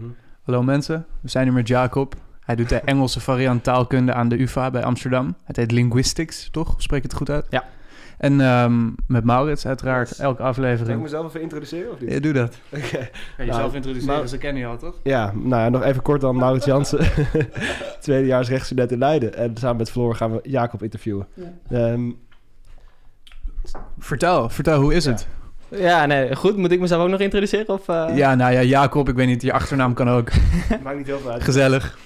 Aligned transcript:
Mhm. 0.00 0.10
Hallo 0.42 0.62
mensen, 0.62 1.06
we 1.20 1.28
zijn 1.28 1.44
hier 1.44 1.52
met 1.52 1.68
Jacob. 1.68 2.14
Hij 2.40 2.56
doet 2.56 2.68
de 2.68 2.80
Engelse 2.90 3.20
variant 3.20 3.62
taalkunde 3.64 4.12
aan 4.14 4.28
de 4.28 4.40
UvA 4.40 4.70
bij 4.70 4.84
Amsterdam. 4.84 5.34
Het 5.44 5.56
heet 5.56 5.70
Linguistics, 5.72 6.48
toch? 6.50 6.74
Spreek 6.82 6.98
ik 7.04 7.10
het 7.10 7.14
goed 7.18 7.30
uit? 7.30 7.46
Ja. 7.50 7.64
En 8.18 8.40
ehm, 8.40 8.90
met 9.06 9.24
Maurits 9.24 9.66
uiteraard, 9.66 10.08
Yes. 10.08 10.18
elke 10.18 10.36
Zal 10.36 10.46
ik 10.46 10.50
aflevering. 10.52 11.02
mezelf 11.02 11.26
even 11.26 11.40
introduceren 11.40 11.92
of 11.92 12.00
niet? 12.00 12.12
Ja, 12.12 12.20
doe 12.20 12.32
dat. 12.32 12.58
Oké. 12.76 12.88
Kan 12.88 13.08
je 13.36 13.44
jezelf 13.44 13.74
introduceren, 13.74 14.16
maar- 14.18 14.28
ze 14.28 14.38
kennen 14.38 14.62
je 14.62 14.68
al, 14.68 14.76
toch? 14.78 14.94
Ja, 15.02 15.32
nou 15.34 15.62
ja, 15.62 15.68
nog 15.68 15.82
even 15.82 16.02
kort 16.02 16.20
dan 16.20 16.36
Maurits 16.36 16.64
Jansen. 16.66 16.98
Tweedejaars 18.00 18.48
rechtsstudent 18.48 18.92
in 18.92 18.98
Leiden. 18.98 19.34
En 19.34 19.56
samen 19.56 19.76
met 19.76 19.90
Floor 19.90 20.14
gaan 20.14 20.32
we 20.32 20.40
Jacob 20.42 20.82
interviewen. 20.82 21.26
Ehm, 21.70 22.10
Vertel, 23.98 24.48
vertel, 24.48 24.80
hoe 24.80 24.94
is 24.94 25.04
het? 25.04 25.26
Ja, 25.76 26.06
nee, 26.06 26.36
goed. 26.36 26.56
Moet 26.56 26.70
ik 26.70 26.80
mezelf 26.80 27.02
ook 27.02 27.08
nog 27.08 27.20
introduceren? 27.20 27.68
Of, 27.68 27.88
eh? 27.88 28.16
Ja, 28.16 28.34
nou 28.34 28.52
ja, 28.52 28.62
Jacob, 28.62 29.08
ik 29.08 29.14
weet 29.14 29.26
niet, 29.26 29.42
je 29.42 29.52
achternaam 29.52 29.94
kan 29.94 30.08
ook. 30.08 30.30
maakt 30.82 30.96
niet 30.96 31.06
heel 31.06 31.18
veel 31.18 31.30
uit. 31.30 31.42
Gezellig. 31.42 31.98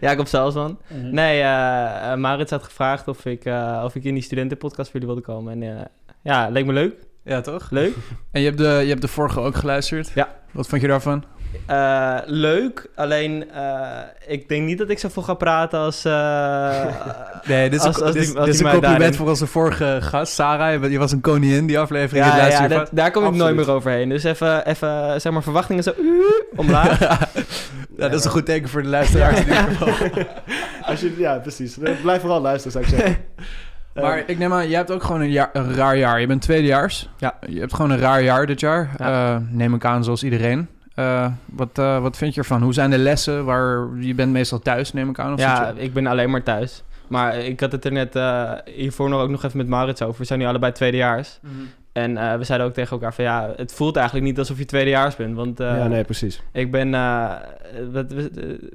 Jacob 0.00 0.26
Salzman. 0.26 0.78
Nee, 1.10 1.40
eh 1.40 2.12
eh, 2.12 2.18
Maurits 2.18 2.50
had 2.50 2.62
gevraagd 2.62 3.08
of 3.08 3.24
ik, 3.24 3.44
eh, 3.44 3.82
of 3.84 3.94
ik 3.94 4.04
in 4.04 4.14
die 4.14 4.22
studentenpodcast 4.22 4.90
voor 4.90 5.00
jullie 5.00 5.14
wilde 5.14 5.32
komen. 5.32 5.52
En 5.52 5.78
eh, 5.78 5.84
ja, 6.22 6.48
leek 6.48 6.66
me 6.66 6.72
leuk. 6.72 6.94
Ja, 7.22 7.40
toch? 7.40 7.70
Leuk. 7.70 7.94
En 8.30 8.40
je 8.40 8.46
hebt, 8.46 8.58
de, 8.58 8.64
je 8.82 8.88
hebt 8.88 9.00
de 9.00 9.08
vorige 9.08 9.40
ook 9.40 9.54
geluisterd? 9.54 10.10
Ja. 10.14 10.34
Wat 10.52 10.68
vond 10.68 10.80
je 10.80 10.88
daarvan? 10.88 11.24
Eh, 11.66 12.16
leuk, 12.24 12.86
alleen 12.94 13.50
eh, 13.50 13.80
ik 14.26 14.48
denk 14.48 14.64
niet 14.66 14.78
dat 14.78 14.88
ik 14.90 14.98
zoveel 14.98 15.22
ga 15.22 15.34
praten 15.34 15.78
als... 15.78 16.04
eh, 16.04 16.84
Nee, 17.48 17.70
dit 17.70 17.80
is, 17.80 17.86
Als- 17.86 17.96
een, 17.96 18.02
als 18.02 18.12
dit, 18.12 18.22
die- 18.22 18.30
is- 18.32 18.36
als 18.36 18.44
dit 18.44 18.54
is 18.54 18.60
die 18.60 18.66
een 18.66 18.72
compliment 18.72 19.00
daarin- 19.00 19.18
voor 19.18 19.28
onze 19.28 19.46
vorige 19.46 19.98
gast, 20.00 20.32
Sarah. 20.32 20.82
Je, 20.82 20.90
je 20.90 20.98
was 20.98 21.12
een 21.12 21.20
koningin 21.20 21.66
die 21.66 21.78
aflevering. 21.78 22.26
ja, 22.26 22.46
ja, 22.46 22.68
dat- 22.68 22.88
daar 22.92 23.10
kom 23.10 23.24
ik 23.26 23.32
nooit 23.34 23.54
meer 23.56 23.70
overheen. 23.70 24.08
Dus 24.08 24.24
even, 24.24 24.66
even 24.66 25.20
zeg 25.20 25.32
maar, 25.32 25.42
verwachtingen 25.42 25.82
zo 25.82 25.92
uh, 26.00 26.22
omlaag. 26.56 27.00
ja, 27.08 27.18
dat 27.96 28.12
is 28.12 28.24
een 28.24 28.30
goed 28.30 28.46
teken 28.46 28.68
voor 28.68 28.82
de 28.82 28.88
luisteraars. 28.88 29.38
in 29.40 29.46
ieder 29.46 29.56
geval. 29.62 29.88
Als 30.90 31.00
je, 31.00 31.14
ja, 31.18 31.38
precies. 31.38 31.76
Blijf 32.02 32.20
vooral 32.20 32.40
luisteren, 32.40 32.72
zou 32.72 32.84
ik 32.84 32.90
zeggen. 32.90 33.24
Maar 33.94 34.22
ik 34.26 34.38
neem 34.38 34.52
aan, 34.52 34.68
jij 34.68 34.76
hebt 34.78 34.90
ook 34.90 35.02
gewoon 35.02 35.20
een, 35.20 35.30
jaar, 35.30 35.50
een 35.52 35.74
raar 35.74 35.96
jaar. 35.96 36.20
Je 36.20 36.26
bent 36.26 36.42
tweedejaars. 36.42 37.08
Ja. 37.18 37.34
Je 37.48 37.60
hebt 37.60 37.74
gewoon 37.74 37.90
een 37.90 37.98
raar 37.98 38.22
jaar 38.22 38.46
dit 38.46 38.60
jaar. 38.60 38.90
Ja. 38.98 39.34
Eh, 39.34 39.40
neem 39.50 39.74
ik 39.74 39.84
aan, 39.84 40.04
zoals 40.04 40.22
iedereen. 40.22 40.68
Eh, 40.96 41.26
wat, 41.44 41.78
eh, 41.78 42.00
wat 42.00 42.16
vind 42.16 42.34
je 42.34 42.40
ervan? 42.40 42.62
Hoe 42.62 42.72
zijn 42.72 42.90
de 42.90 42.98
lessen? 42.98 43.44
Waar, 43.44 43.88
je 44.00 44.14
bent 44.14 44.32
meestal 44.32 44.58
thuis, 44.58 44.92
neem 44.92 45.08
ik 45.08 45.18
aan. 45.18 45.32
Of 45.32 45.38
ja, 45.40 45.72
je- 45.76 45.82
ik 45.82 45.92
ben 45.92 46.06
alleen 46.06 46.30
maar 46.30 46.42
thuis. 46.42 46.82
Maar 47.08 47.36
ik 47.36 47.60
had 47.60 47.72
het 47.72 47.84
er 47.84 47.92
net 47.92 48.16
eh, 48.16 48.52
hiervoor 48.64 49.08
nog 49.08 49.20
ook 49.20 49.30
nog 49.30 49.44
even 49.44 49.56
met 49.56 49.68
Maurits 49.68 50.02
over. 50.02 50.20
We 50.20 50.26
zijn 50.26 50.38
nu 50.38 50.46
allebei 50.46 50.72
tweedejaars. 50.72 51.38
En 51.92 52.16
eh, 52.16 52.34
we 52.36 52.44
zeiden 52.44 52.66
ook 52.66 52.74
tegen 52.74 52.90
elkaar 52.92 53.14
van 53.14 53.24
ja, 53.24 53.52
het 53.56 53.72
voelt 53.72 53.96
eigenlijk 53.96 54.26
niet 54.26 54.38
alsof 54.38 54.58
je 54.58 54.64
tweedejaars 54.64 55.16
bent. 55.16 55.36
Want 55.36 55.60
eh, 55.60 55.76
ja, 55.76 55.86
nee, 55.86 56.04
precies. 56.04 56.42
ik 56.52 56.70
ben, 56.70 56.90
wat, 57.92 58.14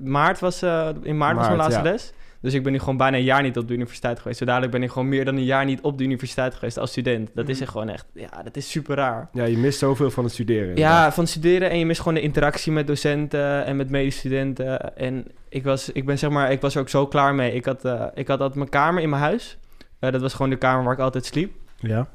maart 0.01 0.39
was, 0.39 0.61
eh, 0.61 0.89
in 1.01 1.17
maart, 1.17 1.35
was 1.35 1.45
mijn 1.45 1.57
laatste 1.57 1.81
ja. 1.83 1.91
les. 1.91 2.13
Dus 2.41 2.53
ik 2.53 2.63
ben 2.63 2.71
nu 2.71 2.79
gewoon 2.79 2.97
bijna 2.97 3.17
een 3.17 3.23
jaar 3.23 3.41
niet 3.41 3.57
op 3.57 3.67
de 3.67 3.73
universiteit 3.73 4.19
geweest. 4.19 4.39
Zo 4.39 4.45
dadelijk 4.45 4.71
ben 4.71 4.83
ik 4.83 4.91
gewoon 4.91 5.09
meer 5.09 5.25
dan 5.25 5.35
een 5.35 5.43
jaar 5.43 5.65
niet 5.65 5.81
op 5.81 5.97
de 5.97 6.03
universiteit 6.03 6.53
geweest 6.55 6.77
als 6.77 6.89
student. 6.91 7.29
Dat 7.33 7.47
is 7.49 7.53
Mhm. 7.53 7.63
echt 7.63 7.71
gewoon 7.71 7.89
echt, 7.89 8.05
ja, 8.13 8.43
dat 8.43 8.55
is 8.57 8.71
super 8.71 8.95
raar. 8.95 9.29
Ja, 9.33 9.43
je 9.43 9.57
mist 9.57 9.79
zoveel 9.79 10.11
van 10.11 10.23
het 10.23 10.33
studeren. 10.33 10.75
Ja, 10.75 11.11
van 11.11 11.27
studeren 11.27 11.69
en 11.69 11.79
je 11.79 11.85
mist 11.85 11.99
gewoon 11.99 12.13
de 12.13 12.21
interactie 12.21 12.71
met 12.71 12.87
docenten 12.87 13.65
en 13.65 13.75
met 13.75 13.89
medestudenten. 13.89 14.97
En 14.97 15.25
ik 15.49 15.63
was, 15.63 15.91
ik 15.91 16.05
ben 16.05 16.17
zeg 16.17 16.29
maar, 16.29 16.51
ik 16.51 16.61
was 16.61 16.75
er 16.75 16.81
ook 16.81 16.89
zo 16.89 17.07
klaar 17.07 17.35
mee. 17.35 17.53
Ik 17.53 17.65
had, 17.65 17.85
eh, 17.85 18.05
ik 18.13 18.27
had 18.27 18.39
altijd 18.39 18.57
mijn 18.57 18.69
kamer 18.69 19.01
in 19.01 19.09
mijn 19.09 19.21
huis. 19.21 19.57
Eh, 19.99 20.11
dat 20.11 20.21
was 20.21 20.33
gewoon 20.33 20.49
de 20.49 20.57
kamer 20.57 20.83
waar 20.83 20.93
ik 20.93 20.99
altijd 20.99 21.25
sliep. 21.25 21.51
Ja. 21.77 22.07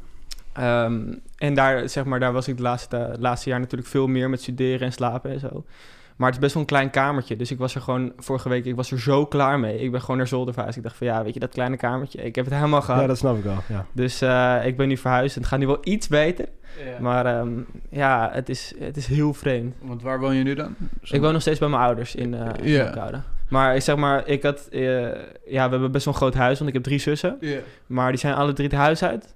Ehm, 0.52 1.02
en 1.36 1.54
daar, 1.54 1.88
zeg 1.88 2.04
maar, 2.04 2.20
daar 2.20 2.32
was 2.32 2.48
ik 2.48 2.56
de 2.56 2.62
laatste, 2.62 3.16
laatste 3.18 3.48
jaar 3.50 3.60
natuurlijk 3.60 3.90
veel 3.90 4.06
meer 4.06 4.30
met 4.30 4.42
studeren 4.42 4.80
en 4.86 4.92
slapen 4.92 5.30
en 5.30 5.40
zo. 5.40 5.64
Maar 6.16 6.26
het 6.26 6.36
is 6.36 6.42
best 6.42 6.54
wel 6.54 6.62
een 6.62 6.68
klein 6.68 6.90
kamertje. 6.90 7.36
Dus 7.36 7.50
ik 7.50 7.58
was 7.58 7.74
er 7.74 7.80
gewoon 7.80 8.12
vorige 8.18 8.48
week, 8.48 8.64
ik 8.64 8.76
was 8.76 8.90
er 8.90 9.00
zo 9.00 9.26
klaar 9.26 9.58
mee. 9.60 9.78
Ik 9.78 9.90
ben 9.90 10.00
gewoon 10.00 10.16
naar 10.16 10.26
zolder 10.26 10.54
verhuisd. 10.54 10.76
Ik 10.76 10.82
dacht 10.82 10.96
van 10.96 11.06
ja, 11.06 11.22
weet 11.24 11.34
je, 11.34 11.40
dat 11.40 11.50
kleine 11.52 11.76
kamertje. 11.76 12.22
Ik 12.22 12.34
heb 12.34 12.44
het 12.44 12.54
helemaal 12.54 12.82
gehad. 12.82 13.00
ja, 13.00 13.06
dat 13.06 13.18
snap 13.18 13.36
ik 13.36 13.44
wel. 13.44 13.62
Ja. 13.68 13.86
Dus 13.92 14.20
eh, 14.20 14.56
ik 14.64 14.76
ben 14.76 14.88
nu 14.88 14.96
verhuisd 14.96 15.34
en 15.36 15.40
het 15.40 15.50
gaat 15.50 15.58
nu 15.58 15.66
wel 15.66 15.78
iets 15.82 16.08
beter. 16.08 16.46
Ja. 16.84 17.00
Maar 17.00 17.26
ehm, 17.26 17.48
ja, 17.90 18.30
het 18.32 18.48
is, 18.48 18.74
het 18.78 18.96
is 18.96 19.06
heel 19.06 19.34
vreemd. 19.34 19.74
Want 19.82 20.02
waar 20.02 20.20
woon 20.20 20.34
je 20.34 20.42
nu 20.44 20.54
dan? 20.54 20.74
Ik 21.02 21.20
woon 21.20 21.32
nog 21.32 21.40
steeds 21.42 21.58
bij 21.58 21.68
mijn 21.68 21.82
ouders 21.82 22.14
in 22.14 22.34
eh 22.34 22.40
in 22.62 22.70
Ja. 22.70 22.86
Apeldoorn. 22.88 23.22
Maar 23.48 23.74
ik 23.74 23.80
zeg 23.82 23.96
maar, 23.96 24.26
ik 24.28 24.42
had... 24.42 24.66
eh, 24.70 24.80
ja, 25.46 25.64
we 25.64 25.70
hebben 25.70 25.92
best 25.92 26.04
wel 26.04 26.14
een 26.14 26.20
groot 26.20 26.34
huis, 26.34 26.56
want 26.56 26.68
ik 26.68 26.74
heb 26.74 26.84
drie 26.84 26.98
zussen. 26.98 27.36
Ja. 27.40 27.58
Maar 27.86 28.10
die 28.10 28.20
zijn 28.20 28.34
alle 28.34 28.52
drie 28.52 28.68
het 28.68 28.76
huis 28.76 29.02
uit. 29.04 29.34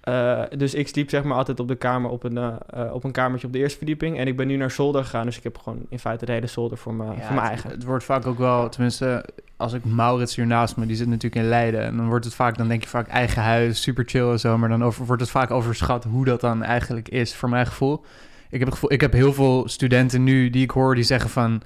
Eh, 0.00 0.42
dus 0.56 0.74
ik 0.74 0.88
sliep 0.88 1.10
zeg 1.10 1.22
maar 1.22 1.36
altijd 1.36 1.60
op 1.60 1.68
de 1.68 1.74
kamer 1.74 2.10
op 2.10 2.24
een, 2.24 2.38
eh, 2.38 2.54
eh, 2.70 2.92
op 2.92 3.04
een 3.04 3.12
kamertje 3.12 3.46
op 3.46 3.52
de 3.52 3.58
eerste 3.58 3.76
verdieping. 3.76 4.18
En 4.18 4.26
ik 4.26 4.36
ben 4.36 4.46
nu 4.46 4.56
naar 4.56 4.70
zolder 4.70 5.04
gegaan. 5.04 5.24
Dus 5.24 5.36
ik 5.36 5.42
heb 5.42 5.58
gewoon 5.58 5.78
in 5.88 5.98
feite 5.98 6.24
de 6.24 6.32
hele 6.32 6.46
zolder 6.46 6.78
voor, 6.78 6.94
me, 6.94 7.04
Ja, 7.04 7.20
voor 7.20 7.34
mijn 7.34 7.46
eigen. 7.46 7.70
Het 7.70 7.84
wordt 7.84 8.04
vaak 8.04 8.26
ook 8.26 8.38
wel, 8.38 8.68
tenminste, 8.68 9.24
als 9.56 9.72
ik 9.72 9.84
Maurits 9.84 10.36
hier 10.36 10.46
naast 10.46 10.76
me, 10.76 10.86
die 10.86 10.96
zit 10.96 11.06
natuurlijk 11.06 11.42
in 11.42 11.48
Leiden. 11.48 11.82
En 11.82 11.96
dan 11.96 12.08
wordt 12.08 12.24
het 12.24 12.34
vaak, 12.34 12.56
dan 12.56 12.68
denk 12.68 12.82
je 12.82 12.88
vaak 12.88 13.08
eigen 13.08 13.42
huis, 13.42 13.82
super 13.82 14.04
chill 14.06 14.30
en 14.30 14.40
zo. 14.40 14.58
Maar 14.58 14.68
dan 14.68 14.84
over, 14.84 15.06
wordt 15.06 15.22
het 15.22 15.30
vaak 15.30 15.50
overschat 15.50 16.04
hoe 16.04 16.24
dat 16.24 16.40
dan 16.40 16.62
eigenlijk 16.62 17.08
is, 17.08 17.34
voor 17.34 17.48
mijn 17.48 17.66
gevoel. 17.66 18.04
Ik 18.50 18.58
heb 18.58 18.68
het 18.68 18.74
gevoel, 18.74 18.92
ik 18.92 19.00
heb 19.00 19.12
heel 19.12 19.32
veel 19.32 19.68
studenten 19.68 20.24
nu 20.24 20.50
die 20.50 20.62
ik 20.62 20.70
hoor 20.70 20.94
die 20.94 21.04
zeggen 21.04 21.30
van. 21.30 21.62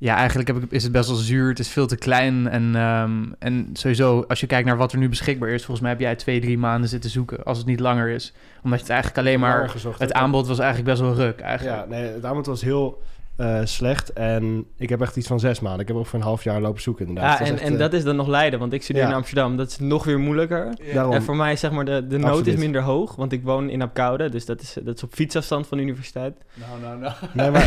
Ja, 0.00 0.16
eigenlijk 0.16 0.48
heb 0.48 0.56
ik, 0.56 0.70
is 0.70 0.82
het 0.82 0.92
best 0.92 1.08
wel 1.08 1.16
zuur. 1.16 1.48
Het 1.48 1.58
is 1.58 1.68
veel 1.68 1.86
te 1.86 1.96
klein. 1.96 2.48
En, 2.48 2.76
ehm, 2.76 3.12
en 3.38 3.70
sowieso, 3.72 4.24
als 4.28 4.40
je 4.40 4.46
kijkt 4.46 4.66
naar 4.66 4.76
wat 4.76 4.92
er 4.92 4.98
nu 4.98 5.08
beschikbaar 5.08 5.48
is, 5.48 5.64
volgens 5.64 5.80
mij 5.80 5.90
heb 5.90 6.00
jij 6.00 6.16
twee, 6.16 6.40
drie 6.40 6.58
maanden 6.58 6.88
zitten 6.88 7.10
zoeken. 7.10 7.44
Als 7.44 7.58
het 7.58 7.66
niet 7.66 7.80
langer 7.80 8.08
is. 8.08 8.32
Omdat 8.62 8.78
je 8.78 8.84
het 8.84 8.94
eigenlijk 8.94 9.26
alleen 9.26 9.40
maar. 9.40 9.68
gezocht 9.68 9.98
Het 9.98 10.12
aanbod 10.12 10.46
was 10.46 10.58
eigenlijk 10.58 10.88
best 10.90 11.00
wel 11.00 11.14
ruk. 11.14 11.40
Eigenlijk. 11.40 11.78
Ja, 11.78 11.86
nee, 11.86 12.12
het 12.12 12.24
aanbod 12.24 12.46
was 12.46 12.62
heel 12.62 13.02
eh, 13.40 13.60
slecht. 13.64 14.12
En 14.12 14.64
ik 14.76 14.88
heb 14.88 15.00
echt 15.00 15.16
iets 15.16 15.26
van 15.26 15.40
zes 15.40 15.60
maanden. 15.60 15.80
Ik 15.80 15.88
heb 15.88 15.96
ook 15.96 16.06
voor 16.06 16.18
een 16.18 16.24
half 16.24 16.44
jaar 16.44 16.60
lopen 16.60 16.82
zoeken 16.82 17.06
inderdaad. 17.06 17.38
Ja, 17.38 17.44
en, 17.44 17.52
echt, 17.52 17.62
en 17.62 17.72
eh, 17.72 17.78
dat 17.78 17.92
is 17.92 18.04
dan 18.04 18.16
nog 18.16 18.26
Leiden, 18.26 18.58
want 18.58 18.72
ik 18.72 18.82
studeer 18.82 19.02
Ja. 19.02 19.08
in 19.08 19.14
Amsterdam. 19.14 19.56
Dat 19.56 19.68
is 19.68 19.78
nog 19.78 20.04
weer 20.04 20.18
moeilijker. 20.18 20.74
Daarom. 20.94 21.12
En 21.14 21.22
voor 21.22 21.36
mij 21.36 21.52
is 21.52 21.60
zeg 21.60 21.70
maar 21.70 21.84
de, 21.84 22.06
de 22.06 22.16
nood 22.18 22.30
Absoluut. 22.30 22.54
is 22.54 22.60
minder 22.60 22.82
hoog, 22.82 23.16
want 23.16 23.32
ik 23.32 23.42
woon 23.42 23.70
in 23.70 23.82
Apkoude. 23.82 24.28
Dus 24.30 24.46
dat 24.46 24.60
is, 24.60 24.76
dat 24.82 24.96
is 24.96 25.02
op 25.02 25.14
fietsafstand 25.14 25.66
van 25.66 25.76
de 25.78 25.82
universiteit. 25.84 26.34
Nou, 26.54 26.80
nou, 26.80 26.98
nou. 26.98 27.12
Nee, 27.32 27.50
maar 27.50 27.62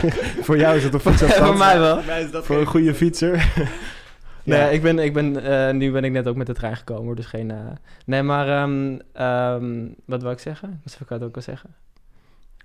voor 0.46 0.58
jou 0.58 0.76
is 0.76 0.84
het 0.84 0.94
op 0.94 1.00
fietsafstand. 1.00 1.46
voor 1.46 1.56
mij 1.58 1.78
wel. 1.78 2.02
mij 2.06 2.22
is 2.22 2.30
dat 2.30 2.44
Voor 2.44 2.56
een 2.58 2.66
goede 2.66 2.94
fietser. 2.94 3.34
Nee, 4.46 4.58
Ja. 4.58 4.66
ik 4.66 4.82
ben, 4.82 4.98
ik 4.98 5.12
ben, 5.12 5.42
eh, 5.44 5.74
nu 5.74 5.92
ben 5.92 6.04
ik 6.04 6.12
net 6.12 6.28
ook 6.28 6.36
met 6.36 6.46
de 6.46 6.52
trein 6.54 6.76
gekomen, 6.76 7.16
dus 7.16 7.26
geen... 7.26 7.50
eh, 7.50 7.56
Nee, 8.06 8.22
maar 8.22 8.48
ehm, 8.48 8.98
ehm, 9.12 9.86
wat 10.04 10.22
wil 10.22 10.30
ik 10.30 10.38
zeggen? 10.38 10.68
Wat 10.82 10.92
zou 10.92 11.02
ik 11.04 11.08
het 11.08 11.22
ook 11.22 11.36
al 11.36 11.42
zeggen? 11.42 11.74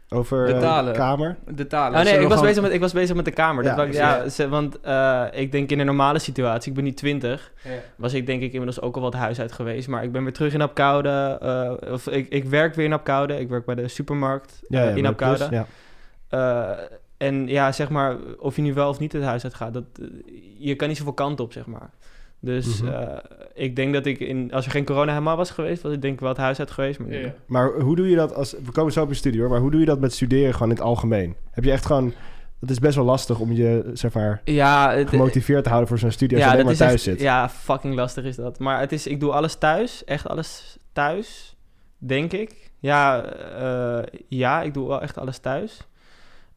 Over 0.10 0.46
De 0.46 0.60
talen. 0.60 0.94
kamer. 0.94 1.36
De 1.48 1.68
talen. 1.68 2.00
Oh 2.00 2.06
nee, 2.06 2.14
ik 2.14 2.20
was, 2.22 2.28
gewoon- 2.32 2.46
bezig 2.46 2.64
met, 2.64 2.72
ik 2.72 2.80
was 2.80 2.94
bezig 2.94 3.16
met 3.16 3.26
de 3.26 3.32
kamer. 3.32 3.64
Dat 3.64 3.76
Ja, 3.76 3.84
precies. 3.84 4.00
ja, 4.00 4.30
ze- 4.30 4.50
want 4.50 4.80
eh, 4.82 5.26
ik 5.32 5.52
denk 5.52 5.70
in 5.72 5.80
een 5.80 5.86
normale 5.86 6.20
situatie, 6.20 6.70
ik 6.70 6.76
ben 6.76 6.84
nu 6.84 6.94
20, 6.94 7.52
Ja. 7.64 7.70
was 7.96 8.14
ik 8.14 8.26
denk 8.26 8.42
ik 8.42 8.52
inmiddels 8.52 8.82
ook 8.82 8.96
al 8.96 9.02
wat 9.02 9.14
huis 9.14 9.40
uit 9.40 9.52
geweest. 9.52 9.88
Maar 9.88 10.04
ik 10.04 10.12
ben 10.12 10.24
weer 10.24 10.34
terug 10.34 10.54
in 10.54 10.62
Apkoude. 10.62 11.38
eh, 11.42 11.92
of 11.94 12.08
ik, 12.08 12.30
ik 12.30 12.44
werk 12.46 12.76
weer 12.76 12.86
in 12.86 12.94
Apkoude. 12.94 13.40
Ik 13.40 13.50
werk 13.50 13.66
bij 13.66 13.76
de 13.76 13.88
supermarkt 13.88 14.60
Ja, 14.68 14.84
ja, 14.84 14.90
in 14.90 15.06
Apkoude. 15.06 15.48
Plus, 15.48 15.60
Ja. 15.60 15.66
Eh, 16.30 16.78
en 17.18 17.48
ja, 17.48 17.72
zeg 17.72 17.90
maar, 17.90 18.16
of 18.40 18.56
je 18.56 18.62
nu 18.62 18.74
wel 18.74 18.90
of 18.90 19.00
niet 19.00 19.14
het 19.14 19.24
huis 19.24 19.44
uit 19.44 19.54
gaat, 19.54 19.74
dat, 19.74 19.84
je 20.58 20.76
kan 20.76 20.88
niet 20.88 20.98
zoveel 20.98 21.14
kant 21.14 21.40
op, 21.40 21.54
zeg 21.54 21.66
maar. 21.66 21.90
Dus 22.42 22.82
Mhm. 22.82 22.92
eh, 22.94 23.18
ik 23.54 23.76
denk 23.76 23.94
dat 23.94 24.06
ik, 24.06 24.20
in, 24.20 24.52
als 24.54 24.66
er 24.66 24.72
geen 24.72 24.86
corona 24.86 25.12
helemaal 25.12 25.38
was 25.38 25.50
geweest, 25.50 25.82
was 25.82 25.94
ik 25.94 26.02
denk 26.02 26.14
ik 26.14 26.20
wel 26.20 26.30
het 26.30 26.38
huis 26.38 26.60
uit 26.60 26.72
geweest. 26.72 27.00
Maar. 27.00 27.34
Maar 27.46 27.72
hoe 27.80 27.96
doe 27.96 28.10
je 28.10 28.16
dat 28.16 28.34
als... 28.36 28.56
We 28.66 28.72
komen 28.72 28.92
zo 28.94 29.02
op 29.02 29.10
je 29.10 29.16
studie 29.16 29.40
hoor. 29.42 29.50
Maar 29.50 29.60
hoe 29.60 29.72
doe 29.72 29.80
je 29.80 29.86
dat 29.86 30.00
met 30.00 30.14
studeren 30.14 30.54
gewoon 30.54 30.70
in 30.70 30.76
het 30.76 30.86
algemeen? 30.86 31.36
Heb 31.52 31.64
je 31.64 31.72
echt 31.72 31.86
gewoon... 31.86 32.14
Het 32.60 32.70
is 32.70 32.80
best 32.80 32.96
wel 32.96 33.06
lastig 33.06 33.40
om 33.40 33.52
je, 33.52 33.90
zeg 33.94 34.14
maar, 34.14 34.42
ja, 34.46 34.92
het, 34.94 35.10
gemotiveerd 35.10 35.64
te 35.64 35.70
houden 35.70 35.90
voor 35.90 36.00
zo'n 36.00 36.12
studie 36.12 36.38
als 36.38 36.46
je 36.46 36.52
alleen 36.52 36.66
maar 36.66 36.74
dat 36.76 36.82
is 36.82 36.88
thuis 36.88 37.08
echt- 37.08 37.18
zit. 37.18 37.28
Ja, 37.28 37.50
fucking 37.50 37.96
lastig 37.96 38.24
is 38.24 38.36
dat. 38.36 38.60
Maar 38.60 38.80
het 38.80 38.92
is, 38.92 39.08
ik 39.08 39.20
doe 39.20 39.32
alles 39.32 39.56
thuis, 39.56 40.04
echt 40.04 40.28
alles 40.28 40.78
thuis, 40.94 41.56
denk 41.98 42.34
ik. 42.34 42.72
Ja, 42.80 43.24
eh, 43.24 44.20
ja 44.28 44.62
ik 44.62 44.74
doe 44.74 44.88
wel 44.88 45.02
echt 45.02 45.18
alles 45.18 45.38
thuis. 45.38 45.80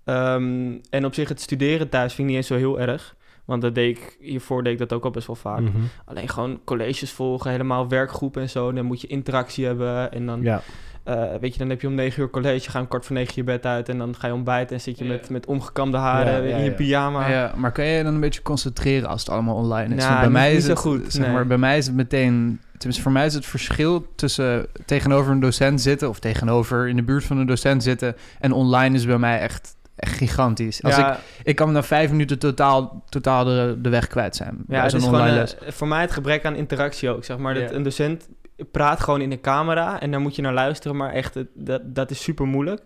Ehm, 0.04 0.72
en 0.91 1.04
op 1.04 1.15
zich 1.15 1.28
het 1.28 1.41
studeren 1.41 1.88
thuis 1.88 2.15
vind 2.15 2.19
ik 2.28 2.34
niet 2.34 2.37
eens 2.37 2.47
zo 2.47 2.56
heel 2.56 2.80
erg. 2.80 3.16
Want 3.44 3.62
dat 3.62 3.74
deed 3.74 3.97
ik, 3.98 4.16
hiervoor 4.21 4.62
deed 4.62 4.72
ik 4.72 4.78
dat 4.78 4.92
ook 4.92 5.04
al 5.04 5.10
best 5.10 5.27
wel 5.27 5.36
vaak. 5.36 5.60
Mhm. 5.60 5.77
Alleen 6.04 6.28
gewoon 6.28 6.60
colleges 6.65 7.10
volgen, 7.12 7.50
helemaal 7.50 7.89
werkgroepen 7.89 8.42
en 8.42 8.50
zo. 8.50 8.72
Dan 8.72 8.84
moet 8.84 9.00
je 9.00 9.06
interactie 9.06 9.65
hebben. 9.66 10.12
En 10.12 10.27
dan, 10.27 10.42
Ja, 10.42 10.62
eh, 11.04 11.22
weet 11.41 11.53
je, 11.53 11.59
dan 11.59 11.68
heb 11.68 11.80
je 11.80 11.86
om 11.86 11.94
negen 11.94 12.22
uur 12.22 12.30
college, 12.30 12.71
ga 12.71 12.80
om 12.80 12.89
kwart 12.89 13.06
voor 13.06 13.16
negen 13.16 13.33
je 13.36 13.44
bed 13.44 13.66
uit. 13.66 13.89
En 13.89 13.98
dan 13.98 14.15
ga 14.15 14.27
je 14.27 14.33
ontbijten 14.33 14.77
en 14.77 14.83
zit 14.83 14.98
je 14.98 15.04
Ja. 15.04 15.10
met, 15.10 15.30
met 15.30 15.47
omgekamde 15.47 15.97
haren 15.97 16.33
Ja, 16.33 16.48
ja, 16.48 16.56
in 16.56 16.65
je 16.65 16.71
ja. 16.71 16.77
pyjama. 16.77 17.28
Ja, 17.28 17.53
maar 17.56 17.72
kan 17.72 17.84
je 17.84 18.03
dan 18.03 18.15
een 18.15 18.21
beetje 18.21 18.42
concentreren 18.42 19.09
als 19.09 19.21
het 19.21 19.30
allemaal 19.30 19.54
online 19.56 19.95
is? 19.95 20.04
Nou, 20.04 20.21
bij 20.21 20.30
mij 20.30 20.48
niet 20.48 20.59
is 20.59 20.65
zo 20.65 20.71
het 20.71 20.78
goed, 20.78 21.12
Zeg 21.12 21.22
nee. 21.24 21.33
maar, 21.33 21.47
bij 21.47 21.59
mij 21.59 21.78
is 21.78 21.86
het 21.86 21.95
meteen. 21.95 22.60
Tenminste, 22.72 23.03
voor 23.03 23.12
mij 23.12 23.27
is 23.27 23.34
het 23.34 23.47
verschil 23.47 24.06
tussen 24.15 24.66
tegenover 24.86 25.33
een 25.33 25.41
docent 25.41 25.80
zitten 25.80 26.09
of 26.09 26.18
tegenover 26.18 26.88
in 26.88 26.97
de 26.97 27.03
buurt 27.03 27.24
van 27.24 27.36
een 27.38 27.47
docent 27.47 27.83
zitten 27.83 28.16
en 28.41 28.53
online 28.53 28.95
is 28.95 29.06
bij 29.06 29.18
mij 29.18 29.38
echt, 29.41 29.77
echt 29.97 30.16
gigantisch. 30.16 30.83
Als 30.83 30.97
ja, 30.97 31.12
ik, 31.12 31.21
ik 31.42 31.56
kan 31.56 31.72
na 31.72 31.83
vijf 31.83 32.10
minuten 32.10 32.39
totaal, 32.39 33.04
totaal 33.09 33.44
de, 33.44 33.78
de 33.78 33.89
weg 33.89 34.06
kwijt 34.06 34.36
zijn. 34.36 34.65
Ja, 34.68 34.83
het 34.83 34.92
is 34.92 35.04
gewoon 35.04 35.27
eh, 35.27 35.34
les. 35.34 35.56
voor 35.66 35.89
mij 35.89 36.00
het 36.00 36.12
gebrek 36.12 36.44
aan 36.44 36.56
interactie 36.56 37.10
ook. 37.10 37.24
Zeg 37.24 37.39
maar 37.39 37.54
dat 37.54 37.72
een 37.72 37.83
docent 37.83 38.28
praat 38.71 39.00
gewoon 39.00 39.21
in 39.21 39.30
de 39.30 39.41
camera 39.41 40.00
en 40.00 40.10
daar 40.10 40.21
moet 40.21 40.36
je 40.36 40.42
naar 40.42 40.53
luisteren, 40.53 40.97
maar 40.97 41.12
echt, 41.12 41.36
dat, 41.54 41.80
dat 41.84 42.10
is 42.10 42.22
super 42.22 42.47
moeilijk. 42.47 42.83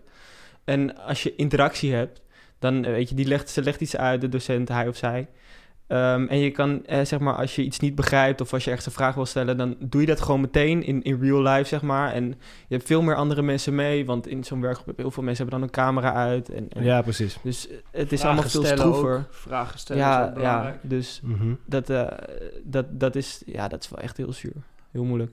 En 0.63 0.97
als 0.97 1.23
je 1.23 1.35
interactie 1.35 1.93
hebt, 1.93 2.21
Dan, 2.59 2.85
eh, 2.85 2.91
weet 2.91 3.09
je, 3.09 3.15
die 3.15 3.27
legt, 3.27 3.49
ze 3.49 3.61
legt 3.61 3.81
iets 3.81 3.97
uit, 3.97 4.21
de 4.21 4.29
docent, 4.29 4.67
hij 4.67 4.87
of 4.87 4.95
zij. 4.95 5.27
Ehm, 5.87 6.25
en 6.27 6.37
je 6.37 6.51
kan, 6.51 6.85
eh, 6.85 7.05
zeg 7.05 7.19
maar, 7.19 7.33
als 7.35 7.55
je 7.55 7.63
iets 7.63 7.79
niet 7.79 7.95
begrijpt 7.95 8.41
of 8.41 8.53
als 8.53 8.63
je 8.63 8.69
ergens 8.69 8.87
een 8.87 8.93
vraag 8.93 9.15
wil 9.15 9.25
stellen, 9.25 9.57
dan 9.57 9.75
doe 9.79 10.01
je 10.01 10.07
dat 10.07 10.21
gewoon 10.21 10.41
meteen 10.41 10.83
in, 10.83 11.01
in 11.03 11.19
real 11.21 11.41
life, 11.41 11.67
zeg 11.67 11.81
maar. 11.81 12.13
En 12.13 12.25
je 12.67 12.75
hebt 12.75 12.85
veel 12.87 13.01
meer 13.01 13.15
andere 13.15 13.41
mensen 13.41 13.75
mee, 13.75 14.05
want 14.05 14.27
in 14.27 14.43
zo'n 14.43 14.61
werkgroep 14.61 14.97
heel 14.97 15.11
veel 15.11 15.23
mensen 15.23 15.43
hebben 15.47 15.59
dan 15.61 15.69
een 15.69 15.83
camera 15.83 16.13
uit. 16.13 16.49
En, 16.49 16.67
en 16.69 16.83
Ja, 16.83 17.01
precies. 17.01 17.37
Dus 17.43 17.67
het 17.91 18.11
is 18.11 18.19
Vragen 18.19 18.25
allemaal 18.25 18.49
veel 18.49 18.65
stroever. 18.65 19.17
ook. 19.17 19.23
Vragen 19.33 19.79
stellen 19.79 20.01
Ja, 20.01 20.33
ja, 20.39 20.77
dus 20.81 21.19
Mhm. 21.23 21.53
dat, 21.65 21.89
eh, 21.89 22.07
dat, 22.63 22.85
dat, 22.99 23.15
is, 23.15 23.41
ja, 23.45 23.67
dat 23.67 23.83
is 23.83 23.89
wel 23.89 23.99
echt 23.99 24.17
heel 24.17 24.33
zuur. 24.33 24.55
Heel 24.91 25.03
moeilijk. 25.03 25.31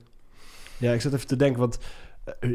Ja, 0.77 0.91
ik 0.91 1.01
zat 1.01 1.13
even 1.13 1.27
te 1.27 1.35
denken, 1.35 1.59
want 1.59 1.77
eh, 1.77 1.83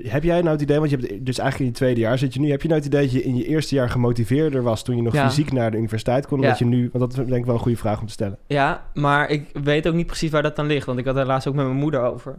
heb 0.02 0.22
jij 0.22 0.38
nou 0.40 0.52
het 0.52 0.61
idee, 0.62 0.78
want 0.78 0.90
je 0.90 0.96
hebt 0.96 1.26
dus 1.26 1.38
eigenlijk 1.38 1.58
in 1.58 1.67
je 1.67 1.72
tweede 1.72 2.00
jaar 2.00 2.19
zit 2.19 2.34
je 2.34 2.40
nu, 2.40 2.50
heb 2.50 2.62
je 2.62 2.69
nou 2.69 2.81
het 2.81 2.88
idee 2.88 3.02
dat 3.02 3.12
je 3.12 3.22
in 3.22 3.37
je 3.37 3.46
eerste 3.46 3.75
jaar 3.75 3.90
gemotiveerder 3.90 4.62
was 4.62 4.82
toen 4.82 4.96
je 4.96 5.02
nog 5.02 5.12
Ja. 5.14 5.28
fysiek 5.28 5.52
naar 5.52 5.70
de 5.70 5.76
universiteit 5.76 6.26
kon, 6.26 6.38
omdat 6.38 6.58
Ja. 6.58 6.64
je 6.67 6.70
nu, 6.70 6.88
want 6.93 6.99
dat 7.11 7.11
is 7.20 7.26
denk 7.28 7.38
ik 7.40 7.44
wel 7.44 7.55
een 7.55 7.61
goede 7.61 7.76
vraag 7.76 8.00
om 8.00 8.06
te 8.06 8.12
stellen. 8.12 8.38
Ja, 8.46 8.84
maar 8.94 9.31
ik 9.31 9.50
weet 9.62 9.88
ook 9.88 9.94
niet 9.94 10.06
precies 10.06 10.31
waar 10.31 10.43
dat 10.43 10.56
dan 10.56 10.67
ligt. 10.67 10.87
Want 10.87 10.99
ik 10.99 11.05
had 11.05 11.17
er 11.17 11.26
laatst 11.26 11.49
ook 11.49 11.55
met 11.55 11.64
mijn 11.64 11.76
moeder 11.76 12.00
over. 12.02 12.38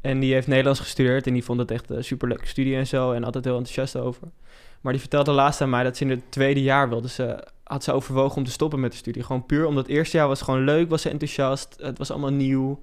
En 0.00 0.20
die 0.20 0.32
heeft 0.32 0.46
Nederlands 0.46 0.80
gestudeerd. 0.80 1.26
En 1.26 1.32
die 1.32 1.44
vond 1.44 1.58
het 1.58 1.70
echt 1.70 1.90
een 1.90 2.04
superleuke 2.04 2.46
studie 2.46 2.76
en 2.76 2.86
zo. 2.86 3.12
En 3.12 3.24
altijd 3.24 3.44
heel 3.44 3.56
enthousiast 3.56 3.96
over. 3.96 4.28
Maar 4.80 4.92
die 4.92 5.00
vertelde 5.00 5.32
laatst 5.32 5.60
aan 5.60 5.70
mij 5.70 5.84
dat 5.84 5.96
ze 5.96 6.04
in 6.04 6.10
het 6.10 6.20
tweede 6.28 6.62
jaar 6.62 6.88
wilde. 6.88 7.08
Ze 7.08 7.44
had 7.64 7.84
ze 7.84 7.92
overwogen 7.92 8.36
om 8.36 8.44
te 8.44 8.50
stoppen 8.50 8.80
met 8.80 8.90
de 8.90 8.96
studie. 8.96 9.22
Gewoon 9.22 9.46
puur 9.46 9.66
omdat 9.66 9.86
het 9.86 9.94
eerste 9.96 10.16
jaar 10.16 10.28
was 10.28 10.42
gewoon 10.42 10.64
leuk, 10.64 10.90
was 10.90 11.02
ze 11.02 11.08
enthousiast. 11.08 11.76
Het 11.80 11.98
was 11.98 12.10
allemaal 12.10 12.32
nieuw. 12.32 12.80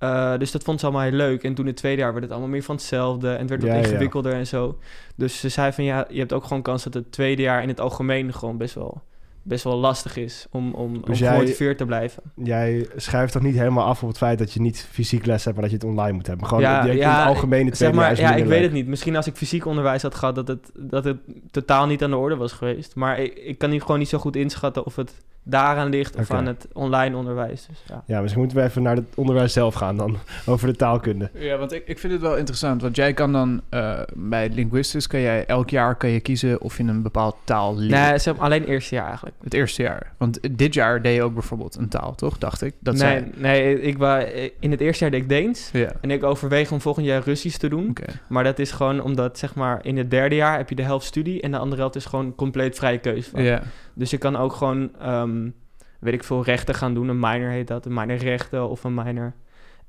Eh, 0.00 0.38
dus 0.38 0.50
dat 0.50 0.62
vond 0.62 0.80
ze 0.80 0.86
allemaal 0.86 1.04
heel 1.04 1.12
leuk. 1.16 1.42
En 1.44 1.54
toen 1.54 1.66
het 1.66 1.76
tweede 1.76 2.00
jaar 2.00 2.10
werd 2.12 2.22
het 2.24 2.32
allemaal 2.32 2.50
meer 2.50 2.62
van 2.62 2.74
hetzelfde. 2.74 3.30
En 3.32 3.38
het 3.40 3.48
werd 3.48 3.62
Ja, 3.62 3.68
wat 3.68 3.76
ja. 3.76 3.82
ingewikkelder 3.82 4.32
en 4.32 4.46
zo. 4.46 4.78
Dus 5.16 5.40
ze 5.40 5.48
zei 5.48 5.72
van 5.72 5.84
ja, 5.84 6.06
je 6.10 6.18
hebt 6.18 6.32
ook 6.32 6.44
gewoon 6.44 6.62
kans 6.62 6.84
dat 6.84 6.94
het 6.94 7.12
tweede 7.12 7.42
jaar 7.42 7.62
in 7.62 7.68
het 7.68 7.80
algemeen 7.80 8.32
gewoon 8.34 8.56
best 8.56 8.74
wel, 8.74 9.02
best 9.42 9.64
wel 9.64 9.76
lastig 9.76 10.16
is 10.16 10.46
om, 10.50 10.74
om, 10.74 10.94
om 10.94 11.02
Dus 11.04 11.18
jij- 11.18 11.32
gemotiveerd 11.32 11.78
te 11.78 11.84
blijven. 11.84 12.22
Jij 12.44 12.88
schrijft 12.96 13.32
toch 13.32 13.42
niet 13.42 13.54
helemaal 13.56 13.84
af 13.86 14.02
op 14.02 14.08
het 14.08 14.16
feit 14.18 14.38
dat 14.38 14.52
je 14.52 14.60
niet 14.60 14.88
fysiek 14.90 15.26
les 15.26 15.44
hebt, 15.44 15.56
maar 15.56 15.68
dat 15.68 15.72
je 15.80 15.86
het 15.86 15.94
online 15.96 16.12
moet 16.16 16.26
hebben. 16.26 16.46
Gewoon 16.46 16.62
Ja, 16.62 16.84
ja, 16.84 16.84
in 16.84 16.92
het 16.92 16.98
tweede 17.00 17.74
Zeg 17.76 17.86
jaar 17.88 17.94
maar, 17.94 18.20
ja, 18.20 18.34
ik 18.34 18.44
weet 18.44 18.62
het 18.62 18.72
niet. 18.72 18.86
Misschien 18.86 19.16
als 19.16 19.26
ik 19.26 19.34
fysiek 19.36 19.66
onderwijs 19.66 20.02
had 20.02 20.14
gehad, 20.14 20.34
dat 20.34 20.48
het, 20.48 20.70
dat 20.74 21.04
het 21.04 21.16
totaal 21.50 21.86
niet 21.86 22.02
aan 22.04 22.10
de 22.10 22.16
orde 22.16 22.36
was 22.36 22.52
geweest. 22.52 22.94
Maar 22.94 23.18
ik, 23.18 23.34
ik 23.38 23.58
kan 23.58 23.70
niet, 23.70 23.82
gewoon 23.82 23.98
niet 23.98 24.08
zo 24.08 24.18
goed 24.18 24.36
inschatten 24.36 24.84
of 24.86 24.96
het 24.96 25.14
daaraan 25.42 25.88
ligt 25.88 26.16
of 26.16 26.30
aan 26.30 26.46
het 26.46 26.68
online 26.72 27.16
onderwijs. 27.16 27.66
Dus, 27.66 27.82
ja. 27.86 28.02
Ja, 28.06 28.20
misschien 28.20 28.42
moeten 28.42 28.58
we 28.58 28.64
even 28.64 28.82
naar 28.82 28.96
het 28.96 29.14
onderwijs 29.14 29.52
zelf 29.52 29.74
gaan 29.74 29.96
dan, 29.96 30.16
over 30.46 30.66
de 30.66 30.76
taalkunde. 30.76 31.30
Ja, 31.34 31.56
want 31.56 31.72
ik, 31.72 31.86
ik 31.86 31.98
vind 31.98 32.12
het 32.12 32.22
wel 32.22 32.36
interessant. 32.36 32.82
Want 32.82 32.96
jij 32.96 33.12
kan 33.12 33.32
dan 33.32 33.60
eh, 33.68 34.00
bij 34.14 34.48
Linguistus, 34.48 35.06
kan 35.06 35.20
jij 35.20 35.46
elk 35.46 35.70
jaar 35.70 35.94
kan 35.94 36.10
je 36.10 36.20
kiezen 36.20 36.60
of 36.60 36.76
je 36.76 36.82
een 36.82 37.02
bepaald 37.02 37.36
taal 37.44 37.76
leert. 37.76 37.90
Nee, 37.90 38.18
ze 38.18 38.28
hebben 38.28 38.44
alleen 38.44 38.64
eerste 38.64 38.94
jaar 38.94 39.06
eigenlijk. 39.06 39.36
Het 39.42 39.54
eerste 39.54 39.82
jaar. 39.82 40.12
Want 40.16 40.38
dit 40.58 40.74
jaar 40.74 41.02
deed 41.02 41.14
je 41.14 41.22
ook 41.22 41.34
bijvoorbeeld 41.34 41.76
een 41.76 41.88
taal, 41.88 42.14
toch? 42.14 42.38
Dacht 42.38 42.62
ik. 42.62 42.74
Dat 42.80 42.94
nee, 42.94 43.02
zei... 43.02 43.30
nee 43.36 43.80
ik 43.80 43.98
wa, 43.98 44.18
in 44.60 44.70
het 44.70 44.80
eerste 44.80 45.02
jaar 45.02 45.12
deed 45.12 45.22
ik 45.22 45.28
Deens. 45.28 45.70
Ja. 45.72 45.92
En 46.00 46.10
ik 46.10 46.22
overweeg 46.22 46.72
om 46.72 46.80
volgend 46.80 47.06
jaar 47.06 47.22
Russisch 47.22 47.58
te 47.58 47.68
doen. 47.68 47.88
Oké. 47.88 48.04
Maar 48.28 48.44
dat 48.44 48.58
is 48.58 48.70
gewoon 48.70 49.02
omdat, 49.02 49.38
zeg 49.38 49.54
maar, 49.54 49.78
in 49.82 49.96
het 49.96 50.10
derde 50.10 50.34
jaar 50.34 50.56
heb 50.56 50.68
je 50.68 50.74
de 50.74 50.82
helft 50.82 51.06
studie... 51.06 51.40
en 51.40 51.50
de 51.50 51.58
andere 51.58 51.80
helft 51.80 51.96
is 51.96 52.04
gewoon 52.04 52.34
compleet 52.34 52.76
vrije 52.76 52.98
keuze. 52.98 53.30
van. 53.30 53.42
Ja. 53.42 53.62
Dus 54.00 54.10
je 54.10 54.18
kan 54.18 54.36
ook 54.36 54.52
gewoon, 54.52 54.90
ehm, 54.98 55.50
weet 55.98 56.14
ik 56.14 56.24
veel, 56.24 56.44
rechten 56.44 56.74
gaan 56.74 56.94
doen. 56.94 57.08
Een 57.08 57.18
minor 57.18 57.50
heet 57.50 57.68
dat, 57.68 57.86
een 57.86 57.94
minor 57.94 58.16
rechten 58.16 58.68
of 58.68 58.84
een 58.84 58.94
minor 58.94 59.32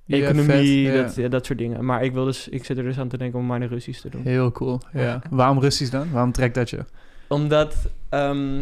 Ja, 0.05 0.17
economie, 0.17 0.89
vet, 0.89 1.05
dat, 1.05 1.15
ja, 1.15 1.27
dat 1.27 1.45
soort 1.45 1.57
dingen. 1.57 1.85
Maar 1.85 2.03
ik, 2.03 2.13
wil 2.13 2.25
dus, 2.25 2.47
ik 2.47 2.65
zit 2.65 2.77
er 2.77 2.83
dus 2.83 2.99
aan 2.99 3.07
te 3.07 3.17
denken 3.17 3.39
om 3.39 3.47
minor 3.47 3.67
Russisch 3.67 4.01
te 4.01 4.09
doen. 4.09 4.21
Heel 4.21 4.51
cool. 4.51 4.79
Ja. 4.93 5.21
Waarom 5.29 5.59
Russisch 5.59 5.91
dan? 5.91 6.11
Waarom 6.11 6.31
trekt 6.31 6.55
dat 6.55 6.69
je? 6.69 6.85
Omdat 7.27 7.75
ehm, 8.09 8.61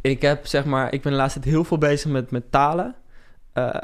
ik 0.00 0.22
heb, 0.22 0.46
zeg 0.46 0.64
maar, 0.64 0.92
ik 0.92 1.02
ben 1.02 1.12
de 1.12 1.18
laatste 1.18 1.40
tijd 1.40 1.54
heel 1.54 1.64
veel 1.64 1.78
bezig 1.78 2.10
met, 2.10 2.30
met 2.30 2.50
talen. 2.50 2.94
Eh, 3.52 3.74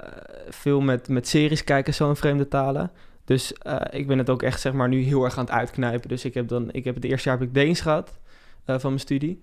veel 0.48 0.80
met, 0.80 1.08
met 1.08 1.28
series 1.28 1.64
kijken, 1.64 1.94
zo 1.94 2.08
in 2.08 2.16
vreemde 2.16 2.48
talen. 2.48 2.90
Dus 3.24 3.52
eh, 3.52 3.80
ik 3.90 4.06
ben 4.06 4.18
het 4.18 4.30
ook 4.30 4.42
echt, 4.42 4.60
zeg 4.60 4.72
maar, 4.72 4.88
nu 4.88 5.02
heel 5.02 5.24
erg 5.24 5.38
aan 5.38 5.44
het 5.44 5.54
uitknijpen. 5.54 6.08
Dus 6.08 6.24
ik 6.24 6.34
heb 6.34 6.48
dan, 6.48 6.72
ik 6.72 6.84
heb 6.84 6.94
het 6.94 7.04
eerste 7.04 7.28
jaar 7.28 7.38
heb 7.38 7.48
ik 7.48 7.54
Deens 7.54 7.80
gehad 7.80 8.18
eh, 8.64 8.78
van 8.78 8.90
mijn 8.90 9.00
studie. 9.00 9.42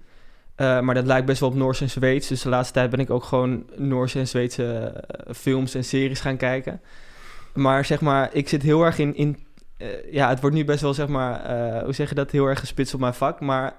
Eh, 0.61 0.79
maar 0.79 0.95
dat 0.95 1.05
lijkt 1.05 1.25
best 1.25 1.39
wel 1.39 1.49
op 1.49 1.55
Noors 1.55 1.81
en 1.81 1.89
Zweeds. 1.89 2.27
Dus 2.27 2.41
de 2.41 2.49
laatste 2.49 2.73
tijd 2.73 2.89
ben 2.89 2.99
ik 2.99 3.09
ook 3.09 3.23
gewoon 3.23 3.65
Noorse 3.75 4.19
en 4.19 4.27
Zweedse 4.27 4.73
eh, 4.73 5.33
films 5.33 5.75
en 5.75 5.83
series 5.83 6.19
gaan 6.19 6.37
kijken. 6.37 6.81
Maar 7.53 7.85
zeg 7.85 8.01
maar, 8.01 8.29
ik 8.33 8.49
zit 8.49 8.61
heel 8.61 8.83
erg 8.83 8.97
in... 8.97 9.15
in 9.15 9.37
eh, 9.77 9.87
ja, 10.11 10.29
het 10.29 10.41
wordt 10.41 10.55
nu 10.55 10.65
best 10.65 10.81
wel, 10.81 10.93
zeg 10.93 11.07
maar... 11.07 11.83
hoe 11.83 11.93
zeg 11.93 12.09
je 12.09 12.15
dat? 12.15 12.31
Heel 12.31 12.45
erg 12.45 12.59
gespitst 12.59 12.93
op 12.93 12.99
mijn 12.99 13.13
vak. 13.13 13.39
Maar 13.39 13.75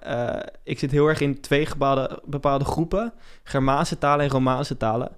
ik 0.64 0.78
zit 0.78 0.90
heel 0.90 1.06
erg 1.06 1.20
in 1.20 1.40
twee 1.40 1.68
bepaalde, 1.68 2.22
bepaalde 2.24 2.64
groepen. 2.64 3.12
Germaanse 3.42 3.98
talen 3.98 4.24
en 4.24 4.30
Romaanse 4.30 4.76
talen. 4.76 5.10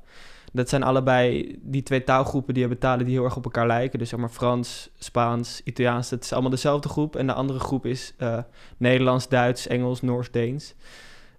Dat 0.53 0.69
zijn 0.69 0.83
allebei 0.83 1.57
die 1.63 1.83
twee 1.83 2.05
taalgroepen 2.05 2.55
die 2.55 2.63
hebben 2.63 2.81
talen 2.81 3.05
die 3.05 3.15
heel 3.15 3.25
erg 3.25 3.37
op 3.37 3.45
elkaar 3.45 3.67
lijken. 3.67 3.99
Dus 3.99 4.09
zeg 4.09 4.19
maar 4.19 4.29
Frans, 4.29 4.91
Spaans, 4.99 5.61
Italiaans. 5.65 6.11
Het 6.11 6.25
is 6.25 6.33
allemaal 6.33 6.51
dezelfde 6.51 6.89
groep. 6.89 7.17
En 7.17 7.27
de 7.27 7.33
andere 7.33 7.59
groep 7.59 7.87
is 7.87 8.15
Nederlands, 8.77 9.29
Duits, 9.29 9.67
Engels, 9.67 10.03
Noors, 10.03 10.31
Deens. 10.31 10.75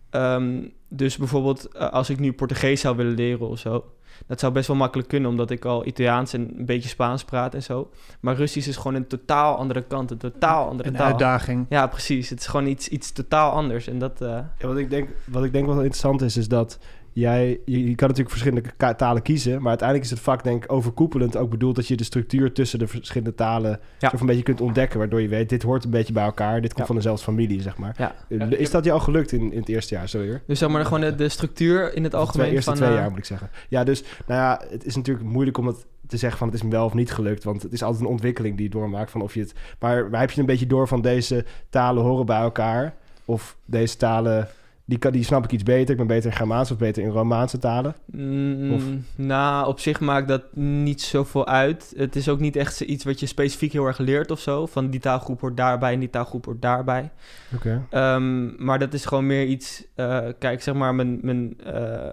Ehm, 0.09 0.67
dus 0.89 1.17
bijvoorbeeld 1.17 1.67
eh, 1.67 1.89
als 1.89 2.09
ik 2.09 2.19
nu 2.19 2.33
Portugees 2.33 2.81
zou 2.81 2.95
willen 2.95 3.13
leren 3.13 3.49
of 3.49 3.59
zo... 3.59 3.85
Dat 4.27 4.39
zou 4.39 4.53
best 4.53 4.67
wel 4.67 4.75
makkelijk 4.77 5.07
kunnen, 5.07 5.29
omdat 5.29 5.49
ik 5.49 5.65
al 5.65 5.85
Italiaans 5.85 6.33
en 6.33 6.53
een 6.57 6.65
beetje 6.65 6.89
Spaans 6.89 7.23
praat 7.23 7.53
en 7.53 7.63
zo. 7.63 7.89
Maar 8.19 8.35
Russisch 8.35 8.67
is 8.67 8.75
gewoon 8.75 8.93
een 8.95 9.07
totaal 9.07 9.57
andere 9.57 9.81
kant, 9.81 10.11
een 10.11 10.17
totaal 10.17 10.69
andere 10.69 10.89
Een 10.89 10.95
taal. 10.95 11.05
uitdaging. 11.05 11.65
Ja, 11.69 11.87
precies. 11.87 12.29
Het 12.29 12.39
is 12.39 12.47
gewoon 12.47 12.67
iets, 12.67 12.87
iets 12.87 13.11
totaal 13.11 13.51
anders. 13.51 13.87
En 13.87 13.99
dat, 13.99 14.21
eh, 14.21 14.39
Ja, 14.57 14.67
wat, 14.67 14.77
ik 14.77 14.89
denk, 14.89 15.09
wat 15.25 15.43
ik 15.43 15.51
denk 15.51 15.65
wat 15.65 15.75
wel 15.75 15.83
interessant 15.83 16.21
is, 16.21 16.37
is 16.37 16.47
dat 16.47 16.79
jij... 17.15 17.59
Je, 17.65 17.79
je 17.89 17.95
kan 17.95 18.07
natuurlijk 18.07 18.29
verschillende 18.29 18.95
talen 18.95 19.21
kiezen, 19.21 19.59
maar 19.59 19.67
uiteindelijk 19.69 20.07
is 20.09 20.15
het 20.15 20.23
vak 20.25 20.43
denk 20.43 20.63
ik 20.63 20.71
overkoepelend 20.71 21.37
ook 21.37 21.49
bedoeld 21.49 21.75
dat 21.75 21.87
je 21.87 21.95
de 21.95 22.03
structuur 22.03 22.51
tussen 22.51 22.79
de 22.79 22.87
verschillende 22.87 23.35
talen 23.35 23.79
Ja. 23.99 24.13
een 24.19 24.25
beetje 24.25 24.43
kunt 24.43 24.61
ontdekken, 24.61 24.99
waardoor 24.99 25.21
je 25.21 25.27
weet, 25.27 25.49
dit 25.49 25.63
hoort 25.63 25.83
een 25.83 25.89
beetje 25.89 26.13
bij 26.13 26.23
elkaar, 26.23 26.61
dit 26.61 26.69
komt 26.69 26.79
Ja. 26.79 26.85
van 26.85 26.95
dezelfde 26.95 27.23
familie, 27.23 27.61
zeg 27.61 27.77
maar. 27.77 27.95
ja. 27.97 28.15
Eh, 28.29 28.51
Is 28.59 28.71
dat 28.71 28.83
je 28.85 28.91
al 28.91 28.99
gelukt 28.99 29.31
in, 29.31 29.51
in 29.51 29.59
het 29.59 29.69
eerste 29.69 29.95
jaar, 29.95 30.09
zo 30.09 30.19
weer? 30.19 30.41
Dus 30.47 30.59
zeg 30.59 30.69
maar 30.69 30.85
gewoon 30.85 31.01
de, 31.01 31.15
de 31.15 31.29
structuur 31.29 31.95
in 31.95 32.03
het 32.03 32.13
algemeen 32.15 32.41
twee, 32.45 32.55
eerste 32.55 32.69
van... 32.69 32.79
twee 32.79 32.89
eh, 32.89 32.95
jaar 32.95 33.09
moet 33.09 33.19
ik 33.19 33.25
zeggen. 33.25 33.49
Ja, 33.69 33.83
dus 33.83 34.03
nou 34.27 34.41
ja, 34.41 34.61
het 34.69 34.85
is 34.85 34.95
natuurlijk 34.95 35.25
moeilijk 35.25 35.57
om 35.57 35.67
het 35.67 35.85
te 36.07 36.17
zeggen 36.17 36.37
van 36.39 36.47
het 36.47 36.55
is 36.57 36.63
me 36.63 36.69
wel 36.69 36.85
of 36.85 36.93
niet 36.93 37.11
gelukt, 37.11 37.43
want 37.43 37.61
het 37.61 37.73
is 37.73 37.83
altijd 37.83 38.03
een 38.03 38.09
ontwikkeling 38.09 38.55
die 38.55 38.65
je 38.65 38.71
doormaakt 38.71 39.11
van 39.11 39.21
of 39.21 39.33
je 39.33 39.39
het. 39.39 39.53
Maar, 39.79 40.09
maar 40.09 40.19
heb 40.19 40.31
je 40.31 40.39
een 40.39 40.45
beetje 40.45 40.67
door 40.67 40.87
van 40.87 41.01
deze 41.01 41.45
talen 41.69 42.03
horen 42.03 42.25
bij 42.25 42.39
elkaar 42.39 42.93
of 43.25 43.57
deze 43.65 43.97
talen 43.97 44.47
die, 44.85 44.97
kan, 44.97 45.11
die 45.11 45.23
snap 45.23 45.43
ik 45.43 45.51
iets 45.51 45.63
beter. 45.63 45.89
Ik 45.91 45.97
ben 45.97 46.07
beter 46.07 46.29
in 46.31 46.35
Germaans 46.37 46.71
of 46.71 46.77
beter 46.77 47.03
in 47.03 47.09
Romaanse 47.09 47.57
talen. 47.57 47.95
Mm, 48.05 48.73
Of- 48.73 48.83
Nou, 49.15 49.67
op 49.67 49.79
zich 49.79 49.99
maakt 49.99 50.27
dat 50.27 50.55
niet 50.55 51.01
zoveel 51.01 51.47
uit. 51.47 51.93
Het 51.97 52.15
is 52.15 52.29
ook 52.29 52.39
niet 52.39 52.55
echt 52.55 52.81
iets 52.81 53.03
wat 53.03 53.19
je 53.19 53.25
specifiek 53.25 53.71
heel 53.71 53.85
erg 53.85 53.97
leert 53.97 54.31
of 54.31 54.39
zo. 54.39 54.65
Van 54.65 54.89
die 54.89 54.99
taalgroep 54.99 55.41
hoort 55.41 55.57
daarbij 55.57 55.93
en 55.93 55.99
die 55.99 56.09
taalgroep 56.09 56.45
hoort 56.45 56.61
daarbij. 56.61 57.11
Oké. 57.55 57.85
Ehm, 57.89 58.65
maar 58.65 58.79
dat 58.79 58.93
is 58.93 59.05
gewoon 59.05 59.25
meer 59.25 59.45
iets... 59.45 59.83
eh, 59.95 60.19
kijk, 60.39 60.61
zeg 60.61 60.73
maar, 60.75 60.95
mijn... 60.95 61.19
mijn, 61.21 61.59
eh, 61.61 62.09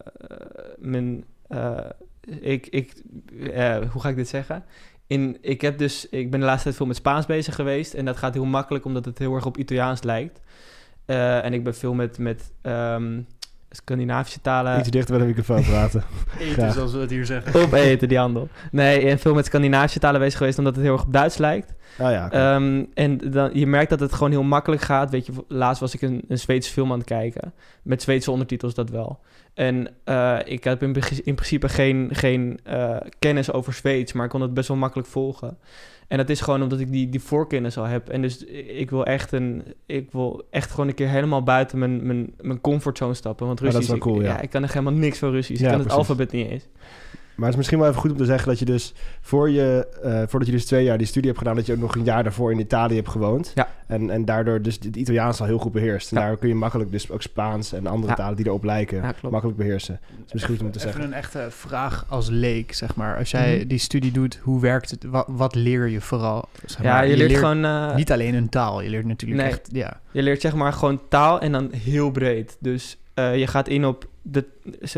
mijn 0.79 1.25
eh, 1.49 1.79
ik, 2.41 2.67
ik, 2.67 2.93
hoe 3.93 4.01
ga 4.03 4.09
ik 4.09 4.17
dit 4.17 4.29
zeggen? 4.29 4.65
In, 5.07 5.39
ik, 5.41 5.61
heb 5.61 5.79
dus, 5.79 6.09
ik 6.09 6.31
ben 6.31 6.41
de 6.41 6.47
laatste 6.47 6.63
tijd 6.65 6.77
veel 6.77 6.87
met 6.87 6.97
Spaans 6.97 7.27
bezig 7.27 7.55
geweest. 7.55 7.95
En 7.95 8.05
dat 8.05 8.17
gaat 8.17 8.35
heel 8.35 8.45
makkelijk, 8.45 8.85
omdat 8.85 9.05
het 9.05 9.19
heel 9.19 9.35
erg 9.35 9.47
op 9.47 9.57
Italiaans 9.57 10.03
lijkt. 10.03 10.41
Eh, 11.05 11.45
en 11.45 11.53
ik 11.53 11.65
ben 11.65 11.75
veel 11.75 11.95
met, 11.95 12.19
met 12.19 12.53
ehm, 12.63 13.21
Scandinavische 13.71 14.41
talen... 14.41 14.79
Iets 14.79 14.91
dichter 14.91 15.17
bij 15.17 15.27
de 15.27 15.35
microfoon 15.35 15.63
praten. 15.65 16.03
Eten, 16.39 16.73
zoals 16.73 16.93
we 16.93 16.99
het 16.99 17.11
hier 17.11 17.27
zeggen. 17.27 17.63
Opeten, 17.63 18.09
die 18.09 18.19
handel. 18.19 18.49
Nee, 18.71 19.09
en 19.09 19.19
veel 19.19 19.35
met 19.35 19.47
Scandinavische 19.47 19.99
talen 19.99 20.21
bezig 20.21 20.39
geweest, 20.39 20.59
omdat 20.59 20.75
het 20.75 20.85
heel 20.85 20.93
erg 20.93 21.05
op 21.05 21.13
Duits 21.13 21.39
lijkt. 21.39 21.75
Ah 21.99 22.11
ja. 22.11 22.31
Ehm, 22.31 22.85
en 22.95 23.19
dan, 23.31 23.51
je 23.53 23.67
merkt 23.67 23.91
dat 23.91 24.01
het 24.01 24.13
gewoon 24.13 24.31
heel 24.31 24.43
makkelijk 24.43 24.83
gaat. 24.83 25.11
Weet 25.11 25.27
je, 25.27 25.33
laatst 25.49 25.81
was 25.81 25.95
ik 25.95 26.03
een, 26.03 26.23
een 26.29 26.39
Zweedse 26.39 26.73
film 26.73 26.93
aan 26.93 26.99
het 26.99 27.07
kijken. 27.07 27.53
Met 27.83 28.03
Zweedse 28.03 28.31
ondertitels, 28.31 28.75
dat 28.75 28.91
wel. 28.91 29.21
En 29.55 29.89
eh, 30.05 30.39
ik 30.45 30.65
heb 30.65 30.83
in 30.83 30.93
principe 31.35 31.69
geen, 31.69 32.09
geen 32.13 32.61
eh, 32.65 32.97
kennis 33.19 33.53
over 33.53 33.73
Zweeds, 33.73 34.13
maar 34.13 34.25
ik 34.25 34.31
kon 34.31 34.41
het 34.41 34.55
best 34.55 34.69
wel 34.69 34.77
makkelijk 34.77 35.09
volgen. 35.09 35.59
En 36.13 36.19
dat 36.19 36.29
is 36.29 36.41
gewoon 36.41 36.63
omdat 36.63 36.81
ik 36.81 36.93
die, 36.93 37.09
die 37.09 37.21
voorkennis 37.21 37.79
al 37.79 37.85
heb. 37.85 38.09
En 38.09 38.23
dus 38.23 38.45
ik 38.45 38.91
wil 38.91 39.07
echt 39.07 39.33
een, 39.33 39.63
ik 39.87 40.13
wil 40.13 40.47
echt 40.51 40.71
gewoon 40.71 40.89
een 40.89 40.95
keer 40.95 41.09
helemaal 41.09 41.43
buiten 41.43 41.79
mijn, 41.79 42.07
mijn, 42.07 42.35
mijn 42.41 42.61
comfortzone 42.61 43.15
stappen. 43.15 43.47
Want 43.47 43.59
Ja, 43.59 43.65
dat 43.65 43.75
Russisch, 43.75 43.95
is 43.95 44.01
wel 44.05 44.13
cool, 44.13 44.25
ik, 44.25 44.31
ja. 44.31 44.41
ik 44.41 44.51
kan 44.51 44.63
er 44.63 44.69
helemaal 44.69 44.93
niks 44.93 45.19
van 45.19 45.31
Russisch. 45.31 45.61
Ja, 45.61 45.67
ik 45.67 45.73
kan 45.73 45.81
het 45.81 45.89
precies. 45.89 46.09
alfabet 46.09 46.33
niet 46.33 46.49
eens. 46.49 46.69
Maar 47.43 47.51
het 47.51 47.61
is 47.61 47.69
misschien 47.69 47.79
wel 47.79 47.89
even 47.89 48.01
goed 48.01 48.11
om 48.11 48.17
te 48.27 48.33
zeggen 48.33 48.49
dat 48.49 48.59
je 48.59 48.65
dus 48.65 48.95
voor 49.21 49.51
je, 49.51 49.87
eh, 50.03 50.13
voordat 50.29 50.47
je 50.47 50.53
dus 50.55 50.65
twee 50.67 50.85
jaar 50.85 50.99
die 50.99 51.07
studie 51.07 51.27
hebt 51.29 51.39
gedaan, 51.39 51.57
dat 51.57 51.67
je 51.67 51.73
ook 51.73 51.79
nog 51.79 51.95
een 51.95 52.05
jaar 52.05 52.23
daarvoor 52.23 52.53
in 52.53 52.59
Italië 52.59 52.95
hebt 52.95 53.09
gewoond. 53.09 53.53
Ja. 53.55 53.69
En, 53.87 54.11
en 54.11 54.25
daardoor 54.25 54.63
dus 54.63 54.75
het 54.83 54.97
Italiaans 54.97 55.41
al 55.41 55.47
heel 55.47 55.59
goed 55.59 55.73
beheerst. 55.73 56.13
En 56.13 56.21
Ja. 56.21 56.27
daar 56.27 56.37
kun 56.37 56.49
je 56.49 56.55
makkelijk 56.55 56.91
dus 56.91 57.11
ook 57.11 57.23
Spaans 57.23 57.73
en 57.73 57.87
andere 57.87 58.09
Ja. 58.13 58.15
talen 58.19 58.37
die 58.37 58.47
erop 58.47 58.65
lijken 58.65 58.97
Ja, 59.03 59.15
makkelijk 59.31 59.59
beheersen. 59.59 60.01
Dat 60.11 60.27
is 60.27 60.33
misschien 60.33 60.57
goed 60.57 60.65
om 60.67 60.73
te 60.73 60.79
Even 60.79 60.91
zeggen. 60.93 61.11
een 61.11 61.17
echte 61.19 61.47
vraag 61.51 62.05
als 62.09 62.29
leek, 62.29 62.75
zeg 62.75 62.95
maar. 62.97 63.17
Als 63.19 63.31
jij 63.31 63.57
Mhm. 63.59 63.69
die 63.69 63.79
studie 63.79 64.13
doet, 64.13 64.39
hoe 64.43 64.61
werkt 64.61 64.91
het? 64.91 65.05
Wat, 65.05 65.27
wat 65.29 65.55
leer 65.55 65.89
je 65.89 66.01
vooral? 66.01 66.49
Zeg 66.67 66.83
Ja, 66.83 66.93
maar, 66.93 67.07
je 67.07 67.17
leert 67.17 67.35
gewoon... 67.37 67.65
eh, 67.65 67.95
Niet 67.97 68.13
alleen 68.13 68.35
een 68.35 68.49
taal, 68.49 68.81
je 68.83 68.89
leert 68.91 69.07
natuurlijk 69.07 69.41
Nee. 69.43 69.51
echt... 69.51 69.69
Ja. 69.73 70.01
Je 70.11 70.23
leert 70.23 70.41
zeg 70.41 70.55
maar 70.55 70.73
gewoon 70.73 71.01
taal 71.09 71.41
en 71.41 71.53
dan 71.53 71.73
heel 71.73 72.11
breed. 72.11 72.57
Dus 72.61 72.97
eh, 73.23 73.39
je 73.39 73.47
gaat 73.47 73.69
in 73.69 73.85
op 73.85 74.07
de, 74.23 74.45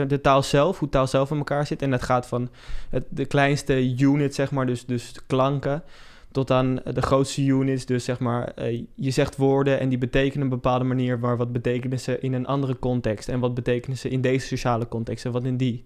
de 0.08 0.20
taal 0.20 0.42
zelf, 0.42 0.78
hoe 0.78 0.88
taal 0.88 1.06
zelf 1.06 1.30
in 1.30 1.36
elkaar 1.36 1.66
zit. 1.66 1.82
En 1.82 1.90
dat 1.90 2.02
gaat 2.02 2.26
van 2.26 2.48
het, 2.90 3.04
de 3.08 3.24
kleinste 3.24 3.96
unit, 3.98 4.34
zeg 4.34 4.50
maar, 4.50 4.66
dus, 4.66 4.86
dus 4.86 5.12
klanken, 5.26 5.82
tot 6.30 6.50
aan 6.50 6.80
de 6.92 7.02
grootste 7.02 7.44
units. 7.44 7.86
Dus 7.86 8.04
zeg 8.04 8.18
maar, 8.18 8.48
eh, 8.54 8.82
je 8.94 9.10
zegt 9.10 9.36
woorden 9.36 9.80
en 9.80 9.88
die 9.88 9.98
betekenen 9.98 10.42
een 10.42 10.48
bepaalde 10.48 10.84
manier, 10.84 11.18
maar 11.18 11.36
wat 11.36 11.52
betekenen 11.52 12.00
ze 12.00 12.20
in 12.20 12.32
een 12.32 12.46
andere 12.46 12.78
context? 12.78 13.28
En 13.28 13.40
wat 13.40 13.54
betekenen 13.54 13.98
ze 13.98 14.08
in 14.08 14.20
deze 14.20 14.46
sociale 14.46 14.88
context 14.88 15.24
en 15.24 15.32
wat 15.32 15.44
in 15.44 15.56
die? 15.56 15.84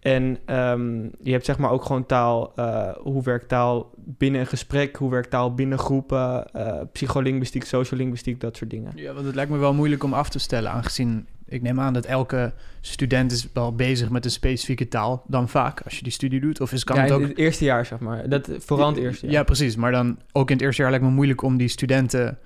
En 0.00 0.38
ehm, 0.44 1.02
je 1.02 1.32
hebt 1.32 1.44
zeg 1.44 1.58
maar 1.58 1.70
ook 1.70 1.84
gewoon 1.84 2.06
taal, 2.06 2.52
eh, 2.56 2.96
hoe 2.96 3.22
werkt 3.22 3.48
taal 3.48 3.90
binnen 3.96 4.40
een 4.40 4.46
gesprek, 4.46 4.96
hoe 4.96 5.10
werkt 5.10 5.30
taal 5.30 5.54
binnen 5.54 5.78
groepen, 5.78 6.52
eh 6.52 6.80
psycholinguïstiek, 6.92 7.64
sociolinguïstiek, 7.64 8.40
dat 8.40 8.56
soort 8.56 8.70
dingen. 8.70 8.92
ja, 8.94 9.12
want 9.12 9.26
het 9.26 9.34
lijkt 9.34 9.50
me 9.50 9.58
wel 9.58 9.74
moeilijk 9.74 10.04
om 10.04 10.12
af 10.12 10.28
te 10.28 10.38
stellen, 10.38 10.70
aangezien... 10.70 11.26
Ik 11.52 11.62
neem 11.62 11.80
aan 11.80 11.92
dat 11.92 12.04
elke 12.04 12.52
student 12.80 13.32
is 13.32 13.48
wel 13.52 13.74
bezig 13.74 14.10
met 14.10 14.24
een 14.24 14.30
specifieke 14.30 14.88
taal 14.88 15.24
dan 15.26 15.48
vaak, 15.48 15.80
als 15.80 15.96
je 15.96 16.02
die 16.02 16.12
studie 16.12 16.40
doet. 16.40 16.60
Of 16.60 16.72
is, 16.72 16.84
kan 16.84 16.96
ja, 16.96 17.02
het 17.02 17.10
in 17.10 17.16
ook... 17.16 17.28
het 17.28 17.38
eerste 17.38 17.64
jaar, 17.64 17.86
zeg 17.86 17.98
maar. 17.98 18.28
Dat, 18.28 18.50
vooral 18.58 18.88
in 18.88 18.94
het 18.94 19.02
eerste 19.02 19.26
jaar. 19.26 19.34
Ja, 19.34 19.42
precies. 19.42 19.76
Maar 19.76 19.92
dan 19.92 20.18
ook 20.32 20.50
in 20.50 20.56
het 20.56 20.64
eerste 20.64 20.82
jaar 20.82 20.90
lijkt 20.90 21.06
me 21.06 21.10
moeilijk 21.10 21.42
om 21.42 21.56
die 21.56 21.68
studenten 21.68 22.38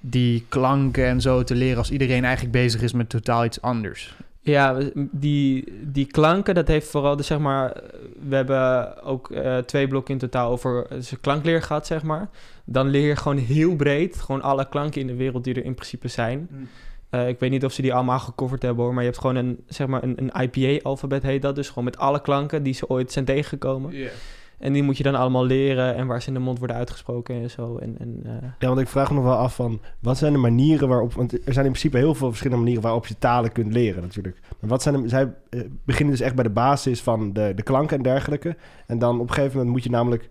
die 0.00 0.44
klanken 0.48 1.06
en 1.06 1.20
zo 1.20 1.42
te 1.42 1.54
leren 1.54 1.78
als 1.78 1.90
iedereen 1.90 2.24
eigenlijk 2.24 2.54
bezig 2.54 2.82
is 2.82 2.92
met 2.92 3.08
totaal 3.08 3.44
iets 3.44 3.60
anders. 3.60 4.14
Ja, 4.40 4.78
die, 5.10 5.64
die 5.82 6.06
klanken, 6.06 6.54
dat 6.54 6.68
heeft 6.68 6.88
vooral, 6.88 7.16
dus 7.16 7.26
zeg 7.26 7.38
maar, 7.38 7.72
eh, 7.72 7.82
we 8.28 8.34
hebben 8.36 9.02
ook 9.02 9.30
eh, 9.30 9.58
twee 9.58 9.88
blokken 9.88 10.14
in 10.14 10.20
totaal 10.20 10.50
over 10.50 10.86
dus 10.88 11.12
klankleer 11.20 11.62
gehad, 11.62 11.86
zeg 11.86 12.02
maar. 12.02 12.28
Dan 12.64 12.88
leer 12.88 13.06
je 13.06 13.16
gewoon 13.16 13.36
heel 13.36 13.76
breed, 13.76 14.16
gewoon 14.16 14.42
alle 14.42 14.68
klanken 14.68 15.00
in 15.00 15.06
de 15.06 15.14
wereld 15.14 15.44
die 15.44 15.54
er 15.54 15.64
in 15.64 15.74
principe 15.74 16.08
zijn. 16.08 16.48
Eh, 17.10 17.28
ik 17.28 17.38
weet 17.38 17.50
niet 17.50 17.64
of 17.64 17.72
ze 17.72 17.82
die 17.82 17.94
allemaal 17.94 18.18
gecoverd 18.18 18.62
hebben 18.62 18.84
hoor, 18.84 18.92
maar 18.94 19.02
je 19.02 19.08
hebt 19.08 19.20
gewoon 19.20 19.36
een, 19.36 19.64
zeg 19.66 19.86
maar, 19.86 20.02
een, 20.02 20.22
een 20.22 20.42
IPA-alfabet 20.42 21.22
heet 21.22 21.42
dat. 21.42 21.54
Dus 21.54 21.68
gewoon 21.68 21.84
met 21.84 21.98
alle 21.98 22.20
klanken 22.20 22.62
die 22.62 22.74
ze 22.74 22.88
ooit 22.88 23.12
zijn 23.12 23.24
tegengekomen. 23.24 23.92
En 24.58 24.72
die 24.72 24.82
moet 24.82 24.96
je 24.96 25.02
dan 25.02 25.14
allemaal 25.14 25.44
leren 25.44 25.94
en 25.94 26.06
waar 26.06 26.22
ze 26.22 26.28
in 26.28 26.34
de 26.34 26.40
mond 26.40 26.58
worden 26.58 26.76
uitgesproken 26.76 27.34
en 27.34 27.50
zo. 27.50 27.76
En, 27.76 27.96
en, 27.98 28.20
eh, 28.24 28.48
Ja, 28.58 28.68
want 28.68 28.80
ik 28.80 28.88
vraag 28.88 29.08
me 29.08 29.14
nog 29.14 29.24
wel 29.24 29.36
af 29.36 29.54
van, 29.54 29.80
wat 30.00 30.18
zijn 30.18 30.32
de 30.32 30.38
manieren 30.38 30.88
waarop... 30.88 31.12
Want 31.12 31.32
er 31.32 31.52
zijn 31.52 31.64
in 31.64 31.70
principe 31.72 31.96
heel 31.96 32.14
veel 32.14 32.28
verschillende 32.28 32.62
manieren 32.62 32.84
waarop 32.84 33.06
je 33.06 33.18
talen 33.18 33.52
kunt 33.52 33.72
leren 33.72 34.02
natuurlijk. 34.02 34.40
Maar 34.60 34.70
wat 34.70 34.82
zijn 34.82 35.02
de... 35.02 35.08
Zij 35.08 35.32
eh, 35.50 35.60
beginnen 35.84 36.14
dus 36.16 36.24
echt 36.24 36.34
bij 36.34 36.44
de 36.44 36.50
basis 36.50 37.02
van 37.02 37.32
de, 37.32 37.52
de 37.54 37.62
klanken 37.62 37.96
en 37.96 38.02
dergelijke. 38.02 38.56
En 38.86 38.98
dan 38.98 39.20
op 39.20 39.28
een 39.28 39.34
gegeven 39.34 39.56
moment 39.56 39.74
moet 39.74 39.84
je 39.84 39.90
namelijk 39.90 40.28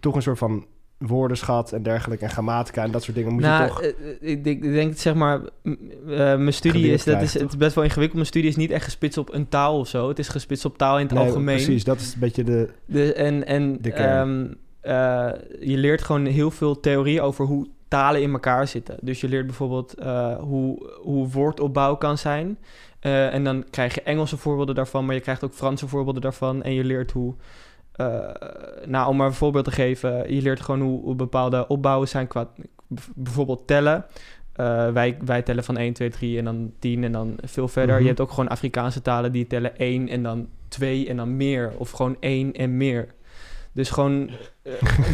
toch 0.00 0.14
een 0.14 0.22
soort 0.22 0.38
van 0.38 0.66
woordenschat 0.98 1.72
en 1.72 1.82
dergelijke 1.82 2.24
en 2.24 2.30
grammatica 2.30 2.82
en 2.82 2.90
dat 2.90 3.02
soort 3.02 3.16
dingen 3.16 3.32
moet 3.32 3.42
je 3.42 3.48
nou, 3.48 3.68
toch... 3.68 3.82
eh, 3.82 3.88
eh, 3.88 3.94
ik, 4.20 4.44
denk- 4.44 4.64
ik 4.64 4.72
denk 4.72 4.96
zeg 4.96 5.14
maar, 5.14 5.40
eh, 5.62 5.72
mijn 6.16 6.52
studie 6.52 6.92
is, 6.92 7.04
dat 7.04 7.22
is, 7.22 7.34
het 7.34 7.48
is 7.48 7.56
best 7.56 7.74
wel 7.74 7.84
ingewikkeld. 7.84 8.14
Mijn 8.16 8.26
studie 8.26 8.48
is 8.50 8.56
niet 8.56 8.70
echt 8.70 8.84
gespitst 8.84 9.18
op 9.18 9.32
een 9.32 9.48
taal 9.48 9.78
of 9.78 9.88
zo. 9.88 10.08
Het 10.08 10.18
is 10.18 10.28
gespitst 10.28 10.64
op 10.64 10.78
taal 10.78 10.98
in 10.98 11.06
het 11.06 11.14
Nee, 11.14 11.24
algemeen. 11.24 11.56
Precies, 11.56 11.84
dat 11.84 12.00
is 12.00 12.12
een 12.14 12.20
beetje 12.20 12.44
de... 12.44 12.68
De, 12.84 13.12
en 13.12 13.46
en 13.46 13.78
De 13.80 13.92
ehm, 13.92 14.46
eh, 14.80 15.28
je 15.60 15.76
leert 15.76 16.02
gewoon 16.02 16.26
heel 16.26 16.50
veel 16.50 16.80
theorie 16.80 17.20
over 17.20 17.44
hoe 17.46 17.66
talen 17.88 18.22
in 18.22 18.32
elkaar 18.32 18.68
zitten. 18.68 18.96
Dus 19.00 19.20
je 19.20 19.28
leert 19.28 19.46
bijvoorbeeld 19.46 19.94
hoe, 20.40 20.92
hoe 21.00 21.28
woordopbouw 21.28 21.96
kan 21.96 22.18
zijn. 22.18 22.58
En 23.00 23.44
dan 23.44 23.64
krijg 23.70 23.94
je 23.94 24.02
Engelse 24.02 24.36
voorbeelden 24.36 24.74
daarvan, 24.74 25.06
maar 25.06 25.14
je 25.14 25.20
krijgt 25.20 25.44
ook 25.44 25.54
Franse 25.54 25.88
voorbeelden 25.88 26.22
daarvan. 26.22 26.62
En 26.62 26.72
je 26.72 26.84
leert 26.84 27.12
hoe, 27.12 27.34
eh, 27.98 28.18
nou 28.86 29.08
om 29.08 29.16
maar 29.16 29.26
een 29.26 29.32
voorbeeld 29.32 29.64
te 29.64 29.70
geven, 29.70 30.34
je 30.34 30.42
leert 30.42 30.60
gewoon 30.60 30.80
hoe, 30.80 31.02
hoe 31.02 31.14
bepaalde 31.14 31.66
opbouwen 31.66 32.08
zijn 32.08 32.26
qua 32.26 32.48
bijvoorbeeld 33.14 33.66
tellen. 33.66 34.04
Eh, 34.52 34.90
wij, 34.90 35.16
wij 35.24 35.42
tellen 35.42 35.64
van 35.64 35.76
1, 35.76 35.92
2, 35.92 36.10
3 36.10 36.38
en 36.38 36.44
dan 36.44 36.72
10 36.78 37.04
en 37.04 37.12
dan 37.12 37.36
veel 37.44 37.68
verder. 37.68 37.94
Mhm. 37.94 38.02
Je 38.02 38.08
hebt 38.08 38.20
ook 38.20 38.30
gewoon 38.30 38.48
Afrikaanse 38.48 39.02
talen 39.02 39.32
die 39.32 39.46
tellen 39.46 39.76
1 39.76 40.08
en 40.08 40.22
dan 40.22 40.48
2 40.68 41.08
en 41.08 41.16
dan 41.16 41.36
meer. 41.36 41.72
Of 41.76 41.90
gewoon 41.90 42.16
1 42.20 42.52
en 42.52 42.76
meer. 42.76 43.14
Dus 43.72 43.90
gewoon, 43.90 44.30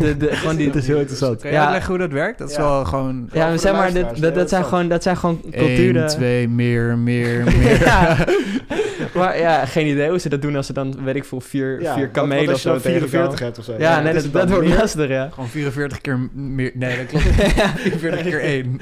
de, 0.00 0.16
de, 0.16 0.37
gewoon 0.37 0.56
die... 0.56 0.66
Het 0.75 0.76
is 0.76 0.87
heel 0.87 0.99
interessant. 0.99 1.40
Kan 1.40 1.50
je 1.50 1.56
Ja. 1.56 1.62
uitleggen 1.62 1.90
hoe 1.90 1.99
dat 1.99 2.12
werkt? 2.12 2.38
Dat 2.38 2.50
is 2.50 2.56
Ja. 2.56 2.62
wel 2.62 2.84
gewoon... 2.84 3.28
Ja, 3.32 3.56
zeg 3.56 3.73
maar, 3.73 3.92
dit, 3.92 4.20
dat, 4.20 4.34
dat, 4.34 4.49
zijn 4.49 4.64
gewoon, 4.64 4.88
dat 4.88 5.02
zijn 5.02 5.16
gewoon 5.16 5.40
culturen. 5.50 6.02
1, 6.02 6.06
2, 6.11 6.49
meer, 6.49 6.99
meer, 6.99 7.44
meer. 7.58 7.80
Ja. 7.80 8.16
maar 9.14 9.38
ja, 9.38 9.66
geen 9.66 9.87
idee 9.87 10.08
hoe 10.08 10.18
ze 10.18 10.28
dat 10.28 10.42
doen 10.42 10.56
als 10.56 10.66
ze 10.66 10.73
dan, 10.73 11.04
weet 11.04 11.16
ik 11.16 11.25
veel, 11.25 11.40
vier, 11.40 11.80
Ja, 11.82 11.94
vier 11.94 12.08
kamelen 12.08 12.46
wat 12.46 12.54
of 12.54 12.61
zo 12.61 12.70
dan 12.70 12.80
44 12.80 13.11
tegenkomen. 13.20 13.44
hebt 13.44 13.58
of 13.58 13.64
zo. 13.64 13.75
Ja, 13.78 14.00
nee, 14.00 14.30
dat, 14.30 14.49
wordt 14.50 14.68
lastig, 14.68 15.08
ja. 15.08 15.28
Gewoon 15.32 15.49
44 15.49 16.00
keer 16.00 16.18
meer... 16.32 16.70
Nee, 16.75 16.96
dat 16.96 17.06
klopt. 17.06 17.25
Ja. 17.56 17.68
44 17.76 18.20
keer 18.23 18.40
1. 18.40 18.80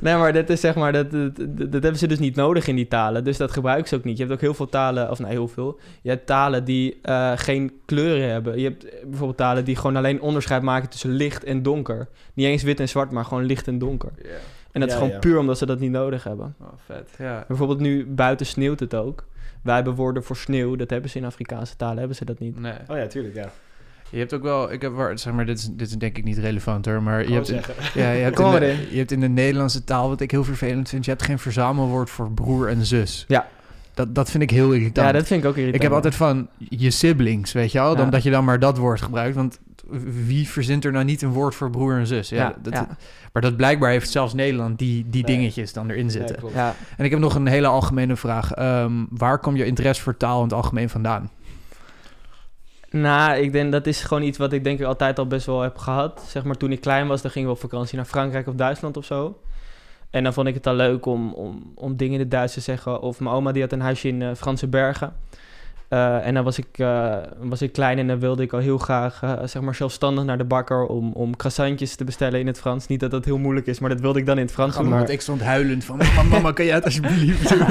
Nee, 0.00 0.16
maar 0.16 0.32
dat 0.32 0.48
is 0.50 0.60
zeg 0.60 0.74
maar, 0.74 0.92
dat, 0.92 1.10
dat, 1.10 1.36
dat, 1.36 1.56
dat 1.56 1.72
hebben 1.82 1.96
ze 1.98 2.06
dus 2.06 2.18
niet 2.18 2.36
nodig 2.36 2.66
in 2.66 2.76
die 2.76 2.88
talen. 2.88 3.24
Dus 3.24 3.36
dat 3.36 3.50
gebruiken 3.52 3.88
ze 3.88 3.94
ook 3.96 4.04
niet. 4.04 4.16
Je 4.16 4.22
hebt 4.22 4.34
ook 4.34 4.40
heel 4.40 4.54
veel 4.54 4.68
talen, 4.68 5.10
of 5.10 5.18
nou 5.18 5.30
heel 5.32 5.48
veel. 5.48 5.78
Je 6.02 6.10
hebt 6.10 6.26
talen 6.26 6.64
die 6.64 6.98
eh, 7.02 7.32
geen 7.34 7.72
kleuren 7.86 8.30
hebben. 8.30 8.58
Je 8.58 8.64
hebt 8.64 8.84
eh, 8.84 8.90
bijvoorbeeld 9.04 9.36
talen 9.38 9.59
die 9.64 9.76
gewoon 9.76 9.96
alleen 9.96 10.20
onderscheid 10.20 10.62
maken 10.62 10.88
tussen 10.88 11.10
licht 11.10 11.44
en 11.44 11.62
donker. 11.62 12.08
Niet 12.34 12.46
eens 12.46 12.62
wit 12.62 12.80
en 12.80 12.88
zwart, 12.88 13.10
maar 13.10 13.24
gewoon 13.24 13.44
licht 13.44 13.66
en 13.68 13.78
donker. 13.78 14.12
En 14.72 14.80
dat 14.80 14.88
Ja, 14.88 14.94
is 14.94 15.00
gewoon 15.00 15.08
ja. 15.14 15.18
puur 15.18 15.38
omdat 15.38 15.58
ze 15.58 15.66
dat 15.66 15.78
niet 15.78 15.90
nodig 15.90 16.24
hebben. 16.24 16.54
Oh, 16.60 16.66
vet. 16.86 17.10
Ja. 17.18 17.44
Bijvoorbeeld 17.48 17.80
nu 17.80 18.06
buiten 18.06 18.46
sneeuwt 18.46 18.80
het 18.80 18.94
ook. 18.94 19.26
Wij 19.62 19.74
hebben 19.74 19.94
woorden 19.94 20.24
voor 20.24 20.36
sneeuw, 20.36 20.76
dat 20.76 20.90
hebben 20.90 21.10
ze 21.10 21.18
in 21.18 21.24
Afrikaanse 21.24 21.76
talen, 21.76 21.98
hebben 21.98 22.16
ze 22.16 22.24
dat 22.24 22.38
niet. 22.38 22.60
Nee. 22.60 22.72
Oh 22.88 22.96
ja, 22.96 23.06
tuurlijk, 23.06 23.34
ja. 23.34 23.50
Je 24.10 24.18
hebt 24.18 24.34
ook 24.34 24.42
wel... 24.42 24.72
Ik 24.72 24.82
heb 24.82 24.92
waar, 24.92 25.18
zeg 25.18 25.32
maar, 25.32 25.46
dit 25.46 25.58
is, 25.58 25.68
dit 25.72 25.88
is 25.88 25.96
denk 25.96 26.18
ik 26.18 26.24
niet 26.24 26.38
relevant 26.38 26.86
hoor, 26.86 27.02
maar 27.02 27.28
je 27.28 27.34
hebt... 27.34 27.46
zeggen. 27.46 27.74
Ja, 28.00 28.10
je 28.10 28.22
hebt, 28.24 28.38
in 28.38 28.50
de, 28.50 28.70
in. 28.70 28.86
je 28.90 28.98
hebt 28.98 29.10
in 29.10 29.20
de 29.20 29.28
Nederlandse 29.28 29.84
taal, 29.84 30.08
wat 30.08 30.20
ik 30.20 30.30
heel 30.30 30.44
vervelend 30.44 30.88
vind, 30.88 31.04
je 31.04 31.10
hebt 31.10 31.22
geen 31.22 31.38
verzamelwoord 31.38 32.10
voor 32.10 32.32
broer 32.32 32.68
en 32.68 32.86
zus. 32.86 33.24
Ja. 33.28 33.48
Dat, 33.94 34.14
dat 34.14 34.30
vind 34.30 34.42
ik 34.42 34.50
heel 34.50 34.72
irritant. 34.72 35.06
Ja, 35.06 35.12
dat 35.12 35.26
vind 35.26 35.42
ik 35.42 35.48
ook 35.48 35.54
irritant. 35.56 35.76
ik 35.76 35.82
heb 35.82 35.92
altijd 35.92 36.14
van 36.14 36.48
je 36.58 36.90
siblings, 36.90 37.52
weet 37.52 37.72
je 37.72 37.78
wel, 37.78 37.96
dan 37.96 38.04
Ja. 38.04 38.10
dat 38.10 38.22
je 38.22 38.30
dan 38.30 38.44
maar 38.44 38.58
dat 38.58 38.78
woord 38.78 39.00
gebruikt. 39.02 39.34
Want 39.34 39.58
wie 40.26 40.48
verzint 40.48 40.84
er 40.84 40.92
nou 40.92 41.04
niet 41.04 41.22
een 41.22 41.32
woord 41.32 41.54
voor 41.54 41.70
broer 41.70 41.98
en 41.98 42.06
zus? 42.06 42.28
Ja, 42.28 42.36
Ja, 42.36 42.54
dat, 42.62 42.72
ja, 42.72 42.86
Maar 43.32 43.42
dat 43.42 43.56
blijkbaar 43.56 43.90
heeft 43.90 44.10
zelfs 44.10 44.34
Nederland 44.34 44.78
die, 44.78 45.06
die 45.10 45.24
Nee. 45.26 45.36
dingetjes 45.36 45.72
dan 45.72 45.90
erin 45.90 46.10
zitten. 46.10 46.36
Ja. 46.54 46.74
en 46.96 47.04
ik 47.04 47.10
heb 47.10 47.20
nog 47.20 47.34
een 47.34 47.46
hele 47.46 47.66
algemene 47.66 48.16
vraag. 48.16 48.52
Ehm, 48.52 48.92
waar 49.10 49.38
komt 49.38 49.56
je 49.58 49.64
interesse 49.64 50.02
voor 50.02 50.16
taal 50.16 50.36
in 50.38 50.42
het 50.44 50.52
algemeen 50.52 50.88
vandaan? 50.88 51.30
Nou, 52.90 53.36
ik 53.38 53.52
denk 53.52 53.72
dat 53.72 53.86
is 53.86 54.02
gewoon 54.02 54.22
iets 54.22 54.38
wat 54.38 54.52
ik 54.52 54.64
denk 54.64 54.80
ik 54.80 54.86
altijd 54.86 55.18
al 55.18 55.26
best 55.26 55.46
wel 55.46 55.60
heb 55.60 55.78
gehad. 55.78 56.24
Zeg 56.28 56.44
maar 56.44 56.56
toen 56.56 56.72
ik 56.72 56.80
klein 56.80 57.06
was, 57.06 57.22
dan 57.22 57.30
gingen 57.30 57.48
we 57.48 57.54
op 57.54 57.60
vakantie 57.60 57.96
naar 57.96 58.04
Frankrijk 58.04 58.46
of 58.46 58.54
Duitsland 58.54 58.96
of 58.96 59.04
zo. 59.04 59.40
En 60.10 60.22
dan 60.22 60.32
vond 60.32 60.48
ik 60.48 60.54
het 60.54 60.66
al 60.66 60.74
leuk 60.74 61.06
om, 61.06 61.32
om, 61.32 61.72
om 61.74 61.96
dingen 61.96 62.14
in 62.14 62.20
het 62.20 62.30
Duits 62.30 62.54
te 62.54 62.60
zeggen. 62.60 63.02
Of 63.02 63.20
mijn 63.20 63.34
oma 63.34 63.52
die 63.52 63.62
had 63.62 63.72
een 63.72 63.80
huisje 63.80 64.08
in 64.08 64.22
eh, 64.22 64.34
Franse 64.34 64.66
Bergen. 64.66 65.12
Eh, 65.90 66.26
en 66.26 66.34
dan 66.34 66.44
was 66.44 66.58
ik, 66.58 66.66
eh, 66.72 67.16
was 67.40 67.62
ik 67.62 67.72
klein 67.72 67.98
en 67.98 68.06
dan 68.06 68.18
wilde 68.18 68.42
ik 68.42 68.52
al 68.52 68.58
heel 68.58 68.78
graag 68.78 69.22
eh, 69.22 69.32
zeg 69.44 69.62
maar 69.62 69.74
zelfstandig 69.74 70.24
naar 70.24 70.38
de 70.38 70.44
bakker 70.44 70.86
om, 70.86 71.12
om 71.12 71.36
croissantjes 71.36 71.94
te 71.94 72.04
bestellen 72.04 72.40
in 72.40 72.46
het 72.46 72.58
Frans. 72.60 72.86
Niet 72.86 73.00
dat 73.00 73.10
dat 73.10 73.24
heel 73.24 73.38
moeilijk 73.38 73.66
is, 73.66 73.78
maar 73.78 73.90
dat 73.90 74.00
wilde 74.00 74.18
ik 74.18 74.26
dan 74.26 74.36
in 74.38 74.42
het 74.44 74.52
Frans 74.52 74.76
doen. 74.76 74.88
maar- 74.88 74.98
Want 74.98 75.10
ik 75.10 75.20
stond 75.20 75.42
huilend 75.42 75.84
van, 75.84 75.96
mama, 75.96 76.22
mama 76.22 76.52
kan 76.52 76.64
jij 76.64 76.74
het 76.74 76.84
alsjeblieft 76.84 77.48
doen? 77.48 77.58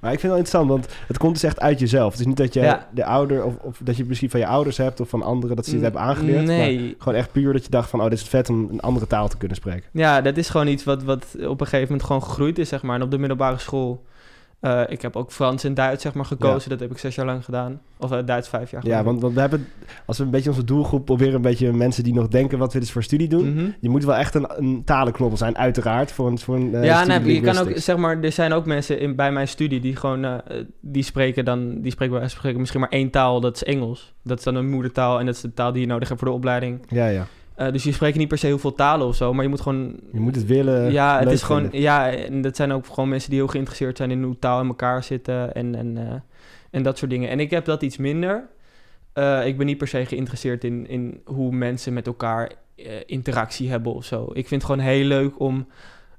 Maar 0.00 0.12
ik 0.12 0.20
vind 0.20 0.22
het 0.22 0.22
wel 0.22 0.36
interessant, 0.36 0.68
want 0.68 0.86
het 1.06 1.18
komt 1.18 1.32
dus 1.34 1.42
echt 1.42 1.60
uit 1.60 1.78
jezelf. 1.78 2.10
Het 2.10 2.20
is 2.20 2.26
niet 2.26 2.36
dat 2.36 2.54
je 2.54 2.60
Ja. 2.60 2.88
de 2.94 3.04
ouder, 3.04 3.44
of, 3.44 3.54
of 3.56 3.76
dat 3.84 3.94
je 3.94 4.00
het 4.00 4.08
misschien 4.08 4.30
van 4.30 4.40
je 4.40 4.46
ouders 4.46 4.76
hebt 4.76 5.00
of 5.00 5.08
van 5.08 5.22
anderen, 5.22 5.56
dat 5.56 5.64
ze 5.66 5.72
het 5.72 5.82
hebben 5.82 6.00
aangeleerd. 6.00 6.44
nee. 6.46 6.80
Maar 6.80 6.94
gewoon 6.98 7.18
echt 7.18 7.32
puur 7.32 7.52
dat 7.52 7.64
je 7.64 7.70
dacht 7.70 7.90
van, 7.90 8.00
oh, 8.00 8.08
dit 8.10 8.18
is 8.18 8.28
vet 8.28 8.48
om 8.48 8.68
een 8.70 8.80
andere 8.80 9.06
taal 9.06 9.28
te 9.28 9.36
kunnen 9.36 9.56
spreken. 9.56 9.88
Ja, 9.92 10.20
dat 10.20 10.36
is 10.36 10.48
gewoon 10.48 10.66
iets 10.66 10.84
wat, 10.84 11.02
wat 11.02 11.24
op 11.46 11.60
een 11.60 11.66
gegeven 11.66 11.86
moment 11.88 12.02
gewoon 12.06 12.22
gegroeid 12.22 12.58
is, 12.58 12.68
zeg 12.68 12.82
maar. 12.82 12.96
En 12.96 13.02
op 13.02 13.10
de 13.10 13.18
middelbare 13.18 13.58
school, 13.58 14.02
eh, 14.62 14.82
ik 14.88 15.02
heb 15.02 15.16
ook 15.16 15.32
Frans 15.32 15.64
en 15.64 15.74
Duits, 15.74 16.02
zeg 16.02 16.14
maar, 16.14 16.24
gekozen. 16.24 16.70
Dat 16.70 16.80
heb 16.80 16.90
ik 16.90 16.98
zes 16.98 17.14
jaar 17.14 17.26
lang 17.26 17.44
gedaan. 17.44 17.80
Of 17.98 18.12
eh, 18.12 18.18
Duits 18.24 18.48
vijf 18.48 18.70
jaar 18.70 18.86
Ja, 18.86 19.04
want, 19.04 19.20
want 19.20 19.34
we 19.34 19.40
hebben, 19.40 19.66
als 20.06 20.18
we 20.18 20.24
een 20.24 20.30
beetje 20.30 20.50
onze 20.50 20.64
doelgroep 20.64 21.04
proberen, 21.04 21.34
een 21.34 21.42
beetje 21.42 21.72
mensen 21.72 22.04
die 22.04 22.14
nog 22.14 22.28
denken 22.28 22.58
wat 22.58 22.72
we 22.72 22.78
dus 22.78 22.90
voor 22.92 23.02
studie 23.02 23.28
doen. 23.28 23.54
Mhm. 23.54 23.70
Je 23.80 23.88
moet 23.88 24.04
wel 24.04 24.14
echt 24.14 24.34
een, 24.34 24.46
een 24.56 24.84
talenknobbel 24.84 25.38
zijn, 25.38 25.58
uiteraard, 25.58 26.12
voor 26.12 26.26
een, 26.26 26.38
voor 26.38 26.54
een 26.54 26.74
eh, 26.74 26.84
ja, 26.84 27.04
nee, 27.04 27.34
je 27.34 27.40
kan 27.40 27.58
ook, 27.58 27.72
zeg 27.74 27.96
maar, 27.96 28.20
er 28.20 28.32
zijn 28.32 28.52
ook 28.52 28.66
mensen 28.66 29.00
in, 29.00 29.16
bij 29.16 29.32
mijn 29.32 29.48
studie 29.48 29.80
die 29.80 29.96
gewoon, 29.96 30.40
die 30.80 31.02
spreken 31.02 31.44
dan, 31.44 31.80
die 31.80 31.90
spreken, 31.90 32.18
bij 32.18 32.28
spreken 32.28 32.58
misschien 32.58 32.80
maar 32.80 32.88
één 32.88 33.10
taal, 33.10 33.40
dat 33.40 33.54
is 33.54 33.64
Engels. 33.64 34.14
Dat 34.22 34.38
is 34.38 34.44
dan 34.44 34.54
een 34.54 34.70
moedertaal 34.70 35.18
en 35.18 35.26
dat 35.26 35.34
is 35.34 35.40
de 35.40 35.54
taal 35.54 35.72
die 35.72 35.80
je 35.80 35.86
nodig 35.86 36.08
hebt 36.08 36.20
voor 36.20 36.28
de 36.28 36.36
opleiding. 36.36 36.80
Ja, 36.88 37.06
ja. 37.06 37.26
Eh, 37.54 37.72
dus 37.72 37.82
je 37.82 37.92
spreekt 37.92 38.16
niet 38.16 38.28
per 38.28 38.38
se 38.38 38.46
heel 38.46 38.58
veel 38.58 38.74
talen 38.74 39.06
of 39.06 39.16
zo, 39.16 39.32
maar 39.34 39.42
je 39.42 39.50
moet 39.50 39.60
gewoon... 39.60 40.00
Je 40.12 40.20
moet 40.20 40.34
het 40.34 40.46
willen. 40.46 40.92
ja, 40.92 41.18
het 41.18 41.30
is 41.30 41.42
gewoon, 41.42 41.60
vinden. 41.60 41.80
ja, 41.80 42.10
en 42.10 42.40
dat 42.40 42.56
zijn 42.56 42.72
ook 42.72 42.86
gewoon 42.86 43.08
mensen 43.08 43.30
die 43.30 43.38
heel 43.38 43.48
geïnteresseerd 43.48 43.96
zijn 43.96 44.10
in 44.10 44.22
hoe 44.22 44.38
taal 44.38 44.60
in 44.60 44.66
elkaar 44.66 45.02
zitten 45.02 45.54
en, 45.54 45.74
en, 45.74 45.96
eh, 45.96 46.14
en 46.70 46.82
dat 46.82 46.98
soort 46.98 47.10
dingen. 47.10 47.28
En 47.28 47.40
ik 47.40 47.50
heb 47.50 47.64
dat 47.64 47.82
iets 47.82 47.96
minder. 47.96 48.48
Eh, 49.12 49.46
ik 49.46 49.56
ben 49.56 49.66
niet 49.66 49.78
per 49.78 49.88
se 49.88 50.06
geïnteresseerd 50.06 50.64
in, 50.64 50.88
in 50.88 51.20
hoe 51.24 51.52
mensen 51.52 51.92
met 51.92 52.06
elkaar 52.06 52.52
interactie 53.06 53.70
hebben 53.70 53.94
of 53.94 54.04
zo. 54.04 54.24
Ik 54.32 54.48
vind 54.48 54.62
het 54.62 54.70
gewoon 54.70 54.86
heel 54.86 55.04
leuk 55.04 55.40
om 55.40 55.66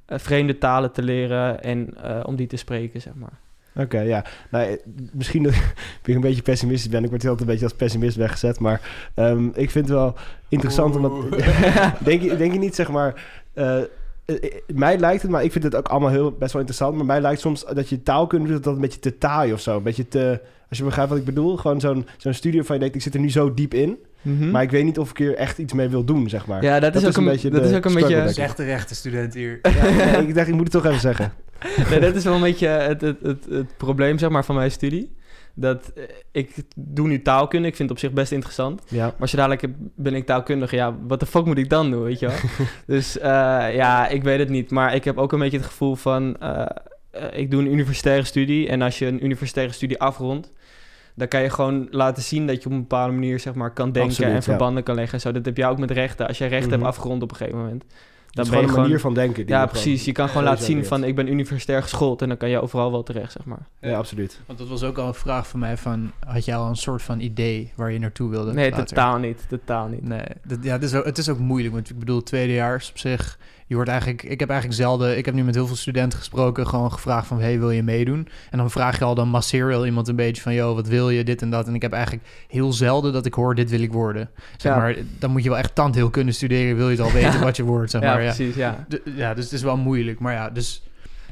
vreemde 0.08 0.58
talen 0.58 0.92
te 0.92 1.04
leren 1.04 1.63
en 1.63 1.94
om 2.25 2.36
die 2.36 2.48
te 2.48 2.58
spreken, 2.58 3.02
zeg 3.02 3.13
maar. 3.13 3.40
Oké, 3.75 4.00
ja. 4.00 4.25
Nou, 4.51 4.65
eh, 4.65 4.77
misschien 5.12 5.44
dat 5.44 5.53
ik 6.06 6.15
een 6.15 6.22
beetje 6.22 6.42
pessimistisch 6.42 6.92
ben. 6.92 7.03
Ik 7.03 7.10
word 7.10 7.22
altijd 7.22 7.42
een 7.42 7.48
beetje 7.48 7.65
als 7.65 7.74
pessimist 7.74 8.15
weggezet. 8.15 8.60
Maar 8.60 8.82
ehm, 9.13 9.46
ik 9.53 9.70
vind 9.70 9.88
het 9.88 9.98
wel 9.98 10.15
interessant 10.50 10.96
omdat... 10.96 11.12
denk, 12.03 12.22
je, 12.22 12.38
denk 12.38 12.53
je 12.53 12.60
niet, 12.60 12.75
zeg 12.75 12.89
maar... 12.89 13.24
eh, 13.53 13.82
eh, 14.25 14.36
mij 14.68 14.98
lijkt 14.98 15.22
het, 15.22 15.32
maar 15.32 15.44
ik 15.44 15.51
vind 15.51 15.63
het 15.63 15.75
ook 15.75 15.88
allemaal 15.88 16.10
heel, 16.10 16.32
best 16.32 16.51
wel 16.51 16.62
interessant. 16.62 16.96
Maar 16.96 17.06
mij 17.06 17.22
lijkt 17.22 17.42
soms 17.42 17.65
dat 17.74 17.89
je 17.89 18.03
taalkunde 18.03 18.46
doet, 18.46 18.56
dat 18.56 18.63
dat 18.63 18.75
een 18.75 18.82
beetje 18.82 19.00
te 19.00 19.18
taai 19.18 19.53
of 19.53 19.60
zo. 19.60 19.77
Een 19.77 19.84
beetje 19.84 20.08
te... 20.08 20.39
Als 20.70 20.77
je 20.77 20.88
begrijpt 20.88 21.12
wat 21.12 21.20
ik 21.20 21.25
bedoel. 21.25 21.58
Gewoon 21.58 21.80
zo'n 21.80 22.08
zo'n 22.18 22.34
studie 22.34 22.63
van 22.63 22.75
je 22.75 22.82
denkt, 22.82 22.96
ik 22.96 23.01
zit 23.01 23.13
er 23.13 23.20
nu 23.20 23.32
zo 23.32 23.53
diep 23.53 23.74
in. 23.74 23.98
Mhm. 24.22 24.51
Maar 24.51 24.63
ik 24.63 24.72
weet 24.72 24.84
niet 24.84 25.00
of 25.00 25.10
ik 25.10 25.20
er 25.20 25.36
echt 25.36 25.58
iets 25.58 25.74
mee 25.74 25.89
wil 25.89 26.03
doen, 26.03 26.30
zeg 26.30 26.46
maar. 26.46 26.63
ja, 26.63 26.80
dat, 26.80 26.96
is 26.96 27.06
ook 27.06 27.18
een, 27.18 27.25
beetje 27.25 27.50
dat 27.50 27.63
de 27.63 27.70
is 27.70 27.75
ook 27.75 27.86
een 27.86 27.94
beetje... 27.94 28.63
rechte 28.63 28.96
student 28.96 29.34
hier. 29.34 29.60
Ja, 29.62 29.88
ja, 30.06 30.18
ik 30.18 30.36
dacht, 30.36 30.48
ik 30.48 30.53
moet 30.53 30.63
het 30.63 30.72
toch 30.72 30.86
even 30.86 31.00
zeggen. 31.00 31.34
nee, 31.89 32.00
dat 32.00 32.15
is 32.15 32.24
wel 32.24 32.33
een 32.36 32.41
beetje 32.41 32.67
het, 32.67 33.01
het, 33.01 33.17
het, 33.22 33.45
het 33.50 33.77
probleem 33.77 34.17
zeg 34.17 34.29
maar, 34.29 34.45
van 34.45 34.55
mijn 34.55 34.72
studie. 34.72 35.15
Dat 35.55 35.91
eh, 35.95 36.03
ik 36.31 36.55
doe 36.75 37.07
nu 37.07 37.22
taalkunde, 37.22 37.67
ik 37.67 37.75
vind 37.75 37.89
het 37.89 37.98
op 37.98 38.03
zich 38.05 38.13
best 38.13 38.31
interessant. 38.31 38.83
Ja. 38.88 39.05
Maar 39.05 39.15
als 39.19 39.31
je 39.31 39.38
dadelijk 39.38 39.63
ben 39.95 40.13
ik 40.13 40.25
taalkundige, 40.25 40.75
ja, 40.75 40.95
wat 41.07 41.19
de 41.19 41.25
fuck 41.25 41.45
moet 41.45 41.57
ik 41.57 41.69
dan 41.69 41.91
doen, 41.91 42.03
weet 42.03 42.19
je 42.19 42.27
wel? 42.27 42.36
dus 42.95 43.17
eh, 43.17 43.29
ja, 43.75 44.07
ik 44.07 44.24
weet 44.24 44.39
het 44.39 44.50
niet. 44.50 44.72
Maar 44.72 44.95
ik 44.95 45.03
heb 45.03 45.17
ook 45.17 45.31
een 45.31 45.39
beetje 45.39 45.57
het 45.57 45.65
gevoel 45.65 45.95
van, 45.95 46.38
eh, 46.39 46.65
ik 47.31 47.51
doe 47.51 47.62
een 47.62 47.72
universitaire 47.72 48.24
studie. 48.25 48.67
En 48.67 48.81
als 48.81 49.00
je 49.00 49.05
een 49.05 49.25
universitaire 49.25 49.74
studie 49.74 50.00
afrondt, 50.00 50.51
dan 51.15 51.27
kan 51.27 51.41
je 51.41 51.50
gewoon 51.50 51.88
laten 51.91 52.24
zien 52.24 52.48
dat 52.48 52.60
je 52.63 52.65
op 52.65 52.72
een 52.72 52.79
bepaalde 52.79 53.13
manier, 53.13 53.39
zeg 53.39 53.53
maar, 53.53 53.74
kan 53.74 53.91
denken 53.91 54.10
Absoluut, 54.12 54.29
en 54.29 54.36
ja. 54.36 54.41
verbanden 54.41 54.83
kan 54.83 54.95
leggen. 54.95 55.13
en 55.13 55.19
Zo, 55.19 55.31
dat 55.31 55.45
heb 55.45 55.57
jij 55.57 55.67
ook 55.67 55.77
met 55.77 55.91
rechten. 55.91 56.27
Als 56.27 56.38
jij 56.38 56.48
rechten 56.48 56.69
Mhm. 56.69 56.79
hebt 56.79 56.89
afgerond 56.95 57.24
op 57.24 57.31
een 57.31 57.38
gegeven 57.38 57.60
moment, 57.60 57.83
dan 58.34 58.46
is 58.46 58.52
gewoon 58.52 58.68
een 58.68 58.82
manier 58.82 59.00
van 59.00 59.13
denken. 59.13 59.46
die 59.46 59.56
Ja, 59.56 59.66
precies. 59.66 60.06
Je 60.06 60.12
kan 60.12 60.28
gewoon 60.28 60.44
laten 60.44 60.66
zien 60.66 60.86
van 60.86 61.04
ik 61.04 61.16
ben 61.16 61.32
universitair 61.32 61.82
geschoold 61.82 62.22
en 62.22 62.28
dan 62.28 62.38
kan 62.38 62.50
je 62.50 62.62
overal 62.62 62.92
wel 62.92 63.04
terecht, 63.04 63.32
zeg 63.32 63.46
maar. 63.46 63.68
Ja, 63.82 63.98
absoluut. 63.98 64.42
Want 64.46 64.60
dat 64.60 64.68
was 64.68 64.84
ook 64.84 64.98
al 64.98 65.08
een 65.08 65.13
vraag 65.13 65.48
van 65.48 65.60
mij 65.60 65.78
van... 65.78 66.12
Had 66.25 66.46
jij 66.46 66.56
al 66.56 66.70
een 66.70 66.75
soort 66.75 67.02
van 67.02 67.20
idee 67.20 67.72
waar 67.75 67.92
je 67.92 68.00
naartoe 68.00 68.30
wilde? 68.30 68.54
Nee, 68.54 68.70
later? 68.70 68.86
totaal 68.86 69.18
niet. 69.18 69.46
Totaal 69.50 69.88
niet. 69.88 70.04
Nee, 70.04 70.25
dat, 70.44 70.58
ja, 70.62 70.72
het, 70.72 70.84
is 70.84 70.94
ook, 70.94 71.06
het 71.06 71.18
is 71.18 71.30
ook 71.30 71.40
moeilijk. 71.40 71.74
Want 71.74 71.90
ik 71.90 72.00
bedoel, 72.00 72.24
tweedejaars 72.24 72.90
op 72.90 72.98
zich... 72.98 73.38
Je 73.74 73.80
wordt 73.80 73.94
eigenlijk... 73.94 74.24
Ik 74.24 74.39
heb 74.39 74.50
eigenlijk 74.50 74.80
zelden... 74.80 75.18
Ik 75.18 75.25
heb 75.25 75.34
nu 75.34 75.44
met 75.44 75.56
heel 75.56 75.68
veel 75.68 75.75
studenten 75.75 76.20
gesproken. 76.20 76.68
Gewoon 76.68 76.92
gevraagd 76.92 77.27
van... 77.27 77.39
Hey, 77.39 77.60
wil 77.60 77.72
je 77.72 77.84
meedoen? 77.84 78.27
En 78.51 78.58
dan 78.58 78.72
vraag 78.72 79.00
je 79.00 79.03
al... 79.03 79.15
Dan 79.15 79.27
masseer 79.27 79.70
je 79.70 79.75
al 79.75 79.86
iemand 79.86 80.08
een 80.08 80.15
beetje 80.15 80.42
van... 80.42 80.53
Yo, 80.53 80.75
wat 80.75 80.88
wil 80.88 81.10
je? 81.10 81.24
Dit 81.24 81.42
en 81.42 81.50
dat. 81.50 81.68
En 81.68 81.75
ik 81.75 81.82
heb 81.82 81.94
eigenlijk 81.94 82.25
heel 82.48 82.74
zelden 82.74 83.13
dat 83.13 83.25
ik 83.25 83.34
hoor... 83.34 83.56
Dit 83.56 83.70
wil 83.70 83.82
ik 83.82 83.92
worden. 83.92 84.30
Zeg 84.58 84.72
Ja. 84.72 84.77
maar... 84.77 84.96
Dan 85.20 85.32
moet 85.32 85.44
je 85.44 85.50
wel 85.50 85.58
echt 85.58 85.75
tandheelkunde 85.75 86.32
studeren... 86.32 86.75
Wil 86.75 86.89
je 86.89 86.96
het 86.96 87.06
al 87.06 87.12
weten 87.12 87.39
wat 87.48 87.56
je 87.56 87.63
wordt, 87.63 87.92
zeg 87.92 88.01
ja, 88.01 88.13
maar. 88.13 88.24
Ja. 88.24 88.34
precies, 88.34 88.56
ja. 88.56 88.86
Ja, 89.15 89.34
dus 89.34 89.44
het 89.44 89.53
is 89.53 89.62
wel 89.62 89.77
moeilijk. 89.77 90.20
Maar 90.20 90.34
ja, 90.34 90.50
dus... 90.50 90.84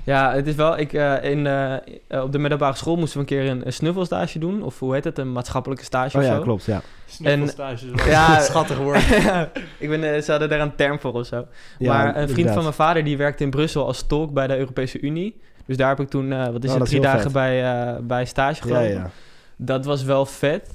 Ja, 0.06 0.34
het 0.34 0.48
is 0.48 0.56
wel... 0.56 0.78
Ik, 0.80 0.94
eh, 0.94 1.24
in, 1.32 1.48
eh, 1.48 2.24
op 2.24 2.32
de 2.32 2.38
middelbare 2.40 2.76
school 2.76 2.96
moesten 2.96 3.14
we 3.14 3.20
een 3.20 3.38
keer 3.40 3.50
een, 3.52 3.66
een 3.66 3.74
snuffelstage 3.74 4.40
doen. 4.40 4.64
Of 4.64 4.80
hoe 4.80 4.94
heet 4.94 5.04
het? 5.04 5.18
Een 5.18 5.32
maatschappelijke 5.32 5.84
stage 5.84 6.18
Oh 6.18 6.24
of 6.24 6.30
ja, 6.30 6.36
zo. 6.36 6.42
klopt, 6.42 6.66
ja. 6.66 6.82
Snuffelstage 7.06 7.86
Ja, 8.06 8.40
schattig 8.40 8.78
woord. 8.78 9.02
ik 9.80 9.90
ben, 9.90 10.16
eh, 10.16 10.22
ze 10.22 10.32
hadden 10.32 10.50
daar 10.50 10.60
een 10.60 10.76
term 10.76 11.00
voor 11.00 11.14
of 11.14 11.26
zo. 11.26 11.46
Ja, 11.78 11.94
maar 11.94 12.06
een 12.08 12.14
vriend 12.14 12.30
inderdaad. 12.30 12.54
van 12.54 12.64
mijn 12.64 12.74
vader 12.76 13.04
die 13.04 13.18
werkte 13.18 13.44
in 13.44 13.50
Brussel 13.50 13.86
als 13.86 14.08
tolk 14.08 14.34
bij 14.34 14.48
de 14.48 14.58
Europese 14.58 15.00
Unie. 15.02 15.40
Dus 15.66 15.78
daar 15.78 15.90
heb 15.90 16.00
ik 16.00 16.10
toen, 16.10 16.32
eh, 16.32 16.48
wat 16.48 16.64
is 16.64 16.70
Oh, 16.70 16.76
het, 16.76 16.84
is 16.84 16.90
drie 16.90 17.02
dagen 17.02 17.22
vet. 17.22 17.32
bij, 17.34 17.64
eh, 17.94 17.98
bij 18.02 18.26
stage 18.26 18.56
Ja, 18.56 18.62
gelopen. 18.76 18.90
ja. 18.94 19.10
Dat 19.56 19.86
was 19.86 20.04
wel 20.04 20.26
vet. 20.26 20.70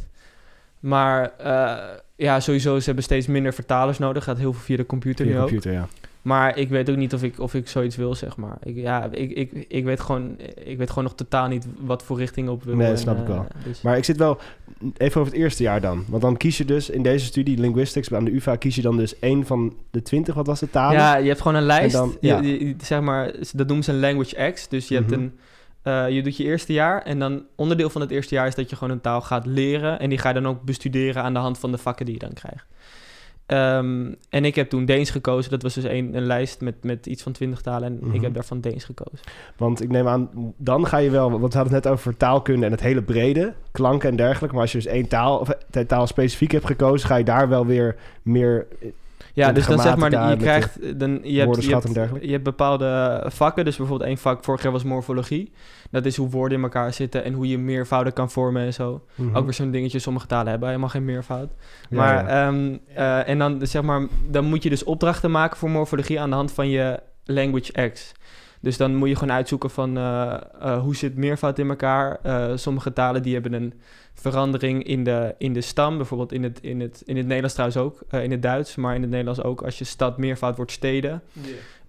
Maar 0.80 1.33
eh, 1.38 1.76
ja, 2.16 2.40
sowieso, 2.40 2.78
ze 2.78 2.85
hebben 2.85 3.04
steeds 3.04 3.26
minder 3.26 3.52
vertalers 3.54 3.99
nodig. 3.99 4.25
Gaat 4.25 4.38
heel 4.38 4.52
veel 4.52 4.62
via 4.62 4.76
de 4.76 4.87
computer 4.87 5.25
Via 5.26 5.35
nu 5.35 5.40
ook. 5.40 5.47
computer, 5.49 5.73
ja. 5.73 5.88
Maar 6.26 6.59
ik 6.59 6.68
weet 6.68 6.90
ook 6.90 6.97
niet 6.97 7.14
of 7.14 7.23
ik, 7.23 7.40
of 7.40 7.54
ik 7.54 7.68
zoiets 7.68 7.97
wil, 7.97 8.14
zeg 8.14 8.37
maar. 8.37 8.56
Ik, 8.62 8.76
ja, 8.76 9.09
ik, 9.11 9.30
ik, 9.30 9.64
ik, 9.68 9.85
weet 9.85 10.00
gewoon, 10.00 10.37
ik 10.64 10.78
weet 10.78 10.88
gewoon 10.88 11.04
nog 11.04 11.14
totaal 11.14 11.49
niet 11.49 11.66
wat 11.80 12.02
voor 12.02 12.18
richting 12.18 12.49
op 12.49 12.62
wil. 12.64 12.75
Nee, 12.76 12.87
dat 12.87 12.97
en, 12.97 13.02
snap 13.02 13.16
ik 13.18 13.23
eh, 13.28 13.28
wel. 13.28 13.47
dus- 13.64 13.83
Maar 13.83 13.97
ik 13.97 14.04
zit 14.04 14.16
wel 14.16 14.38
even 14.97 15.21
over 15.21 15.33
het 15.33 15.42
eerste 15.42 15.62
jaar 15.62 15.80
dan. 15.80 16.04
Want 16.09 16.23
dan 16.23 16.37
kies 16.37 16.59
je 16.59 16.64
dus 16.64 16.90
in 16.90 17.02
deze 17.02 17.25
studie 17.26 17.59
linguistics 17.59 18.12
aan 18.12 18.25
de 18.25 18.35
UvA 18.35 18.56
kies 18.56 18.75
je 18.75 18.83
dan 18.83 18.97
dus 18.97 19.18
één 19.18 19.47
van 19.47 19.75
de 19.90 20.02
twintig, 20.02 20.35
wat 20.35 20.47
was 20.47 20.61
de 20.61 20.71
talen? 20.71 20.99
ja, 20.99 21.16
je 21.16 21.28
hebt 21.28 21.40
gewoon 21.40 21.56
een 21.56 21.66
lijst. 21.66 21.92
Dan- 21.95 22.16
ja. 22.21 22.40
je- 22.40 22.66
je- 22.66 22.75
zeg 22.83 23.00
maar, 23.00 23.33
dat 23.52 23.66
noemen 23.66 23.85
ze 23.85 23.92
een 23.92 24.00
language 24.00 24.50
X. 24.52 24.68
Dus 24.68 24.88
je 24.88 24.95
hebt 24.95 25.11
Mhm. 25.11 25.21
een... 25.21 25.33
eh, 25.83 26.09
je 26.11 26.23
doet 26.23 26.37
je 26.37 26.45
eerste 26.45 26.73
jaar 26.73 27.02
en 27.02 27.18
dan 27.18 27.42
onderdeel 27.56 27.90
van 27.90 28.00
het 28.00 28.11
eerste 28.11 28.35
jaar 28.35 28.47
is 28.47 28.54
dat 28.54 28.71
je 28.71 28.76
gewoon 28.76 28.92
een 28.92 29.00
taal 29.00 29.21
gaat 29.21 29.47
leren. 29.47 29.99
En 30.00 30.09
die 30.09 30.18
ga 30.18 30.29
je 30.29 30.35
dan 30.35 30.46
ook 30.46 30.62
bestuderen 30.62 31.22
aan 31.22 31.33
de 31.33 31.38
hand 31.40 31.59
van 31.59 31.72
de 31.72 31.79
vakken 31.79 32.05
die 32.07 32.14
je 32.14 32.20
dan 32.20 32.33
krijgt. 32.33 32.66
Ehm, 33.46 34.12
en 34.28 34.44
ik 34.44 34.54
heb 34.54 34.68
toen 34.68 34.85
Deens 34.85 35.11
gekozen. 35.11 35.50
Dat 35.50 35.62
was 35.62 35.74
dus 35.74 35.85
een, 35.85 36.16
een 36.16 36.26
lijst 36.26 36.61
met, 36.61 36.85
met 36.85 37.06
iets 37.06 37.22
van 37.22 37.32
twintig 37.32 37.61
talen. 37.61 37.88
En 37.88 37.98
Mhm. 38.02 38.14
ik 38.14 38.20
heb 38.22 38.35
daarvan 38.35 38.61
Deens 38.61 38.85
gekozen. 38.85 39.18
Want 39.56 39.82
ik 39.82 39.90
neem 39.90 40.09
aan, 40.09 40.30
dan 40.56 40.87
ga 40.87 40.96
je 40.96 41.11
wel... 41.11 41.30
Want 41.30 41.52
we 41.52 41.59
hadden 41.59 41.74
het 41.74 41.85
net 41.85 41.92
over 41.92 42.16
taalkunde 42.16 42.66
en 42.66 42.72
het 42.72 42.80
hele 42.80 43.02
brede. 43.02 43.54
Klanken 43.72 44.09
en 44.11 44.16
dergelijke. 44.16 44.54
Maar 44.54 44.62
als 44.62 44.72
je 44.72 44.78
dus 44.78 44.87
één 44.87 45.09
taal, 45.09 45.38
of 45.38 45.48
eh, 45.48 45.82
taal 45.82 46.06
specifiek 46.06 46.50
hebt 46.52 46.66
gekozen... 46.66 47.09
ga 47.09 47.16
je 47.16 47.24
daar 47.24 47.48
wel 47.48 47.66
weer 47.66 47.96
meer... 48.22 48.66
Ja, 49.37 49.53
dus 49.53 49.66
dan 49.66 49.79
zeg 49.79 49.96
maar, 49.96 50.31
je 50.31 50.37
krijgt, 50.37 50.99
dan, 50.99 51.11
je 51.11 51.40
hebt, 51.40 51.64
je, 51.64 51.72
hebt, 51.72 51.94
dergelijke. 51.94 52.27
je 52.27 52.33
hebt 52.33 52.44
bepaalde 52.44 53.22
vakken. 53.27 53.64
Dus 53.64 53.77
bijvoorbeeld 53.77 54.09
één 54.09 54.18
vak, 54.18 54.44
vorig 54.44 54.62
jaar 54.62 54.72
was 54.72 54.85
morfologie. 54.85 55.53
Dat 55.90 56.05
is 56.05 56.16
hoe 56.16 56.31
woorden 56.31 56.59
in 56.59 56.64
elkaar 56.64 56.92
zitten 56.92 57.25
en 57.25 57.33
hoe 57.33 57.49
je 57.49 57.59
meervouden 57.59 58.12
kan 58.12 58.31
vormen 58.31 58.62
en 58.62 58.72
zo. 58.72 59.05
Mhm. 59.14 59.37
Ook 59.37 59.44
weer 59.44 59.55
zo'n 59.55 59.70
dingetje, 59.70 59.99
sommige 59.99 60.27
talen 60.27 60.49
hebben 60.49 60.68
helemaal 60.68 60.88
geen 60.88 61.05
meervoud. 61.05 61.51
Ja, 61.90 61.96
maar, 61.96 62.25
ja. 62.25 62.46
ehm, 62.46 62.77
eh, 62.94 63.29
en 63.29 63.38
dan, 63.38 63.59
dus 63.59 63.70
zeg 63.70 63.83
maar, 63.83 64.07
dan 64.29 64.44
moet 64.44 64.62
je 64.62 64.68
dus 64.68 64.85
opdrachten 64.85 65.31
maken 65.31 65.57
voor 65.57 65.70
morfologie 65.70 66.20
aan 66.20 66.31
de 66.31 66.37
hand 66.37 66.53
van 66.53 66.68
je 66.68 67.01
language 67.25 67.90
X. 67.90 68.14
Dus 68.61 68.77
dan 68.77 68.94
moet 68.94 69.09
je 69.09 69.16
gewoon 69.16 69.35
uitzoeken 69.35 69.70
van 69.70 69.96
eh, 69.96 70.37
eh, 70.61 70.81
hoe 70.81 70.96
zit 70.96 71.16
meervoud 71.16 71.59
in 71.59 71.68
elkaar. 71.68 72.18
Eh, 72.22 72.51
sommige 72.55 72.92
talen 72.92 73.22
die 73.22 73.33
hebben 73.33 73.53
een 73.53 73.75
verandering 74.20 74.85
in 74.85 75.05
de, 75.05 75.35
in 75.38 75.52
de 75.52 75.61
stam. 75.61 75.96
Bijvoorbeeld 75.96 76.33
in 76.33 76.42
het, 76.42 76.59
in, 76.61 76.81
het, 76.81 77.02
in 77.05 77.16
het 77.16 77.26
Nederlands 77.26 77.55
trouwens 77.55 77.81
ook. 77.81 78.00
eh, 78.09 78.22
in 78.22 78.31
het 78.31 78.42
Duits, 78.42 78.76
maar 78.76 78.94
in 78.94 79.00
het 79.00 79.11
Nederlands 79.11 79.42
ook. 79.42 79.62
Als 79.62 79.79
je 79.79 79.85
stad 79.85 80.18
meervoud 80.18 80.57
wordt 80.57 80.72
steden. 80.72 81.22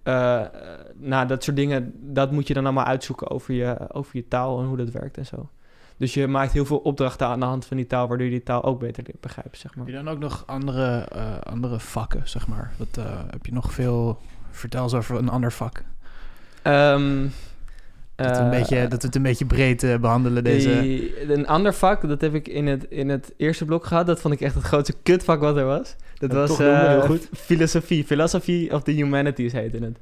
Eh, 0.03 0.41
eh, 0.41 0.49
nou, 0.95 1.27
dat 1.27 1.43
soort 1.43 1.55
dingen, 1.55 1.93
dat 1.95 2.31
moet 2.31 2.47
je 2.47 2.53
dan 2.53 2.65
allemaal 2.65 2.85
uitzoeken 2.85 3.29
over 3.29 3.53
je, 3.53 3.77
over 3.91 4.17
je 4.17 4.27
taal 4.27 4.59
en 4.59 4.65
hoe 4.65 4.77
dat 4.77 4.89
werkt 4.91 5.17
en 5.17 5.25
zo. 5.25 5.49
Dus 5.97 6.13
je 6.13 6.27
maakt 6.27 6.51
heel 6.51 6.65
veel 6.65 6.77
opdrachten 6.77 7.27
aan 7.27 7.39
de 7.39 7.45
hand 7.45 7.65
van 7.65 7.77
die 7.77 7.87
taal, 7.87 8.07
waardoor 8.07 8.25
je 8.25 8.31
die 8.31 8.43
taal 8.43 8.63
ook 8.63 8.79
beter 8.79 9.03
leert 9.07 9.21
begrijpen, 9.21 9.57
zeg 9.57 9.75
maar. 9.75 9.85
Heb 9.85 9.95
je 9.95 10.03
dan 10.03 10.13
ook 10.13 10.19
nog 10.19 10.43
andere, 10.45 10.97
eh, 10.97 11.37
andere 11.43 11.79
vakken, 11.79 12.21
zeg 12.29 12.47
maar? 12.47 12.71
Wat, 12.77 12.97
eh, 12.97 13.19
heb 13.29 13.45
je 13.45 13.53
nog 13.53 13.73
veel... 13.73 14.19
Vertel 14.51 14.83
eens 14.83 14.93
over 14.93 15.17
een 15.17 15.29
ander 15.29 15.51
vak. 15.51 15.83
Ehm, 16.61 17.27
Dat, 18.17 18.37
we 18.37 18.43
een 18.43 18.51
eh, 18.51 18.57
beetje, 18.59 18.87
dat 18.87 19.01
we 19.01 19.07
het 19.07 19.15
een 19.15 19.21
beetje 19.21 19.45
breed 19.45 19.83
eh, 19.83 19.97
behandelen, 19.97 20.43
deze... 20.43 20.81
die- 20.81 21.31
een 21.33 21.47
ander 21.47 21.73
vak, 21.73 22.07
dat 22.07 22.21
heb 22.21 22.33
ik 22.33 22.47
in 22.47 22.67
het, 22.67 22.85
in 22.89 23.09
het 23.09 23.33
eerste 23.37 23.65
blok 23.65 23.85
gehad. 23.85 24.05
Dat 24.07 24.19
vond 24.19 24.33
ik 24.33 24.41
echt 24.41 24.55
het 24.55 24.63
grootste 24.63 24.93
kutvak 25.03 25.39
wat 25.39 25.57
er 25.57 25.65
was. 25.65 25.95
Dat 26.17 26.31
was 26.31 26.59
eh, 26.59 27.01
goed. 27.03 27.29
filosofie. 27.33 28.03
Philosophy 28.03 28.69
of 28.71 28.83
the 28.83 28.91
Humanities 28.91 29.51
heette 29.51 29.77
het. 29.77 29.97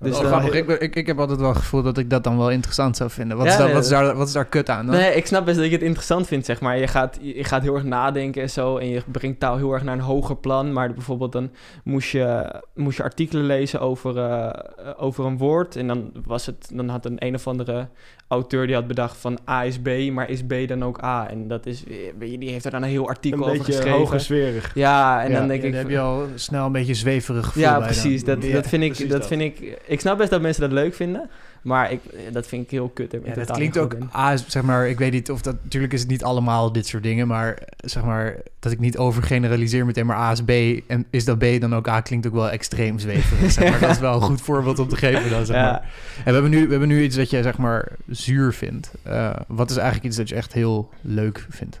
Dus 0.00 0.18
dan- 0.18 0.24
grappig. 0.26 0.54
Ik, 0.54 0.68
ik, 0.68 0.94
ik 0.96 1.06
heb 1.06 1.18
altijd 1.18 1.40
wel 1.40 1.48
het 1.48 1.58
gevoel 1.58 1.82
dat 1.82 1.98
ik 1.98 2.10
dat 2.10 2.24
dan 2.24 2.38
wel 2.38 2.50
interessant 2.50 2.96
zou 2.96 3.10
vinden. 3.10 3.36
Wat, 3.36 3.46
Ja, 3.46 3.66
is, 3.66 3.72
wat, 3.72 3.82
is, 3.84 3.88
daar, 3.90 4.16
wat 4.16 4.26
is 4.26 4.32
daar 4.32 4.44
kut 4.44 4.68
aan 4.70 4.86
dan? 4.86 4.94
Nee, 4.94 5.14
ik 5.14 5.26
snap 5.26 5.44
best 5.44 5.56
dat 5.58 5.66
je 5.66 5.72
het 5.72 5.82
interessant 5.82 6.26
vindt, 6.26 6.46
zeg 6.46 6.60
maar. 6.60 6.78
Je 6.78 6.86
gaat, 6.86 7.18
je 7.20 7.44
gaat 7.44 7.62
heel 7.62 7.74
erg 7.74 7.84
nadenken 7.84 8.42
en 8.42 8.50
zo. 8.50 8.76
En 8.76 8.88
je 8.88 9.02
brengt 9.06 9.40
taal 9.40 9.56
heel 9.56 9.72
erg 9.72 9.82
naar 9.82 9.94
een 9.94 10.00
hoger 10.00 10.36
plan. 10.36 10.72
Maar 10.72 10.92
bijvoorbeeld 10.92 11.32
dan 11.32 11.50
moest 11.84 12.10
je, 12.10 12.54
moest 12.74 12.96
je 12.96 13.02
artikelen 13.02 13.44
lezen 13.44 13.80
over, 13.80 14.18
eh, 14.18 14.50
over 14.96 15.24
een 15.24 15.38
woord. 15.38 15.76
En 15.76 15.86
dan, 15.86 16.12
was 16.26 16.46
het, 16.46 16.70
dan 16.72 16.88
had 16.88 17.04
een 17.06 17.16
een 17.18 17.34
of 17.34 17.46
andere 17.46 17.88
auteur 18.28 18.66
die 18.66 18.74
had 18.74 18.86
bedacht 18.86 19.16
van 19.16 19.38
A 19.48 19.64
is 19.64 19.78
B, 19.78 19.88
maar 20.12 20.30
is 20.30 20.42
B 20.42 20.54
dan 20.66 20.84
ook 20.84 21.02
A? 21.04 21.28
En 21.30 21.48
dat 21.48 21.66
is, 21.66 21.84
die 22.18 22.50
heeft 22.50 22.64
er 22.64 22.70
dan 22.70 22.82
een 22.82 22.88
heel 22.88 23.08
artikel 23.08 23.38
Een 23.38 23.44
over 23.44 23.56
beetje 23.58 23.72
geschreven. 23.72 23.98
hoger 23.98 24.20
sfeerig. 24.20 24.74
Ja, 24.74 25.22
en 25.24 25.30
Ja, 25.30 25.38
dan 25.38 25.48
denk 25.48 25.60
Ja, 25.62 25.66
ik... 25.66 25.72
dan 25.72 25.80
heb 25.82 25.90
je 25.90 25.98
al 25.98 26.26
snel 26.34 26.66
een 26.66 26.72
beetje 26.72 26.94
zweverig 26.94 27.46
gevoel 27.46 27.62
Ja, 27.62 27.74
dan. 27.74 27.82
precies. 27.82 28.24
Dat, 28.24 28.42
Ja, 28.44 28.52
dat, 28.52 28.66
vind 28.66 28.82
ik, 28.82 28.88
precies 28.88 29.08
dat, 29.10 29.18
dat. 29.18 29.26
vind 29.28 29.40
ik... 29.42 29.78
Ik 29.90 30.00
snap 30.00 30.18
best 30.18 30.30
dat 30.30 30.40
mensen 30.40 30.62
dat 30.62 30.72
leuk 30.72 30.94
vinden. 30.94 31.30
Maar 31.62 31.92
ik, 31.92 32.00
dat 32.32 32.46
vind 32.46 32.64
ik 32.64 32.70
heel 32.70 32.88
kut. 32.88 33.16
Ja, 33.24 33.34
dat 33.34 33.50
klinkt 33.50 33.78
ook, 33.78 33.96
ah, 34.10 34.38
zeg 34.46 34.62
maar, 34.62 34.88
ik 34.88 34.98
weet 34.98 35.12
niet 35.12 35.30
of 35.30 35.42
dat, 35.42 35.56
natuurlijk 35.62 35.92
is 35.92 36.00
het 36.00 36.08
niet 36.10 36.24
allemaal 36.24 36.72
dit 36.72 36.86
soort 36.86 37.02
dingen, 37.02 37.26
maar 37.26 37.58
zeg 37.76 38.04
maar, 38.04 38.36
dat 38.58 38.72
ik 38.72 38.78
niet 38.78 38.98
overgeneraliseer 38.98 39.86
meteen 39.86 40.06
maar 40.06 40.16
A 40.16 40.30
is 40.32 40.42
B 40.42 40.50
en 40.90 41.06
is 41.10 41.24
dat 41.24 41.38
B 41.38 41.44
dan 41.60 41.74
ook 41.74 41.88
A, 41.88 42.00
klinkt 42.00 42.26
ook 42.26 42.32
wel 42.32 42.50
extreem 42.50 42.98
zweverig, 42.98 43.52
zeg 43.52 43.70
maar. 43.70 43.80
Dat 43.88 43.90
is 43.90 43.98
wel 43.98 44.14
een 44.14 44.20
goed 44.22 44.40
voorbeeld 44.40 44.78
om 44.78 44.88
te 44.88 44.96
geven 44.96 45.30
dan, 45.30 45.46
zeg 45.46 45.56
Ja. 45.56 45.62
maar. 45.62 45.80
En 46.16 46.24
we 46.24 46.32
hebben 46.32 46.50
nu, 46.50 46.64
we 46.64 46.70
hebben 46.70 46.88
nu 46.88 47.02
iets 47.02 47.16
dat 47.16 47.30
je, 47.30 47.42
zeg 47.42 47.58
maar, 47.58 47.88
zuur 48.08 48.52
vindt. 48.52 48.92
Eh, 49.02 49.36
wat 49.46 49.70
is 49.70 49.76
eigenlijk 49.76 50.06
iets 50.06 50.16
dat 50.16 50.28
je 50.28 50.34
echt 50.34 50.52
heel 50.52 50.90
leuk 51.00 51.46
vindt? 51.50 51.80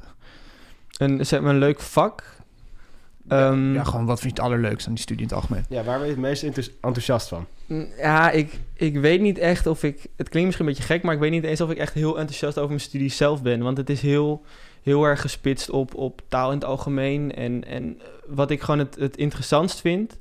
Een, 0.96 1.26
zeg 1.26 1.40
maar, 1.40 1.50
een 1.50 1.58
leuk 1.58 1.80
vak. 1.80 2.24
Ehm, 3.30 3.74
ja, 3.74 3.84
gewoon 3.84 4.06
wat 4.06 4.20
vind 4.20 4.36
je 4.36 4.42
het 4.42 4.50
allerleukste 4.52 4.88
aan 4.88 4.94
die 4.94 5.02
studie 5.02 5.22
in 5.22 5.28
het 5.28 5.36
algemeen? 5.36 5.64
Ja, 5.68 5.82
waar 5.84 5.96
ben 5.98 6.06
je 6.06 6.12
het 6.12 6.20
meest 6.22 6.42
enthous- 6.42 6.70
enthousiast 6.80 7.28
van? 7.28 7.46
Mm, 7.66 7.86
Ja, 7.98 8.30
ik, 8.30 8.58
ik 8.74 8.98
weet 8.98 9.20
niet 9.20 9.38
echt 9.38 9.66
of 9.66 9.82
ik... 9.82 10.06
Het 10.16 10.28
klinkt 10.28 10.46
misschien 10.46 10.68
een 10.68 10.74
beetje 10.74 10.92
gek, 10.92 11.02
maar 11.02 11.14
ik 11.14 11.20
weet 11.20 11.30
niet 11.30 11.44
eens 11.44 11.60
of 11.60 11.70
ik 11.70 11.78
echt 11.78 11.94
heel 11.94 12.18
enthousiast 12.18 12.56
over 12.56 12.68
mijn 12.68 12.80
studie 12.80 13.10
zelf 13.10 13.42
ben. 13.42 13.62
Want 13.62 13.76
het 13.76 13.90
is 13.90 14.00
heel, 14.00 14.44
heel 14.82 15.04
erg 15.04 15.20
gespitst 15.20 15.70
op, 15.70 15.94
op 15.94 16.20
taal 16.28 16.48
in 16.48 16.54
het 16.54 16.64
algemeen. 16.64 17.34
En, 17.34 17.64
en 17.66 18.00
wat 18.26 18.50
ik 18.50 18.60
gewoon 18.60 18.80
het, 18.80 18.96
het 18.98 19.16
interessantst 19.16 19.80
vind, 19.80 20.18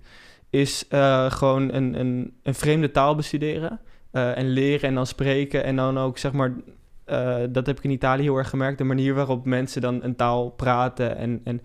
is 0.50 0.86
eh, 0.90 1.32
gewoon 1.32 1.74
een, 1.74 2.00
een, 2.00 2.34
een 2.44 2.56
vreemde 2.56 2.92
taal 2.92 3.16
bestuderen. 3.16 3.80
eh, 4.12 4.38
en 4.38 4.50
leren 4.50 4.90
en 4.90 4.96
dan 4.96 5.08
spreken. 5.08 5.64
En 5.64 5.76
dan 5.76 5.98
ook, 5.98 6.18
zeg 6.18 6.32
maar, 6.32 6.54
eh, 7.06 7.38
dat 7.50 7.66
heb 7.66 7.78
ik 7.78 7.84
in 7.84 7.90
Italië 7.90 8.22
heel 8.24 8.38
erg 8.38 8.50
gemerkt. 8.50 8.78
De 8.78 8.84
manier 8.84 9.14
waarop 9.14 9.46
mensen 9.46 9.82
dan 9.82 10.04
een 10.04 10.16
taal 10.16 10.50
praten 10.50 11.18
en... 11.18 11.42
en 11.44 11.62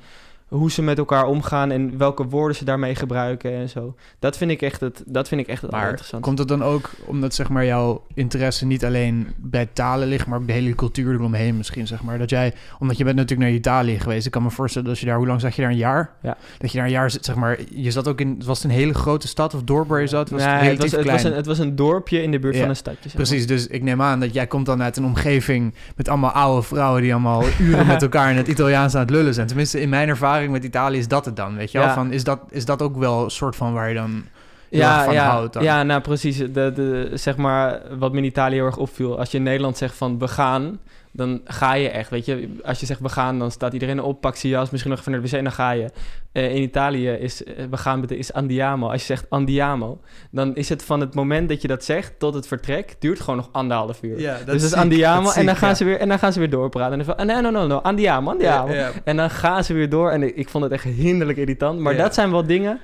hoe 0.48 0.70
ze 0.70 0.83
met 0.83 0.98
elkaar 0.98 1.26
omgaan 1.26 1.70
en 1.70 1.98
welke 1.98 2.24
woorden 2.26 2.57
ze 2.57 2.64
daarmee 2.64 2.94
gebruiken 2.94 3.52
en 3.52 3.68
zo. 3.68 3.94
Dat 4.18 4.37
vind 4.37 4.50
ik 4.50 4.62
echt 4.62 4.80
het, 4.80 5.02
dat 5.07 5.28
vind 5.28 5.40
ik 5.40 5.46
echt 5.46 5.62
het 5.62 5.70
Maar 5.70 5.80
interessantste. 5.88 6.26
komt 6.28 6.38
het 6.38 6.48
dan 6.48 6.62
ook 6.62 6.90
omdat 7.04 7.35
zeg 7.35 7.48
maar 7.48 7.64
jouw 7.64 8.02
interesse 8.14 8.66
niet 8.66 8.85
alleen 8.85 9.28
bij 9.37 9.68
talen 9.72 10.09
ligt, 10.09 10.26
maar 10.26 10.38
ook 10.38 10.46
de 10.46 10.52
hele 10.52 10.74
cultuur 10.74 11.14
eromheen 11.14 11.57
misschien 11.57 11.87
zeg 11.87 12.02
maar? 12.02 12.18
Dat 12.18 12.30
jij, 12.30 12.52
omdat 12.78 12.96
je 12.96 13.04
bent 13.04 13.16
natuurlijk 13.16 13.48
naar 13.48 13.59
Italië 13.59 13.98
geweest, 14.00 14.26
ik 14.26 14.33
kan 14.33 14.42
me 14.42 14.50
voorstellen 14.50 14.88
dat 14.88 14.98
je 14.98 15.07
daar, 15.07 15.16
hoe 15.16 15.26
lang 15.26 15.40
zat 15.40 15.54
je 15.54 15.62
daar, 15.62 15.70
een 15.70 15.76
jaar? 15.76 16.12
Ja. 16.22 16.37
Dat 16.59 16.70
je 16.72 16.76
daar 16.76 16.87
een 16.87 16.92
jaar 16.92 17.11
zit, 17.11 17.24
zeg 17.24 17.35
maar, 17.35 17.59
je 17.70 17.90
zat 17.90 18.09
ook 18.09 18.20
in, 18.20 18.42
was 18.44 18.62
het 18.62 18.70
een 18.70 18.76
hele 18.76 18.94
grote 18.94 19.28
stad 19.28 19.54
of 19.54 19.62
dorp 19.62 19.88
waar 19.88 20.00
je 20.00 20.07
zat? 20.07 20.30
Was 20.30 20.44
Nee, 20.44 20.52
het 20.52 20.78
was, 20.78 20.90
het, 20.92 21.07
was 21.11 21.22
een, 21.24 21.33
het 21.35 21.46
was 21.46 21.59
een 21.59 21.76
dorpje 21.76 22.22
in 22.22 22.30
de 22.30 22.38
buurt 22.38 22.54
Ja, 22.54 22.61
van 22.61 22.68
een 22.68 22.76
stadje. 22.76 23.00
zeg 23.02 23.14
maar. 23.14 23.26
Precies, 23.26 23.46
dus 23.46 23.66
ik 23.66 23.83
neem 23.83 24.02
aan 24.02 24.20
dat 24.20 24.35
jij 24.35 24.46
komt 24.46 24.66
dan 24.66 24.83
uit 24.83 24.96
een 24.96 25.04
omgeving 25.04 25.74
met 25.96 26.09
allemaal 26.09 26.30
oude 26.30 26.62
vrouwen 26.62 27.02
die 27.02 27.12
allemaal 27.12 27.42
uren 27.61 27.87
met 27.94 28.02
elkaar 28.02 28.30
in 28.30 28.37
het 28.37 28.48
Italiaans 28.48 28.94
aan 28.94 29.00
het 29.00 29.11
lullen 29.11 29.35
zijn. 29.35 29.46
Tenminste, 29.46 29.80
in 29.80 29.88
mijn 29.88 30.09
ervaring 30.09 30.33
met 30.42 30.64
Italië 30.64 30.99
is 30.99 31.09
dat 31.09 31.25
het 31.25 31.37
dan, 31.37 31.57
weet 31.57 31.73
je 31.73 31.79
wel? 31.79 31.90
Van, 31.90 32.12
is, 32.12 32.25
dat, 32.25 32.40
is 32.51 32.64
dat 32.64 32.83
ook 32.83 32.97
wel 32.97 33.25
een 33.25 33.31
soort 33.31 33.57
van 33.57 33.73
waar 33.73 33.88
je 33.88 33.94
dan 33.94 34.25
Ja, 34.68 35.05
van 35.05 35.14
ja, 35.14 35.49
ja, 35.61 35.83
nou 35.83 36.01
precies. 36.01 36.37
De, 36.37 36.47
de, 36.53 37.11
zeg 37.14 37.37
maar, 37.37 37.81
wat 37.99 38.12
me 38.12 38.18
in 38.18 38.25
Italië 38.25 38.55
heel 38.55 38.64
erg 38.64 38.77
opviel. 38.77 39.18
Als 39.18 39.31
je 39.31 39.37
in 39.37 39.42
Nederland 39.42 39.77
zegt 39.77 39.97
van 39.97 40.18
we 40.18 40.29
gaan, 40.29 40.79
dan 41.16 41.40
ga 41.44 41.74
je 41.74 41.88
echt. 41.88 42.11
Weet 42.11 42.24
je, 42.24 42.48
als 42.64 42.81
je 42.81 42.87
zegt 42.87 43.00
we 43.00 43.09
gaan, 43.09 43.38
dan 43.38 43.50
staat 43.50 43.72
iedereen 43.72 44.03
op, 44.03 44.20
pakt 44.20 44.38
zijn 44.38 44.53
jas, 44.53 44.70
misschien 44.70 44.90
nog 44.90 45.00
even 45.00 45.12
naar 45.12 45.20
de 45.20 45.27
wc 45.27 45.33
en 45.33 45.44
dan 45.44 45.53
ga 45.53 45.70
je. 45.70 45.90
Eh, 46.33 46.55
in 46.55 46.62
Italië 46.62 47.09
is 47.09 47.44
eh, 47.44 47.64
we 47.70 47.77
gaan 47.77 48.09
is 48.09 48.33
andiamo. 48.33 48.88
Als 48.88 49.00
je 49.00 49.07
zegt 49.07 49.31
andiamo, 49.31 50.00
dan 50.31 50.55
is 50.55 50.68
het 50.68 50.85
van 50.85 51.00
het 51.00 51.14
moment 51.14 51.48
dat 51.48 51.62
je 51.62 51.68
dat 51.68 51.85
zegt 51.85 52.18
tot 52.18 52.35
het 52.35 52.46
vertrek, 52.46 52.96
duurt 52.98 53.20
gewoon 53.20 53.37
nog 53.37 53.48
anderhalf 53.53 54.03
uur. 54.03 54.16
Dus 54.16 54.44
dat 54.44 54.62
is 54.62 54.72
andiamo 54.72 55.31
en 55.31 55.46
dan, 55.46 55.57
gaan 55.57 55.77
ze 55.77 55.85
weer, 55.85 55.98
en 55.98 56.09
dan 56.09 56.18
gaan 56.18 56.33
ze 56.33 56.38
weer 56.38 56.50
doorpraten. 56.50 56.98
En 56.98 57.07
dan 57.07 57.16
van, 57.16 57.27
nee, 57.27 57.40
no, 57.40 57.50
no, 57.50 57.66
no, 57.66 57.77
andiamo, 57.77 58.31
andiamo. 58.31 58.72
En 59.05 59.16
dan 59.16 59.31
gaan 59.31 59.64
ze 59.64 59.74
weer 59.74 59.88
door. 59.88 60.11
En 60.11 60.22
ik, 60.22 60.37
ik 60.37 60.48
vond 60.48 60.64
het 60.64 60.72
echt 60.72 60.85
hinderlijk 60.85 61.38
irritant. 61.38 61.79
Maar 61.79 61.96
dat 61.96 62.14
zijn 62.14 62.31
wel 62.31 62.46
dingen... 62.46 62.81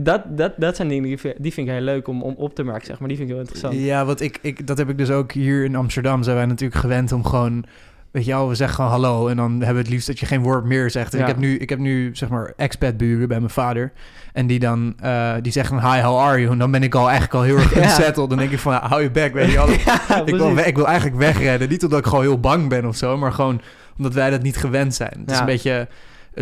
Dat, 0.00 0.22
dat, 0.28 0.52
dat 0.56 0.76
zijn 0.76 0.88
dingen 0.88 1.02
die, 1.04 1.18
vind- 1.18 1.34
die 1.42 1.52
vind 1.52 1.66
ik 1.66 1.72
heel 1.72 1.82
leuk 1.82 2.08
om, 2.08 2.22
om 2.22 2.34
op 2.36 2.54
te 2.54 2.62
merken, 2.62 2.86
zeg 2.86 2.98
maar. 2.98 3.08
Die 3.08 3.16
vind 3.16 3.28
ik 3.28 3.34
heel 3.34 3.44
interessant. 3.44 3.80
Ja, 3.80 4.04
wat 4.04 4.20
ik, 4.20 4.38
ik, 4.42 4.66
dat 4.66 4.78
heb 4.78 4.88
ik 4.88 4.98
dus 4.98 5.10
ook 5.10 5.32
hier 5.32 5.64
in 5.64 5.76
Amsterdam. 5.76 6.22
Zijn 6.22 6.36
wij 6.36 6.46
natuurlijk 6.46 6.80
gewend 6.80 7.12
om 7.12 7.24
gewoon... 7.24 7.64
Weet 8.10 8.24
je 8.24 8.30
wel, 8.30 8.48
we 8.48 8.54
zeggen 8.54 8.76
gewoon 8.76 8.90
hallo 8.90 9.28
en 9.28 9.36
dan 9.36 9.50
hebben 9.50 9.72
we 9.74 9.80
het 9.80 9.88
liefst 9.88 10.06
dat 10.06 10.18
je 10.18 10.26
geen 10.26 10.42
woord 10.42 10.64
meer 10.64 10.90
zegt. 10.90 11.12
En 11.12 11.18
Ja. 11.18 11.24
ik, 11.24 11.30
heb 11.30 11.40
nu, 11.40 11.56
ik 11.58 11.68
heb 11.68 11.78
nu, 11.78 12.10
zeg 12.16 12.28
maar, 12.28 12.52
expat-buren 12.56 13.28
bij 13.28 13.38
mijn 13.38 13.50
vader. 13.50 13.92
En 14.32 14.46
die 14.46 14.58
dan, 14.58 14.94
eh, 15.00 15.32
die 15.42 15.52
zeggen 15.52 15.92
hi, 15.92 16.00
how 16.00 16.18
are 16.18 16.40
you? 16.40 16.52
En 16.52 16.58
dan 16.58 16.70
ben 16.70 16.82
ik 16.82 16.94
al 16.94 17.02
eigenlijk 17.08 17.34
al 17.34 17.42
heel 17.42 17.56
erg 17.56 17.74
Ja. 17.74 17.82
unsettled. 17.82 18.28
Dan 18.28 18.38
denk 18.38 18.50
ik 18.50 18.58
van, 18.58 18.72
hou 18.72 19.02
je 19.02 19.10
back, 19.10 19.32
weet 19.32 19.50
je 19.50 19.56
wel. 19.56 19.70
Ja, 19.84 20.24
ik, 20.24 20.34
wil, 20.36 20.56
ik 20.56 20.76
wil 20.76 20.86
eigenlijk 20.86 21.16
wegrennen. 21.18 21.68
Niet 21.68 21.84
omdat 21.84 21.98
ik 21.98 22.06
gewoon 22.06 22.22
heel 22.24 22.40
bang 22.40 22.68
ben 22.68 22.84
of 22.86 22.96
zo, 22.96 23.16
maar 23.16 23.32
gewoon 23.32 23.60
omdat 23.98 24.14
wij 24.14 24.30
dat 24.30 24.42
niet 24.42 24.56
gewend 24.56 24.94
zijn. 24.94 25.14
Het 25.20 25.30
is 25.30 25.38
een 25.38 25.44
beetje 25.44 25.88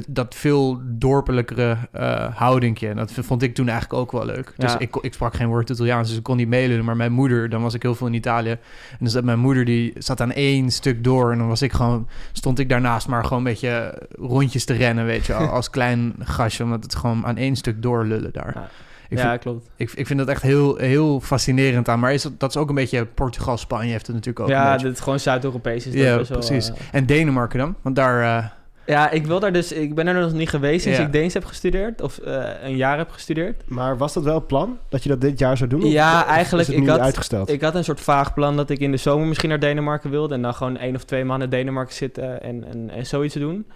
dat 0.08 0.34
veel 0.34 0.80
dorpelijkere 0.84 1.76
eh 1.92 2.34
houdingje. 2.36 2.88
En 2.88 2.96
dat 2.96 3.12
vond 3.12 3.42
ik 3.42 3.54
toen 3.54 3.68
eigenlijk 3.68 4.00
ook 4.00 4.12
wel 4.12 4.24
leuk. 4.24 4.52
Dus 4.56 4.72
Ja. 4.72 4.78
ik, 4.78 4.96
ik 4.96 5.14
sprak 5.14 5.34
geen 5.34 5.46
woord 5.48 5.70
Italiaans, 5.70 6.08
dus 6.08 6.16
ik 6.16 6.22
kon 6.22 6.36
niet 6.36 6.48
meelullen. 6.48 6.84
Maar 6.84 6.96
mijn 6.96 7.12
moeder, 7.12 7.48
dan 7.48 7.62
was 7.62 7.74
ik 7.74 7.82
heel 7.82 7.94
veel 7.94 8.06
in 8.06 8.14
Italië. 8.14 8.50
En 8.50 8.58
dus 8.98 9.12
dat 9.12 9.24
mijn 9.24 9.38
moeder, 9.38 9.64
die 9.64 9.92
zat 9.98 10.20
aan 10.20 10.32
één 10.32 10.70
stuk 10.70 11.04
door. 11.04 11.32
En 11.32 11.38
dan 11.38 11.48
was 11.48 11.62
ik 11.62 11.72
gewoon, 11.72 12.08
stond 12.32 12.58
ik 12.58 12.68
daarnaast 12.68 13.08
maar 13.08 13.22
gewoon 13.22 13.38
een 13.38 13.44
beetje 13.44 14.02
rondjes 14.18 14.64
te 14.64 14.72
rennen, 14.74 15.04
weet 15.04 15.26
je. 15.26 15.34
Als 15.58 15.70
klein 15.70 16.14
gastje, 16.18 16.64
omdat 16.64 16.82
het 16.82 16.94
gewoon 16.94 17.26
aan 17.26 17.36
één 17.36 17.56
stuk 17.56 17.82
doorlullen 17.82 18.32
daar. 18.32 18.52
Ja. 18.54 18.68
Ik, 19.10 19.18
ja, 19.18 19.28
vind, 19.28 19.40
klopt. 19.40 19.68
ik, 19.76 19.90
ik 19.92 20.06
vind 20.06 20.18
dat 20.18 20.28
echt 20.28 20.42
heel, 20.42 20.76
heel 20.76 21.20
fascinerend 21.20 21.88
aan. 21.88 21.98
Maar 22.00 22.12
is 22.12 22.22
dat, 22.22 22.40
dat 22.40 22.50
is 22.50 22.56
ook 22.56 22.68
een 22.68 22.74
beetje 22.74 23.06
Portugal, 23.06 23.56
Spanje 23.56 23.90
heeft 23.90 24.06
het 24.06 24.16
natuurlijk 24.16 24.44
ook 24.44 24.50
Ja, 24.50 24.76
dit 24.76 24.92
is 24.92 25.00
gewoon 25.00 25.20
Zuid-Europees. 25.20 25.86
is 25.86 25.92
dat 25.92 26.02
Ja, 26.02 26.14
wel, 26.16 26.24
precies. 26.24 26.70
eh, 26.70 26.76
En 26.92 27.06
Denemarken 27.06 27.58
dan? 27.58 27.74
Want 27.82 27.96
daar... 27.96 28.38
eh, 28.38 28.44
ja, 28.88 29.10
ik 29.10 29.26
wil 29.26 29.40
daar 29.40 29.52
dus... 29.52 29.72
Ik 29.72 29.94
ben 29.94 30.06
er 30.06 30.14
nog 30.20 30.32
niet 30.32 30.48
geweest 30.48 30.82
sinds 30.82 30.98
Ja. 30.98 31.04
ik 31.04 31.12
Deens 31.12 31.34
heb 31.34 31.44
gestudeerd. 31.44 32.02
Of 32.02 32.18
eh, 32.18 32.44
een 32.62 32.76
jaar 32.76 32.98
heb 32.98 33.10
gestudeerd. 33.10 33.62
Maar 33.66 33.96
was 33.96 34.12
dat 34.12 34.22
wel 34.24 34.34
het 34.34 34.46
plan? 34.46 34.78
Dat 34.88 35.02
je 35.02 35.08
dat 35.08 35.20
dit 35.20 35.38
jaar 35.38 35.56
zou 35.56 35.70
doen? 35.70 35.86
Ja, 35.86 36.20
of 36.20 36.26
eigenlijk, 36.26 36.68
Is 36.68 36.74
het 36.74 36.84
ik 36.84 36.90
had- 36.90 37.00
uitgesteld? 37.00 37.48
Ik 37.50 37.60
had 37.60 37.74
een 37.74 37.84
soort 37.84 38.00
vaag 38.00 38.34
plan 38.34 38.56
dat 38.56 38.70
ik 38.70 38.78
in 38.78 38.90
de 38.90 38.96
zomer 38.96 39.26
misschien 39.26 39.48
naar 39.48 39.60
Denemarken 39.60 40.10
wilde. 40.10 40.34
En 40.34 40.42
dan 40.42 40.54
gewoon 40.54 40.76
één 40.76 40.94
of 40.94 41.04
twee 41.04 41.24
maanden 41.24 41.50
in 41.50 41.56
Denemarken 41.58 41.94
zitten 41.94 42.42
en, 42.42 42.64
en, 42.72 42.90
en 42.90 43.06
zoiets 43.06 43.34
doen. 43.34 43.66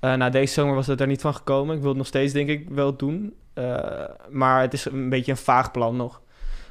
Eh 0.00 0.14
nou, 0.14 0.30
deze 0.30 0.52
zomer 0.52 0.74
was 0.74 0.86
het 0.86 1.00
er 1.00 1.06
niet 1.06 1.20
van 1.20 1.34
gekomen. 1.34 1.74
Ik 1.74 1.80
wil 1.80 1.88
het 1.88 1.98
nog 1.98 2.06
steeds, 2.06 2.32
denk 2.32 2.48
ik, 2.48 2.66
wel 2.70 2.96
doen. 2.96 3.34
Eh, 3.54 3.74
maar 4.30 4.60
het 4.60 4.72
is 4.72 4.84
een 4.84 5.08
beetje 5.08 5.30
een 5.32 5.38
vaag 5.38 5.70
plan 5.70 5.96
nog. 5.96 6.20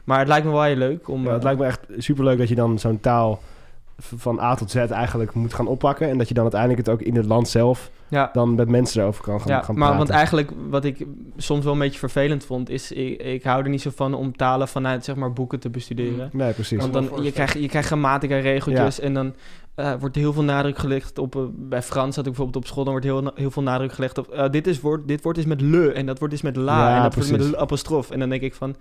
Maar 0.03 0.19
het 0.19 0.27
lijkt 0.27 0.45
me 0.45 0.51
wel 0.51 0.63
heel 0.63 0.75
leuk 0.75 1.07
om... 1.09 1.23
Ja, 1.25 1.33
het 1.33 1.43
lijkt 1.43 1.59
me 1.59 1.65
echt 1.65 1.79
superleuk 1.97 2.37
dat 2.37 2.49
je 2.49 2.55
dan 2.55 2.79
zo'n 2.79 2.99
taal 2.99 3.41
van 3.97 4.39
A 4.39 4.55
tot 4.55 4.71
Z 4.71 4.75
eigenlijk 4.75 5.33
moet 5.33 5.53
gaan 5.53 5.67
oppakken. 5.67 6.09
En 6.09 6.17
dat 6.17 6.27
je 6.27 6.33
dan 6.33 6.43
uiteindelijk 6.43 6.85
het 6.85 6.95
ook 6.95 7.01
in 7.01 7.15
het 7.15 7.25
land 7.25 7.47
zelf 7.47 7.91
ja, 8.07 8.29
dan 8.33 8.55
met 8.55 8.69
mensen 8.69 9.01
erover 9.01 9.23
kan 9.23 9.41
gaan, 9.41 9.51
ja, 9.51 9.61
gaan 9.61 9.75
maar 9.75 9.87
praten. 9.87 9.97
want 9.97 10.09
eigenlijk 10.09 10.51
wat 10.69 10.85
ik 10.85 11.05
soms 11.37 11.63
wel 11.63 11.73
een 11.73 11.79
beetje 11.79 11.99
vervelend 11.99 12.45
vond... 12.45 12.69
is 12.69 12.91
ik, 12.91 13.21
ik 13.21 13.43
hou 13.43 13.63
er 13.63 13.69
niet 13.69 13.81
zo 13.81 13.91
van 13.95 14.13
om 14.13 14.35
talen 14.35 14.67
vanuit 14.67 15.05
zeg 15.05 15.15
maar 15.15 15.33
boeken 15.33 15.59
te 15.59 15.69
bestuderen. 15.69 16.29
Nee, 16.33 16.53
precies. 16.53 16.79
Want 16.79 16.93
dan, 16.93 17.23
je 17.23 17.31
krijgt, 17.31 17.53
je 17.53 17.67
krijgt 17.67 17.87
grammatica-regeltjes 17.87 18.99
en 18.99 19.13
dan 19.13 19.33
eh, 19.75 19.93
wordt 19.99 20.15
heel 20.15 20.33
veel 20.33 20.43
nadruk 20.43 20.77
gelegd 20.77 21.17
op... 21.17 21.35
eh, 21.35 21.41
bij 21.51 21.81
Frans 21.81 22.15
had 22.15 22.25
ik 22.25 22.31
bijvoorbeeld 22.31 22.63
op 22.63 22.67
school, 22.69 22.83
dan 22.83 22.93
wordt 22.93 23.07
heel, 23.07 23.31
heel 23.35 23.51
veel 23.51 23.63
nadruk 23.63 23.93
gelegd 23.93 24.17
op... 24.17 24.27
eh, 24.27 24.49
dit, 24.49 24.67
is 24.67 24.81
woord, 24.81 25.07
dit 25.07 25.21
woord 25.23 25.37
is 25.37 25.45
met 25.45 25.61
le 25.61 25.91
en 25.91 26.05
dat 26.05 26.19
woord 26.19 26.33
is 26.33 26.41
met 26.41 26.55
la 26.55 26.89
Ja, 26.89 26.95
en 26.95 27.03
dat 27.03 27.13
wordt 27.15 27.29
precies. 27.29 27.49
met 27.51 27.59
apostrof. 27.59 28.11
En 28.11 28.19
dan 28.19 28.29
denk 28.29 28.41
ik 28.41 28.53
van... 28.53 28.75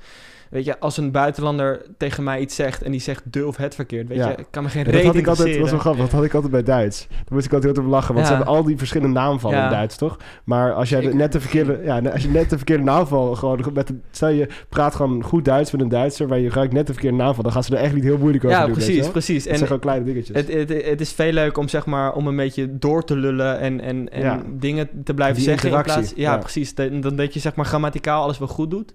Weet 0.51 0.65
je, 0.65 0.81
als 0.81 0.97
een 0.97 1.11
buitenlander 1.11 1.83
tegen 1.99 2.25
mij 2.25 2.41
iets 2.41 2.55
zegt 2.55 2.83
en 2.83 2.91
die 2.91 3.01
zegt 3.01 3.23
de 3.33 3.47
of 3.47 3.57
het 3.57 3.75
verkeerd, 3.75 4.09
weet 4.09 4.19
Ja. 4.19 4.29
je, 4.29 4.47
kan 4.51 4.63
me 4.63 4.69
geen 4.69 4.79
Ja, 4.79 4.85
dat 4.85 4.95
reden 4.95 5.07
had 5.11 5.21
ik 5.21 5.27
altijd, 5.27 5.49
dat 5.53 5.61
was 5.61 5.71
wel 5.71 5.79
grappig, 5.79 6.03
dat 6.03 6.13
had 6.13 6.25
ik 6.25 6.35
altijd 6.35 6.53
bij 6.53 6.63
Duits. 6.63 7.07
Daar 7.09 7.19
moest 7.31 7.47
ik 7.47 7.53
altijd 7.53 7.75
heel 7.77 7.85
te 7.85 7.91
lachen, 7.91 8.15
want 8.15 8.27
Ja. 8.27 8.33
ze 8.33 8.37
hebben 8.39 8.55
al 8.57 8.65
die 8.65 8.79
verschillende 8.79 9.13
naamvallen 9.21 9.59
Ja. 9.59 9.65
in 9.65 9.71
Duits, 9.71 9.97
toch? 9.97 10.17
Maar 10.45 10.73
als 10.73 10.89
jij 10.89 11.01
net 11.15 11.33
de 11.33 11.41
verkeerde, 11.41 11.81
ja, 11.85 11.99
als 12.01 12.23
je 12.23 12.29
net 12.29 12.51
de 12.51 12.57
verkeerde 12.57 12.83
naamval 12.83 13.35
gewoon 13.35 13.65
met 13.73 13.89
een, 13.89 14.03
stel 14.11 14.29
je 14.29 14.49
praat 14.69 14.95
gewoon 14.95 15.23
goed 15.23 15.45
Duits 15.45 15.71
met 15.73 15.81
een 15.81 15.89
Duitser, 15.89 16.29
waar 16.29 16.39
je 16.39 16.51
gelijk 16.51 16.73
net 16.73 16.87
de 16.87 16.93
verkeerde 16.93 17.17
naamval, 17.17 17.43
dan 17.43 17.53
gaan 17.53 17.65
ze 17.65 17.77
er 17.77 17.83
echt 17.83 17.95
niet 17.95 18.03
heel 18.05 18.19
moeilijk 18.19 18.45
over 18.45 18.57
Ja, 18.59 18.67
doen. 18.67 18.75
je 18.75 18.81
precies, 18.85 19.09
precies. 19.11 19.35
Het 19.35 19.43
zijn 19.45 19.61
En 19.61 19.67
gewoon 19.67 19.81
kleine 19.81 20.05
dingetjes. 20.05 20.37
het, 20.37 20.53
het, 20.53 20.84
het 20.85 21.01
is 21.01 21.13
veel 21.13 21.33
leuk 21.33 21.57
om 21.59 21.69
zeg 21.69 21.87
maar 21.87 22.13
om 22.15 22.27
een 22.27 22.37
beetje 22.37 22.79
door 22.79 23.05
te 23.05 23.17
lullen 23.17 23.59
en, 23.59 23.81
en, 23.81 24.09
en 24.13 24.21
Ja. 24.23 24.43
dingen 24.49 24.89
te 25.05 25.15
blijven 25.15 25.37
Die 25.37 25.45
zeggen 25.45 25.71
in 25.71 25.83
plaats. 25.83 26.13
Ja, 26.17 26.33
ja. 26.33 26.39
precies. 26.39 26.75
Dan, 26.75 27.01
dan 27.01 27.17
dat 27.17 27.35
je 27.35 27.41
zeg 27.41 27.55
maar 27.55 27.67
grammaticaal 27.67 28.23
alles 28.23 28.39
wel 28.39 28.49
goed 28.49 28.71
doet, 28.71 28.93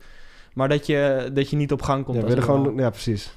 maar 0.53 0.69
dat 0.69 0.85
je, 0.85 1.29
dat 1.33 1.49
je 1.49 1.55
niet 1.55 1.71
op 1.71 1.81
gang 1.81 2.05
komt. 2.05 2.17
ja, 2.17 2.23
willen 2.25 2.43
gewoon, 2.43 2.63
wel- 2.63 2.77
ja, 2.79 2.89
precies. 2.89 3.33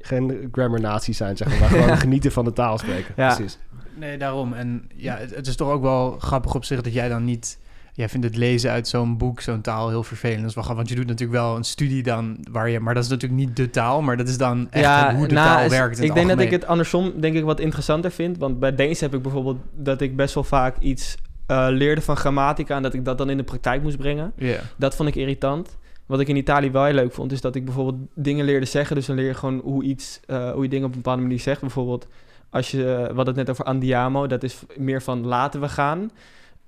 Geen 0.00 0.48
grammar 0.52 0.80
nazi 0.80 1.12
zijn, 1.12 1.36
zeg 1.36 1.48
maar, 1.48 1.58
maar 1.58 1.68
gewoon 1.68 1.98
genieten 2.06 2.32
van 2.32 2.44
de 2.44 2.52
taal 2.52 2.78
spreken. 2.78 3.14
Ja. 3.16 3.34
Precies. 3.34 3.58
Nee, 3.94 4.18
daarom. 4.18 4.52
En 4.52 4.88
ja, 4.94 5.16
het, 5.16 5.34
het 5.34 5.46
is 5.46 5.56
toch 5.56 5.70
ook 5.70 5.82
wel 5.82 6.16
grappig 6.18 6.54
op 6.54 6.64
zich 6.64 6.80
dat 6.82 6.92
jij 6.92 7.08
dan 7.08 7.24
niet... 7.24 7.58
Jij 7.98 8.08
vindt 8.08 8.26
het 8.26 8.36
lezen 8.36 8.70
uit 8.70 8.88
zo'n 8.88 9.16
boek, 9.16 9.40
zo'n 9.40 9.60
taal, 9.60 9.88
heel 9.88 10.02
vervelend. 10.02 10.40
Dat 10.40 10.48
is 10.48 10.54
wel 10.54 10.64
grappig, 10.64 10.84
want 10.84 10.98
je 10.98 11.04
doet 11.04 11.10
natuurlijk 11.16 11.40
wel 11.40 11.56
een 11.56 11.64
studie 11.64 12.02
dan 12.02 12.38
waar 12.50 12.68
je... 12.68 12.80
Maar 12.80 12.94
dat 12.94 13.04
is 13.04 13.08
natuurlijk 13.08 13.40
niet 13.40 13.56
de 13.56 13.70
taal, 13.70 14.02
maar 14.02 14.16
dat 14.16 14.28
is 14.28 14.38
dan 14.38 14.70
echt 14.70 15.12
hoe 15.12 15.26
de 15.26 15.34
nou, 15.34 15.46
taal 15.48 15.64
is- 15.64 15.70
werkt 15.70 16.02
Ik 16.02 16.14
denk 16.14 16.28
dat 16.28 16.40
ik 16.40 16.50
het 16.50 16.66
andersom 16.66 17.20
denk 17.20 17.36
ik 17.36 17.44
wat 17.44 17.60
interessanter 17.60 18.10
vind. 18.10 18.38
Want 18.38 18.58
bij 18.58 18.74
Deens 18.74 19.00
heb 19.00 19.14
ik 19.14 19.22
bijvoorbeeld 19.22 19.58
dat 19.74 20.00
ik 20.00 20.16
best 20.16 20.34
wel 20.34 20.44
vaak 20.44 20.78
iets 20.78 21.16
eh, 21.46 21.66
leerde 21.70 22.00
van 22.00 22.16
grammatica 22.16 22.76
en 22.76 22.82
dat 22.82 22.94
ik 22.94 23.04
dat 23.04 23.18
dan 23.18 23.30
in 23.30 23.36
de 23.36 23.42
praktijk 23.42 23.82
moest 23.82 23.96
brengen. 23.96 24.32
Ja. 24.36 24.58
Dat 24.76 24.96
vond 24.96 25.08
ik 25.08 25.14
irritant. 25.14 25.76
Wat 26.06 26.20
ik 26.20 26.28
in 26.28 26.36
Italië 26.36 26.70
wel 26.70 26.84
heel 26.84 26.94
leuk 26.94 27.12
vond, 27.12 27.32
is 27.32 27.40
dat 27.40 27.54
ik 27.54 27.64
bijvoorbeeld 27.64 28.08
dingen 28.14 28.44
leerde 28.44 28.66
zeggen. 28.66 28.96
Dus 28.96 29.06
dan 29.06 29.16
leer 29.16 29.26
je 29.26 29.34
gewoon 29.34 29.60
hoe, 29.64 29.82
iets, 29.84 30.20
eh, 30.26 30.50
hoe 30.50 30.62
je 30.62 30.68
dingen 30.68 30.86
op 30.86 30.90
een 30.90 31.00
bepaalde 31.02 31.22
manier 31.22 31.40
zegt. 31.40 31.60
Bijvoorbeeld, 31.60 32.06
als 32.50 32.70
je, 32.70 32.76
we 32.84 33.14
hadden 33.14 33.26
het 33.26 33.36
net 33.36 33.50
over 33.50 33.64
andiamo, 33.64 34.26
dat 34.26 34.42
is 34.42 34.62
meer 34.76 35.02
van 35.02 35.26
laten 35.26 35.60
we 35.60 35.68
gaan. 35.68 36.10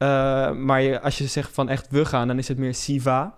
Eh, 0.01 0.53
maar 0.53 1.01
als 1.01 1.19
je 1.19 1.27
zegt 1.27 1.53
van 1.53 1.69
echt 1.69 1.87
we 1.91 2.05
gaan, 2.05 2.29
dan 2.29 2.39
is 2.39 2.49
het 2.49 2.59
meer 2.59 2.75
siva. 2.75 3.35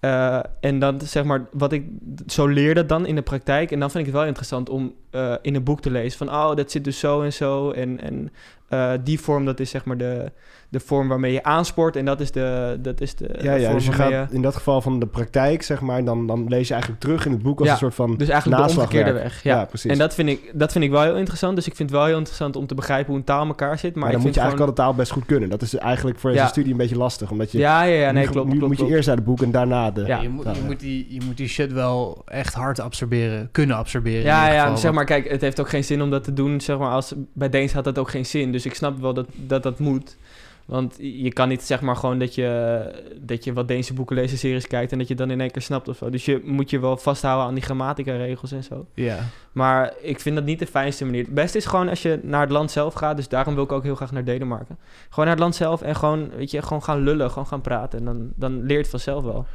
Eh, 0.00 0.40
en 0.60 0.78
dan 0.78 1.00
zeg 1.00 1.24
maar, 1.24 1.46
wat 1.52 1.72
ik 1.72 1.86
zo 2.26 2.46
leerde 2.46 2.86
dan 2.86 3.06
in 3.06 3.14
de 3.14 3.22
praktijk. 3.22 3.70
En 3.70 3.80
dan 3.80 3.90
vind 3.90 4.06
ik 4.06 4.10
het 4.10 4.18
wel 4.20 4.28
interessant 4.28 4.68
om 4.68 4.94
eh, 5.10 5.34
in 5.42 5.54
een 5.54 5.64
boek 5.64 5.80
te 5.80 5.90
lezen 5.90 6.18
van, 6.18 6.28
oh, 6.28 6.54
dat 6.56 6.70
zit 6.70 6.84
dus 6.84 6.98
zo 6.98 7.22
en 7.22 7.32
zo. 7.32 7.70
En, 7.70 8.00
en 8.00 8.32
eh, 8.74 8.98
die 9.04 9.20
vorm, 9.20 9.44
dat 9.44 9.60
is 9.60 9.70
zeg 9.70 9.84
maar 9.84 9.96
de, 9.96 10.32
de 10.68 10.80
vorm 10.80 11.08
waarmee 11.08 11.32
je 11.32 11.42
aanspoort. 11.42 11.96
En 11.96 12.04
dat 12.04 12.20
is 12.20 12.30
de, 12.30 12.78
dat 12.80 13.00
is 13.00 13.14
de 13.14 13.38
Ja, 13.42 13.54
ja, 13.54 13.62
vorm 13.62 13.74
dus 13.74 13.84
je 13.84 13.92
waarmee 13.92 14.18
gaat 14.18 14.32
in 14.32 14.42
dat 14.42 14.54
geval 14.54 14.80
van 14.80 15.00
de 15.00 15.06
praktijk, 15.06 15.62
zeg 15.62 15.80
maar, 15.80 16.04
dan, 16.04 16.26
dan 16.26 16.48
lees 16.48 16.66
je 16.66 16.72
eigenlijk 16.72 17.02
terug 17.02 17.26
in 17.26 17.32
het 17.32 17.42
boek 17.42 17.58
als 17.58 17.66
Ja, 17.66 17.72
een 17.72 17.78
soort 17.78 17.94
van 17.94 18.16
Dus 18.16 18.28
eigenlijk 18.28 18.62
de 18.62 18.70
omgekeerde 18.70 19.12
weg. 19.12 19.42
Ja. 19.42 19.56
Ja, 19.56 19.64
precies. 19.64 19.90
En 19.90 19.98
dat 19.98 20.14
vind, 20.14 20.28
ik, 20.28 20.50
dat 20.54 20.72
vind 20.72 20.84
ik 20.84 20.90
wel 20.90 21.02
heel 21.02 21.16
interessant. 21.16 21.56
Dus 21.56 21.66
ik 21.66 21.76
vind 21.76 21.88
het 21.90 21.98
wel 21.98 22.06
heel 22.06 22.16
interessant 22.16 22.56
om 22.56 22.66
te 22.66 22.74
begrijpen 22.74 23.06
hoe 23.06 23.16
een 23.16 23.24
taal 23.24 23.42
in 23.42 23.48
elkaar 23.48 23.78
zit. 23.78 23.94
Maar, 23.94 24.02
Maar, 24.02 24.08
ik 24.08 24.14
dan 24.14 24.24
moet 24.24 24.34
je 24.34 24.40
eigenlijk 24.40 24.70
al 24.70 24.74
de 24.76 24.82
taal 24.82 24.94
best 24.94 25.12
goed 25.12 25.24
kunnen. 25.24 25.48
Dat 25.48 25.62
is 25.62 25.74
eigenlijk 25.74 26.18
voor 26.18 26.30
deze 26.30 26.42
Ja. 26.42 26.48
studie 26.48 26.72
een 26.72 26.78
beetje 26.78 26.96
lastig, 26.96 27.30
omdat 27.30 27.52
je... 27.52 27.58
Ja, 27.58 27.82
ja, 27.82 27.94
ja, 27.94 28.10
nee, 28.10 28.24
nu, 28.24 28.30
klopt. 28.30 28.52
nu 28.52 28.58
klopt, 28.58 28.78
moet 28.78 28.88
je 28.88 28.94
eerst 28.94 29.06
naar 29.06 29.16
het 29.16 29.24
boek 29.24 29.42
en 29.42 29.50
daarna 29.50 29.90
de... 29.90 30.04
Ja. 30.06 30.20
je, 30.20 30.28
moet, 30.28 30.44
je, 30.44 30.50
ja. 30.50 30.66
moet 30.66 30.80
die, 30.80 31.06
je 31.08 31.20
moet 31.26 31.36
die 31.36 31.48
shit 31.48 31.72
wel 31.72 32.22
echt 32.24 32.54
hard 32.54 32.80
absorberen, 32.80 33.48
kunnen 33.52 33.76
absorberen. 33.76 34.18
in 34.20 34.24
Ja, 34.26 34.52
ja, 34.52 34.60
geval, 34.62 34.76
zeg 34.76 34.92
maar, 34.92 35.04
kijk, 35.04 35.28
het 35.28 35.40
heeft 35.40 35.60
ook 35.60 35.68
geen 35.68 35.84
zin 35.84 36.02
om 36.02 36.10
dat 36.10 36.24
te 36.24 36.32
doen. 36.32 36.60
Zeg 36.60 36.78
maar, 36.78 36.90
als, 36.90 37.14
bij 37.34 37.48
Deens 37.48 37.72
had 37.72 37.84
dat 37.84 37.98
ook 37.98 38.10
geen 38.10 38.26
zin. 38.26 38.52
Dus 38.52 38.63
ik 38.64 38.74
snap 38.74 39.00
wel 39.00 39.14
dat 39.14 39.26
dat, 39.36 39.62
dat 39.62 39.78
moet. 39.78 40.16
Want 40.64 40.96
je 40.98 41.32
kan 41.32 41.48
niet 41.48 41.62
zeg 41.62 41.80
maar 41.80 41.96
gewoon 41.96 42.18
dat 42.18 42.34
je, 42.34 42.84
dat 43.20 43.44
je 43.44 43.52
wat 43.52 43.68
Deense 43.68 43.94
boeken 43.94 44.16
leest 44.16 44.32
en 44.32 44.38
series 44.38 44.66
kijkt... 44.66 44.92
en 44.92 44.98
dat 44.98 45.08
je 45.08 45.14
dan 45.14 45.30
in 45.30 45.40
één 45.40 45.50
keer 45.50 45.62
snapt 45.62 45.88
of 45.88 45.96
zo. 45.96 46.10
Dus 46.10 46.24
je 46.24 46.40
moet 46.44 46.70
je 46.70 46.78
wel 46.78 46.96
vasthouden 46.96 47.46
aan 47.46 47.54
die 47.54 47.62
grammatica-regels 47.62 48.52
en 48.52 48.64
zo. 48.64 48.86
Ja. 48.94 49.18
Maar 49.52 49.92
ik 50.00 50.20
vind 50.20 50.34
dat 50.34 50.44
niet 50.44 50.58
de 50.58 50.66
fijnste 50.66 51.04
manier. 51.04 51.24
Het 51.24 51.34
beste 51.34 51.58
is 51.58 51.66
gewoon 51.66 51.88
als 51.88 52.02
je 52.02 52.20
naar 52.22 52.40
het 52.40 52.50
land 52.50 52.70
zelf 52.70 52.94
gaat. 52.94 53.16
Dus 53.16 53.28
daarom 53.28 53.54
wil 53.54 53.64
ik 53.64 53.72
ook 53.72 53.82
heel 53.82 53.94
graag 53.94 54.12
naar 54.12 54.24
Denemarken. 54.24 54.78
Gewoon 55.08 55.24
naar 55.24 55.34
het 55.34 55.44
land 55.44 55.54
zelf 55.54 55.82
en 55.82 55.96
gewoon, 55.96 56.30
weet 56.36 56.50
je, 56.50 56.62
gewoon 56.62 56.82
gaan 56.82 57.02
lullen, 57.02 57.28
gewoon 57.30 57.46
gaan 57.46 57.60
praten. 57.60 57.98
En 57.98 58.04
dan, 58.04 58.32
dan 58.34 58.60
leer 58.60 58.76
je 58.76 58.82
het 58.82 58.88
vanzelf 58.88 59.24
wel. 59.24 59.46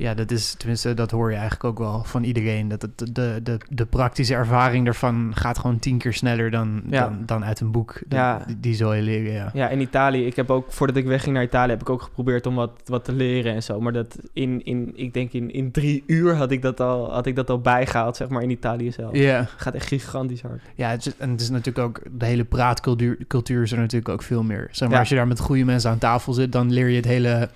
Ja, 0.00 0.14
dat 0.14 0.30
is, 0.30 0.54
tenminste, 0.58 0.94
dat 0.94 1.10
hoor 1.10 1.28
je 1.30 1.36
eigenlijk 1.36 1.64
ook 1.64 1.78
wel 1.78 2.04
van 2.04 2.22
iedereen. 2.24 2.68
Dat 2.68 2.82
het, 2.82 2.98
de, 3.14 3.40
de, 3.42 3.58
de 3.68 3.86
praktische 3.86 4.34
ervaring 4.34 4.84
daarvan 4.84 5.32
gaat 5.34 5.58
gewoon 5.58 5.78
tien 5.78 5.98
keer 5.98 6.12
sneller 6.12 6.50
dan, 6.50 6.82
Ja. 6.88 7.00
dan, 7.04 7.22
dan 7.26 7.44
uit 7.44 7.60
een 7.60 7.70
boek. 7.70 8.00
De- 8.08 8.16
Ja. 8.16 8.42
Die, 8.46 8.60
die 8.60 8.74
zal 8.74 8.94
je 8.94 9.02
leren, 9.02 9.32
ja. 9.32 9.50
Ja, 9.52 9.68
in 9.68 9.80
Italië. 9.80 10.26
Ik 10.26 10.36
heb 10.36 10.50
ook, 10.50 10.72
voordat 10.72 10.96
ik 10.96 11.06
wegging 11.06 11.34
naar 11.34 11.42
Italië, 11.44 11.70
heb 11.70 11.80
ik 11.80 11.90
ook 11.90 12.02
geprobeerd 12.02 12.46
om 12.46 12.54
wat, 12.54 12.70
wat 12.84 13.04
te 13.04 13.12
leren 13.12 13.54
en 13.54 13.62
zo. 13.62 13.80
Maar 13.80 13.92
dat 13.92 14.18
in, 14.32 14.64
in 14.64 14.92
ik 14.94 15.14
denk 15.14 15.32
in, 15.32 15.52
in 15.52 15.70
drie 15.70 16.02
uur 16.06 16.34
had 16.34 16.50
ik, 16.50 16.62
dat 16.62 16.80
al, 16.80 17.12
had 17.12 17.26
ik 17.26 17.36
dat 17.36 17.50
al 17.50 17.60
bijgehaald, 17.60 18.16
zeg 18.16 18.28
maar, 18.28 18.42
in 18.42 18.50
Italië 18.50 18.92
zelf. 18.92 19.16
Ja, 19.16 19.48
Gaat 19.56 19.74
echt 19.74 19.86
gigantisch 19.86 20.42
hard. 20.42 20.62
ja 20.74 20.88
het 20.90 21.06
is, 21.06 21.16
en 21.16 21.30
het 21.30 21.40
is 21.40 21.50
natuurlijk 21.50 21.86
ook... 21.86 22.00
De 22.18 22.24
hele 22.26 22.44
praatcultuur 22.44 23.18
cultuur 23.28 23.62
is 23.62 23.72
er 23.72 23.78
natuurlijk 23.78 24.08
ook 24.08 24.22
veel 24.22 24.42
meer. 24.42 24.68
Zeg 24.70 24.88
maar, 24.88 24.98
als 24.98 25.08
je 25.08 25.14
daar 25.14 25.26
met 25.28 25.40
goede 25.40 25.64
mensen 25.64 25.90
aan 25.90 25.98
tafel 25.98 26.32
zit... 26.32 26.52
dan 26.52 26.72
leer 26.72 26.88
je 26.88 26.96
het 26.96 27.04
hele... 27.04 27.48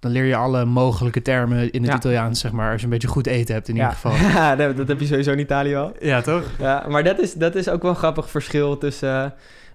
Dan 0.00 0.10
leer 0.10 0.24
je 0.24 0.36
alle 0.36 0.64
mogelijke 0.64 1.22
termen 1.22 1.70
in 1.70 1.80
het 1.82 1.90
Ja. 1.90 1.96
Italiaans, 1.96 2.40
zeg 2.40 2.52
maar. 2.52 2.70
Als 2.70 2.78
je 2.80 2.86
een 2.86 2.92
beetje 2.92 3.08
goed 3.08 3.26
eten 3.26 3.54
hebt, 3.54 3.68
in 3.68 3.74
ieder 3.74 3.90
geval. 3.90 4.12
Ja, 4.40 4.56
dat, 4.56 4.76
dat 4.76 4.88
heb 4.88 5.00
je 5.00 5.06
sowieso 5.06 5.32
in 5.32 5.38
Italië 5.38 5.74
al. 5.74 5.92
Ja, 6.00 6.20
toch? 6.20 6.42
Ja, 6.58 6.84
maar 6.88 7.04
dat 7.04 7.18
is, 7.20 7.34
dat 7.34 7.54
is 7.54 7.68
ook 7.68 7.82
wel 7.82 7.90
een 7.90 7.96
grappig 7.96 8.30
verschil 8.30 8.78
tussen... 8.78 9.08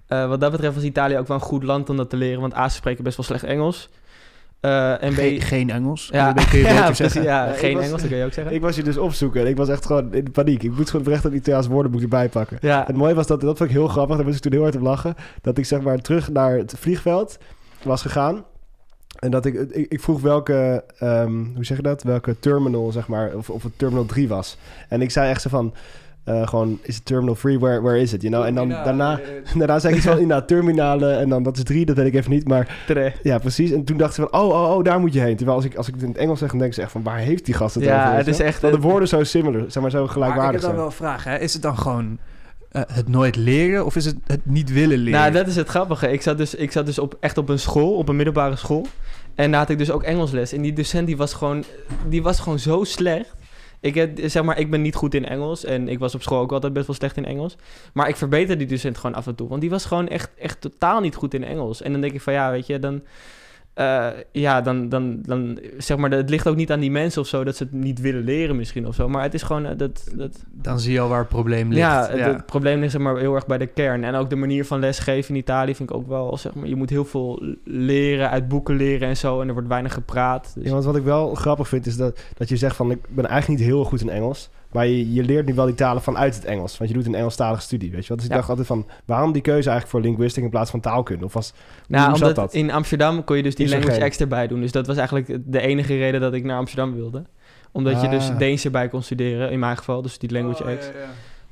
eh, 0.07 0.21
eh, 0.23 0.29
wat 0.29 0.39
dat 0.41 0.51
betreft 0.51 0.75
was 0.75 0.83
Italië 0.83 1.17
ook 1.17 1.27
wel 1.27 1.37
een 1.37 1.43
goed 1.43 1.63
land 1.63 1.89
om 1.89 1.97
dat 1.97 2.09
te 2.09 2.17
leren. 2.17 2.41
Want 2.41 2.55
A, 2.55 2.69
ze 2.69 2.75
spreken 2.75 3.03
best 3.03 3.17
wel 3.17 3.25
slecht 3.25 3.43
Engels. 3.43 3.89
Eh, 4.59 5.03
en 5.03 5.13
B... 5.13 5.15
Geen, 5.15 5.41
geen 5.41 5.69
Engels. 5.69 6.09
ja, 6.11 6.33
kun 6.33 6.41
je, 6.43 6.49
kun 6.49 6.59
je 6.59 6.65
ja, 6.65 6.93
zeggen. 6.93 7.23
ja, 7.23 7.51
geen 7.51 7.73
was- 7.75 7.83
Engels, 7.85 8.01
dat 8.01 8.09
kun 8.09 8.19
je 8.19 8.25
ook 8.25 8.33
zeggen. 8.33 8.53
Ik 8.55 8.61
was 8.61 8.75
je 8.75 8.83
dus 8.83 8.97
opzoeken 8.97 9.41
en 9.41 9.47
ik 9.47 9.57
was 9.57 9.69
echt 9.69 9.85
gewoon 9.85 10.13
in 10.13 10.31
paniek. 10.31 10.63
Ik 10.63 10.75
moet 10.75 10.89
gewoon 10.89 11.11
echt 11.13 11.23
een 11.23 11.35
Italiaans 11.35 11.67
woordenboek 11.67 12.01
erbij 12.01 12.29
pakken. 12.29 12.57
ja, 12.61 12.83
Het 12.87 12.95
mooie 12.95 13.13
was 13.13 13.27
dat, 13.27 13.41
dat 13.41 13.57
vond 13.57 13.69
ik 13.69 13.75
heel 13.75 13.87
grappig, 13.87 14.15
daar 14.15 14.25
moest 14.25 14.37
ik 14.37 14.41
toen 14.43 14.51
heel 14.51 14.61
hard 14.61 14.75
op 14.75 14.81
lachen. 14.81 15.15
Dat 15.41 15.57
ik 15.57 15.65
zeg 15.65 15.81
maar 15.81 15.97
terug 15.97 16.31
naar 16.31 16.57
het 16.57 16.73
vliegveld 16.77 17.37
was 17.83 18.01
gegaan. 18.01 18.43
En 19.19 19.31
dat 19.31 19.45
ik, 19.45 19.53
ik, 19.53 19.91
ik 19.91 20.01
vroeg 20.01 20.21
welke, 20.21 20.83
ehm, 20.99 21.43
hoe 21.55 21.65
zeg 21.65 21.77
je 21.77 21.83
dat? 21.83 22.03
Welke 22.03 22.35
terminal, 22.39 22.91
zeg 22.91 23.07
maar, 23.07 23.31
of, 23.35 23.49
of 23.49 23.63
het 23.63 23.71
terminal 23.77 24.05
3 24.05 24.27
was. 24.27 24.57
En 24.89 25.01
ik 25.01 25.11
zei 25.11 25.29
echt 25.29 25.41
zo 25.41 25.49
van, 25.49 25.73
eh, 26.23 26.47
gewoon, 26.47 26.79
is 26.81 26.95
het 26.95 27.05
terminal 27.05 27.35
3, 27.35 27.59
where, 27.59 27.81
where 27.81 27.99
is 27.99 28.13
it? 28.13 28.21
You 28.21 28.33
know? 28.33 28.45
En 28.45 28.55
dan 28.55 28.69
daarna, 28.69 29.19
daarna 29.57 29.79
zei 29.79 29.93
ik 29.93 29.99
iets 29.99 30.07
van, 30.09 30.19
inderdaad, 30.19 30.47
terminalen. 30.47 31.17
En 31.19 31.29
dan, 31.29 31.43
dat 31.43 31.57
is 31.57 31.63
3, 31.63 31.85
dat 31.85 31.95
weet 31.95 32.05
ik 32.07 32.13
even 32.13 32.31
niet. 32.31 32.47
Maar 32.47 32.77
terecht. 32.87 33.19
ja, 33.23 33.37
precies. 33.37 33.71
En 33.71 33.83
toen 33.83 33.97
dacht 33.97 34.13
ze 34.13 34.21
van, 34.29 34.41
oh, 34.41 34.49
oh, 34.49 34.75
oh, 34.77 34.83
daar 34.83 34.99
moet 34.99 35.13
je 35.13 35.19
heen. 35.19 35.35
Terwijl 35.35 35.57
als 35.57 35.65
ik, 35.65 35.75
als 35.75 35.87
ik 35.87 35.93
het 35.93 36.03
in 36.03 36.09
het 36.09 36.17
Engels 36.17 36.39
zeg, 36.39 36.49
dan 36.49 36.59
denk 36.59 36.73
ze 36.73 36.81
echt 36.81 36.91
van, 36.91 37.03
waar 37.03 37.17
heeft 37.17 37.45
die 37.45 37.53
gast 37.53 37.75
het 37.75 37.83
Ja, 37.83 37.97
over? 38.01 38.09
weet 38.15 38.25
het 38.25 38.35
is 38.35 38.39
echt- 38.41 38.61
Dat 38.61 38.71
de 38.71 38.79
woorden 38.79 39.07
zo 39.07 39.23
similar, 39.23 39.63
zeg 39.67 39.81
maar, 39.81 39.91
zo 39.91 39.97
Maar 39.97 40.05
ik 40.07 40.11
gelijkwaardig 40.13 40.51
heb 40.51 40.61
dan 40.61 40.69
zijn. 40.69 40.75
wel 40.75 40.85
een 40.85 40.91
vraag, 40.91 41.23
hè. 41.23 41.37
Is 41.37 41.53
het 41.53 41.61
dan 41.61 41.77
gewoon 41.77 42.17
eh, 42.71 42.81
het 42.93 43.07
nooit 43.09 43.35
leren 43.35 43.85
of 43.85 43.95
is 43.95 44.05
het 44.05 44.15
het 44.25 44.39
niet 44.43 44.71
willen 44.73 44.97
leren? 44.97 45.19
Nou, 45.19 45.31
dat 45.31 45.47
is 45.47 45.55
het 45.55 45.67
grappige. 45.67 46.11
Ik 46.11 46.21
zat 46.21 46.37
dus, 46.37 46.55
ik 46.55 46.71
zat 46.71 46.85
dus 46.85 46.99
op, 46.99 47.17
echt 47.19 47.37
op 47.37 47.49
een 47.49 47.59
school, 47.59 47.93
op 47.95 48.09
een 48.09 48.15
middelbare 48.15 48.55
school. 48.55 48.85
En 49.35 49.51
daar 49.51 49.59
had 49.59 49.69
ik 49.69 49.77
dus 49.77 49.91
ook 49.91 50.03
Engelsles. 50.03 50.51
En 50.51 50.61
die 50.61 50.73
docent 50.73 51.07
die 51.07 51.17
was 51.17 51.33
gewoon, 51.33 51.63
die 52.07 52.23
was 52.23 52.39
gewoon 52.39 52.59
zo 52.59 52.83
slecht. 52.83 53.33
Ik, 53.79 53.95
heb, 53.95 54.19
zeg 54.23 54.43
maar, 54.43 54.59
ik 54.59 54.71
ben 54.71 54.81
niet 54.81 54.95
goed 54.95 55.13
in 55.13 55.25
Engels. 55.25 55.65
En 55.65 55.87
ik 55.87 55.99
was 55.99 56.15
op 56.15 56.21
school 56.21 56.39
ook 56.39 56.51
altijd 56.51 56.73
best 56.73 56.87
wel 56.87 56.95
slecht 56.95 57.17
in 57.17 57.25
Engels. 57.25 57.55
Maar 57.93 58.07
ik 58.07 58.15
verbeter 58.15 58.57
die 58.57 58.67
docent 58.67 58.97
gewoon 58.97 59.15
af 59.15 59.27
en 59.27 59.35
toe. 59.35 59.47
Want 59.47 59.61
die 59.61 59.69
was 59.69 59.85
gewoon 59.85 60.07
echt, 60.07 60.31
echt 60.37 60.61
totaal 60.61 61.01
niet 61.01 61.15
goed 61.15 61.33
in 61.33 61.43
Engels. 61.43 61.81
En 61.81 61.91
dan 61.91 62.01
denk 62.01 62.13
ik 62.13 62.21
van 62.21 62.33
ja, 62.33 62.51
weet 62.51 62.67
je, 62.67 62.79
dan... 62.79 63.01
eh, 63.75 64.07
ja, 64.31 64.61
dan, 64.61 64.89
dan, 64.89 65.19
dan 65.21 65.59
zeg 65.77 65.97
maar, 65.97 66.11
het 66.11 66.29
ligt 66.29 66.47
ook 66.47 66.55
niet 66.55 66.71
aan 66.71 66.79
die 66.79 66.91
mensen 66.91 67.21
of 67.21 67.27
zo 67.27 67.43
dat 67.43 67.55
ze 67.55 67.63
het 67.63 67.73
niet 67.73 68.01
willen 68.01 68.23
leren 68.23 68.55
misschien 68.55 68.87
of 68.87 68.95
zo. 68.95 69.09
Maar 69.09 69.23
het 69.23 69.33
is 69.33 69.43
gewoon 69.43 69.65
eh, 69.65 69.77
dat, 69.77 70.11
dat, 70.15 70.43
Dan 70.51 70.79
zie 70.79 70.93
je 70.93 70.99
al 70.99 71.09
waar 71.09 71.19
het 71.19 71.27
probleem 71.27 71.69
ligt. 71.69 71.81
ja, 71.81 72.07
het, 72.09 72.19
het 72.19 72.45
probleem 72.45 72.79
ligt 72.79 72.91
zeg 72.91 73.01
maar 73.01 73.17
heel 73.17 73.35
erg 73.35 73.45
bij 73.45 73.57
de 73.57 73.67
kern. 73.67 74.03
En 74.03 74.15
ook 74.15 74.29
de 74.29 74.35
manier 74.35 74.65
van 74.65 74.79
lesgeven 74.79 75.33
in 75.33 75.39
Italië 75.39 75.75
vind 75.75 75.89
ik 75.89 75.95
ook 75.95 76.07
wel, 76.07 76.37
zeg 76.37 76.53
maar, 76.53 76.67
je 76.67 76.75
moet 76.75 76.89
heel 76.89 77.05
veel 77.05 77.43
leren, 77.63 78.29
uit 78.29 78.47
boeken 78.47 78.75
leren 78.75 79.07
en 79.07 79.17
zo. 79.17 79.41
En 79.41 79.47
er 79.47 79.53
wordt 79.53 79.69
weinig 79.69 79.93
gepraat. 79.93 80.51
Dus, 80.55 80.63
Ja, 80.65 80.71
want 80.71 80.83
wat 80.83 80.95
ik 80.95 81.03
wel 81.03 81.35
grappig 81.35 81.67
vind 81.67 81.85
is 81.85 81.97
dat, 81.97 82.19
dat 82.33 82.49
je 82.49 82.57
zegt 82.57 82.75
van 82.75 82.91
ik 82.91 82.99
ben 83.09 83.25
eigenlijk 83.25 83.59
niet 83.59 83.69
heel 83.69 83.83
goed 83.83 84.01
in 84.01 84.09
Engels. 84.09 84.49
Maar 84.75 84.87
je, 84.87 85.13
je 85.13 85.23
leert 85.23 85.45
nu 85.45 85.53
wel 85.53 85.65
die 85.65 85.75
talen 85.75 86.01
vanuit 86.01 86.35
het 86.35 86.45
Engels. 86.45 86.77
Want 86.77 86.89
je 86.89 86.95
doet 86.95 87.05
een 87.05 87.15
Engelstalige 87.15 87.61
studie, 87.61 87.91
weet 87.91 88.01
je 88.01 88.07
wel. 88.07 88.17
Dus 88.17 88.25
ik 88.25 88.31
Ja. 88.31 88.37
dacht 88.37 88.49
altijd 88.49 88.67
van, 88.67 88.85
waarom 89.05 89.31
die 89.31 89.41
keuze 89.41 89.69
eigenlijk 89.69 89.87
voor 89.87 90.01
linguistic 90.01 90.43
in 90.43 90.49
plaats 90.49 90.71
van 90.71 90.79
taalkunde? 90.79 91.25
Of 91.25 91.33
was, 91.33 91.53
nou, 91.87 92.09
hoe 92.09 92.17
zat 92.17 92.27
omdat 92.27 92.43
dat? 92.45 92.53
in 92.53 92.71
Amsterdam 92.71 93.23
kon 93.23 93.37
je 93.37 93.43
dus 93.43 93.55
die 93.55 93.69
language 93.69 93.99
geen? 93.99 94.09
X 94.09 94.17
erbij 94.19 94.47
doen. 94.47 94.61
Dus 94.61 94.71
dat 94.71 94.87
was 94.87 94.97
eigenlijk 94.97 95.37
de 95.45 95.59
enige 95.61 95.97
reden 95.97 96.21
dat 96.21 96.33
ik 96.33 96.43
naar 96.43 96.57
Amsterdam 96.57 96.93
wilde. 96.95 97.23
Omdat 97.71 98.01
je 98.01 98.09
dus 98.09 98.29
Ah. 98.29 98.37
Deens 98.37 98.65
erbij 98.65 98.87
kon 98.87 99.01
studeren, 99.03 99.51
in 99.51 99.59
mijn 99.59 99.77
geval. 99.77 100.01
Dus 100.01 100.17
die 100.17 100.31
language 100.31 100.63
Oh, 100.63 100.69
X. 100.79 100.85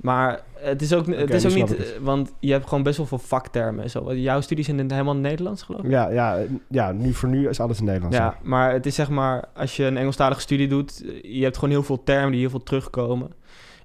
Maar 0.03 0.41
het 0.53 0.81
is 0.81 0.93
ook, 0.93 1.05
het 1.07 1.33
is 1.33 1.45
ook 1.45 1.53
niet... 1.53 1.69
het. 1.69 1.79
eh, 1.79 1.99
Want 2.01 2.33
je 2.39 2.51
hebt 2.51 2.67
gewoon 2.67 2.83
best 2.83 2.97
wel 2.97 3.05
veel 3.05 3.17
vaktermen 3.17 3.83
en 3.83 3.89
zo. 3.89 4.13
Jouw 4.13 4.41
studies 4.41 4.65
zijn 4.65 4.91
helemaal 4.91 5.15
Nederlands, 5.15 5.61
geloof 5.63 5.83
ik? 5.83 5.89
ja, 5.89 6.09
ja, 6.09 6.37
ja 6.67 6.91
nu, 6.91 7.13
voor 7.13 7.29
nu 7.29 7.49
is 7.49 7.59
alles 7.59 7.79
in 7.79 7.85
Nederlands. 7.85 8.17
Ja, 8.17 8.37
maar 8.41 8.71
het 8.71 8.85
is 8.85 8.95
zeg 8.95 9.09
maar, 9.09 9.43
als 9.55 9.75
je 9.75 9.83
een 9.83 9.97
Engelstalige 9.97 10.41
studie 10.41 10.67
doet, 10.67 11.03
eh, 11.05 11.35
je 11.37 11.43
hebt 11.43 11.55
gewoon 11.55 11.69
heel 11.73 11.83
veel 11.83 12.03
termen 12.03 12.31
die 12.31 12.39
heel 12.39 12.49
veel 12.49 12.63
terugkomen. 12.63 13.33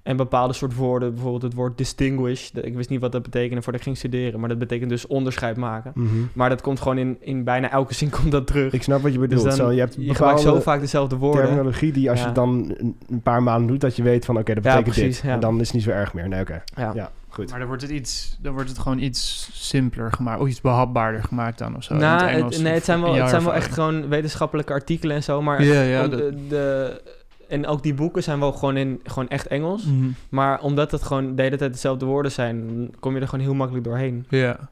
En 0.03 0.17
bepaalde 0.17 0.53
soort 0.53 0.75
woorden, 0.75 1.11
bijvoorbeeld 1.13 1.41
het 1.41 1.53
woord 1.53 1.77
distinguish. 1.77 2.49
Ik 2.51 2.75
wist 2.75 2.89
niet 2.89 3.01
wat 3.01 3.11
dat 3.11 3.21
betekende 3.23 3.61
voordat 3.61 3.81
ik 3.81 3.87
ging 3.87 3.97
studeren, 3.97 4.39
maar 4.39 4.49
dat 4.49 4.57
betekent 4.59 4.89
dus 4.89 5.07
onderscheid 5.07 5.57
maken. 5.57 5.91
Mhm. 5.95 6.07
Maar 6.33 6.49
dat 6.49 6.61
komt 6.61 6.79
gewoon 6.81 6.97
in, 6.97 7.17
in 7.19 7.43
bijna 7.43 7.71
elke 7.71 7.93
zin 7.93 8.09
komt 8.09 8.31
dat 8.31 8.47
terug. 8.47 8.73
Ik 8.73 8.83
snap 8.83 9.01
wat 9.01 9.11
je 9.13 9.17
Dus 9.19 9.27
bedoelt. 9.27 9.47
dan, 9.47 9.55
zo, 9.55 9.71
je 9.71 9.79
hebt 9.79 9.95
je 9.99 10.15
gebruikt 10.15 10.39
zo 10.41 10.59
vaak 10.59 10.79
dezelfde 10.79 11.15
woorden. 11.15 11.41
terminologie 11.41 11.91
die 11.91 12.09
als 12.09 12.19
Ja. 12.21 12.27
je 12.27 12.31
dan 12.31 12.75
een, 13.07 13.21
paar 13.23 13.43
maanden 13.43 13.67
doet, 13.67 13.81
dat 13.81 13.95
je 13.95 14.03
weet 14.03 14.25
van 14.25 14.37
oké, 14.37 14.53
dat 14.53 14.63
Ja, 14.63 14.71
betekent 14.71 14.95
precies, 14.95 15.15
dit. 15.15 15.25
ja. 15.25 15.33
En 15.33 15.39
dan 15.39 15.59
is 15.59 15.65
het 15.65 15.73
niet 15.75 15.83
zo 15.83 15.89
erg 15.89 16.13
meer. 16.13 16.27
Nee, 16.27 16.41
oké. 16.41 16.63
Ja. 16.75 16.91
Ja, 16.95 17.11
goed. 17.27 17.49
Maar 17.49 17.59
dan 17.59 17.67
wordt 17.67 17.81
het 17.81 17.91
iets, 17.91 18.37
dan 18.41 18.53
wordt 18.53 18.69
het 18.69 18.79
gewoon 18.79 18.99
iets 18.99 19.49
simpeler 19.53 20.11
gemaakt, 20.11 20.41
of 20.41 20.47
iets 20.47 20.61
behapbaarder 20.61 21.23
gemaakt 21.23 21.57
dan 21.57 21.75
of 21.75 21.83
zo. 21.83 21.95
Nou, 21.95 22.13
het 22.21 22.29
het, 22.29 22.39
Engels, 22.39 22.57
nee, 22.57 22.73
het 22.73 22.85
zijn 22.85 23.01
wel, 23.01 23.13
het 23.15 23.29
zijn 23.29 23.43
wel 23.43 23.53
echt 23.53 23.73
gewoon 23.73 24.07
wetenschappelijke 24.09 24.73
artikelen 24.73 25.15
en 25.15 25.23
zo. 25.23 25.41
Maar 25.41 25.63
Ja, 25.63 25.81
ja. 25.81 26.03
om 26.03 26.09
dat- 26.09 26.19
de, 26.19 26.47
de- 26.49 27.01
en 27.49 27.67
ook 27.67 27.83
die 27.83 27.93
boeken 27.93 28.23
zijn 28.23 28.39
wel 28.39 28.51
gewoon, 28.51 28.77
in, 28.77 28.99
gewoon 29.03 29.29
echt 29.29 29.47
Engels. 29.47 29.83
Mhm. 29.83 30.09
Maar 30.29 30.61
omdat 30.61 30.91
het 30.91 31.03
gewoon 31.03 31.35
de 31.35 31.41
hele 31.41 31.57
tijd 31.57 31.73
dezelfde 31.73 32.05
woorden 32.05 32.31
zijn, 32.31 32.89
kom 32.99 33.15
je 33.15 33.21
er 33.21 33.27
gewoon 33.27 33.45
heel 33.45 33.53
makkelijk 33.53 33.85
doorheen. 33.85 34.25
Ja. 34.29 34.69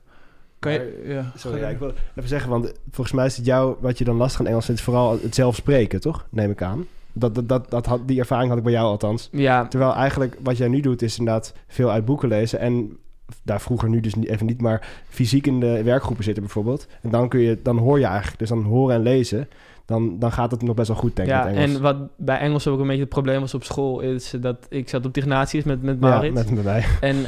Kan 0.60 0.72
je, 0.72 1.04
ja. 1.06 1.32
Sorry, 1.36 1.60
ja, 1.60 1.68
ik 1.68 1.80
wil 1.80 1.94
even 2.16 2.30
zeggen, 2.30 2.50
want 2.50 2.74
volgens 2.92 3.16
mij 3.16 3.26
is 3.26 3.38
het 3.38 3.46
jou, 3.46 3.76
wat 3.80 3.98
je 3.98 4.04
dan 4.04 4.16
lastig 4.16 4.40
aan 4.40 4.48
Engels 4.48 4.66
vindt, 4.66 4.80
is 4.80 4.86
vooral 4.86 5.20
het 5.22 5.36
zelf 5.36 5.56
spreken, 5.56 6.02
toch? 6.02 6.26
Neem 6.30 6.52
ik 6.52 6.62
aan. 6.62 6.86
Dat, 7.14 7.36
dat, 7.36 7.50
dat, 7.50 7.70
dat 7.70 7.86
had, 7.86 8.08
die 8.08 8.20
ervaring 8.20 8.50
had 8.50 8.58
ik 8.58 8.64
bij 8.64 8.74
jou 8.74 8.86
althans. 8.86 9.30
Ja, 9.32 9.68
Terwijl 9.68 9.94
eigenlijk 9.94 10.38
wat 10.44 10.58
jij 10.58 10.68
nu 10.68 10.80
doet, 10.80 11.02
is 11.02 11.18
inderdaad 11.18 11.54
veel 11.68 11.92
uit 11.92 12.06
boeken 12.06 12.30
lezen. 12.30 12.60
En 12.60 12.98
daar 13.44 13.62
vroeger 13.62 13.90
nu 13.90 14.00
dus 14.00 14.16
niet, 14.16 14.28
even 14.28 14.46
niet, 14.46 14.62
maar 14.62 14.88
fysiek 15.10 15.48
in 15.48 15.60
de 15.60 15.84
werkgroepen 15.84 16.24
zitten 16.24 16.44
bijvoorbeeld. 16.44 16.88
En 17.02 17.10
dan, 17.10 17.30
kun 17.30 17.40
je, 17.40 17.60
dan 17.62 17.78
hoor 17.78 18.00
je 18.00 18.06
eigenlijk, 18.06 18.40
dus 18.40 18.50
dan 18.50 18.64
horen 18.64 18.96
en 18.96 19.02
lezen, 19.02 19.48
dan, 19.88 20.20
dan 20.20 20.32
gaat 20.32 20.52
het 20.52 20.62
nog 20.62 20.76
best 20.76 20.88
wel 20.88 20.98
goed, 20.98 21.16
denk 21.16 21.28
ik, 21.28 21.34
ja 21.34 21.48
en 21.48 21.82
wat 21.82 21.98
bij 22.16 22.38
Engels 22.38 22.68
ook 22.68 22.80
een 22.80 22.88
beetje 22.88 23.02
het 23.02 23.10
probleem 23.10 23.40
was 23.40 23.54
op 23.54 23.64
school, 23.64 24.00
is 24.00 24.34
dat 24.40 24.66
ik 24.70 24.90
zat 24.90 25.06
op 25.06 25.14
de 25.14 25.20
Ignatius 25.20 25.64
met, 25.64 25.82
met 25.82 25.98
ja, 26.00 26.08
Maurits. 26.08 26.50
met, 26.50 26.64
mij. 26.64 26.86
En 27.02 27.26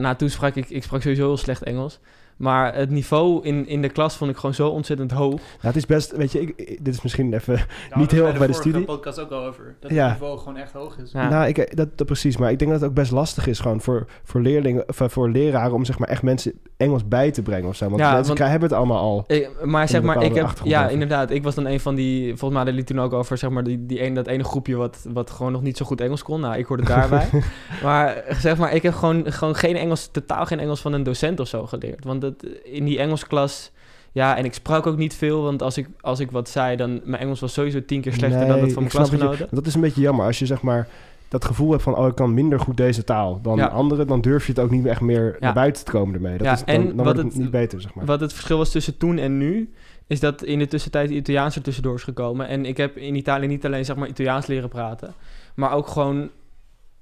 uh, 0.00 0.10
toen 0.10 0.30
sprak 0.30 0.54
ik, 0.54 0.70
ik 0.70 0.82
sprak 0.82 1.02
sowieso 1.02 1.26
heel 1.26 1.36
slecht 1.36 1.62
Engels. 1.62 2.00
Maar 2.38 2.74
het 2.74 2.90
niveau 2.90 3.44
in, 3.44 3.66
in 3.66 3.82
de 3.82 3.88
klas 3.88 4.16
vond 4.16 4.30
ik 4.30 4.36
gewoon 4.36 4.54
zo 4.54 4.68
ontzettend 4.68 5.10
hoog. 5.10 5.34
Nou, 5.34 5.42
het 5.60 5.76
is 5.76 5.86
best, 5.86 6.16
weet 6.16 6.32
je, 6.32 6.40
ik, 6.40 6.56
dit 6.84 6.94
is 6.94 7.02
misschien 7.02 7.32
even 7.34 7.60
niet 7.94 8.10
heel 8.10 8.26
erg 8.26 8.38
bij 8.38 8.46
de 8.46 8.52
studie. 8.52 8.84
podcast 8.84 9.20
ook 9.20 9.30
al 9.30 9.44
over. 9.44 9.74
Dat 9.80 9.90
Ja. 9.90 10.04
het 10.04 10.12
niveau 10.12 10.38
gewoon 10.38 10.56
echt 10.56 10.72
hoog 10.72 10.98
is. 10.98 11.12
Ja. 11.12 11.28
Nou, 11.28 11.46
ik, 11.48 11.76
dat, 11.76 11.88
dat 11.98 12.06
precies. 12.06 12.36
Maar 12.36 12.50
ik 12.50 12.58
denk 12.58 12.70
dat 12.70 12.80
het 12.80 12.88
ook 12.88 12.94
best 12.96 13.10
lastig 13.10 13.46
is 13.46 13.58
gewoon 13.60 13.80
voor, 13.80 14.06
voor 14.24 14.40
leerlingen, 14.40 14.88
of 14.88 15.00
eh, 15.00 15.08
voor 15.08 15.30
leraren 15.30 15.72
om 15.72 15.84
zeg 15.84 15.98
maar 15.98 16.08
echt 16.08 16.22
mensen 16.22 16.52
Engels 16.76 17.08
bij 17.08 17.30
te 17.30 17.42
brengen 17.42 17.68
of 17.68 17.76
zo. 17.76 17.84
Want 17.88 17.98
Ja, 18.00 18.04
mensen 18.06 18.24
want- 18.26 18.38
krijgen 18.38 18.60
hebben 18.60 18.68
het 18.68 18.78
allemaal 18.78 19.02
al. 19.02 19.24
Ik, 19.26 19.50
maar 19.64 19.88
zeg 19.88 20.02
maar, 20.02 20.22
ik 20.22 20.34
heb... 20.34 20.52
Ja, 20.64 20.80
over. 20.80 20.92
inderdaad. 20.92 21.30
Ik 21.30 21.42
was 21.42 21.54
dan 21.54 21.66
een 21.66 21.80
van 21.80 21.94
die... 21.94 22.26
Volgens 22.26 22.40
mij 22.50 22.56
hadden 22.56 22.74
jullie 22.74 22.88
toen 22.88 23.00
ook 23.00 23.12
over, 23.12 23.38
zeg 23.38 23.50
maar, 23.50 23.64
die, 23.64 23.86
die 23.86 24.00
ene, 24.00 24.14
dat 24.14 24.26
ene 24.26 24.44
groepje 24.44 24.76
wat, 24.76 25.06
wat 25.12 25.30
gewoon 25.30 25.52
nog 25.52 25.62
niet 25.62 25.76
zo 25.76 25.84
goed 25.84 26.00
Engels 26.00 26.22
kon. 26.22 26.40
Nou, 26.40 26.56
ik 26.56 26.66
hoorde 26.66 26.84
daarbij. 26.84 27.28
maar 27.82 28.24
zeg 28.30 28.56
maar, 28.56 28.74
ik 28.74 28.82
heb 28.82 28.94
gewoon, 28.94 29.32
gewoon 29.32 29.54
geen 29.54 29.76
Engels, 29.76 30.08
totaal 30.12 30.46
geen 30.46 30.60
Engels 30.60 30.80
van 30.80 30.92
een 30.92 31.02
docent 31.02 31.40
of 31.40 31.48
zo 31.48 31.66
geleerd. 31.66 32.04
Want 32.04 32.27
dat 32.30 32.50
in 32.64 32.84
die 32.84 32.98
Engelsklas... 32.98 33.70
Ja, 34.12 34.36
en 34.36 34.44
ik 34.44 34.54
sprak 34.54 34.86
ook 34.86 34.96
niet 34.96 35.14
veel, 35.14 35.42
want 35.42 35.62
als 35.62 35.76
ik, 35.78 35.88
als 36.00 36.20
ik 36.20 36.30
wat 36.30 36.48
zei, 36.48 36.76
dan... 36.76 37.00
Mijn 37.04 37.22
Engels 37.22 37.40
was 37.40 37.52
sowieso 37.52 37.84
tien 37.84 38.00
keer 38.00 38.12
slechter 38.12 38.46
dan 38.46 38.60
dat 38.60 38.72
van 38.72 38.82
mijn 38.82 38.84
je- 38.84 38.90
klasgenoten. 38.90 39.48
Dat 39.50 39.66
is 39.66 39.74
een 39.74 39.80
beetje 39.80 40.00
jammer. 40.00 40.26
Als 40.26 40.38
je 40.38 40.46
zeg 40.46 40.62
maar 40.62 40.88
dat 41.28 41.44
gevoel 41.44 41.70
hebt 41.70 41.82
van... 41.82 41.96
oh, 41.96 42.06
ik 42.06 42.14
kan 42.14 42.34
minder 42.34 42.60
goed 42.60 42.76
deze 42.76 43.04
taal 43.04 43.40
dan 43.42 43.56
Ja. 43.56 43.66
anderen... 43.66 44.06
dan 44.06 44.20
durf 44.20 44.46
je 44.46 44.52
het 44.52 44.60
ook 44.60 44.70
niet 44.70 44.86
echt 44.86 45.00
meer 45.00 45.36
naar 45.40 45.52
buiten 45.54 45.84
te 45.84 45.90
komen 45.90 46.14
ermee. 46.14 46.36
Dat 46.38 46.46
Ja, 46.46 46.52
is, 46.52 46.64
dan, 46.64 46.74
en 46.74 46.86
dan 46.86 47.04
wordt 47.04 47.16
het 47.18 47.26
het- 47.26 47.36
niet 47.36 47.50
beter, 47.50 47.80
zeg 47.80 47.94
maar. 47.94 48.04
Wat 48.04 48.20
het 48.20 48.32
verschil 48.32 48.58
was 48.58 48.70
tussen 48.70 48.96
toen 48.96 49.18
en 49.18 49.38
nu, 49.38 49.72
is 50.06 50.20
dat 50.20 50.42
in 50.44 50.58
de 50.58 50.66
tussentijd 50.68 51.10
Italiaans 51.10 51.56
er 51.56 51.62
tussendoor 51.62 51.94
is 51.94 52.02
gekomen. 52.02 52.48
En 52.48 52.64
ik 52.66 52.76
heb 52.76 52.96
in 52.96 53.14
Italië 53.14 53.46
niet 53.46 53.64
alleen 53.66 53.84
zeg 53.84 53.96
maar 53.96 54.08
Italiaans 54.08 54.46
leren 54.46 54.68
praten, 54.68 55.14
maar 55.54 55.72
ook 55.72 55.86
gewoon 55.86 56.28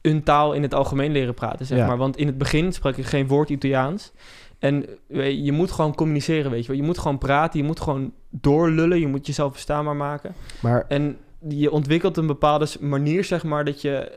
een 0.00 0.22
taal 0.22 0.52
in 0.52 0.62
het 0.62 0.74
algemeen 0.74 1.12
leren 1.12 1.34
praten, 1.34 1.66
zeg 1.66 1.78
Ja. 1.78 1.86
maar. 1.86 1.96
Want 1.96 2.16
in 2.16 2.26
het 2.26 2.38
begin 2.38 2.72
sprak 2.72 2.96
ik 2.96 3.04
geen 3.06 3.26
woord 3.26 3.48
Italiaans. 3.50 4.12
En 4.59 4.87
weet 5.07 5.45
je, 5.45 5.53
moet 5.53 5.71
gewoon 5.71 5.95
communiceren, 5.95 6.51
weet 6.51 6.62
je 6.62 6.69
wel. 6.69 6.77
Je 6.77 6.87
moet 6.87 6.99
gewoon 6.99 7.19
praten, 7.19 7.61
je 7.61 7.66
moet 7.66 7.81
gewoon 7.81 8.12
doorlullen, 8.31 9.01
je 9.01 9.07
moet 9.07 9.27
jezelf 9.27 9.53
verstaanbaar 9.53 9.97
maken. 9.97 10.35
Maar 10.61 10.85
En 10.88 11.16
je 11.49 11.71
ontwikkelt 11.71 12.16
een 12.16 12.27
bepaalde 12.27 12.66
manier, 12.81 13.25
zeg 13.25 13.45
maar, 13.45 13.64
dat 13.64 13.81
je 13.81 13.97
eh, 13.97 14.16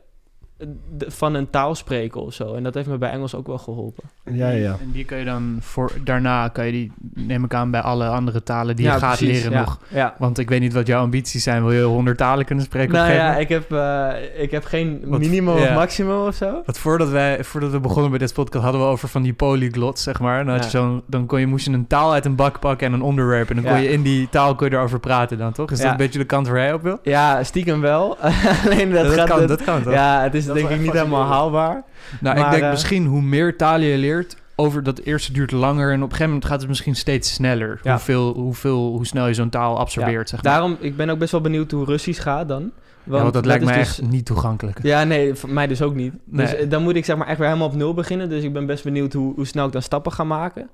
van 1.08 1.34
een 1.34 1.50
taal 1.50 1.76
spreken 1.76 2.22
of 2.22 2.34
zo. 2.34 2.54
En 2.54 2.64
dat 2.64 2.74
heeft 2.74 2.88
me 2.88 2.98
bij 2.98 3.10
Engels 3.10 3.36
ook 3.36 3.48
wel 3.48 3.58
geholpen. 3.58 4.04
ja, 4.24 4.50
ja, 4.50 4.58
ja. 4.58 4.72
En 4.82 4.92
die 4.92 5.06
kan 5.06 5.18
je 5.18 5.26
dan 5.26 5.58
voor 5.62 5.92
daarna 6.04 6.48
kan 6.48 6.66
je 6.66 6.72
die 6.72 6.92
neem 7.14 7.44
ik 7.44 7.54
aan 7.54 7.72
bij 7.72 7.82
alle 7.82 8.08
andere 8.08 8.44
talen 8.44 8.76
die 8.76 8.86
Ja, 8.86 8.94
je 8.94 9.00
gaat 9.00 9.18
precies, 9.18 9.36
leren 9.38 9.52
ja, 9.52 9.60
nog. 9.60 9.80
Ja. 9.88 10.16
Want 10.18 10.38
ik 10.38 10.50
weet 10.50 10.60
niet 10.60 10.74
wat 10.74 10.88
jouw 10.88 11.02
ambities 11.02 11.44
zijn. 11.44 11.64
Wil 11.64 11.72
je 11.72 11.82
honderd 11.84 12.18
talen 12.18 12.46
kunnen 12.46 12.66
spreken? 12.66 12.94
Nou 12.94 13.12
ja, 13.12 13.36
ik 13.38 13.50
heb, 13.50 13.72
eh, 13.72 14.08
ik 14.38 14.52
heb 14.52 14.66
geen 14.66 15.02
Wat- 15.06 15.20
minimum 15.20 15.54
of 15.58 15.74
maximum 15.74 16.26
of 16.28 16.36
zo. 16.36 16.52
Want 16.66 16.78
voordat, 16.78 17.10
wij, 17.10 17.44
voordat 17.44 17.72
we 17.72 17.80
begonnen 17.80 18.12
met 18.12 18.20
dit 18.20 18.34
podcast 18.34 18.64
hadden 18.64 18.82
we 18.82 18.88
over 18.88 19.10
van 19.10 19.22
die 19.22 19.34
polyglots, 19.34 20.04
zeg 20.04 20.20
maar. 20.20 20.46
Dan, 20.46 20.54
had 20.54 20.72
je 20.72 20.78
Ja. 20.78 20.84
zo'n, 20.84 21.02
dan 21.06 21.26
kon 21.26 21.40
je, 21.40 21.48
moest 21.48 21.66
je 21.66 21.72
een 21.72 21.88
taal 21.88 22.14
uit 22.14 22.26
een 22.26 22.36
bak 22.36 22.60
pakken 22.60 22.88
en 22.88 22.94
een 22.94 23.02
onderwerp. 23.02 23.50
En 23.50 23.56
dan 23.56 23.66
kon 23.74 23.82
je 23.82 23.90
in 23.92 24.02
die 24.02 24.30
taal 24.30 24.56
kon 24.56 24.70
je 24.70 24.76
erover 24.76 25.00
praten 25.00 25.38
dan, 25.38 25.52
toch? 25.52 25.72
Is 25.72 25.80
dat 25.82 25.92
een 25.92 25.98
beetje 25.98 26.20
de 26.20 26.26
kant 26.26 26.48
waar 26.48 26.58
jij 26.58 26.74
op 26.74 26.82
wil? 26.82 27.00
Ja, 27.04 27.44
stiekem 27.44 27.82
wel. 27.82 28.18
Alleen 28.66 28.92
dat, 28.92 29.06
dat, 29.06 29.14
gaat... 29.14 29.28
kan, 29.30 29.40
het- 29.40 29.48
dat 29.48 29.64
kan 29.64 29.84
toch? 29.84 29.94
ja, 29.94 30.22
het 30.22 30.34
is 30.36 30.46
Dat 30.49 30.49
is 30.49 30.49
denk 30.54 30.70
ik 30.70 30.80
niet 30.80 30.92
helemaal 30.92 31.24
haalbaar. 31.26 31.84
Nou, 32.22 32.40
ik 32.40 32.50
denk 32.50 32.64
eh, 32.64 32.70
misschien 32.70 33.06
hoe 33.06 33.22
meer 33.22 33.58
talen 33.58 33.88
je 33.88 33.98
leert, 33.98 34.36
over 34.56 34.84
dat 34.84 35.00
eerste 35.00 35.32
duurt 35.32 35.52
langer 35.52 35.88
en 35.92 35.96
op 35.96 36.02
een 36.02 36.10
gegeven 36.10 36.28
moment 36.28 36.46
gaat 36.46 36.60
het 36.60 36.68
misschien 36.68 36.96
steeds 36.96 37.34
sneller. 37.34 37.80
Ja. 37.84 37.92
Hoeveel, 37.92 38.34
hoeveel, 38.34 38.92
hoe 38.92 39.06
snel 39.06 39.28
je 39.28 39.34
zo'n 39.34 39.50
taal 39.50 39.80
absorbeert, 39.80 40.30
zeg 40.30 40.44
maar. 40.44 40.54
Daarom, 40.54 40.78
ik 40.80 40.96
ben 40.96 41.10
ook 41.10 41.20
best 41.20 41.32
wel 41.32 41.42
benieuwd 41.42 41.72
hoe 41.72 41.86
Russisch 41.86 42.22
gaat 42.22 42.48
dan. 42.48 42.72
Want, 43.04 43.18
ja, 43.18 43.22
want 43.22 43.34
dat, 43.34 43.46
lijkt 43.46 43.62
is 43.64 43.70
mij 43.70 43.78
dus- 43.78 43.88
echt 43.88 44.10
niet 44.10 44.26
toegankelijk. 44.26 44.80
Ja, 44.84 45.04
nee, 45.04 45.34
voor 45.34 45.50
mij 45.50 45.68
dus 45.68 45.82
ook 45.82 45.96
niet. 45.96 46.14
Dus 46.26 46.52
Nee. 46.52 46.60
eh, 46.60 46.70
dan 46.70 46.84
moet 46.84 46.96
ik 46.96 47.06
zeg 47.06 47.18
maar 47.18 47.28
echt 47.28 47.38
weer 47.38 47.48
helemaal 47.48 47.68
op 47.68 47.76
nul 47.76 47.94
beginnen. 47.94 48.30
Dus 48.30 48.44
ik 48.44 48.54
ben 48.54 48.66
best 48.66 48.84
benieuwd 48.84 49.14
hoe, 49.14 49.34
hoe 49.36 49.46
snel 49.46 49.66
ik 49.66 49.72
dan 49.72 49.82
stappen 49.82 50.12
ga 50.12 50.24
maken. 50.24 50.70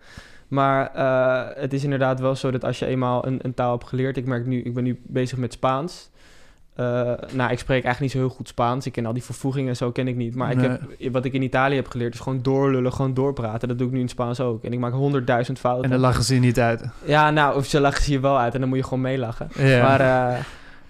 Maar 0.48 0.92
eh, 0.94 1.62
het 1.62 1.74
is 1.74 1.84
inderdaad 1.84 2.20
wel 2.20 2.36
zo 2.36 2.52
dat 2.52 2.64
als 2.64 2.80
je 2.80 2.86
eenmaal 2.86 3.28
een, 3.28 3.40
een 3.42 3.54
taal 3.54 3.72
hebt 3.72 3.88
geleerd... 3.88 4.18
Ik 4.18 4.26
merk 4.26 4.46
nu, 4.46 4.62
ik 4.62 4.74
ben 4.74 4.84
nu 4.84 5.00
bezig 5.04 5.38
met 5.38 5.54
Spaans. 5.54 6.10
Eh, 6.76 6.86
nou, 7.32 7.52
ik 7.52 7.60
spreek 7.60 7.84
eigenlijk 7.84 8.00
niet 8.00 8.12
zo 8.12 8.18
heel 8.18 8.30
goed 8.30 8.48
Spaans. 8.48 8.86
Ik 8.86 8.92
ken 8.92 9.06
al 9.06 9.14
die 9.14 9.24
vervoegingen 9.24 9.70
en 9.70 9.76
zo 9.76 9.92
ken 9.92 10.08
ik 10.08 10.16
niet. 10.16 10.36
Maar 10.36 10.52
ik 10.52 10.62
heb, 10.62 10.82
wat 11.12 11.26
ik 11.26 11.34
in 11.34 11.42
Italië 11.42 11.76
heb 11.76 11.88
geleerd 11.88 12.14
is 12.14 12.20
gewoon 12.20 12.42
doorlullen, 12.42 12.94
gewoon 12.94 13.14
doorpraten. 13.14 13.68
Dat 13.68 13.78
doe 13.78 13.88
ik 13.88 13.94
nu 13.94 14.00
in 14.00 14.10
Spaans 14.10 14.40
ook. 14.40 14.64
En 14.64 14.74
ik 14.74 14.80
maak 14.80 14.94
honderdduizend 14.94 15.60
fouten. 15.60 15.84
En 15.84 15.90
dan 15.90 16.00
lachen 16.00 16.24
ze 16.24 16.34
je 16.34 16.40
niet 16.40 16.60
uit. 16.60 16.84
Ja, 17.06 17.32
nou, 17.32 17.56
of 17.56 17.66
ze 17.66 17.80
lachen 17.80 18.04
ze 18.04 18.12
je 18.12 18.20
wel 18.20 18.40
uit 18.40 18.54
en 18.54 18.60
dan 18.60 18.70
moet 18.70 18.78
je 18.78 18.84
gewoon 18.84 19.02
meelachen. 19.02 19.48
Ja. 19.58 19.82
Maar 19.82 20.00
eh, 20.00 20.40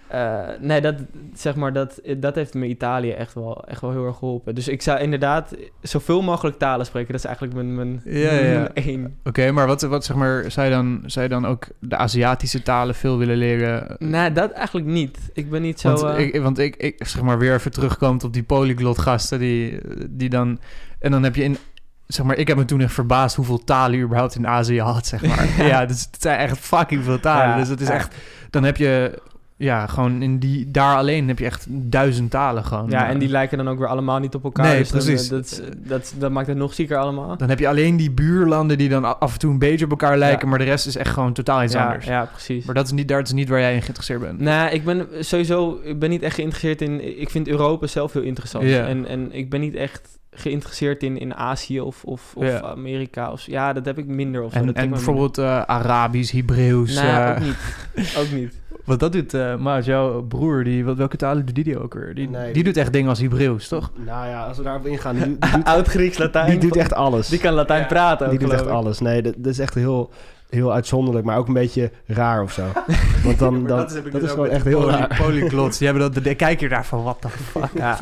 eh, 0.08 0.40
nee, 0.60 0.80
dat, 0.80 0.94
zeg 1.34 1.54
maar, 1.54 1.72
dat, 1.72 2.00
dat 2.16 2.34
heeft 2.34 2.54
me 2.54 2.66
Italië 2.66 3.10
echt 3.10 3.34
wel, 3.34 3.64
echt 3.64 3.80
wel 3.80 3.90
heel 3.90 4.06
erg 4.06 4.16
geholpen. 4.16 4.54
Dus 4.54 4.68
ik 4.68 4.82
zou 4.82 5.00
inderdaad 5.00 5.54
zoveel 5.80 6.22
mogelijk 6.22 6.58
talen 6.58 6.86
spreken. 6.86 7.12
Dat 7.12 7.20
is 7.20 7.26
eigenlijk 7.26 7.56
mijn, 7.56 7.74
mijn, 7.74 8.00
Ja, 8.04 8.32
ja. 8.32 8.68
één. 8.72 9.18
Oké, 9.24 9.50
maar 9.50 9.66
wat, 9.66 9.82
wat 9.82 10.04
zeg 10.04 10.16
maar, 10.16 10.50
zou 10.50 10.66
je, 10.66 10.72
dan, 10.72 11.02
zou 11.06 11.24
je 11.24 11.30
dan 11.30 11.46
ook 11.46 11.66
de 11.78 11.96
Aziatische 11.96 12.62
talen 12.62 12.94
veel 12.94 13.18
willen 13.18 13.36
leren? 13.36 13.96
Nee, 13.98 14.32
dat 14.32 14.50
eigenlijk 14.50 14.86
niet. 14.86 15.18
Ik 15.32 15.50
ben 15.50 15.62
niet 15.62 15.80
zo... 15.80 15.92
Want, 15.92 16.16
eh, 16.16 16.26
ik, 16.26 16.40
want 16.42 16.58
ik, 16.58 16.76
ik 16.76 17.06
zeg 17.06 17.22
maar 17.22 17.38
weer 17.38 17.54
even 17.54 17.70
terugkomt 17.70 18.24
op 18.24 18.32
die 18.32 18.42
polyglot 18.42 18.98
gasten 18.98 19.38
die, 19.38 19.78
die 20.10 20.28
dan... 20.28 20.58
En 20.98 21.10
dan 21.10 21.22
heb 21.22 21.36
je 21.36 21.42
in... 21.42 21.58
Zeg 22.06 22.26
maar, 22.26 22.36
ik 22.36 22.48
heb 22.48 22.56
me 22.56 22.64
toen 22.64 22.80
echt 22.80 22.92
verbaasd 22.92 23.36
hoeveel 23.36 23.64
talen 23.64 23.98
je 23.98 24.04
überhaupt 24.04 24.34
in 24.34 24.46
Azië 24.46 24.80
had, 24.80 25.06
zeg 25.06 25.22
maar. 25.22 25.48
ja, 25.66 25.86
dus 25.86 26.08
het 26.10 26.22
zijn 26.22 26.38
echt 26.38 26.58
fucking 26.58 27.04
veel 27.04 27.20
talen. 27.20 27.48
Ja, 27.48 27.56
dus 27.56 27.68
het 27.68 27.80
is 27.80 27.88
echt... 27.88 28.14
Dan 28.50 28.64
heb 28.64 28.76
je... 28.76 29.22
Ja, 29.58 29.86
gewoon 29.86 30.22
in 30.22 30.38
die... 30.38 30.70
Daar 30.70 30.96
alleen 30.96 31.28
heb 31.28 31.38
je 31.38 31.44
echt 31.44 31.66
duizend 31.68 32.30
talen 32.30 32.64
gewoon. 32.64 32.90
ja, 32.90 33.08
en 33.08 33.18
die 33.18 33.28
lijken 33.28 33.58
dan 33.58 33.68
ook 33.68 33.78
weer 33.78 33.88
allemaal 33.88 34.18
niet 34.18 34.34
op 34.34 34.44
elkaar. 34.44 34.66
Nee, 34.66 34.78
dus 34.78 34.90
precies. 34.90 35.24
eh, 35.24 35.30
dat, 35.30 35.62
dat, 35.76 36.14
dat 36.18 36.30
maakt 36.30 36.46
het 36.46 36.56
nog 36.56 36.74
zieker 36.74 36.96
allemaal. 36.96 37.36
Dan 37.36 37.48
heb 37.48 37.58
je 37.58 37.68
alleen 37.68 37.96
die 37.96 38.10
buurlanden 38.10 38.78
die 38.78 38.88
dan 38.88 39.20
af 39.20 39.32
en 39.32 39.38
toe 39.38 39.50
een 39.50 39.58
beetje 39.58 39.84
op 39.84 39.90
elkaar 39.90 40.18
lijken... 40.18 40.48
maar 40.48 40.58
de 40.58 40.64
rest 40.64 40.86
is 40.86 40.96
echt 40.96 41.12
gewoon 41.12 41.32
totaal 41.32 41.62
iets 41.62 41.72
ja, 41.72 41.84
anders. 41.86 42.06
ja, 42.06 42.24
precies. 42.24 42.64
Maar 42.64 42.74
dat 42.74 42.86
is, 42.86 42.92
niet, 42.92 43.08
daar 43.08 43.22
is 43.22 43.32
niet 43.32 43.48
waar 43.48 43.60
jij 43.60 43.74
in 43.74 43.80
geïnteresseerd 43.80 44.20
bent. 44.20 44.40
Nou, 44.40 44.70
ik 44.70 44.84
ben 44.84 45.06
sowieso 45.20 45.80
ik 45.82 45.98
ben 45.98 46.10
niet 46.10 46.22
echt 46.22 46.34
geïnteresseerd 46.34 46.82
in... 46.82 47.20
Ik 47.20 47.30
vind 47.30 47.48
Europa 47.48 47.86
zelf 47.86 48.12
heel 48.12 48.22
interessant. 48.22 48.64
Ja. 48.64 48.86
En, 48.86 49.06
en 49.06 49.32
ik 49.32 49.50
ben 49.50 49.60
niet 49.60 49.74
echt 49.74 50.18
geïnteresseerd 50.30 51.02
in, 51.02 51.18
in 51.18 51.34
Azië 51.34 51.80
of, 51.80 52.04
of, 52.04 52.32
of 52.34 52.44
Ja. 52.44 52.60
Amerika. 52.60 53.32
Of, 53.32 53.46
ja, 53.46 53.72
dat 53.72 53.84
heb 53.84 53.98
ik 53.98 54.06
minder. 54.06 54.42
Of. 54.42 54.54
En, 54.54 54.74
en 54.74 54.90
bijvoorbeeld 54.90 55.38
eh, 55.38 55.62
Arabisch, 55.62 56.32
Hebreeuws. 56.32 56.94
Nou, 56.94 57.06
eh, 57.06 57.30
ook 57.30 57.38
niet. 57.38 57.56
Ook 58.18 58.30
niet. 58.30 58.54
Want 58.86 59.00
dat 59.00 59.12
doet 59.12 59.34
uh, 59.34 59.56
Maat, 59.56 59.84
jouw 59.84 60.22
broer, 60.22 60.64
die, 60.64 60.84
wat, 60.84 60.96
welke 60.96 61.16
talen 61.16 61.46
doet 61.46 61.54
die, 61.54 61.64
die 61.64 61.78
ook 61.82 61.94
weer? 61.94 62.14
Die, 62.14 62.28
Nee, 62.28 62.52
die 62.52 62.64
doet 62.64 62.76
echt 62.76 62.92
dingen 62.92 63.08
als 63.08 63.18
Hebreeuws, 63.20 63.68
toch? 63.68 63.90
Nou 64.04 64.28
ja, 64.28 64.44
als 64.46 64.56
we 64.56 64.62
daarop 64.62 64.86
ingaan, 64.86 65.14
die, 65.16 65.24
die 65.24 65.38
doet, 65.54 65.64
Oud-Grieks, 65.64 66.18
Latijn. 66.18 66.50
die 66.50 66.58
doet 66.58 66.76
echt 66.76 66.92
alles. 66.94 67.28
Die 67.28 67.38
kan 67.38 67.52
Latijn 67.52 67.80
Ja. 67.80 67.86
praten 67.86 68.26
ook, 68.26 68.30
Die 68.32 68.40
doet 68.40 68.52
echt 68.52 68.62
ik. 68.64 68.68
alles. 68.68 69.00
Nee, 69.00 69.22
dat, 69.22 69.34
dat 69.36 69.52
is 69.52 69.58
echt 69.58 69.74
heel, 69.74 70.10
heel 70.50 70.72
uitzonderlijk, 70.72 71.24
maar 71.26 71.38
ook 71.38 71.46
een 71.48 71.54
beetje 71.54 71.90
raar 72.06 72.42
of 72.42 72.52
zo. 72.52 72.62
Want 73.24 73.38
dan, 73.38 73.66
dan, 73.66 73.78
dat 74.12 74.22
is, 74.22 74.30
gewoon 74.30 74.48
echt 74.48 74.64
heel 74.64 74.90
raar. 74.90 75.16
Polyglots, 75.22 75.78
die 75.78 75.88
hebben 75.88 76.12
dat, 76.12 76.24
de, 76.24 76.34
kijk 76.34 76.60
je 76.60 76.68
daar 76.68 76.84
van, 76.86 77.02
wat 77.02 77.22
de 77.22 77.28
fuck? 77.50 77.70
Ja, 77.74 77.98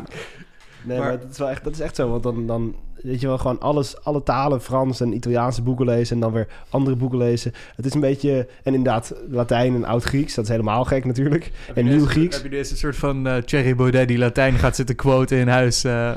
Nee, 0.85 0.97
Maar- 0.97 1.07
maar, 1.07 1.19
dat, 1.19 1.29
is 1.31 1.37
wel 1.37 1.49
echt, 1.49 1.63
dat 1.63 1.73
is 1.73 1.79
echt 1.79 1.95
zo. 1.95 2.09
Want 2.09 2.23
dan, 2.23 2.47
dan 2.47 2.75
weet 3.01 3.21
je 3.21 3.27
wel 3.27 3.37
gewoon 3.37 3.59
alles, 3.59 4.03
alle 4.03 4.23
talen, 4.23 4.61
Frans 4.61 5.01
en 5.01 5.13
Italiaanse 5.15 5.61
boeken 5.61 5.85
lezen 5.85 6.15
en 6.15 6.21
dan 6.21 6.31
weer 6.31 6.47
andere 6.69 6.95
boeken 6.95 7.17
lezen. 7.17 7.53
Het 7.75 7.85
is 7.85 7.93
een 7.93 7.99
beetje, 7.99 8.47
en 8.63 8.73
inderdaad, 8.73 9.13
Latijn 9.29 9.75
en 9.75 9.85
Oud-Grieks, 9.85 10.33
dat 10.35 10.43
is 10.45 10.49
helemaal 10.51 10.85
gek 10.85 11.05
natuurlijk. 11.05 11.51
En 11.75 11.85
Nieuw 11.85 12.05
Grieks. 12.05 12.35
Heb 12.35 12.43
je 12.43 12.49
deze 12.49 12.77
soort 12.77 12.95
van 12.95 13.27
eh 13.27 13.37
Thierry 13.37 13.75
Baudet 13.75 14.07
die 14.07 14.17
Latijn 14.17 14.53
gaat 14.53 14.75
zitten 14.75 14.95
quoten 14.95 15.37
in 15.37 15.47
huis? 15.47 15.83
eh? 15.83 16.11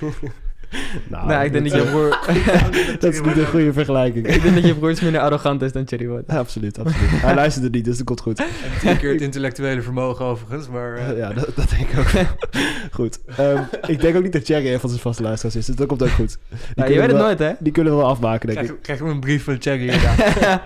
Nou, 1.10 1.26
nou, 1.26 1.44
ik 1.44 1.52
denk 1.52 1.70
dat 1.70 1.82
je 1.82 1.88
broer... 1.88 2.18
dat 3.00 3.12
is 3.12 3.20
niet 3.20 3.36
een 3.36 3.46
goede 3.46 3.72
vergelijking. 3.72 4.26
ik 4.26 4.42
denk 4.42 4.54
dat 4.54 4.66
je 4.66 4.74
broer 4.74 4.90
iets 4.90 5.00
minder 5.00 5.20
arrogant 5.20 5.62
is 5.62 5.72
dan 5.72 5.86
Cherry 5.86 6.06
Wood. 6.06 6.22
Ja, 6.26 6.38
absoluut, 6.38 6.78
absoluut. 6.78 7.10
Hij 7.10 7.34
luisterde 7.34 7.70
niet, 7.70 7.84
dus 7.84 7.96
dat 7.96 8.06
komt 8.06 8.20
goed. 8.20 8.42
Twee 8.78 8.96
keer 8.96 9.12
het 9.12 9.20
intellectuele 9.20 9.82
vermogen 9.82 10.24
overigens, 10.24 10.68
maar... 10.68 10.96
eh, 10.96 11.16
ja, 11.16 11.32
dat, 11.32 11.48
dat 11.54 11.70
denk 11.70 11.88
ik 11.88 11.98
ook. 11.98 12.26
goed. 12.90 13.18
Ehm, 13.36 13.62
ik 13.86 14.00
denk 14.00 14.16
ook 14.16 14.22
niet 14.22 14.32
dat 14.32 14.46
Jerry 14.46 14.72
een 14.72 14.80
van 14.80 14.88
zijn 14.88 15.00
vaste 15.00 15.22
luisteraars 15.22 15.56
is, 15.56 15.66
dus 15.66 15.76
dat 15.76 15.86
komt 15.86 16.02
ook 16.02 16.08
goed. 16.08 16.38
Ja, 16.50 16.56
je 16.56 16.74
kunnen, 16.74 16.86
weet 16.86 16.96
we 16.96 17.02
het 17.02 17.12
wel, 17.12 17.22
nooit, 17.24 17.38
hè? 17.38 17.52
die 17.58 17.72
kunnen 17.72 17.92
we 17.92 17.98
wel 17.98 18.08
afmaken, 18.08 18.46
denk 18.48 18.60
ik. 18.60 18.66
krijg, 18.66 18.80
krijg 18.80 19.00
ik 19.00 19.06
een 19.06 19.20
brief 19.20 19.44
van 19.44 19.58
Thierry 19.58 19.88
inderdaad. 19.88 20.60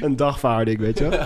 Een 0.00 0.16
dagvaarding, 0.16 0.78
weet 0.78 0.98
je 0.98 1.08
wel. 1.08 1.18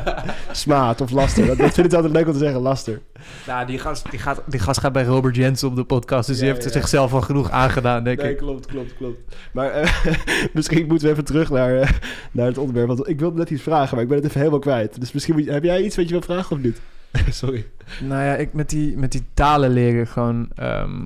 Smaad 0.52 1.00
of 1.00 1.10
laster. 1.10 1.46
Dat, 1.46 1.58
dat 1.58 1.74
vind 1.74 1.86
ik 1.86 1.92
altijd 1.92 2.12
leuk 2.12 2.26
om 2.26 2.32
te 2.32 2.38
zeggen, 2.38 2.60
laster. 2.60 3.00
nou, 3.46 3.66
die 3.66 3.78
gast, 3.78 4.10
die, 4.10 4.18
gaat, 4.18 4.42
die 4.46 4.60
gast 4.60 4.80
gaat 4.80 4.92
bij 4.92 5.04
Robert 5.04 5.36
Jensen 5.36 5.68
op 5.68 5.76
de 5.76 5.84
podcast, 5.84 6.26
dus 6.26 6.36
Ja, 6.36 6.42
die 6.42 6.52
heeft 6.52 6.64
ja. 6.64 6.70
zichzelf 6.70 7.12
al 7.12 7.20
genoeg 7.20 7.50
aangedaan, 7.50 8.04
denk 8.04 8.22
Nee, 8.24 8.32
ik. 8.32 8.38
klopt, 8.38 8.66
klopt, 8.66 8.94
klopt. 8.96 9.36
Maar 9.52 9.70
eh, 9.70 10.04
misschien 10.54 10.86
moeten 10.86 11.06
we 11.06 11.12
even 11.12 11.24
terug 11.24 11.50
naar, 11.50 11.76
eh, 11.80 11.90
naar 12.30 12.46
het 12.46 12.58
onderwerp. 12.58 12.86
Want 12.88 13.08
ik 13.08 13.18
wilde 13.20 13.38
net 13.38 13.50
iets 13.50 13.62
vragen, 13.62 13.94
maar 13.94 14.02
ik 14.02 14.08
ben 14.08 14.16
het 14.18 14.26
even 14.26 14.38
helemaal 14.38 14.58
kwijt. 14.60 15.00
Dus 15.00 15.12
misschien 15.12 15.34
moet 15.34 15.44
je- 15.44 15.52
heb 15.52 15.64
jij 15.64 15.82
iets 15.82 15.96
wat 15.96 16.04
je 16.04 16.10
wil 16.12 16.22
vragen 16.22 16.56
of 16.56 16.62
niet? 16.62 16.80
Sorry. 17.30 17.66
Nou 18.00 18.22
ja, 18.22 18.34
ik 18.36 18.52
met 18.52 18.70
die, 18.70 18.96
met 18.96 19.12
die 19.12 19.24
talen 19.34 19.70
leren 19.70 20.06
gewoon... 20.06 20.48
ehm, 20.54 21.04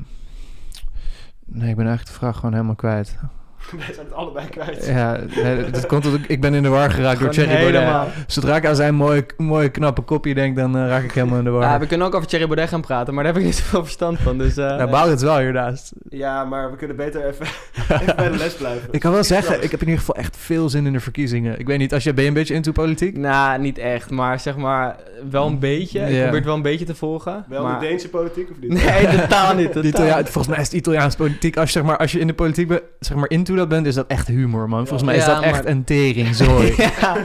Nee, 1.51 1.71
ik 1.71 1.77
ben 1.77 1.87
eigenlijk 1.87 2.07
de 2.07 2.13
vraag 2.25 2.35
gewoon 2.37 2.53
helemaal 2.53 2.75
kwijt. 2.75 3.17
Wij 3.77 3.95
zijn 3.95 4.07
het 4.07 4.15
allebei 4.15 4.49
kwijt. 4.49 4.87
Ja, 4.87 5.19
nee, 5.43 5.71
dat 5.71 5.87
komt 5.87 6.07
omdat 6.07 6.21
ik, 6.21 6.27
ik 6.29 6.41
ben 6.41 6.55
in 6.55 6.63
de 6.63 6.69
war 6.69 6.91
geraakt 6.91 7.21
door 7.21 7.31
Thierry 7.31 7.55
Baudet. 7.55 7.81
helemaal. 7.81 8.07
Zodra 8.27 8.57
ik 8.57 8.67
aan 8.67 8.77
zijn 8.77 8.95
mooie, 8.95 9.27
mooie 9.37 9.69
knappe 9.69 10.03
kopje 10.03 10.35
denk, 10.35 10.57
dan 10.57 10.77
eh, 10.77 10.87
raak 10.87 11.03
ik 11.03 11.13
helemaal 11.13 11.39
in 11.39 11.45
de 11.45 11.51
war. 11.51 11.63
Ja, 11.63 11.79
we 11.79 11.87
kunnen 11.87 12.07
ook 12.07 12.15
over 12.15 12.29
Thierry 12.29 12.47
Baudet 12.47 12.69
gaan 12.69 12.81
praten, 12.81 13.15
maar 13.15 13.25
daar 13.25 13.33
heb 13.33 13.43
ik 13.43 13.49
niet 13.49 13.57
zoveel 13.59 13.83
verstand 13.85 14.19
van. 14.19 14.39
Dus, 14.39 14.57
eh, 14.57 14.77
nou, 14.77 15.11
het 15.11 15.23
wel 15.23 15.39
hiernaast. 15.39 15.93
Ja, 16.09 16.45
maar 16.45 16.71
we 16.71 16.77
kunnen 16.77 16.97
beter 16.97 17.27
even, 17.27 17.47
even 18.01 18.17
bij 18.17 18.31
de 18.31 18.37
les 18.37 18.55
blijven. 18.55 18.89
Ik 18.91 19.01
kan 19.01 19.13
wel 19.13 19.25
zeggen, 19.25 19.63
ik 19.63 19.71
heb 19.71 19.81
in 19.81 19.87
ieder 19.87 19.99
geval 20.01 20.15
echt 20.15 20.37
veel 20.37 20.69
zin 20.69 20.87
in 20.87 20.93
de 20.93 21.01
verkiezingen. 21.01 21.59
Ik 21.59 21.67
weet 21.67 21.79
niet, 21.79 21.93
als 21.95 22.05
je, 22.05 22.13
ben 22.15 22.23
je 22.23 22.29
een 22.29 22.35
beetje 22.35 22.55
into 22.55 22.73
politiek? 22.73 23.17
Nou, 23.17 23.61
niet 23.61 23.79
echt, 23.79 24.11
maar 24.11 24.41
zeg 24.41 24.57
maar 24.57 24.97
wel 25.31 25.47
een 25.47 25.59
beetje. 25.59 26.01
Ik 26.01 26.07
probeer 26.07 26.35
het 26.35 26.45
wel 26.45 26.55
een 26.55 26.63
beetje 26.63 26.85
te 26.85 26.95
volgen. 26.95 27.45
Wel 27.49 27.63
maar... 27.63 27.81
de 27.81 27.87
Deense 27.87 28.09
politiek 28.09 28.51
of 28.51 28.57
niet? 28.61 28.73
Nee, 28.73 29.19
totaal 29.21 29.55
niet. 29.55 29.73
Totaal. 29.73 29.91
Italia- 29.91 30.25
volgens 30.25 30.47
mij 30.47 30.59
is 30.59 30.65
het 30.65 30.73
Italiaans 30.75 31.15
politiek. 31.17 31.57
Als 31.57 31.73
je, 31.73 31.79
zeg 31.79 31.83
maar, 31.89 31.97
als 31.97 32.13
je 32.13 32.19
in 32.19 32.27
de 32.27 32.35
politiek 32.35 32.69
bent, 32.69 32.83
zeg 33.01 33.17
maar, 33.17 33.31
into 33.31 33.48
dat 33.57 33.69
bent, 33.69 33.87
is 33.87 33.95
dat 33.95 34.07
echt 34.07 34.29
humor, 34.29 34.69
man. 34.69 34.79
Volgens 34.87 35.03
mij 35.03 35.17
is 35.17 35.25
Ja, 35.27 35.35
dat 35.35 35.43
echt 35.43 35.63
maar- 35.63 35.73
een 35.73 35.85
teringzooi. 35.85 36.75
ja. 37.01 37.17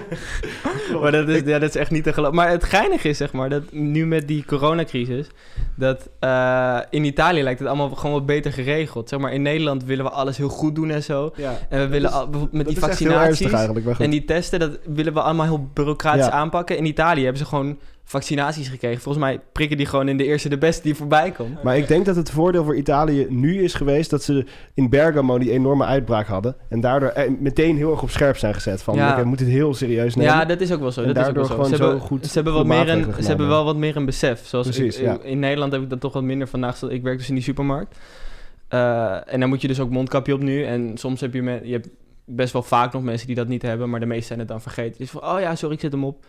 maar 1.02 1.12
dat 1.12 1.28
is, 1.28 1.42
ja, 1.46 1.60
dat 1.60 1.70
is 1.70 1.76
echt 1.76 1.92
niet 1.92 2.04
te 2.04 2.14
geloven. 2.14 2.36
Maar 2.36 2.50
het 2.50 2.64
geinige 2.64 3.10
is, 3.10 3.18
zeg 3.18 3.34
maar, 3.34 3.50
dat 3.50 3.64
nu 3.72 4.06
met 4.06 4.28
die 4.28 4.46
coronacrisis... 4.46 5.28
dat 5.76 6.10
eh, 6.20 6.78
in 6.90 7.04
Italië 7.06 7.44
lijkt 7.44 7.60
het 7.60 7.68
allemaal 7.68 7.90
gewoon 7.90 8.12
wat 8.16 8.26
beter 8.26 8.54
geregeld. 8.54 9.10
Zeg 9.10 9.20
maar, 9.20 9.34
in 9.34 9.42
Nederland 9.42 9.84
willen 9.84 10.06
we 10.06 10.12
alles 10.12 10.38
heel 10.38 10.50
goed 10.50 10.76
doen 10.76 10.90
en 10.90 11.04
zo. 11.04 11.32
Ja. 11.36 11.58
En 11.70 11.80
we 11.80 11.88
willen 11.88 12.12
al, 12.12 12.24
bijvoorbeeld 12.30 12.64
met 12.64 12.68
die 12.68 12.80
vaccinaties 12.80 13.52
en 13.98 14.10
die 14.10 14.26
testen, 14.26 14.60
dat 14.60 14.80
willen 14.86 15.14
we 15.14 15.22
allemaal 15.22 15.46
heel 15.46 15.70
bureaucratisch 15.74 16.26
Ja. 16.26 16.32
aanpakken. 16.32 16.78
In 16.78 16.86
Italië 16.86 17.22
hebben 17.22 17.40
ze 17.42 17.46
gewoon 17.46 17.78
vaccinaties 18.06 18.68
gekregen. 18.68 19.02
Volgens 19.02 19.24
mij 19.24 19.39
prikken 19.52 19.78
die 19.78 19.86
gewoon 19.86 20.08
in 20.08 20.18
de 20.18 20.24
eerste 20.24 20.50
de 20.50 20.58
beste 20.58 20.82
die 20.84 20.96
voorbij 20.96 21.32
komt. 21.32 21.64
Maar 21.64 21.78
ik 21.78 21.88
denk 21.88 22.06
dat 22.06 22.16
het 22.16 22.30
voordeel 22.30 22.64
voor 22.64 22.76
Italië 22.76 23.26
nu 23.30 23.64
is 23.64 23.74
geweest 23.74 24.10
dat 24.10 24.24
ze 24.24 24.45
in 24.74 24.89
Bergamo 24.89 25.38
die 25.38 25.51
enorme 25.51 25.86
uitbraak 25.86 26.28
hadden. 26.28 26.56
En 26.70 26.82
daardoor 26.82 27.10
eh, 27.10 27.32
meteen 27.39 27.76
heel 27.78 27.91
erg 27.91 28.01
op 28.01 28.10
scherp 28.10 28.38
zijn 28.38 28.54
gezet. 28.54 28.82
Van, 28.84 28.95
Ja. 28.95 29.20
we 29.20 29.24
moeten 29.26 29.45
het 29.45 29.56
heel 29.56 29.74
serieus 29.74 30.16
nemen. 30.16 30.34
Ja, 30.34 30.45
dat 30.45 30.62
is 30.62 30.72
ook 30.72 30.80
wel 30.80 30.91
zo. 30.91 31.01
En 31.04 31.14
Dat 31.14 31.18
is 31.18 31.30
ook 31.30 31.36
wel 31.36 31.43
daardoor 31.43 31.58
zo. 31.58 31.64
Ze 31.64 31.76
gewoon 31.76 31.80
hebben, 31.89 31.99
zo 32.01 32.16
goed- 32.16 32.26
ze 32.28 32.34
hebben, 32.34 32.54
wat 32.54 32.66
meer 32.66 32.89
een, 32.89 33.14
ze 33.24 33.28
hebben 33.28 33.47
wel 33.47 33.64
wat 33.66 33.76
meer 33.78 33.95
een 33.95 34.06
besef. 34.06 34.45
Zoals 34.45 34.68
Precies, 34.68 34.97
ik, 34.97 35.06
ja. 35.06 35.18
In 35.24 35.39
Nederland 35.39 35.72
heb 35.72 35.82
ik 35.82 35.89
dat 35.89 35.99
toch 35.99 36.14
wat 36.14 36.24
minder. 36.24 36.47
Vandaag, 36.47 36.82
ik 36.82 37.01
werk 37.04 37.18
dus 37.18 37.28
in 37.30 37.36
die 37.36 37.43
supermarkt. 37.43 37.97
Eh, 38.68 39.34
en 39.34 39.39
dan 39.39 39.49
moet 39.49 39.62
je 39.62 39.68
dus 39.68 39.80
ook 39.80 39.89
mondkapje 39.89 40.34
op 40.34 40.41
nu. 40.41 40.64
En 40.66 40.97
soms 40.97 41.22
heb 41.22 41.34
je, 41.34 41.41
me, 41.41 41.60
je 41.64 41.72
hebt 41.72 41.88
best 42.26 42.54
wel 42.54 42.64
vaak 42.64 42.93
nog 42.93 43.04
mensen 43.04 43.28
die 43.28 43.36
dat 43.36 43.47
niet 43.47 43.62
hebben. 43.62 43.89
Maar 43.89 43.99
de 43.99 44.06
meesten 44.06 44.28
zijn 44.28 44.39
het 44.39 44.47
dan 44.47 44.62
vergeten. 44.62 44.97
Dus 44.97 45.10
van, 45.10 45.24
oh 45.24 45.39
ja, 45.39 45.56
sorry, 45.56 45.76
ik 45.76 45.82
zet 45.82 45.91
hem 45.91 46.04
op. 46.06 46.26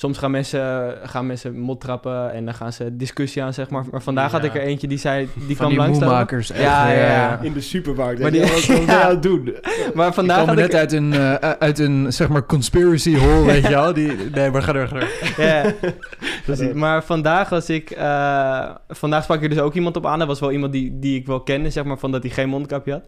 Soms 0.00 0.18
gaan 0.18 0.30
mensen, 0.30 0.94
gaan 1.02 1.26
mensen 1.26 1.58
mot 1.58 1.80
trappen 1.80 2.32
en 2.32 2.44
dan 2.44 2.54
gaan 2.54 2.72
ze 2.72 2.96
discussie 2.96 3.42
aan, 3.42 3.54
zeg 3.54 3.70
maar. 3.70 3.84
Maar 3.90 4.02
vandaag 4.02 4.30
had 4.32 4.44
ik 4.44 4.54
er 4.54 4.60
eentje 4.60 4.86
die 4.88 4.98
zei, 4.98 5.28
die 5.34 5.46
Van 5.46 5.54
kwam 5.56 5.68
die 5.68 5.78
langs. 5.78 5.98
moemakers. 5.98 6.50
echt, 6.50 6.62
Ja, 6.62 6.90
ja, 6.90 7.04
ja. 7.06 7.38
In 7.42 7.52
de 7.52 7.60
supermarkt. 7.60 8.20
Maar 8.20 8.30
die- 8.30 8.40
wat, 8.40 8.50
het 8.66 9.22
doen? 9.28 9.54
Maar 9.94 10.14
vandaag 10.14 10.38
komen 10.38 10.54
had 10.54 10.62
net 10.62 10.72
ik... 10.72 10.78
uit 10.78 10.92
een, 10.92 11.12
eh, 11.12 11.34
uit 11.34 11.78
een, 11.78 12.12
zeg 12.12 12.28
maar, 12.28 12.46
conspiracy 12.46 13.16
hole, 13.16 13.44
weet 13.44 13.62
je 13.62 13.68
wel. 13.68 13.92
Die, 13.92 14.12
nee, 14.32 14.50
maar 14.50 14.62
ga 14.62 14.72
door, 14.72 14.88
ga 14.88 14.98
door. 14.98 15.08
Ja, 15.36 15.72
precies. 16.46 16.72
Maar 16.72 17.04
vandaag 17.04 17.48
was 17.48 17.70
ik... 17.70 17.90
eh, 17.90 18.70
vandaag 18.88 19.22
sprak 19.22 19.40
ik 19.42 19.50
dus 19.50 19.58
ook 19.60 19.74
iemand 19.74 19.96
op 19.96 20.06
aan. 20.06 20.18
Dat 20.18 20.28
was 20.28 20.40
wel 20.40 20.52
iemand 20.52 20.72
die, 20.72 20.98
die 20.98 21.18
ik 21.18 21.26
wel 21.26 21.40
kende, 21.40 21.70
zeg 21.70 21.84
maar, 21.84 21.98
van 21.98 22.12
dat 22.12 22.22
hij 22.22 22.32
geen 22.32 22.48
mondkapje 22.48 22.92
had. 22.92 23.04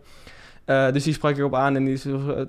Eh, 0.64 0.92
dus 0.92 1.02
die 1.04 1.12
sprak 1.12 1.32
ik 1.32 1.38
erop 1.38 1.54
aan 1.54 1.76
en 1.76 1.84
die, 1.84 1.98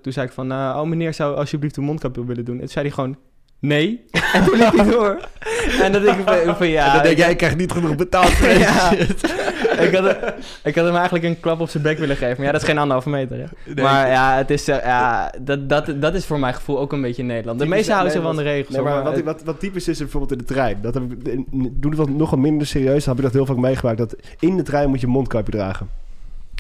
toen 0.02 0.14
zei 0.14 0.26
ik 0.28 0.34
van... 0.34 0.52
eh, 0.52 0.78
oh 0.82 0.88
meneer, 0.88 1.14
zou 1.14 1.36
alsjeblieft 1.36 1.78
een 1.78 1.84
mondkapje 1.84 2.22
op 2.22 2.28
willen 2.28 2.46
doen? 2.46 2.54
En 2.56 2.60
toen 2.62 2.70
zei 2.70 2.86
hij 2.86 2.94
gewoon... 2.94 3.18
Nee. 3.62 4.05
En 4.34 4.43
toen 4.43 4.57
liep 4.57 4.76
hij 4.76 4.89
door. 4.91 5.20
En 5.82 5.91
dat 5.91 6.03
ik 6.03 6.16
van, 6.26 6.55
van 6.55 6.68
ja... 6.68 6.86
en 6.88 6.93
dan 6.93 7.01
denk 7.01 7.14
ik- 7.14 7.18
jij, 7.18 7.32
ik 7.32 7.38
krijg 7.38 7.55
niet 7.55 7.72
genoeg 7.72 7.95
betaald 7.95 8.38
Ja. 8.59 8.91
shit. 8.93 9.34
ik, 9.86 9.95
had, 9.95 10.16
ik 10.64 10.76
had 10.76 10.86
hem 10.86 10.95
eigenlijk 10.95 11.24
een 11.26 11.39
klap 11.39 11.59
op 11.59 11.70
zijn 11.70 11.84
bek 11.84 11.97
willen 11.97 12.16
geven. 12.16 12.36
Maar 12.38 12.45
ja, 12.45 12.51
dat 12.51 12.62
is 12.62 12.68
geen 12.68 12.78
anderhalve 12.78 13.09
meter, 13.09 13.38
hè? 13.38 13.45
Nee, 13.74 13.84
maar 13.84 14.09
ja, 14.09 14.36
het 14.38 14.49
is, 14.49 14.68
eh, 14.68 14.84
ja 14.84 15.34
dat, 15.41 15.70
dat, 15.70 15.93
dat 16.01 16.14
is 16.14 16.26
voor 16.26 16.39
mijn 16.39 16.53
gevoel 16.53 16.80
ook 16.80 16.91
een 16.93 17.01
beetje 17.01 17.24
Nederland. 17.24 17.59
De 17.59 17.66
meesten 17.66 17.91
houden 17.93 18.12
zich 18.14 18.22
wel 18.22 18.30
aan 18.32 18.38
de 18.38 18.43
regels. 18.43 18.76
Nee, 18.76 18.82
maar 18.86 18.93
maar 19.03 19.03
wat, 19.14 19.22
wat, 19.22 19.43
wat 19.43 19.59
typisch 19.59 19.88
is 19.88 19.97
bijvoorbeeld 19.97 20.32
in 20.32 20.38
de 20.38 20.43
trein. 20.53 20.78
Dat 20.82 20.93
heb 20.93 21.03
ik, 21.12 21.24
doe 21.72 21.89
het 21.91 21.95
wat, 21.99 22.09
nog 22.09 22.30
wat 22.30 22.39
minder 22.39 22.68
serieus. 22.68 23.03
Dan 23.03 23.16
heb 23.16 23.26
ik 23.26 23.32
dat 23.32 23.34
heel 23.34 23.55
vaak 23.55 23.64
meegemaakt. 23.64 23.97
Dat 23.97 24.16
in 24.39 24.57
de 24.57 24.64
trein 24.64 24.89
moet 24.89 24.99
je 24.99 25.05
een 25.05 25.12
mondkapje 25.12 25.51
dragen. 25.51 25.89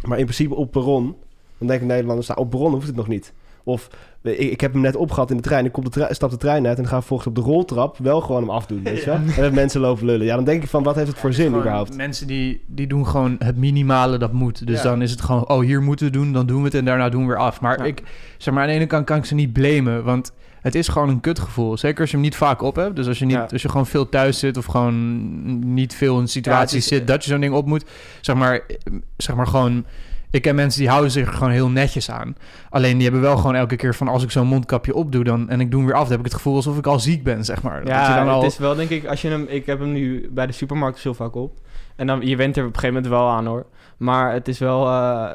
Maar 0.05 0.17
in 0.17 0.23
principe 0.23 0.55
op 0.55 0.71
perron. 0.71 1.15
Dan 1.57 1.67
denken 1.67 1.87
Nederlanders, 1.87 2.27
nou, 2.27 2.39
op 2.39 2.49
perron 2.49 2.71
hoeft 2.71 2.87
het 2.87 2.95
nog 2.95 3.07
niet. 3.07 3.33
Of 3.63 3.87
ik, 4.23 4.37
ik 4.37 4.61
heb 4.61 4.73
hem 4.73 4.81
net 4.81 4.95
opgehad 4.95 5.29
in 5.29 5.35
de 5.37 5.43
trein. 5.43 5.65
Ik 5.65 5.71
kom 5.71 5.83
de 5.83 5.89
tre- 5.89 6.13
stap 6.13 6.29
de 6.29 6.37
trein 6.37 6.67
uit 6.67 6.77
en 6.77 6.87
ga 6.87 6.95
vervolgens 6.97 7.27
op 7.29 7.35
de 7.35 7.41
roltrap 7.41 7.97
wel 7.97 8.21
gewoon 8.21 8.41
hem 8.41 8.49
afdoen. 8.49 8.83
Weet 8.83 8.99
je 9.03 9.05
wel? 9.05 9.19
En 9.45 9.53
mensen 9.53 9.81
lopen 9.81 10.05
lullen. 10.05 10.25
Ja, 10.25 10.35
dan 10.35 10.43
denk 10.43 10.63
ik 10.63 10.69
van, 10.69 10.83
wat 10.83 10.95
heeft 10.95 11.07
het 11.07 11.17
voor 11.19 11.33
zin 11.33 11.45
Gewoon 11.45 11.59
überhaupt? 11.61 11.95
Mensen 11.95 12.27
die, 12.27 12.61
die 12.67 12.87
doen 12.87 13.07
gewoon 13.07 13.35
het 13.39 13.57
minimale 13.57 14.17
dat 14.17 14.31
moet. 14.33 14.67
Dus 14.67 14.77
Ja. 14.77 14.83
dan 14.83 15.01
is 15.01 15.11
het 15.11 15.21
gewoon, 15.21 15.49
oh, 15.49 15.59
hier 15.59 15.81
moeten 15.81 16.05
we 16.05 16.11
doen, 16.11 16.33
dan 16.33 16.45
doen 16.45 16.57
we 16.59 16.63
het 16.65 16.73
en 16.75 16.85
daarna 16.85 17.09
doen 17.09 17.21
we 17.21 17.27
weer 17.27 17.37
af. 17.37 17.61
Maar 17.61 17.77
Ja. 17.77 17.83
ik, 17.85 18.03
zeg 18.37 18.53
maar, 18.53 18.63
aan 18.63 18.69
de 18.69 18.75
ene 18.75 18.85
kant 18.85 19.05
kan 19.05 19.17
ik 19.17 19.25
ze 19.25 19.35
niet 19.35 19.53
blamen, 19.53 20.03
want 20.03 20.31
het 20.61 20.75
is 20.75 20.87
gewoon 20.87 21.09
een 21.09 21.19
kutgevoel. 21.19 21.77
Zeker 21.77 21.99
als 22.01 22.09
je 22.09 22.15
hem 22.15 22.25
niet 22.25 22.35
vaak 22.35 22.61
op 22.61 22.75
hebt. 22.75 22.95
Dus 22.95 23.07
als 23.07 23.19
je, 23.19 23.25
niet, 23.25 23.35
Ja. 23.35 23.47
als 23.51 23.61
je 23.61 23.69
gewoon 23.69 23.85
veel 23.87 24.09
thuis 24.09 24.39
zit 24.39 24.57
of 24.57 24.65
gewoon 24.65 25.73
niet 25.73 25.95
veel 25.95 26.19
in 26.19 26.27
situaties 26.27 26.89
Ja, 26.89 26.95
zit 26.97 27.07
dat 27.07 27.23
je 27.23 27.29
zo'n 27.31 27.39
ding 27.41 27.53
op 27.53 27.65
moet. 27.65 27.85
Zeg 28.21 28.35
maar, 28.35 28.53
eh, 28.53 28.93
zeg 29.17 29.35
maar 29.35 29.47
gewoon... 29.47 29.85
Ik 30.31 30.41
ken 30.41 30.55
mensen 30.55 30.79
die 30.79 30.89
houden 30.89 31.11
zich 31.11 31.27
er 31.27 31.33
gewoon 31.33 31.51
heel 31.51 31.69
netjes 31.69 32.11
aan. 32.11 32.35
Alleen 32.69 32.93
die 32.93 33.03
hebben 33.03 33.21
wel 33.21 33.37
gewoon 33.37 33.55
elke 33.55 33.75
keer 33.75 33.95
van 33.95 34.07
als 34.07 34.23
ik 34.23 34.31
zo'n 34.31 34.47
mondkapje 34.47 34.93
opdoe 34.93 35.23
dan, 35.23 35.49
en 35.49 35.59
ik 35.59 35.71
doe 35.71 35.79
hem 35.79 35.89
weer 35.89 35.97
af, 35.97 36.03
dan 36.03 36.11
heb 36.11 36.19
ik 36.19 36.25
het 36.25 36.35
gevoel 36.35 36.55
alsof 36.55 36.77
ik 36.77 36.87
al 36.87 36.99
ziek 36.99 37.23
ben, 37.23 37.45
zeg 37.45 37.61
maar. 37.61 37.83
Je 37.83 37.87
Ja, 37.89 38.15
dan 38.15 38.27
al... 38.27 38.41
het 38.41 38.51
is 38.51 38.57
wel 38.57 38.75
denk 38.75 38.89
ik, 38.89 39.05
als 39.05 39.21
je 39.21 39.27
hem, 39.27 39.45
ik 39.49 39.65
heb 39.65 39.79
hem 39.79 39.91
nu 39.91 40.29
bij 40.31 40.47
de 40.47 40.53
supermarkt 40.53 40.99
zo 40.99 41.13
vaak 41.13 41.35
op. 41.35 41.59
En 41.95 42.07
dan, 42.07 42.21
je 42.21 42.35
went 42.35 42.57
er 42.57 42.63
op 42.63 42.73
een 42.73 42.79
gegeven 42.79 42.95
moment 42.95 43.13
wel 43.13 43.29
aan 43.29 43.45
hoor. 43.45 43.65
Maar 43.97 44.33
het 44.33 44.47
is 44.47 44.59
wel, 44.59 44.87
eh, 44.87 45.29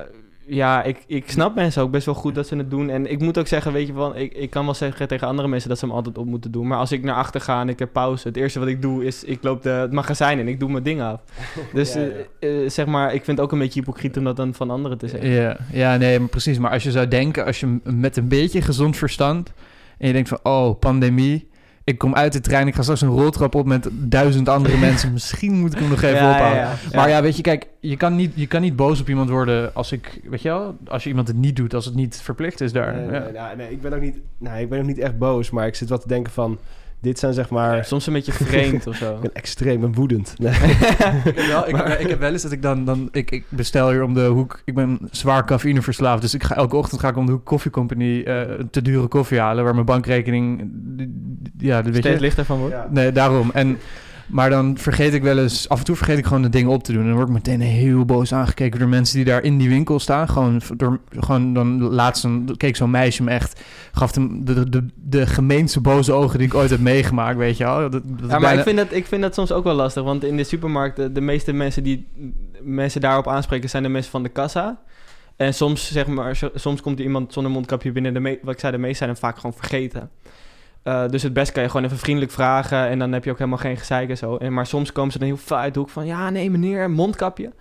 ja, 0.47 0.83
ik, 0.83 1.05
ik 1.07 1.31
snap 1.31 1.55
mensen 1.55 1.83
ook 1.83 1.91
best 1.91 2.07
wel 2.07 2.15
goed 2.15 2.35
dat 2.35 2.47
ze 2.47 2.57
het 2.57 2.71
doen. 2.71 2.91
En 2.91 3.11
ik 3.11 3.21
moet 3.21 3.39
ook 3.39 3.47
zeggen, 3.47 3.73
weet 3.73 3.87
je 3.87 3.93
wel, 3.93 4.17
ik, 4.17 4.35
ik 4.35 4.51
kan 4.51 4.65
wel 4.65 4.75
zeggen 4.75 5.09
tegen 5.09 5.27
andere 5.27 5.49
mensen 5.49 5.69
dat 5.69 5.79
ze 5.79 5.87
hem 5.87 5.95
altijd 5.95 6.19
op 6.19 6.27
moeten 6.27 6.51
doen. 6.51 6.67
Maar 6.67 6.79
als 6.79 6.93
ik 6.93 7.03
naar 7.03 7.15
achter 7.15 7.41
ga 7.41 7.61
en 7.61 7.69
ik 7.69 7.79
heb 7.79 7.93
pauze, 7.93 8.29
het 8.29 8.37
eerste 8.37 8.59
wat 8.59 8.69
ik 8.69 8.83
doe 8.83 9.05
is, 9.05 9.25
ik 9.25 9.43
loop 9.43 9.63
de, 9.63 9.69
het 9.69 9.93
magazijn 9.93 10.39
in, 10.39 10.49
ik 10.49 10.61
doe 10.61 10.71
mijn 10.71 10.83
ding 10.83 11.03
af. 11.03 11.21
Dus 11.73 11.95
Ja, 11.95 12.01
ja. 12.01 12.09
eh, 12.39 12.65
eh, 12.65 12.71
zeg 12.71 12.87
maar, 12.87 13.15
ik 13.15 13.25
vind 13.25 13.39
het 13.39 13.47
ook 13.47 13.53
een 13.53 13.59
beetje 13.59 13.81
hypocriet 13.81 14.17
om 14.17 14.25
dat 14.25 14.37
dan 14.37 14.55
van 14.55 14.71
anderen 14.71 14.99
te 14.99 15.09
zeggen. 15.09 15.31
Ja, 15.31 15.57
ja, 15.73 15.97
nee, 15.97 16.19
maar 16.19 16.29
precies. 16.29 16.59
Maar 16.59 16.71
als 16.71 16.83
je 16.83 16.91
zou 16.91 17.09
denken, 17.09 17.45
als 17.45 17.61
je 17.61 17.79
met 17.85 18.17
een 18.17 18.29
beetje 18.29 18.63
gezond 18.63 18.97
verstand... 18.97 19.53
en 19.99 20.07
je 20.07 20.13
denkt 20.13 20.29
van, 20.29 20.39
oh, 20.43 20.79
pandemie... 20.79 21.49
ik 21.87 21.99
kom 21.99 22.15
uit 22.15 22.33
de 22.33 22.41
trein, 22.41 22.67
ik 22.67 22.75
ga 22.75 22.83
straks 22.83 23.01
een 23.01 23.09
roltrap 23.09 23.55
op 23.55 23.67
met 23.67 23.89
duizend 23.93 24.49
andere 24.49 24.77
mensen... 24.77 25.13
misschien 25.19 25.53
moet 25.61 25.73
ik 25.73 25.79
hem 25.79 25.89
nog 25.89 26.03
even 26.03 26.17
Ja, 26.17 26.23
ja, 26.29 26.31
ophouden. 26.35 26.63
ja. 26.63 26.77
Maar 26.95 27.09
ja, 27.09 27.23
weet 27.23 27.37
je, 27.37 27.43
kijk, 27.43 27.67
je 27.81 27.97
kan, 27.97 28.17
niet, 28.17 28.33
je 28.35 28.47
kan 28.47 28.61
niet 28.61 28.77
boos 28.77 29.01
op 29.01 29.09
iemand 29.09 29.31
worden 29.31 29.75
als 29.75 29.93
ik... 29.93 30.21
weet 30.25 30.43
je 30.43 30.49
wel, 30.49 30.77
als 30.87 31.03
je 31.03 31.09
iemand 31.09 31.29
het 31.29 31.37
niet 31.37 31.57
doet, 31.57 31.75
als 31.75 31.85
het 31.85 31.95
niet 31.95 32.21
verplicht 32.23 32.61
is 32.61 32.73
daar. 32.73 32.95
Nee, 32.95 33.05
ja. 33.05 33.11
nee, 33.11 33.33
nou, 33.33 33.57
nee, 33.57 33.71
ik 33.71 33.81
ben 33.81 33.93
ook 33.93 34.01
niet, 34.01 34.17
nou, 34.39 34.61
ik 34.61 34.69
ben 34.69 34.79
ook 34.81 34.87
niet 34.87 34.99
echt 34.99 35.19
boos. 35.19 35.51
Maar 35.51 35.67
ik 35.67 35.75
zit 35.75 35.89
wel 35.89 35.99
te 35.99 36.09
denken 36.09 36.33
van, 36.33 36.59
dit 37.07 37.19
zijn 37.19 37.33
zeg 37.33 37.49
maar... 37.49 37.85
Soms 37.85 38.07
een 38.07 38.13
beetje 38.13 38.33
vreemd 38.33 38.87
of 38.87 38.97
zo. 38.97 39.15
Ik 39.15 39.21
ben 39.21 39.35
extreem, 39.35 39.81
ben 39.81 39.95
woedend. 39.95 40.35
Nee. 40.39 40.53
ik, 41.25 41.37
heb 41.37 41.47
wel, 41.47 41.69
ik, 41.69 41.99
ik 41.99 42.09
heb 42.09 42.19
wel 42.19 42.33
eens 42.33 42.43
dat 42.43 42.53
ik 42.53 42.63
dan... 42.63 42.85
dan 42.85 43.09
ik, 43.13 43.31
ik 43.31 43.45
bestel 43.49 43.91
hier 43.91 44.03
om 44.03 44.15
de 44.15 44.25
hoek... 44.27 44.63
Ik 44.65 44.75
ben 44.75 44.99
zwaar 45.11 45.45
cafeïneverslaafd. 45.45 46.23
Dus 46.23 46.35
ik 46.35 46.43
ga, 46.43 46.55
elke 46.55 46.77
ochtend 46.77 47.01
ga 47.01 47.09
ik 47.09 47.17
om 47.17 47.27
de 47.27 47.33
hoek 47.33 47.45
koffiecompagnie... 47.45 48.25
eh 48.25 48.65
te 48.71 48.83
dure 48.83 49.07
koffie 49.07 49.39
halen... 49.39 49.65
waar 49.65 49.75
mijn 49.75 49.87
bankrekening... 49.87 50.71
Ja, 51.59 51.83
dat 51.83 51.93
weet 51.93 52.01
Steeds 52.01 52.17
je... 52.17 52.21
lichter 52.21 52.45
van 52.45 52.59
wordt. 52.59 52.75
Ja. 52.75 52.87
Nee, 52.91 53.13
daarom. 53.13 53.51
En, 53.55 53.79
maar 54.27 54.51
dan 54.51 54.79
vergeet 54.79 55.15
ik 55.15 55.23
wel 55.23 55.39
eens... 55.39 55.69
Af 55.69 55.79
en 55.79 55.85
toe 55.85 55.97
vergeet 55.97 56.19
ik 56.19 56.27
gewoon 56.27 56.43
de 56.43 56.49
dingen 56.49 56.71
op 56.71 56.83
te 56.85 56.93
doen. 56.93 57.01
En 57.01 57.07
dan 57.07 57.17
word 57.17 57.29
ik 57.29 57.35
meteen 57.35 57.61
heel 57.61 58.05
boos 58.05 58.33
aangekeken... 58.33 58.79
door 58.79 58.89
mensen 58.89 59.17
die 59.17 59.25
daar 59.25 59.43
in 59.43 59.59
die 59.59 59.69
winkel 59.69 59.99
staan. 59.99 60.29
Gewoon, 60.29 60.61
door, 60.77 61.01
gewoon 61.19 61.55
dan 61.55 61.83
laatst 61.83 62.25
een, 62.25 62.55
keek 62.57 62.77
zo'n 62.77 62.91
meisje 62.91 63.23
me 63.23 63.31
echt... 63.31 63.61
gaf 63.93 64.15
hem 64.15 64.45
de, 64.45 64.55
de, 64.55 64.69
de, 64.69 64.85
de 64.95 65.27
gemeenste 65.27 65.81
boze 65.81 66.13
ogen 66.13 66.39
die 66.39 66.47
ik 66.47 66.55
ooit 66.55 66.71
heb 66.71 66.81
meegemaakt, 66.81 67.39
weet 67.39 67.57
je 67.57 67.65
wel. 67.65 67.79
Dat, 67.81 67.93
dat 67.93 68.03
is 68.05 68.09
Ja, 68.21 68.27
maar 68.27 68.41
bijna- 68.41 68.59
ik, 68.59 68.63
vind 68.63 68.77
dat, 68.77 68.93
ik 68.93 69.07
vind 69.07 69.23
dat 69.23 69.35
soms 69.35 69.53
ook 69.53 69.65
wel 69.65 69.75
lastig. 69.75 70.03
Want 70.03 70.25
in 70.25 70.37
de 70.37 70.45
supermarkt, 70.45 70.97
de, 70.97 71.13
de 71.13 71.21
meeste 71.21 71.53
mensen 71.53 71.83
die 71.83 72.07
mensen 72.63 73.01
daarop 73.01 73.29
aanspreken, 73.29 73.69
zijn 73.71 73.83
de 73.83 73.89
mensen 73.89 74.11
van 74.11 74.23
de 74.23 74.29
kassa. 74.29 74.81
En 75.37 75.55
soms, 75.55 75.93
zeg 75.93 76.07
maar, 76.07 76.37
so- 76.37 76.51
soms 76.55 76.81
komt 76.81 76.99
er 76.99 77.05
iemand 77.05 77.33
zonder 77.33 77.53
mondkapje 77.53 77.93
binnen. 77.93 78.15
De 78.15 78.21
me- 78.21 78.39
wat 78.43 78.55
ik 78.55 78.61
zei, 78.61 78.73
de 78.73 78.79
meeste 78.79 78.97
zijn 78.97 79.11
hem 79.11 79.19
vaak 79.19 79.37
gewoon 79.37 79.57
vergeten. 79.57 80.11
Eh, 80.87 81.09
dus 81.09 81.23
het 81.23 81.33
best 81.33 81.53
kan 81.53 81.63
je 81.63 81.69
gewoon 81.69 81.87
even 81.87 81.99
vriendelijk 81.99 82.33
vragen. 82.33 82.89
En 82.89 82.99
dan 82.99 83.13
heb 83.13 83.25
je 83.25 83.31
ook 83.31 83.39
helemaal 83.39 83.59
geen 83.59 83.77
gezeik 83.77 84.09
en 84.09 84.17
zo. 84.17 84.37
En, 84.37 84.53
maar 84.53 84.67
soms 84.67 84.93
komen 84.93 85.13
ze 85.13 85.19
dan 85.19 85.29
heel 85.29 85.37
vaak 85.37 85.63
uit 85.63 85.75
de 85.75 85.81
hoek 85.81 85.91
van... 85.91 86.07
Ja, 86.07 86.31
nee 86.31 86.51
meneer, 86.51 86.91
mondkapje. 86.91 87.53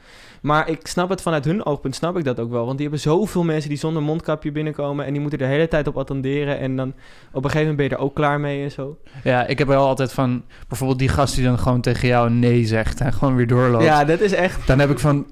Maar 0.41 0.69
ik 0.69 0.87
snap 0.87 1.09
het 1.09 1.21
vanuit 1.21 1.45
hun 1.45 1.65
oogpunt, 1.65 1.95
snap 1.95 2.17
ik 2.17 2.23
dat 2.23 2.39
ook 2.39 2.49
wel. 2.51 2.65
Want 2.65 2.77
die 2.77 2.81
hebben 2.81 2.99
zoveel 2.99 3.43
mensen 3.43 3.69
die 3.69 3.77
zonder 3.77 4.03
mondkapje 4.03 4.51
binnenkomen... 4.51 5.05
en 5.05 5.11
die 5.11 5.21
moeten 5.21 5.39
de 5.39 5.45
hele 5.45 5.67
tijd 5.67 5.87
op 5.87 5.97
attenderen. 5.97 6.59
En 6.59 6.75
dan 6.75 6.87
op 7.31 7.43
een 7.43 7.49
gegeven 7.49 7.59
moment 7.59 7.77
ben 7.77 7.85
je 7.85 7.95
er 7.95 8.09
ook 8.09 8.15
klaar 8.15 8.39
mee 8.39 8.63
en 8.63 8.71
zo. 8.71 8.97
Ja, 9.23 9.45
ik 9.45 9.57
heb 9.57 9.67
wel 9.67 9.85
altijd 9.85 10.13
van... 10.13 10.43
bijvoorbeeld 10.67 10.99
die 10.99 11.09
gast 11.09 11.35
die 11.35 11.43
dan 11.43 11.59
gewoon 11.59 11.81
tegen 11.81 12.07
jou 12.07 12.29
nee 12.29 12.65
zegt... 12.65 13.01
en 13.01 13.13
gewoon 13.13 13.35
weer 13.35 13.47
doorloopt. 13.47 13.83
Ja, 13.83 14.05
dat 14.05 14.19
is 14.19 14.33
echt... 14.33 14.67
Dan 14.67 14.79
heb 14.79 14.89
ik 14.89 14.99
van... 14.99 15.25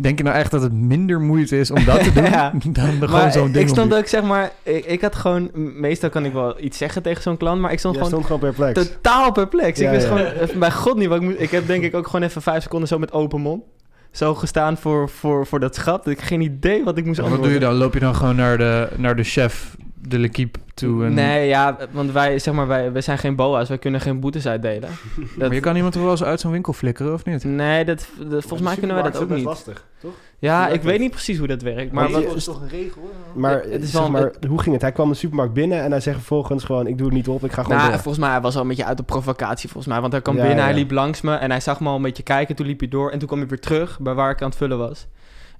Denk 0.00 0.18
je 0.18 0.24
nou 0.24 0.36
echt 0.36 0.50
dat 0.50 0.62
het 0.62 0.72
minder 0.72 1.20
moeite 1.20 1.58
is 1.58 1.70
om 1.70 1.84
dat 1.84 2.04
te 2.04 2.12
doen... 2.22 2.24
Ja. 2.24 2.52
dan 2.72 3.08
gewoon 3.08 3.32
zo'n 3.32 3.52
ding 3.52 3.64
ik 3.64 3.68
stond 3.68 3.94
ook, 3.94 4.06
zeg 4.06 4.22
maar, 4.22 4.52
ik, 4.62 4.84
ik 4.84 5.00
had 5.00 5.14
gewoon, 5.14 5.50
meestal 5.80 6.10
kan 6.10 6.24
ik 6.24 6.32
wel 6.32 6.60
iets 6.60 6.78
zeggen 6.78 7.02
tegen 7.02 7.22
zo'n 7.22 7.36
klant, 7.36 7.60
maar 7.60 7.72
ik 7.72 7.78
stond 7.78 7.94
gewoon 7.94 8.10
stond 8.10 8.24
gewoon 8.24 8.40
perplex. 8.40 8.88
totaal 8.88 9.32
perplex. 9.32 9.78
Ja, 9.78 9.86
ik 9.86 9.90
wist 9.90 10.08
ja. 10.08 10.16
gewoon, 10.16 10.32
even 10.32 10.58
bij 10.58 10.70
god 10.70 10.96
niet 10.96 11.08
wat 11.08 11.16
ik 11.16 11.22
moet. 11.22 11.40
Ik 11.40 11.50
heb 11.50 11.66
denk 11.66 11.82
ik 11.82 11.94
ook 11.94 12.06
gewoon 12.06 12.22
even 12.22 12.42
vijf 12.42 12.62
seconden 12.62 12.88
zo 12.88 12.98
met 12.98 13.12
open 13.12 13.40
mond. 13.40 13.62
Zo 14.10 14.34
gestaan 14.34 14.76
voor, 14.76 15.08
voor, 15.08 15.46
voor 15.46 15.60
dat 15.60 15.74
schap. 15.74 16.04
Dat 16.04 16.12
ik 16.12 16.20
geen 16.20 16.40
idee 16.40 16.84
wat 16.84 16.98
ik 16.98 17.04
moest 17.04 17.20
Maar 17.20 17.30
wat 17.30 17.38
doe 17.42 17.48
je 17.48 17.54
antwoorden. 17.54 17.78
dan? 17.78 17.86
Loop 17.86 17.94
je 17.94 18.00
dan 18.00 18.14
gewoon 18.14 18.36
naar 18.36 18.58
de, 18.58 18.88
naar 18.96 19.16
de 19.16 19.22
chef 19.22 19.76
de 19.94 20.18
l'équipe 20.18 20.58
toe? 20.78 21.04
En... 21.04 21.14
Nee, 21.14 21.48
ja, 21.48 21.76
want 21.90 22.12
wij, 22.12 22.38
zeg 22.38 22.54
maar, 22.54 22.66
wij, 22.66 22.92
wij 22.92 23.00
zijn 23.02 23.18
geen 23.18 23.36
boa's. 23.36 23.68
Wij 23.68 23.78
kunnen 23.78 24.00
geen 24.00 24.20
boetes 24.20 24.46
uitdelen. 24.46 24.88
Maar 25.38 25.54
je 25.54 25.60
kan 25.60 25.76
iemand 25.76 25.92
toch 25.92 26.02
wel 26.02 26.10
eens 26.10 26.24
uit 26.24 26.40
zo'n 26.40 26.52
winkel 26.52 26.72
flikkeren, 26.72 27.12
of 27.12 27.24
niet? 27.24 27.44
Nee, 27.44 27.84
dat, 27.84 28.08
dat- 28.18 28.40
volgens 28.42 28.62
mij 28.62 28.76
kunnen 28.76 28.96
wij 28.96 29.10
dat 29.10 29.22
ook 29.22 29.28
niet. 29.28 29.44
lastig, 29.44 29.84
toch? 30.00 30.12
Ja, 30.40 30.68
ik 30.68 30.82
weet 30.82 30.92
dat? 30.92 31.00
niet 31.00 31.10
precies 31.10 31.38
hoe 31.38 31.46
dat 31.46 31.62
werkt. 31.62 31.92
Maar 31.92 32.10
Maar 32.10 32.22
wat, 32.22 32.34
is 32.34 32.44
toch 32.44 32.60
een 32.60 32.68
regel? 32.68 33.10
Maar, 33.34 33.60
Het 33.62 33.82
is 33.82 33.90
zeg 33.90 34.00
wel- 34.00 34.10
maar 34.10 34.32
hoe 34.48 34.60
ging 34.60 34.72
het? 34.72 34.82
Hij 34.82 34.92
kwam 34.92 35.08
de 35.08 35.14
supermarkt 35.14 35.52
binnen 35.52 35.82
en 35.82 35.90
hij 35.90 36.00
zegt 36.00 36.16
vervolgens 36.16 36.64
gewoon... 36.64 36.86
ik 36.86 36.98
doe 36.98 37.06
het 37.06 37.16
niet 37.16 37.28
op, 37.28 37.44
ik 37.44 37.52
ga 37.52 37.62
gewoon 37.62 37.78
Nou, 37.78 37.90
door. 37.90 38.00
volgens 38.00 38.24
mij 38.24 38.32
hij 38.32 38.40
was 38.40 38.54
al 38.54 38.62
een 38.62 38.68
beetje 38.68 38.84
uit 38.84 38.96
de 38.96 39.02
provocatie, 39.02 39.68
volgens 39.68 39.92
mij. 39.92 40.00
Want 40.00 40.12
hij 40.12 40.22
kwam 40.22 40.34
Ja, 40.36 40.40
binnen, 40.40 40.58
ja. 40.60 40.64
hij 40.64 40.74
liep 40.74 40.90
langs 40.90 41.20
me 41.20 41.34
en 41.34 41.50
hij 41.50 41.60
zag 41.60 41.80
me 41.80 41.88
al 41.88 41.96
een 41.96 42.02
beetje 42.02 42.22
kijken. 42.22 42.54
Toen 42.56 42.66
liep 42.66 42.78
hij 42.80 42.88
door 42.88 43.10
en 43.10 43.18
toen 43.18 43.28
kwam 43.28 43.38
hij 43.40 43.48
weer 43.48 43.60
terug 43.60 44.00
bij 44.00 44.14
waar 44.14 44.30
ik 44.30 44.42
aan 44.42 44.48
het 44.48 44.56
vullen 44.58 44.78
was. 44.78 45.06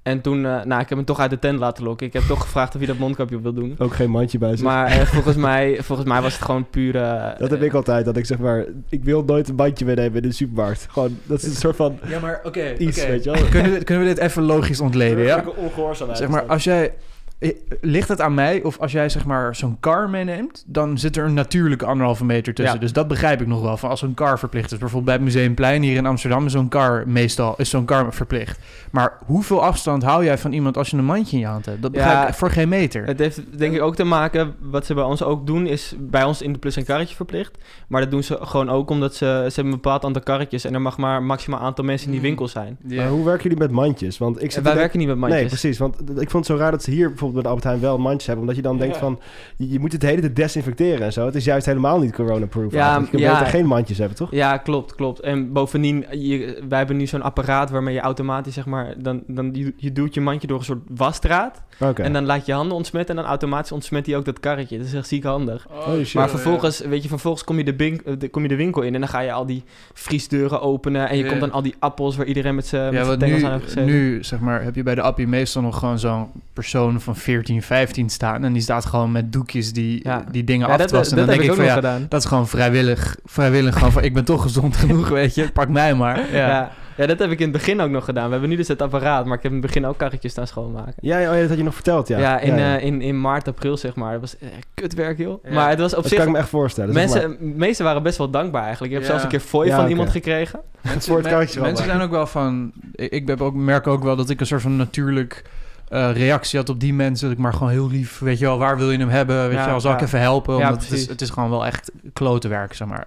En 0.08 0.20
toen, 0.20 0.46
eh, 0.46 0.64
nou, 0.64 0.80
ik 0.80 0.88
heb 0.88 0.98
hem 0.98 1.04
toch 1.04 1.20
uit 1.20 1.30
de 1.30 1.38
tent 1.38 1.58
laten 1.58 1.84
lokken. 1.84 2.06
Ik 2.06 2.12
heb 2.12 2.22
toch 2.22 2.40
gevraagd 2.42 2.72
of 2.72 2.78
hij 2.78 2.86
dat 2.86 2.98
mondkapje 2.98 3.36
op 3.36 3.42
wil 3.42 3.52
doen. 3.52 3.74
Ook 3.78 3.94
geen 3.94 4.10
mandje 4.10 4.38
bij 4.38 4.56
zich. 4.56 4.64
Maar 4.64 4.86
eh, 4.86 5.00
volgens, 5.00 5.36
mij, 5.36 5.78
volgens 5.82 6.08
mij 6.08 6.22
was 6.22 6.32
het 6.32 6.42
gewoon 6.42 6.70
pure... 6.70 6.98
eh, 6.98 7.38
dat 7.38 7.50
heb 7.50 7.62
ik 7.62 7.72
altijd, 7.72 8.04
dat 8.04 8.16
ik 8.16 8.26
zeg 8.26 8.38
maar... 8.38 8.64
Ik 8.88 9.04
wil 9.04 9.24
nooit 9.24 9.48
een 9.48 9.56
bandje 9.56 9.84
meenemen 9.84 10.22
in 10.22 10.28
de 10.28 10.34
supermarkt. 10.34 10.86
Gewoon, 10.90 11.18
dat 11.22 11.38
is 11.42 11.48
een 11.48 11.54
soort 11.54 11.76
van 11.76 11.98
Ja, 12.06 12.20
maar 12.20 12.40
oké. 12.42 12.74
iets, 12.78 13.00
oké. 13.00 13.10
weet 13.10 13.24
je 13.24 13.30
wel. 13.30 13.44
Kunnen, 13.50 13.72
we, 13.72 13.84
kunnen 13.84 14.04
we 14.06 14.14
dit 14.14 14.22
even 14.22 14.42
logisch 14.42 14.80
ontleden, 14.80 15.24
ja? 15.24 15.44
ongehoorzaamheid. 15.56 16.18
Zeg 16.18 16.28
maar, 16.28 16.42
als 16.42 16.64
jij... 16.64 16.94
eh, 17.38 17.50
Ligt 17.80 18.08
het 18.08 18.20
aan 18.20 18.34
mij 18.34 18.62
of 18.62 18.78
als 18.78 18.92
jij 18.92 19.08
zeg 19.08 19.24
maar 19.24 19.56
zo'n 19.56 19.76
car 19.80 20.10
meeneemt, 20.10 20.64
dan 20.66 20.98
zit 20.98 21.16
er 21.16 21.24
een 21.24 21.34
natuurlijke 21.34 21.84
anderhalve 21.86 22.24
meter 22.24 22.54
tussen. 22.54 22.74
Ja. 22.74 22.80
Dus 22.80 22.92
dat 22.92 23.08
begrijp 23.08 23.40
ik 23.40 23.46
nog 23.46 23.62
wel. 23.62 23.76
Van 23.76 23.90
als 23.90 24.02
een 24.02 24.14
car 24.14 24.38
verplicht 24.38 24.72
is. 24.72 24.78
Bijvoorbeeld 24.78 25.04
bij 25.04 25.14
het 25.14 25.24
Museumplein 25.34 25.82
hier 25.82 25.96
in 25.96 26.06
Amsterdam 26.06 26.46
is 26.46 26.52
zo'n 26.52 26.68
car 26.68 27.08
meestal 27.08 27.54
is 27.56 27.70
zo'n 27.70 27.84
car 27.84 28.12
verplicht. 28.14 28.58
Maar 28.90 29.12
hoeveel 29.26 29.62
afstand 29.62 30.02
hou 30.02 30.24
jij 30.24 30.38
van 30.38 30.52
iemand 30.52 30.76
als 30.76 30.90
je 30.90 30.96
een 30.96 31.04
mandje 31.04 31.36
in 31.36 31.42
je 31.42 31.48
hand 31.48 31.66
hebt? 31.66 31.82
Dat 31.82 31.94
Ja, 31.94 31.98
begrijp 32.04 32.28
ik 32.28 32.34
voor 32.34 32.50
geen 32.50 32.68
meter. 32.68 33.04
Het 33.04 33.18
heeft 33.18 33.58
denk 33.58 33.74
ik 33.74 33.80
ook 33.82 33.96
te 33.96 34.04
maken, 34.04 34.54
wat 34.60 34.86
ze 34.86 34.94
bij 34.94 35.04
ons 35.04 35.22
ook 35.22 35.46
doen, 35.46 35.66
is 35.66 35.94
bij 35.98 36.24
ons 36.24 36.42
in 36.42 36.52
de 36.52 36.58
plus 36.58 36.76
een 36.76 36.84
karretje 36.84 37.14
verplicht. 37.16 37.58
Maar 37.88 38.00
dat 38.00 38.10
doen 38.10 38.22
ze 38.22 38.38
gewoon 38.40 38.70
ook 38.70 38.90
omdat 38.90 39.14
ze, 39.14 39.24
ze 39.24 39.54
hebben 39.54 39.64
een 39.64 39.70
bepaald 39.80 40.04
aantal 40.04 40.22
karretjes 40.22 40.64
en 40.64 40.74
er 40.74 40.80
mag 40.80 40.96
maar 40.98 41.16
een 41.16 41.26
maximaal 41.26 41.60
aantal 41.60 41.84
mensen 41.84 42.06
in 42.06 42.12
die 42.12 42.20
Mm. 42.20 42.26
winkel 42.26 42.48
zijn. 42.48 42.76
Ja. 42.86 42.96
Maar 43.02 43.10
hoe 43.10 43.24
werken 43.24 43.42
jullie 43.42 43.58
met 43.58 43.70
mandjes? 43.70 44.18
Want 44.18 44.42
ik 44.42 44.52
zit 44.52 44.62
wij 44.64 44.74
werken 44.74 44.98
niet 44.98 45.08
met 45.08 45.16
mandjes. 45.16 45.40
Nee, 45.40 45.48
precies. 45.48 45.78
Want 45.78 46.00
ik 46.00 46.30
vond 46.30 46.32
het 46.32 46.56
zo 46.56 46.62
raar 46.62 46.70
dat 46.70 46.82
ze 46.82 46.90
hier 46.90 47.08
bijvoorbeeld 47.08 47.26
bij 47.32 47.42
de 47.42 47.48
Albert 47.48 47.66
Heijn 47.66 47.80
wel 47.80 47.98
mandjes 47.98 48.26
hebben. 48.26 48.42
Omdat 48.44 48.56
je 48.56 48.62
dan 48.62 48.78
denkt 48.78 48.94
Ja. 48.94 49.00
van, 49.00 49.18
je, 49.56 49.68
je 49.70 49.78
moet 49.80 49.92
het 49.92 50.00
de 50.00 50.06
hele 50.06 50.20
tijd 50.20 50.36
desinfecteren 50.36 51.00
en 51.06 51.12
zo. 51.12 51.24
Het 51.26 51.34
is 51.34 51.44
juist 51.44 51.66
helemaal 51.66 51.98
niet 52.00 52.12
corona-proof. 52.14 52.72
Ja. 52.72 53.02
Je 53.12 53.18
ja. 53.18 53.32
beter 53.32 53.46
geen 53.46 53.66
mandjes 53.66 53.98
hebben, 53.98 54.16
toch? 54.16 54.30
Ja, 54.30 54.56
klopt, 54.56 54.94
klopt. 54.94 55.20
En 55.20 55.52
bovendien, 55.52 56.04
je, 56.10 56.62
wij 56.68 56.78
hebben 56.78 56.96
nu 56.96 57.06
zo'n 57.06 57.22
apparaat 57.22 57.70
waarmee 57.70 57.94
je 57.94 58.00
automatisch, 58.00 58.54
zeg 58.54 58.66
maar, 58.66 58.94
dan, 58.98 59.22
dan 59.26 59.50
je, 59.52 59.72
je 59.76 59.92
duwt 59.92 60.14
je 60.14 60.20
mandje 60.20 60.46
door 60.46 60.58
een 60.58 60.64
soort 60.64 60.82
wasstraat. 60.88 61.62
Oké. 61.80 62.02
En 62.02 62.12
dan 62.12 62.24
laat 62.24 62.46
je 62.46 62.52
handen 62.52 62.76
ontsmetten 62.76 63.16
en 63.16 63.20
dan 63.22 63.30
automatisch 63.30 63.72
ontsmet 63.72 64.06
hij 64.06 64.16
ook 64.16 64.24
dat 64.24 64.40
karretje. 64.40 64.78
Dat 64.78 64.86
is 64.86 64.94
echt 64.94 65.08
ziek 65.08 65.24
handig. 65.24 65.66
Oh, 65.70 65.92
shit. 66.04 66.14
Maar 66.14 66.28
vervolgens, 66.28 66.80
weet 66.80 67.02
je, 67.02 67.08
vervolgens 67.08 67.44
kom 67.44 67.56
je 67.58 67.64
de, 67.64 67.74
bink, 67.74 68.00
eh, 68.00 68.12
de- 68.18 68.28
kom 68.28 68.42
je 68.42 68.48
de 68.48 68.56
winkel 68.56 68.82
in 68.82 68.94
en 68.94 69.00
dan 69.00 69.08
ga 69.08 69.20
je 69.20 69.32
al 69.32 69.46
die 69.46 69.64
vriesdeuren 69.92 70.60
openen. 70.60 71.08
En 71.08 71.16
je 71.16 71.22
Ja. 71.22 71.28
komt 71.28 71.40
dan 71.40 71.52
al 71.52 71.62
die 71.62 71.74
appels 71.78 72.16
waar 72.16 72.26
iedereen 72.26 72.54
met 72.54 72.66
zijn 72.66 72.92
Ja, 72.92 73.16
tengels 73.16 73.40
nu, 73.40 73.46
aan 73.46 73.52
heeft 73.52 73.64
gezeten. 73.64 73.84
nu 73.84 74.24
zeg 74.24 74.40
maar, 74.40 74.62
heb 74.62 74.74
je 74.74 74.82
bij 74.82 74.94
de 74.94 75.02
appie 75.02 75.26
meestal 75.26 75.62
nog 75.62 75.78
gewoon 75.78 75.98
zo'n 75.98 76.26
persoon 76.52 77.00
van 77.00 77.16
14, 77.18 77.62
15 77.62 78.08
staan. 78.08 78.44
En 78.44 78.52
die 78.52 78.62
staat 78.62 78.84
gewoon 78.84 79.12
met 79.12 79.32
doekjes 79.32 79.72
die, 79.72 80.00
Ja. 80.02 80.24
die 80.30 80.44
dingen 80.44 80.66
ja, 80.66 80.72
af 80.72 80.78
dat, 80.78 80.88
te 80.88 80.92
dat, 80.94 81.02
wassen. 81.02 81.18
En 81.18 81.26
dan 81.26 81.34
ik 81.34 81.40
denk 81.40 81.52
ook 81.52 81.58
ik 81.58 81.64
van 81.64 81.74
nog 81.74 81.84
ja, 81.84 81.90
gedaan. 81.90 82.06
dat 82.08 82.20
is 82.22 82.28
gewoon 82.28 82.48
vrijwillig. 82.48 83.16
Vrijwillig 83.24 83.74
gewoon 83.74 83.92
van, 83.92 84.02
ik 84.04 84.14
ben 84.14 84.24
toch 84.24 84.42
gezond 84.42 84.76
genoeg, 84.82 85.08
weet 85.08 85.34
je. 85.34 85.52
Pak 85.52 85.68
mij 85.68 85.94
maar. 85.94 86.32
Ja. 86.32 86.72
Ja. 86.96 87.06
dat 87.06 87.18
heb 87.18 87.30
ik 87.30 87.38
in 87.38 87.48
het 87.48 87.52
begin 87.52 87.80
ook 87.80 87.90
nog 87.90 88.04
gedaan. 88.04 88.24
We 88.24 88.30
hebben 88.30 88.48
nu 88.50 88.56
dus 88.56 88.68
het 88.68 88.82
apparaat, 88.82 89.24
maar 89.24 89.36
ik 89.36 89.42
heb 89.42 89.52
in 89.52 89.58
het 89.58 89.66
begin 89.66 89.86
ook 89.86 89.96
karretjes 89.98 90.32
staan 90.32 90.46
schoonmaken. 90.46 90.92
Ja, 91.00 91.18
ja, 91.18 91.30
oh 91.32 91.38
dat 91.40 91.48
had 91.48 91.58
je 91.58 91.64
nog 91.64 91.74
verteld, 91.74 92.08
ja. 92.08 92.18
Ja, 92.18 92.38
in, 92.40 92.56
ja, 92.56 92.58
ja. 92.72 92.78
eh, 92.78 92.84
in, 92.84 93.00
in 93.02 93.20
maart, 93.20 93.48
april 93.48 93.76
zeg 93.76 93.94
maar. 93.94 94.12
Dat 94.12 94.20
was 94.20 94.36
kutwerk, 94.74 95.18
joh. 95.18 95.44
Ja. 95.44 95.52
Maar 95.52 95.68
het 95.70 95.78
was 95.80 95.94
op 95.94 96.02
dat 96.02 96.08
zich... 96.08 96.18
kan 96.18 96.26
ik 96.26 96.32
me 96.32 96.38
echt 96.38 96.48
voorstellen. 96.48 96.94
Mensen, 96.94 97.36
meesten 97.40 97.84
waren 97.84 98.02
best 98.02 98.18
wel 98.18 98.30
dankbaar 98.30 98.62
eigenlijk. 98.62 98.92
Ik 98.92 98.98
heb 98.98 99.06
Ja. 99.06 99.08
zelfs 99.08 99.24
een 99.24 99.38
keer 99.38 99.48
fooi 99.48 99.68
Ja, 99.68 99.76
van 99.76 99.88
iemand 99.88 100.10
gekregen. 100.10 100.60
Het 100.80 101.04
soort 101.04 101.22
Men- 101.22 101.30
karretje 101.32 101.54
wel 101.60 101.68
Mensen 101.68 101.86
zijn 101.86 102.00
ook 102.00 102.10
wel 102.10 102.26
van... 102.26 102.72
Ik, 102.92 103.10
ik 103.12 103.28
heb 103.28 103.40
ook, 103.40 103.54
merk 103.54 103.86
ook 103.86 104.02
wel 104.02 104.16
dat 104.16 104.30
ik 104.30 104.40
een 104.40 104.46
soort 104.46 104.62
van 104.62 104.76
natuurlijk... 104.76 105.42
eh, 105.90 106.12
reactie 106.12 106.58
had 106.58 106.68
op 106.68 106.80
die 106.80 106.94
mensen. 106.94 107.28
Dat 107.28 107.36
ik 107.36 107.42
maar 107.42 107.52
gewoon 107.52 107.68
heel 107.70 107.88
lief, 107.88 108.18
weet 108.18 108.38
je 108.38 108.44
wel, 108.44 108.58
waar 108.58 108.76
wil 108.76 108.90
je 108.90 108.98
hem 108.98 109.08
hebben? 109.08 109.46
Weet 109.48 109.56
Ja, 109.56 109.64
je 109.64 109.70
wel, 109.70 109.80
zal 109.80 109.92
ik 109.92 110.00
ja. 110.00 110.06
even 110.06 110.20
helpen? 110.20 110.56
Ja, 110.56 110.68
Omdat 110.68 110.82
het, 110.82 110.92
is, 110.92 111.08
het 111.08 111.20
is 111.20 111.30
gewoon 111.30 111.50
wel 111.50 111.66
echt 111.66 111.90
klote 112.12 112.48
werk, 112.48 112.74
zeg 112.74 112.88
maar. 112.88 113.06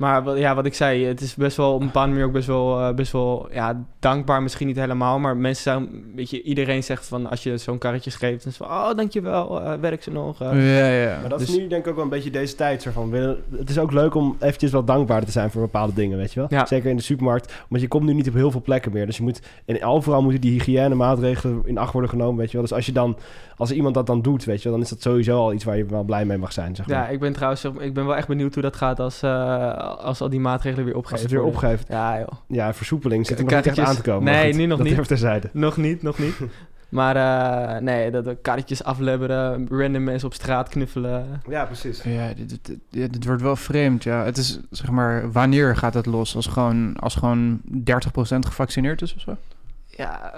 Maar 0.00 0.22
wat- 0.22 0.38
ja, 0.38 0.54
wat 0.54 0.66
ik 0.66 0.74
zei, 0.74 1.04
het 1.04 1.20
is 1.20 1.34
best 1.34 1.56
wel 1.56 1.74
op 1.74 1.80
een 1.80 1.86
bepaalde 1.86 2.08
manier 2.10 2.24
ook 2.24 2.32
best 2.32 2.46
wel, 2.46 2.80
eh, 2.80 2.94
best 2.94 3.12
wel 3.12 3.48
ja, 3.52 3.82
dankbaar. 3.98 4.42
Misschien 4.42 4.66
niet 4.66 4.76
helemaal, 4.76 5.18
maar 5.18 5.36
mensen 5.36 5.62
zijn, 5.62 5.88
weet 6.14 6.30
je, 6.30 6.42
iedereen 6.42 6.82
zegt 6.82 7.06
van 7.06 7.30
als 7.30 7.42
je 7.42 7.56
zo'n 7.56 7.78
karretje 7.78 8.10
schreef, 8.10 8.42
dan 8.42 8.50
is 8.52 8.56
van, 8.56 8.66
oh, 8.66 8.94
dankjewel, 8.96 9.60
eh 9.62 9.72
werk 9.80 10.02
ze 10.02 10.10
nog. 10.10 10.40
eh. 10.42 10.78
Ja, 10.78 10.86
ja. 10.88 11.18
Maar 11.20 11.28
dat 11.28 11.38
Dus- 11.38 11.48
is 11.48 11.56
nu 11.56 11.66
denk 11.66 11.82
ik 11.84 11.88
ook 11.88 11.94
wel 11.94 12.04
een 12.04 12.10
beetje 12.10 12.30
deze 12.30 12.54
tijd. 12.54 12.86
Van, 12.92 13.10
willen- 13.10 13.38
het 13.58 13.70
is 13.70 13.78
ook 13.78 13.92
leuk 13.92 14.14
om 14.14 14.36
eventjes 14.40 14.70
wat 14.70 14.86
dankbaar 14.86 15.24
te 15.24 15.30
zijn 15.30 15.50
voor 15.50 15.60
bepaalde 15.62 15.92
dingen, 15.94 16.18
weet 16.18 16.32
je 16.32 16.40
wel? 16.40 16.48
Ja. 16.50 16.66
Zeker 16.66 16.90
in 16.90 16.96
de 16.96 17.02
supermarkt. 17.02 17.52
Want 17.68 17.82
je 17.82 17.88
komt 17.88 18.04
nu 18.04 18.12
niet 18.14 18.28
op 18.28 18.34
heel 18.34 18.50
veel 18.50 18.62
plekken 18.62 18.92
meer. 18.92 19.06
Dus 19.06 19.16
je 19.16 19.22
moet, 19.22 19.40
en 19.64 19.84
overal 19.84 20.22
moeten 20.22 20.40
die 20.40 20.52
hygiënemaatregelen 20.52 21.62
in 21.64 21.78
acht 21.78 21.92
worden 21.92 22.10
genomen, 22.10 22.36
weet 22.36 22.46
je 22.50 22.52
wel? 22.56 22.66
Dus 22.66 22.76
als 22.76 22.86
je 22.86 22.92
dan, 22.92 23.16
als 23.56 23.70
iemand 23.72 23.94
dat 23.94 24.06
dan 24.06 24.22
doet, 24.22 24.44
weet 24.44 24.56
je 24.62 24.62
wel, 24.68 24.72
dan 24.72 24.82
is 24.82 24.90
dat 24.90 25.02
sowieso 25.02 25.36
al 25.38 25.52
iets 25.52 25.64
waar 25.64 25.76
je 25.76 25.86
wel 25.86 26.02
blij 26.02 26.24
mee 26.24 26.38
mag 26.38 26.52
zijn, 26.52 26.74
zeg 26.76 26.86
maar. 26.86 26.96
Ja, 26.96 27.08
ik 27.08 27.20
ben 27.20 27.32
trouwens, 27.32 27.64
ik 27.64 27.94
ben 27.94 28.06
wel 28.06 28.16
echt 28.16 28.28
benieuwd 28.28 28.54
hoe 28.54 28.62
dat 28.62 28.76
gaat 28.76 29.00
als, 29.00 29.22
eh, 29.22 29.89
als 29.98 30.20
al 30.20 30.30
die 30.30 30.40
maatregelen 30.40 30.84
weer 30.84 30.94
als 30.94 31.02
opgegeven 31.04 31.30
het 31.30 31.38
weer 31.40 31.48
opgeeft. 31.52 31.88
Ja, 31.88 32.18
joh. 32.18 32.28
Ja, 32.46 32.74
versoepeling 32.74 33.26
zit 33.26 33.38
er 33.38 33.44
nog 33.44 33.54
niet 33.54 33.66
echt 33.66 33.78
aan 33.78 33.94
te 33.94 34.02
komen. 34.02 34.32
Nee, 34.32 34.50
goed, 34.50 34.60
nu 34.60 34.66
nog 34.66 34.76
dat 34.76 34.86
niet. 34.86 34.94
even 34.94 35.06
terzijde. 35.06 35.50
Nog 35.66 35.76
niet, 35.76 36.02
nog 36.02 36.18
niet. 36.18 36.34
Maar 36.90 37.16
eh, 37.16 37.80
nee, 37.82 38.10
dat 38.10 38.24
we 38.24 38.36
karretjes 38.42 38.84
aflebberen, 38.84 39.66
random 39.70 40.04
mensen 40.04 40.28
op 40.28 40.34
straat 40.34 40.68
knuffelen. 40.68 41.42
Ja, 41.48 41.64
precies. 41.64 42.02
Ja, 42.02 42.32
dit, 42.34 42.48
dit, 42.48 42.78
dit, 42.90 43.12
dit 43.12 43.24
wordt 43.24 43.42
wel 43.42 43.56
vreemd. 43.56 44.02
Ja, 44.02 44.24
het 44.24 44.36
is 44.36 44.60
zeg 44.70 44.90
maar, 44.90 45.32
wanneer 45.32 45.76
gaat 45.76 45.94
het 45.94 46.06
los? 46.06 46.36
Als 46.36 46.46
gewoon, 46.46 46.96
als 46.96 47.14
gewoon 47.14 47.60
30% 47.64 47.82
gevaccineerd 48.38 49.02
is 49.02 49.14
of 49.14 49.20
zo? 49.20 49.36
Ja, 49.86 50.32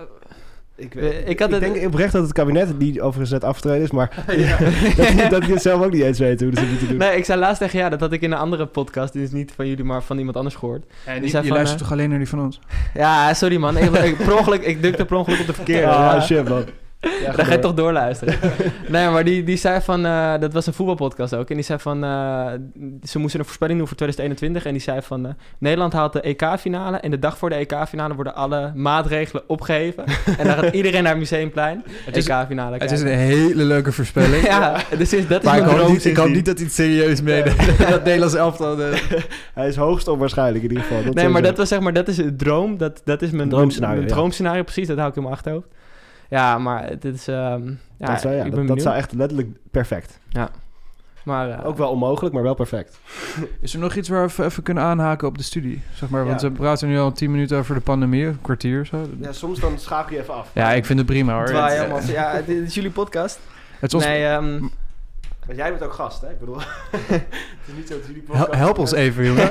Ik, 0.83 0.95
Eh, 0.95 1.19
ik, 1.19 1.29
ik 1.29 1.39
had 1.39 1.51
het- 1.51 1.61
denk 1.61 1.85
oprecht 1.87 2.13
dat 2.13 2.23
het 2.23 2.33
kabinet, 2.33 2.69
die 2.79 3.03
overigens 3.03 3.31
net 3.31 3.45
afgetreden 3.45 3.83
is, 3.83 3.91
maar 3.91 4.11
dat, 4.97 5.31
dat 5.31 5.43
die 5.43 5.53
het 5.53 5.63
zelf 5.63 5.83
ook 5.85 5.93
niet 5.93 6.03
eens 6.03 6.19
weten 6.19 6.47
hoe 6.47 6.57
ze 6.57 6.67
moeten 6.67 6.89
doen. 6.89 6.97
Nee, 6.97 7.17
ik 7.17 7.25
zei 7.25 7.39
laatst 7.41 7.61
tegen 7.61 7.79
ja, 7.79 7.89
dat 7.89 8.01
had 8.01 8.13
ik 8.13 8.21
in 8.21 8.33
een 8.33 8.39
andere 8.39 8.67
podcast, 8.67 9.13
die 9.13 9.23
is 9.23 9.31
niet 9.31 9.53
van 9.57 9.67
jullie, 9.69 9.85
maar 9.85 10.03
van 10.03 10.19
iemand 10.19 10.37
anders 10.37 10.55
gehoord. 10.55 10.85
En 11.05 11.13
Die 11.13 11.21
die, 11.21 11.31
zei 11.31 11.43
je 11.43 11.49
van, 11.49 11.57
luistert 11.57 11.81
eh, 11.83 11.87
toch 11.89 11.97
alleen 11.97 12.09
naar 12.09 12.19
die 12.19 12.29
van 12.29 12.41
ons? 12.41 12.61
Ja, 12.95 13.35
sorry 13.35 13.57
man, 13.57 13.77
ik, 13.77 13.91
ik, 13.93 14.17
per 14.17 14.39
ongeluk, 14.39 14.63
ik 14.63 14.81
drukte 14.81 15.05
per 15.05 15.17
ongeluk 15.17 15.41
op 15.41 15.47
de 15.47 15.53
verkeerde. 15.53 15.87
Ah, 15.93 15.97
ja. 16.15 16.21
shit, 16.21 16.49
man. 16.49 16.65
Ja, 17.03 17.33
Dan 17.33 17.35
ga 17.35 17.43
je 17.43 17.49
door. 17.51 17.61
toch 17.61 17.75
doorluisteren. 17.75 18.35
nee, 18.89 19.09
maar 19.09 19.25
die, 19.25 19.45
die 19.45 19.57
zei 19.57 19.81
van... 19.81 20.07
eh, 20.07 20.33
dat 20.41 20.53
was 20.53 20.67
een 20.67 20.73
voetbalpodcast 20.73 21.35
ook. 21.35 21.49
En 21.51 21.55
die 21.55 21.65
zei 21.65 21.79
van... 21.79 22.05
eh, 22.05 22.47
ze 23.03 23.19
moesten 23.19 23.39
een 23.41 23.45
voorspelling 23.47 23.79
doen 23.79 23.87
voor 23.89 23.97
2021. 23.97 24.65
En 24.65 24.73
die 24.73 24.83
zei 24.83 25.03
van... 25.03 25.27
eh, 25.27 25.33
Nederland 25.59 25.93
haalt 25.93 26.13
de 26.13 26.21
EK-finale. 26.21 26.97
En 26.97 27.11
de 27.11 27.19
dag 27.19 27.39
voor 27.39 27.49
de 27.49 27.55
EK-finale 27.55 28.15
worden 28.15 28.35
alle 28.35 28.73
maatregelen 28.75 29.43
opgeheven. 29.49 30.05
en 30.39 30.47
dan 30.47 30.55
gaat 30.55 30.75
iedereen 30.75 31.03
naar 31.03 31.11
het 31.13 31.21
Museumplein. 31.21 31.83
Het 32.05 32.17
is- 32.17 32.27
EK-finale 32.29 32.77
Het 32.79 32.91
is 32.91 33.01
een 33.01 33.07
kijken. 33.07 33.25
hele 33.25 33.65
leuke 33.65 33.93
voorspelling. 33.93 34.45
Ja, 34.53 34.77
dus 34.99 35.13
is, 35.13 35.27
dat 35.29 35.39
is 35.43 35.49
Maar 35.49 35.57
ik 35.59 35.63
mijn 35.65 35.73
hoop, 35.75 35.79
droom 35.79 35.93
niet, 35.93 36.05
ik 36.05 36.17
hoop 36.17 36.29
niet 36.29 36.45
dat 36.47 36.57
hij 36.57 36.65
het 36.67 36.75
serieus 36.75 37.23
meedeed. 37.23 37.79
dat 37.89 38.05
Nederlands 38.05 38.35
elftal. 38.35 38.83
eh, 38.83 38.99
Hij 39.55 39.69
is 39.69 39.77
hoogst 39.77 40.09
onwaarschijnlijk 40.09 40.65
in 40.65 40.71
ieder 40.71 40.85
geval. 40.87 41.05
Dat 41.05 41.15
Nee, 41.15 41.29
maar 41.29 41.43
dat 41.43 41.57
was 41.57 41.69
zeg 41.69 41.81
maar... 41.81 41.93
Dat 41.93 42.09
is 42.09 42.19
een 42.19 42.37
droom. 42.37 42.77
Dat, 42.79 43.01
dat 43.05 43.23
is 43.23 43.31
mijn 43.31 43.49
Droomscenario, 43.49 43.97
Mijn 43.97 44.09
ja. 44.09 44.15
droomscenario, 44.15 44.63
precies. 44.63 44.87
Dat 44.87 44.97
hou 44.97 45.09
ik 45.11 45.17
in 45.17 45.23
mijn 45.23 45.35
achterhoofd. 45.35 45.67
Ja, 46.33 46.59
maar 46.59 46.99
dit 46.99 47.15
is... 47.15 47.29
ehm, 47.29 47.67
ja, 47.97 48.07
dat, 48.07 48.21
zou, 48.21 48.35
ja, 48.35 48.45
ik 48.45 48.55
ben 48.55 48.67
dat, 48.67 48.83
zou 48.83 48.97
echt 48.97 49.13
letterlijk 49.13 49.49
perfect. 49.71 50.19
Maar, 51.25 51.51
eh, 51.51 51.67
Ook 51.67 51.77
wel 51.77 51.91
onmogelijk, 51.91 52.35
maar 52.35 52.43
wel 52.43 52.55
perfect. 52.55 52.99
Is 53.61 53.75
er 53.75 53.81
nog 53.81 53.95
iets 53.95 54.09
waar 54.09 54.29
we 54.37 54.45
even- 54.45 54.63
kunnen 54.63 54.83
aanhaken 54.83 55.29
op 55.29 55.39
de 55.39 55.45
studie? 55.45 55.83
Zeg 55.95 56.09
maar, 56.09 56.25
want 56.25 56.41
Ja. 56.41 56.49
we 56.49 56.55
praten 56.55 56.89
nu 56.89 56.99
al 56.99 57.13
tien 57.13 57.31
minuten 57.31 57.59
over 57.59 57.75
de 57.75 57.81
pandemie, 57.81 58.27
een 58.27 58.39
kwartier 58.41 58.87
zo. 58.87 59.09
Ja, 59.21 59.33
soms 59.33 59.59
dan 59.61 59.79
schakel 59.79 60.15
je 60.17 60.21
even 60.23 60.35
af. 60.35 60.51
Ja, 60.55 60.73
ik 60.73 60.85
vind 60.85 60.99
het 60.99 61.09
prima 61.09 61.33
hoor. 61.35 61.43
Het- 61.49 61.73
helemaal. 61.73 62.01
Ja, 62.03 62.41
dit 62.47 62.67
is 62.67 62.75
jullie 62.75 62.91
podcast. 62.91 63.39
Het 63.79 63.91
is 63.91 63.95
ons, 63.95 64.05
Nee, 64.07 64.25
ehm, 64.25 64.61
Want 65.47 65.59
jij 65.59 65.71
bent 65.71 65.83
ook 65.83 65.93
gast, 65.93 66.21
hè? 66.21 66.31
Ik 66.31 66.39
bedoel, 66.39 66.59
het 66.91 67.67
is 67.67 67.75
niet 67.77 67.89
zo 67.89 67.97
dat 67.99 68.07
jullie 68.07 68.23
podcast- 68.23 68.55
help 68.55 68.79
ons 68.79 68.93
even, 68.93 69.25
jongen. 69.25 69.51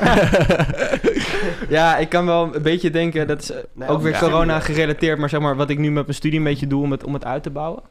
ja, 1.78 1.98
ik 1.98 2.10
kan 2.10 2.26
wel 2.26 2.56
een 2.56 2.62
beetje 2.62 2.90
denken, 2.90 3.28
dat 3.28 3.42
is 3.42 3.52
Nee, 3.74 3.90
ook 3.90 4.02
weer 4.02 4.18
corona 4.18 4.60
gerelateerd, 4.60 5.18
maar 5.20 5.30
zeg 5.30 5.40
maar 5.40 5.56
wat 5.56 5.70
ik 5.70 5.78
nu 5.78 5.92
met 5.92 6.04
mijn 6.04 6.16
studie 6.18 6.38
een 6.38 6.46
beetje 6.46 6.68
doe 6.68 6.84
om 6.84 6.92
het, 6.92 7.04
om 7.04 7.14
het 7.14 7.26
uit 7.26 7.44
te 7.44 7.50
bouwen. 7.50 7.84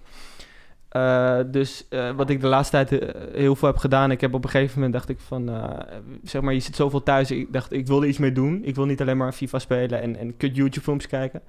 Eh, 0.89 1.39
dus 1.47 1.87
eh, 1.89 2.11
wat 2.11 2.31
ik 2.31 2.41
de 2.41 2.47
laatste 2.47 2.85
tijd 2.85 3.03
eh, 3.03 3.21
heel 3.33 3.57
veel 3.57 3.69
heb 3.69 3.77
gedaan, 3.77 4.11
ik 4.11 4.21
heb 4.21 4.35
op 4.35 4.45
een 4.45 4.51
gegeven 4.51 4.75
moment 4.75 4.93
dacht 4.93 5.09
ik 5.09 5.19
van, 5.27 5.49
eh, 5.49 5.65
zeg 6.25 6.43
maar, 6.43 6.55
je 6.55 6.61
zit 6.61 6.77
zoveel 6.77 7.03
thuis, 7.03 7.31
ik 7.31 7.53
dacht 7.53 7.73
ik 7.73 7.87
wil 7.87 8.03
er 8.03 8.09
iets 8.09 8.19
mee 8.19 8.33
doen. 8.33 8.61
Ik 8.65 8.75
wil 8.75 8.85
niet 8.87 9.01
alleen 9.01 9.17
maar 9.17 9.33
FIFA 9.33 9.59
spelen 9.59 10.03
en, 10.03 10.17
en 10.17 10.37
kut 10.37 10.57
YouTube 10.57 10.85
filmpjes 10.85 11.11
kijken. 11.11 11.43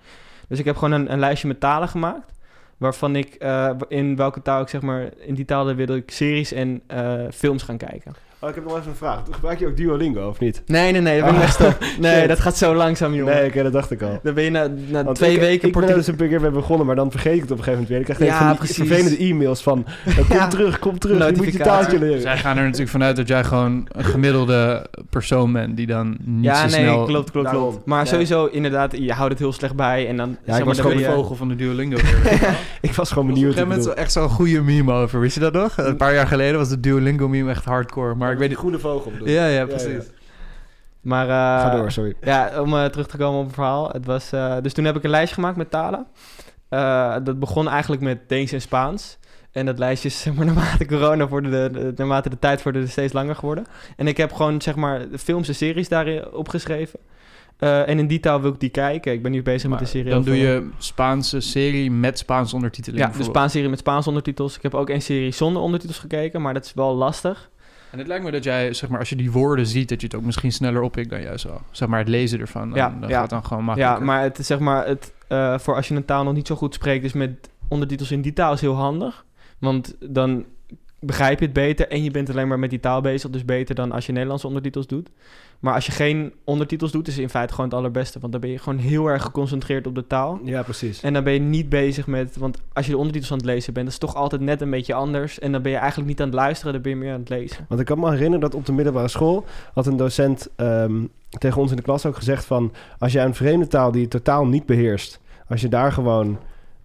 Dus 0.48 0.60
ik 0.60 0.66
heb 0.66 0.78
gewoon 0.78 0.92
een, 0.92 1.12
een 1.12 1.20
lijstje 1.20 1.48
met 1.48 1.60
talen 1.60 1.88
gemaakt. 1.88 2.32
Waarvan 2.82 3.16
ik 3.16 3.34
eh, 3.36 3.70
in 3.88 4.16
welke 4.16 4.42
taal 4.42 4.62
ik 4.62 4.68
zeg 4.68 4.82
maar, 4.82 5.10
in 5.18 5.36
die 5.36 5.46
talen 5.46 5.76
wil 5.76 5.96
ik 5.96 6.12
series 6.12 6.52
en 6.52 6.82
eh, 6.88 7.24
films 7.32 7.64
gaan 7.64 7.78
kijken. 7.78 8.14
Oh, 8.44 8.50
ik 8.50 8.56
heb 8.56 8.64
nog 8.64 8.78
even 8.78 8.90
een 8.90 8.96
vraag. 8.96 9.20
Gebruik 9.32 9.60
je 9.60 9.68
ook 9.68 9.78
Duolingo 9.78 10.28
of 10.28 10.40
niet? 10.40 10.62
Nee, 10.66 10.92
nee, 10.92 11.02
nee, 11.02 11.22
dat 11.22 11.26
ben 11.32 11.36
ik 11.36 11.42
Ah, 11.42 11.66
echt. 11.66 11.78
Nee, 12.00 12.28
dat 12.28 12.40
gaat 12.40 12.58
zo 12.58 12.76
langzaam, 12.76 13.14
jongen. 13.14 13.36
Nee, 13.36 13.48
oké, 13.48 13.64
dat 13.64 13.72
dacht 13.74 13.92
ik 13.92 14.02
al. 14.02 14.20
Dan 14.24 14.34
ben 14.34 14.44
je 14.44 14.50
na, 14.50 14.68
na 14.88 15.04
Want 15.04 15.16
twee 15.18 15.34
ik, 15.34 15.40
weken... 15.40 15.54
Ik 15.54 15.62
ben 15.62 15.68
er 15.82 15.88
Portugees- 15.88 16.06
dus 16.06 16.20
een 16.22 16.30
keer 16.30 16.42
mee 16.42 16.52
begonnen, 16.52 16.86
maar 16.86 16.96
dan 16.96 17.12
vergeet 17.12 17.34
ik 17.36 17.42
het 17.42 17.52
op 17.52 17.58
een 17.58 17.64
gegeven 17.64 17.82
moment 17.88 17.90
weer. 17.90 18.00
Ik 18.10 18.16
krijg 18.16 18.32
Ja, 18.40 18.48
ja, 18.50 18.56
van 18.56 18.66
die 18.66 18.76
vervelende 18.76 19.18
e-mails 19.18 19.62
van... 19.64 19.86
eh, 20.06 20.16
Kom 20.28 20.38
Ja. 20.38 20.48
terug, 20.48 20.80
kom 20.80 21.00
terug, 21.00 21.30
je 21.30 21.34
moet 21.36 21.52
je 21.54 21.58
taaltje 21.60 22.00
leren. 22.00 22.22
Zij 22.22 22.38
gaan 22.38 22.58
er 22.58 22.64
natuurlijk 22.64 22.90
vanuit 22.92 23.16
dat 23.16 23.28
jij 23.28 23.44
gewoon 23.44 23.88
een 23.92 24.04
gemiddelde 24.04 24.86
persoon 25.10 25.52
bent 25.54 25.78
die 25.78 25.88
dan 25.88 26.18
niet 26.24 26.44
ja, 26.44 26.56
zo 26.56 26.62
nee, 26.76 26.86
snel... 26.86 27.06
klopt, 27.06 27.32
klopt, 27.32 27.46
Daarom. 27.52 27.70
klopt. 27.70 27.86
Maar 27.86 28.00
Ja. 28.04 28.06
sowieso, 28.06 28.46
inderdaad, 28.46 28.98
je 28.98 29.12
houdt 29.14 29.32
het 29.32 29.40
heel 29.40 29.54
slecht 29.54 29.76
bij 29.76 30.08
en 30.08 30.18
dan... 30.18 30.30
ik 30.32 30.38
zeg 30.46 30.56
maar, 30.56 30.66
was 30.66 30.78
dan 30.78 30.86
gewoon 30.92 31.04
de 31.04 31.10
vogel 31.12 31.36
van 31.36 31.48
de 31.48 31.56
Duolingo. 31.56 31.98
Ik 32.82 32.94
was 32.94 33.10
gewoon 33.10 33.24
Op 33.24 33.30
een 33.30 33.36
benieuwd. 33.42 33.54
gegeven 33.54 33.68
moment 33.78 33.94
echt 33.94 34.12
zo'n 34.12 34.30
goede 34.30 34.62
meme 34.62 34.94
over. 34.94 35.20
Wist 35.20 35.34
je 35.34 35.40
dat 35.42 35.54
nog? 35.54 35.78
Een 35.78 35.98
paar 35.98 36.14
jaar 36.14 36.28
geleden 36.28 36.58
was 36.58 36.70
de 36.70 36.80
Duolingo 36.80 37.28
meme 37.28 37.50
echt 37.50 37.66
hardcore. 37.66 38.16
Maar 38.16 38.31
ik 38.32 38.38
weet 38.38 38.50
Die 38.50 38.58
niet... 38.58 38.58
groene 38.58 38.80
vogel 38.80 39.12
bedoel. 39.12 39.28
Ja, 39.28 39.46
ja, 39.46 39.58
ja. 39.60 39.66
precies. 39.66 40.10
Maar, 41.02 41.26
eh, 41.26 41.62
Ga 41.70 41.76
door, 41.76 41.92
sorry. 41.92 42.14
Ja, 42.22 42.62
om 42.62 42.74
eh, 42.74 42.86
terug 42.86 43.08
te 43.08 43.18
komen 43.18 43.40
op 43.40 43.46
het 43.46 43.54
verhaal. 43.56 43.90
Het 43.90 44.06
was, 44.06 44.32
eh, 44.32 44.56
dus 44.62 44.74
toen 44.74 44.86
heb 44.86 44.96
ik 44.96 45.04
een 45.04 45.10
lijstje 45.10 45.36
gemaakt 45.36 45.58
met 45.58 45.70
talen. 45.72 46.06
Eh, 46.70 47.16
dat 47.24 47.40
begon 47.40 47.68
eigenlijk 47.70 48.02
met 48.02 48.30
Deens 48.30 48.52
en 48.52 48.62
Spaans. 48.62 49.18
En 49.52 49.66
dat 49.66 49.80
lijstje 49.80 50.10
is, 50.10 50.22
zeg 50.22 50.34
maar, 50.34 50.46
naarmate 50.46 50.86
corona 50.86 51.28
voor 51.28 51.42
de, 51.44 51.50
de- 51.72 51.94
naarmate 51.96 52.30
de 52.30 52.40
tijd 52.40 52.62
voor 52.62 52.72
de 52.74 52.88
steeds 52.88 53.14
langer 53.14 53.36
geworden. 53.36 53.66
En 53.98 54.08
ik 54.08 54.18
heb 54.18 54.32
gewoon, 54.34 54.62
zeg 54.62 54.76
maar, 54.76 55.10
de 55.10 55.18
films 55.18 55.48
en 55.48 55.56
series 55.56 55.90
daarin 55.90 56.32
opgeschreven. 56.32 57.00
Eh, 57.58 57.88
en 57.90 58.00
in 58.00 58.08
die 58.08 58.20
taal 58.20 58.42
wil 58.42 58.52
ik 58.54 58.60
die 58.60 58.70
kijken. 58.70 59.12
Ik 59.14 59.22
ben 59.22 59.32
nu 59.32 59.44
bezig 59.44 59.70
met 59.70 59.82
een 59.82 59.88
serie 59.88 60.12
dan 60.12 60.24
doe 60.24 60.38
je 60.38 60.70
Spaanse 60.78 61.40
serie 61.40 61.92
met 61.92 62.18
Spaanse 62.18 62.56
ondertiteling. 62.56 63.04
Ja, 63.06 63.12
de. 63.18 63.24
Spaanse 63.24 63.50
serie 63.56 63.70
met 63.70 63.80
Spaanse 63.80 64.08
ondertitels. 64.10 64.56
Ik 64.56 64.62
heb 64.62 64.74
ook 64.76 64.90
een 64.90 65.02
serie 65.02 65.32
zonder 65.32 65.62
ondertitels 65.62 66.00
gekeken, 66.00 66.42
maar 66.42 66.54
dat 66.54 66.66
is 66.66 66.74
wel 66.74 66.96
lastig. 66.96 67.50
En 67.92 67.98
het 67.98 68.08
lijkt 68.08 68.24
me 68.24 68.32
dat 68.32 68.44
jij, 68.44 68.74
zeg 68.74 68.90
maar, 68.90 69.00
als 69.00 69.10
je 69.10 69.16
die 69.16 69.32
woorden 69.32 69.68
ziet, 69.68 69.90
dat 69.90 70.02
je 70.02 70.08
het 70.08 70.16
ook 70.16 70.24
misschien 70.24 70.52
sneller 70.52 70.82
oppikt 70.82 71.10
dan 71.10 71.22
juist 71.22 71.44
wel. 71.44 71.62
Zeg 71.72 71.88
maar, 71.88 72.00
het 72.00 72.08
lezen 72.08 72.40
ervan. 72.40 72.70
Dan, 72.70 72.78
Ja, 72.78 72.96
dan 73.00 73.10
ja. 73.10 73.20
gaat 73.20 73.30
dan 73.30 73.46
gewoon 73.46 73.64
makkelijker. 73.64 74.00
Ja, 74.00 74.06
maar 74.06 74.22
het 74.22 74.38
is 74.38 74.48
zeg 74.48 74.60
maar, 74.60 74.88
het, 74.88 75.14
eh, 75.28 75.60
voor 75.60 75.76
als 75.76 75.88
je 75.88 75.96
een 75.96 76.06
taal 76.06 76.24
nog 76.24 76.34
niet 76.34 76.48
zo 76.48 76.56
goed 76.56 76.74
spreekt, 76.74 77.04
dus 77.04 77.14
met 77.14 77.50
ondertitels 77.68 78.12
in 78.12 78.22
die 78.22 78.34
taal 78.34 78.54
is 78.54 78.62
heel 78.62 78.76
handig. 78.76 79.26
Want 79.60 79.96
dan 80.00 80.46
begrijp 81.02 81.40
je 81.40 81.46
het 81.46 81.54
beter 81.54 81.88
en 81.88 82.04
je 82.04 82.12
bent 82.12 82.30
alleen 82.30 82.48
maar 82.48 82.60
met 82.60 82.70
die 82.70 82.80
taal 82.80 83.02
bezig. 83.02 83.30
Dus 83.30 83.46
beter 83.46 83.76
dan 83.76 83.92
als 83.92 84.06
je 84.06 84.12
Nederlandse 84.12 84.48
ondertitels 84.48 84.88
doet. 84.88 85.10
Maar 85.60 85.74
als 85.74 85.86
je 85.86 85.92
geen 85.92 86.34
ondertitels 86.44 86.92
doet, 86.92 87.08
is 87.08 87.14
het 87.14 87.24
in 87.24 87.30
feite 87.30 87.54
gewoon 87.54 87.70
het 87.70 87.80
allerbeste. 87.80 88.20
Want 88.20 88.32
dan 88.32 88.42
ben 88.42 88.50
je 88.50 88.58
gewoon 88.58 88.80
heel 88.80 89.08
erg 89.08 89.22
geconcentreerd 89.22 89.88
op 89.88 89.96
de 89.96 90.08
taal. 90.08 90.40
Ja, 90.44 90.64
precies. 90.64 91.02
En 91.02 91.14
dan 91.14 91.24
ben 91.24 91.34
je 91.34 91.40
niet 91.40 91.70
bezig 91.70 92.08
met... 92.08 92.38
Want 92.38 92.58
als 92.74 92.86
je 92.86 92.92
de 92.92 92.98
ondertitels 92.98 93.32
aan 93.32 93.38
het 93.38 93.46
lezen 93.46 93.74
bent, 93.74 93.86
dat 93.86 93.94
is 93.94 94.00
toch 94.00 94.16
altijd 94.16 94.42
net 94.42 94.62
een 94.62 94.70
beetje 94.70 94.94
anders. 94.94 95.40
En 95.40 95.52
dan 95.52 95.62
ben 95.62 95.72
je 95.72 95.78
eigenlijk 95.78 96.10
niet 96.10 96.20
aan 96.20 96.26
het 96.26 96.36
luisteren, 96.36 96.74
dan 96.74 96.82
ben 96.82 96.92
je 96.92 96.98
meer 96.98 97.14
aan 97.14 97.20
het 97.20 97.30
lezen. 97.30 97.66
Want 97.70 97.80
ik 97.80 97.86
kan 97.86 98.00
me 98.00 98.10
herinneren 98.10 98.40
dat 98.40 98.56
op 98.56 98.66
de 98.66 98.72
middelbare 98.72 99.08
school 99.08 99.46
had 99.74 99.86
een 99.86 99.98
docent 99.98 100.50
ehm, 100.56 101.06
tegen 101.30 101.62
ons 101.62 101.70
in 101.70 101.78
de 101.78 101.84
klas 101.84 102.06
ook 102.06 102.16
gezegd 102.16 102.46
van... 102.46 102.72
als 103.00 103.12
jij 103.12 103.26
een 103.26 103.36
vreemde 103.36 103.68
taal 103.68 103.92
die 103.92 104.02
je 104.02 104.08
totaal 104.08 104.46
niet 104.46 104.66
beheerst... 104.66 105.20
als 105.48 105.62
je 105.62 105.70
daar 105.70 105.92
gewoon 105.92 106.40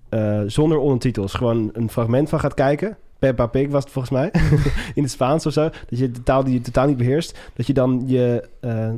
eh, 0.08 0.40
zonder 0.46 0.78
ondertitels 0.78 1.34
gewoon 1.34 1.70
een 1.72 1.90
fragment 1.90 2.28
van 2.28 2.40
gaat 2.40 2.54
kijken... 2.54 2.96
Peppa 3.18 3.46
Pig 3.46 3.68
was 3.68 3.82
het 3.82 3.92
volgens 3.92 4.14
mij, 4.14 4.30
in 4.94 5.02
het 5.02 5.10
Spaans 5.12 5.46
of 5.46 5.52
zo... 5.52 5.62
dat 5.62 5.98
je 5.98 6.10
de 6.10 6.22
taal 6.22 6.44
die 6.44 6.52
je 6.54 6.60
totaal 6.60 6.86
niet 6.86 6.96
beheerst... 6.96 7.38
dat 7.54 7.66
je 7.66 7.72
dan 7.72 8.02
je 8.06 8.48
eh, 8.60 8.88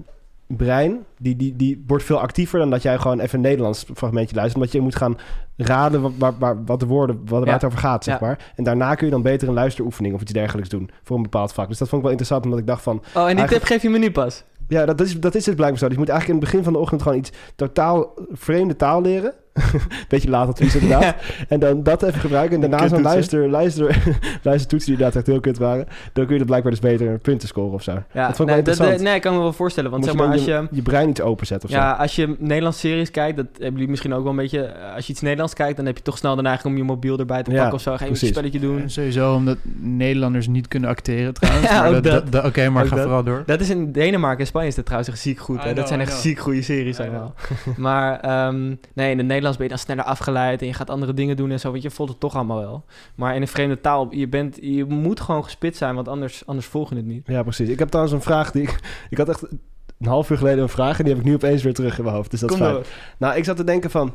brein, 0.46 0.98
die, 1.18 1.36
die, 1.36 1.56
die 1.56 1.84
wordt 1.86 2.04
veel 2.04 2.20
actiever... 2.20 2.58
dan 2.58 2.70
dat 2.70 2.82
jij 2.82 2.98
gewoon 2.98 3.20
even 3.20 3.34
een 3.34 3.44
Nederlands 3.44 3.84
fragmentje 3.94 4.34
luistert... 4.36 4.56
omdat 4.60 4.72
je 4.72 4.80
moet 4.80 4.96
gaan 4.96 5.18
raden 5.56 6.00
wat, 6.00 6.12
waar, 6.18 6.32
waar, 6.38 6.64
wat 6.64 6.80
de 6.80 6.86
woorden, 6.86 7.16
wat, 7.24 7.38
waar 7.38 7.46
Ja. 7.46 7.52
het 7.52 7.64
over 7.64 7.78
gaat, 7.78 8.04
zeg 8.04 8.20
Ja. 8.20 8.26
maar. 8.26 8.52
En 8.56 8.64
daarna 8.64 8.94
kun 8.94 9.06
je 9.06 9.12
dan 9.12 9.22
beter 9.22 9.48
een 9.48 9.54
luisteroefening 9.54 10.14
of 10.14 10.20
iets 10.20 10.32
dergelijks 10.32 10.68
doen... 10.70 10.90
voor 11.02 11.16
een 11.16 11.22
bepaald 11.22 11.52
vak. 11.52 11.68
Dus 11.68 11.78
dat 11.78 11.88
vond 11.88 12.02
ik 12.02 12.08
wel 12.08 12.18
interessant, 12.18 12.44
omdat 12.44 12.58
ik 12.60 12.66
dacht 12.66 12.82
van... 12.82 12.96
Oh, 12.96 13.02
en 13.02 13.12
die 13.12 13.22
Eigenlijk- 13.22 13.50
tip 13.50 13.62
geef 13.64 13.82
je 13.82 13.88
me 13.90 13.98
nu 13.98 14.10
pas? 14.10 14.44
Ja, 14.68 14.86
dat 14.86 15.00
is, 15.00 15.20
dat 15.20 15.34
is 15.34 15.46
het 15.46 15.54
blijkbaar 15.56 15.78
zo. 15.80 15.84
Dus 15.86 15.94
je 15.94 16.00
moet 16.00 16.08
eigenlijk 16.10 16.40
in 16.40 16.44
het 16.46 16.52
begin 16.54 16.64
van 16.64 16.72
de 16.72 16.78
ochtend 16.84 17.02
gewoon 17.02 17.18
iets 17.18 17.32
totaal 17.56 18.14
vreemde 18.32 18.76
taal 18.76 19.02
leren. 19.02 19.32
Beetje 20.08 20.30
laat 20.30 20.48
advies 20.48 20.74
inderdaad. 20.76 21.14
En 21.48 21.60
dan 21.60 21.82
dat 21.82 22.02
even 22.02 22.20
gebruiken. 22.20 22.62
En 22.62 22.70
daarna 22.70 22.88
zo'n 22.88 23.02
luister, 23.02 23.48
luister, 23.48 23.86
luistertoetsen 24.42 24.88
die 24.92 24.96
inderdaad 24.98 25.16
echt 25.16 25.26
heel 25.26 25.40
kut 25.40 25.58
waren. 25.58 25.86
Dan 26.12 26.24
kun 26.26 26.34
je 26.34 26.40
er 26.40 26.46
blijkbaar 26.46 26.70
dus 26.72 26.80
beter 26.80 27.18
punten 27.18 27.48
scoren 27.48 27.72
of 27.72 27.82
zo. 27.82 27.92
Ja, 27.92 27.98
dat 28.02 28.12
vond 28.12 28.30
ik 28.30 28.36
wel 28.36 28.46
nee, 28.46 28.56
interessant. 28.56 28.90
dat- 28.90 29.00
nee, 29.00 29.14
ik 29.14 29.20
kan 29.22 29.34
me 29.34 29.38
wel 29.40 29.52
voorstellen. 29.52 29.90
Want 29.90 30.02
Moet 30.04 30.12
zeg 30.12 30.20
je 30.20 30.26
maar, 30.28 30.36
als 30.36 30.44
je... 30.46 30.50
je, 30.50 30.66
je 30.70 30.82
brein 30.82 31.08
iets 31.08 31.20
openzet 31.20 31.64
of 31.64 31.70
Ja, 31.70 31.92
als 31.92 32.16
je 32.16 32.36
Nederlandse 32.38 32.80
series 32.80 33.10
kijkt, 33.10 33.36
dat 33.36 33.46
hebben 33.52 33.72
jullie 33.72 33.88
misschien 33.88 34.14
ook 34.14 34.22
wel 34.22 34.30
een 34.30 34.36
beetje... 34.36 34.62
eh, 34.62 34.94
Als 34.94 35.06
je 35.06 35.12
iets 35.12 35.20
Nederlands 35.22 35.54
kijkt, 35.54 35.76
dan 35.76 35.86
heb 35.86 35.96
je 35.96 36.02
toch 36.02 36.18
snel 36.18 36.36
de 36.36 36.42
neiging 36.42 36.72
om 36.72 36.76
je 36.78 36.84
mobiel 36.84 37.18
erbij 37.18 37.42
te 37.42 37.50
Ja, 37.50 37.56
pakken 37.56 37.74
of 37.74 37.80
zo. 37.82 37.96
Ga 37.96 38.04
je 38.04 38.10
een 38.10 38.16
spelletje 38.16 38.60
doen. 38.60 38.80
En 38.80 38.90
sowieso 38.90 39.34
omdat 39.34 39.56
Nederlanders 39.80 40.46
niet 40.48 40.68
kunnen 40.68 40.88
acteren 40.90 41.34
trouwens. 41.34 41.68
Ja, 41.68 41.82
maar 41.82 41.92
dat, 41.92 42.04
dat. 42.04 42.12
dat- 42.12 42.32
dat- 42.32 42.44
Oké, 42.44 42.68
maar 42.68 42.82
Ook 42.82 42.88
ga 42.88 42.94
dat. 42.94 43.04
vooral 43.04 43.22
door. 43.24 43.42
Dat 43.46 43.60
is 43.60 43.70
in 43.70 43.92
Denemarken 43.92 44.40
en 44.40 44.46
Spanje 44.46 44.68
is 44.68 44.74
dat 44.74 44.84
trouwens 44.84 45.10
echt 45.12 45.20
ziek 45.20 45.38
goed. 45.38 45.74
Dat 45.74 45.88
zijn 45.88 46.00
echt 46.00 46.12
ziek 46.20 46.38
goede 46.38 46.62
series 46.62 47.00
allemaal. 47.00 47.34
maar 47.76 48.20
ehm, 48.20 48.74
nee, 48.94 49.10
in 49.10 49.18
het 49.18 49.26
Nederlands 49.48 49.56
ben 49.56 49.66
je 49.66 49.72
dan 49.72 49.78
sneller 49.78 50.04
afgeleid 50.04 50.60
en 50.60 50.66
je 50.66 50.72
gaat 50.72 50.90
andere 50.90 51.14
dingen 51.14 51.36
doen 51.36 51.50
en 51.50 51.60
zo. 51.60 51.70
Want 51.70 51.82
je 51.82 51.90
voelt 51.90 52.08
het 52.08 52.20
toch 52.20 52.34
allemaal 52.34 52.58
wel. 52.58 52.84
Maar 53.14 53.34
in 53.34 53.42
een 53.42 53.48
vreemde 53.48 53.80
taal, 53.80 54.08
je, 54.10 54.28
bent, 54.28 54.58
je 54.60 54.84
moet 54.84 55.20
gewoon 55.20 55.44
gespit 55.44 55.76
zijn, 55.76 55.94
want 55.94 56.08
anders, 56.08 56.46
anders 56.46 56.66
volg 56.66 56.88
je 56.88 56.96
het 56.96 57.06
niet. 57.06 57.26
Ja, 57.26 57.42
precies. 57.42 57.68
Ik 57.68 57.78
heb 57.78 57.88
trouwens 57.88 58.14
een 58.16 58.22
vraag 58.22 58.50
die 58.50 58.62
ik... 58.62 58.80
Ik 59.10 59.18
had 59.18 59.28
echt 59.28 59.42
een 59.42 60.06
half 60.06 60.30
uur 60.30 60.36
geleden 60.36 60.62
een 60.62 60.68
vraag... 60.68 60.98
en 60.98 61.04
die 61.04 61.12
heb 61.12 61.22
ik 61.22 61.28
nu 61.28 61.34
opeens 61.34 61.62
weer 61.62 61.74
terug 61.74 61.98
in 61.98 62.04
mijn 62.04 62.16
hoofd. 62.16 62.30
Dus 62.30 62.40
dat 62.40 62.48
Kom 62.50 62.58
is 62.58 62.64
fijn. 62.64 62.74
door. 62.76 62.86
Nou, 63.18 63.36
ik 63.36 63.44
zat 63.44 63.56
te 63.56 63.64
denken 63.64 63.90
van 63.90 64.12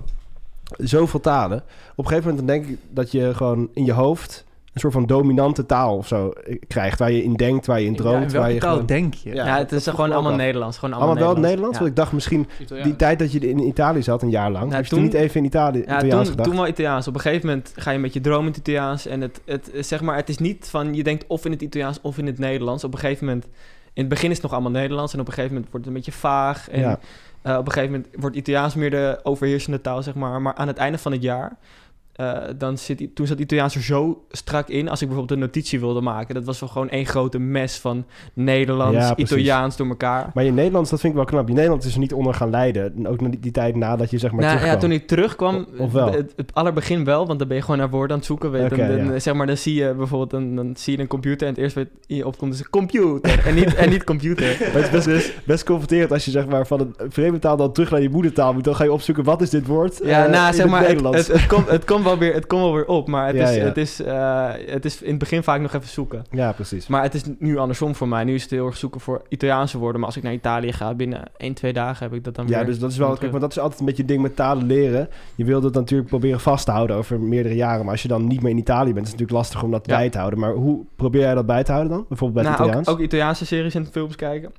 zoveel 0.78 1.20
talen. 1.20 1.58
Op 1.96 2.04
een 2.06 2.08
gegeven 2.08 2.30
moment 2.30 2.48
dan 2.48 2.58
denk 2.58 2.68
ik 2.68 2.80
dat 2.90 3.12
je 3.12 3.34
gewoon 3.34 3.70
in 3.74 3.86
je 3.86 3.94
hoofd 3.94 4.46
een 4.74 4.80
soort 4.80 4.94
van 4.94 5.06
dominante 5.06 5.66
taal 5.66 5.98
of 5.98 6.08
zo 6.08 6.30
eh, 6.30 6.60
krijgt. 6.68 7.00
Waar 7.00 7.12
je 7.12 7.24
in 7.24 7.34
denkt, 7.34 7.66
waar 7.66 7.80
je 7.80 7.86
in 7.86 7.96
droomt. 7.96 8.32
Ja, 8.32 8.40
waar 8.40 8.52
je 8.52 8.60
taal 8.60 8.72
gewoon... 8.72 8.86
denk 8.86 9.14
je? 9.14 9.34
Ja, 9.36 9.58
het 9.58 9.72
is 9.72 9.88
gewoon 9.88 10.12
allemaal. 10.12 10.36
Nederlands. 10.36 10.78
Gewoon 10.78 10.94
allemaal, 10.96 11.10
Allemaal 11.16 11.34
wel 11.34 11.42
het 11.42 11.46
Nederlands? 11.50 11.78
Ja. 11.78 11.84
Want 11.84 11.92
ik 11.92 12.02
dacht 12.04 12.12
misschien 12.14 12.48
die 12.84 12.96
tijd 12.96 13.20
dat 13.20 13.32
je 13.32 13.40
in 13.40 13.60
Italië 13.60 14.04
zat, 14.04 14.22
een 14.22 14.30
jaar 14.30 14.52
lang. 14.52 14.64
Nou, 14.64 14.76
heb 14.76 14.84
je 14.84 14.90
toen 14.90 15.00
toen- 15.00 15.08
niet 15.08 15.18
even 15.18 15.40
in 15.40 15.46
Italië 15.46 15.78
Ja, 15.78 15.84
Italiaans 15.84 16.12
toen, 16.22 16.26
gedacht? 16.26 16.50
toen 16.50 16.58
wel 16.58 16.68
Italiaans. 16.68 17.08
Op 17.08 17.14
een 17.16 17.22
gegeven 17.22 17.48
moment 17.48 17.74
ga 17.76 17.92
je 17.92 18.00
met 18.00 18.14
je 18.14 18.22
droom 18.22 18.42
in 18.42 18.48
het 18.48 18.58
Italiaans. 18.58 19.06
En 19.06 19.22
het, 19.22 19.42
het, 19.46 19.70
is 19.74 19.88
zeg 19.88 20.02
maar, 20.02 20.16
het 20.16 20.30
is 20.30 20.38
niet 20.38 20.68
van 20.70 20.94
je 20.94 21.04
denkt 21.04 21.26
of 21.28 21.46
in 21.46 21.52
het 21.52 21.62
Italiaans 21.62 22.00
of 22.02 22.18
in 22.18 22.26
het 22.26 22.40
Nederlands. 22.40 22.84
Op 22.84 22.94
een 22.94 23.00
gegeven 23.00 23.26
moment, 23.26 23.46
in 23.94 24.02
het 24.02 24.10
begin 24.10 24.30
is 24.30 24.34
het 24.36 24.44
nog 24.44 24.54
allemaal 24.54 24.72
Nederlands. 24.72 25.14
En 25.14 25.20
op 25.20 25.28
een 25.28 25.34
gegeven 25.34 25.54
moment 25.56 25.72
wordt 25.72 25.86
het 25.86 25.96
een 25.96 26.02
beetje 26.04 26.20
vaag. 26.20 26.70
En 26.70 26.80
Ja. 26.80 27.00
eh, 27.42 27.58
op 27.58 27.66
een 27.66 27.72
gegeven 27.72 27.92
moment 27.96 28.16
wordt 28.20 28.36
Italiaans 28.36 28.76
meer 28.76 28.90
de 28.90 29.20
overheersende 29.24 29.82
taal, 29.82 30.04
zeg 30.04 30.14
maar. 30.16 30.42
Maar 30.42 30.54
aan 30.54 30.68
het 30.68 30.78
einde 30.78 30.98
van 30.98 31.12
het 31.12 31.22
jaar, 31.22 31.58
eh, 32.14 32.38
dan 32.58 32.78
zit, 32.78 33.16
toen 33.16 33.28
zat 33.28 33.40
Italiaans 33.40 33.76
er 33.76 33.82
zo 33.82 34.24
strak 34.32 34.68
in. 34.70 34.90
Als 34.90 35.02
ik 35.02 35.08
bijvoorbeeld 35.08 35.40
een 35.40 35.46
notitie 35.46 35.80
wilde 35.80 36.02
maken, 36.02 36.36
dat 36.36 36.44
was 36.44 36.60
wel 36.60 36.70
gewoon 36.70 36.90
één 36.90 37.06
grote 37.06 37.40
mes 37.40 37.78
van 37.78 38.06
Nederlands, 38.34 38.98
Ja. 38.98 39.16
Italiaans 39.16 39.78
door 39.78 39.88
elkaar. 39.88 40.32
Maar 40.34 40.44
je 40.44 40.52
Nederlands, 40.52 40.90
dat 40.90 41.00
vind 41.00 41.14
ik 41.14 41.20
wel 41.20 41.28
knap. 41.28 41.48
Je 41.48 41.54
Nederlands 41.54 41.86
is 41.86 41.94
er 41.94 42.00
niet 42.00 42.14
onder 42.14 42.34
gaan 42.34 42.50
lijden. 42.50 42.94
En 42.98 43.08
Ook 43.08 43.22
na 43.22 43.30
die, 43.30 43.40
die 43.40 43.52
tijd 43.52 43.76
nadat 43.76 44.10
je 44.10 44.18
zeg 44.18 44.32
maar 44.32 44.40
nou, 44.42 44.54
ja, 44.54 44.60
terugkwam. 44.60 44.80
toen 44.90 44.92
ik 45.00 45.08
terugkwam, 45.08 45.66
O- 45.80 45.84
of 45.84 45.92
wel? 45.92 46.12
Het, 46.12 46.34
het 46.36 46.54
allerbegin 46.54 47.04
wel, 47.04 47.28
want 47.28 47.40
dan 47.40 47.48
ben 47.48 47.58
je 47.58 47.64
gewoon 47.64 47.78
naar 47.80 47.90
woorden 47.90 48.12
aan 48.12 48.18
het 48.18 48.26
zoeken. 48.26 48.52
Weet, 48.52 48.70
dan, 48.70 48.78
dan, 48.80 49.06
ja. 49.06 49.20
zeg 49.20 49.34
maar, 49.34 49.48
dan 49.48 49.58
zie 49.58 49.74
je 49.76 49.94
bijvoorbeeld 49.94 50.30
dan, 50.32 50.56
dan 50.56 50.74
zie 50.78 50.96
je 50.96 51.02
een 51.02 51.08
computer 51.08 51.48
en 51.48 51.62
het 51.62 51.74
wat 51.74 51.88
je 52.08 52.26
opkomt 52.28 52.54
is 52.54 52.60
een 52.60 52.70
computer 52.70 53.46
en 53.48 53.56
niet, 53.56 53.76
en 53.76 53.90
niet 53.90 54.04
computer. 54.04 54.58
Maar 54.74 54.82
het 54.84 54.94
is 54.94 55.06
best, 55.14 55.46
best 55.46 55.64
confronterend 55.64 56.12
als 56.12 56.26
je 56.26 56.32
zeg 56.32 56.48
maar 56.48 56.68
van 56.68 56.80
een 56.80 57.12
vreemde 57.12 57.40
taal 57.40 57.58
dan 57.58 57.72
terug 57.74 57.92
naar 57.92 58.02
je 58.02 58.10
moedertaal 58.10 58.54
moet. 58.54 58.64
Dan 58.64 58.76
ga 58.76 58.84
je 58.84 58.92
opzoeken, 58.94 59.24
wat 59.24 59.42
is 59.42 59.50
dit 59.50 59.68
woord? 59.68 60.00
Ja, 60.04 60.26
eh, 60.26 60.32
nou, 60.32 60.48
in 60.48 60.54
zeg 60.54 60.62
het 60.62 60.72
maar, 60.72 60.80
het, 60.80 60.88
Nederlands. 60.90 61.28
het, 61.28 61.38
het, 61.38 61.48
komt, 61.48 61.70
het, 61.70 61.86
komt 61.92 62.03
wel 62.04 62.18
weer, 62.18 62.34
het 62.34 62.48
komt 62.48 62.62
wel 62.62 62.74
weer 62.74 62.86
op, 62.86 63.08
maar 63.08 63.28
het, 63.28 63.36
Ja, 63.36 63.48
is, 63.50 63.56
ja. 63.56 63.64
Het, 63.64 63.78
is, 63.78 64.02
eh, 64.02 64.50
het 64.66 64.86
is 64.86 65.02
in 65.02 65.10
het 65.10 65.20
begin 65.20 65.44
vaak 65.44 65.62
nog 65.62 65.74
even 65.74 65.90
zoeken. 65.90 66.26
ja, 66.32 66.52
precies. 66.52 66.88
Maar 66.88 67.04
het 67.04 67.14
is 67.14 67.24
nu 67.40 67.58
andersom 67.58 67.96
voor 67.96 68.08
mij. 68.08 68.24
Nu 68.24 68.34
is 68.34 68.42
het 68.42 68.52
heel 68.52 68.66
erg 68.66 68.78
zoeken 68.78 69.02
voor 69.02 69.22
Italiaanse 69.30 69.78
woorden. 69.78 69.98
Maar 70.00 70.08
als 70.10 70.18
ik 70.18 70.24
naar 70.24 70.34
Italië 70.34 70.72
ga, 70.74 70.94
binnen 70.94 71.24
1, 71.38 71.54
2 71.54 71.74
dagen 71.74 72.04
heb 72.06 72.18
ik 72.18 72.24
dat 72.24 72.36
dan 72.36 72.48
weer. 72.48 72.58
Ja, 72.58 72.64
dus 72.64 72.80
dat 72.80 72.92
is 72.92 72.98
wel, 72.98 73.16
kijk, 73.18 73.32
maar 73.32 73.40
dat 73.40 73.52
is 73.52 73.60
altijd 73.60 73.80
een 73.80 73.86
beetje 73.86 74.02
het 74.02 74.12
ding 74.12 74.22
met 74.22 74.36
talen 74.36 74.66
leren. 74.66 75.10
Je 75.36 75.46
wilt 75.46 75.64
het 75.64 75.74
natuurlijk 75.74 76.10
proberen 76.10 76.40
vast 76.40 76.66
te 76.66 76.72
houden 76.72 76.96
over 76.96 77.20
meerdere 77.20 77.56
jaren. 77.56 77.82
Maar 77.84 77.92
als 77.92 78.02
je 78.02 78.08
dan 78.08 78.28
niet 78.28 78.42
meer 78.42 78.52
in 78.52 78.58
Italië 78.58 78.94
bent, 78.94 79.06
is 79.06 79.12
het 79.12 79.20
natuurlijk 79.20 79.38
lastig 79.38 79.64
om 79.64 79.72
dat 79.72 79.86
bij 79.86 80.10
te 80.10 80.18
houden. 80.18 80.40
Maar 80.40 80.54
hoe 80.54 80.86
probeer 80.96 81.22
jij 81.22 81.34
dat 81.36 81.46
bij 81.46 81.64
te 81.64 81.72
houden 81.72 81.92
dan? 81.94 82.06
Bijvoorbeeld 82.08 82.42
bij 82.42 82.50
het 82.50 82.60
Nou, 82.60 82.64
Italiaans? 82.70 82.88
ook, 82.88 82.96
ook 82.96 83.02
Italiaanse 83.06 83.46
series 83.46 83.76
en 83.76 83.86
films 83.92 84.16
kijken. 84.16 84.52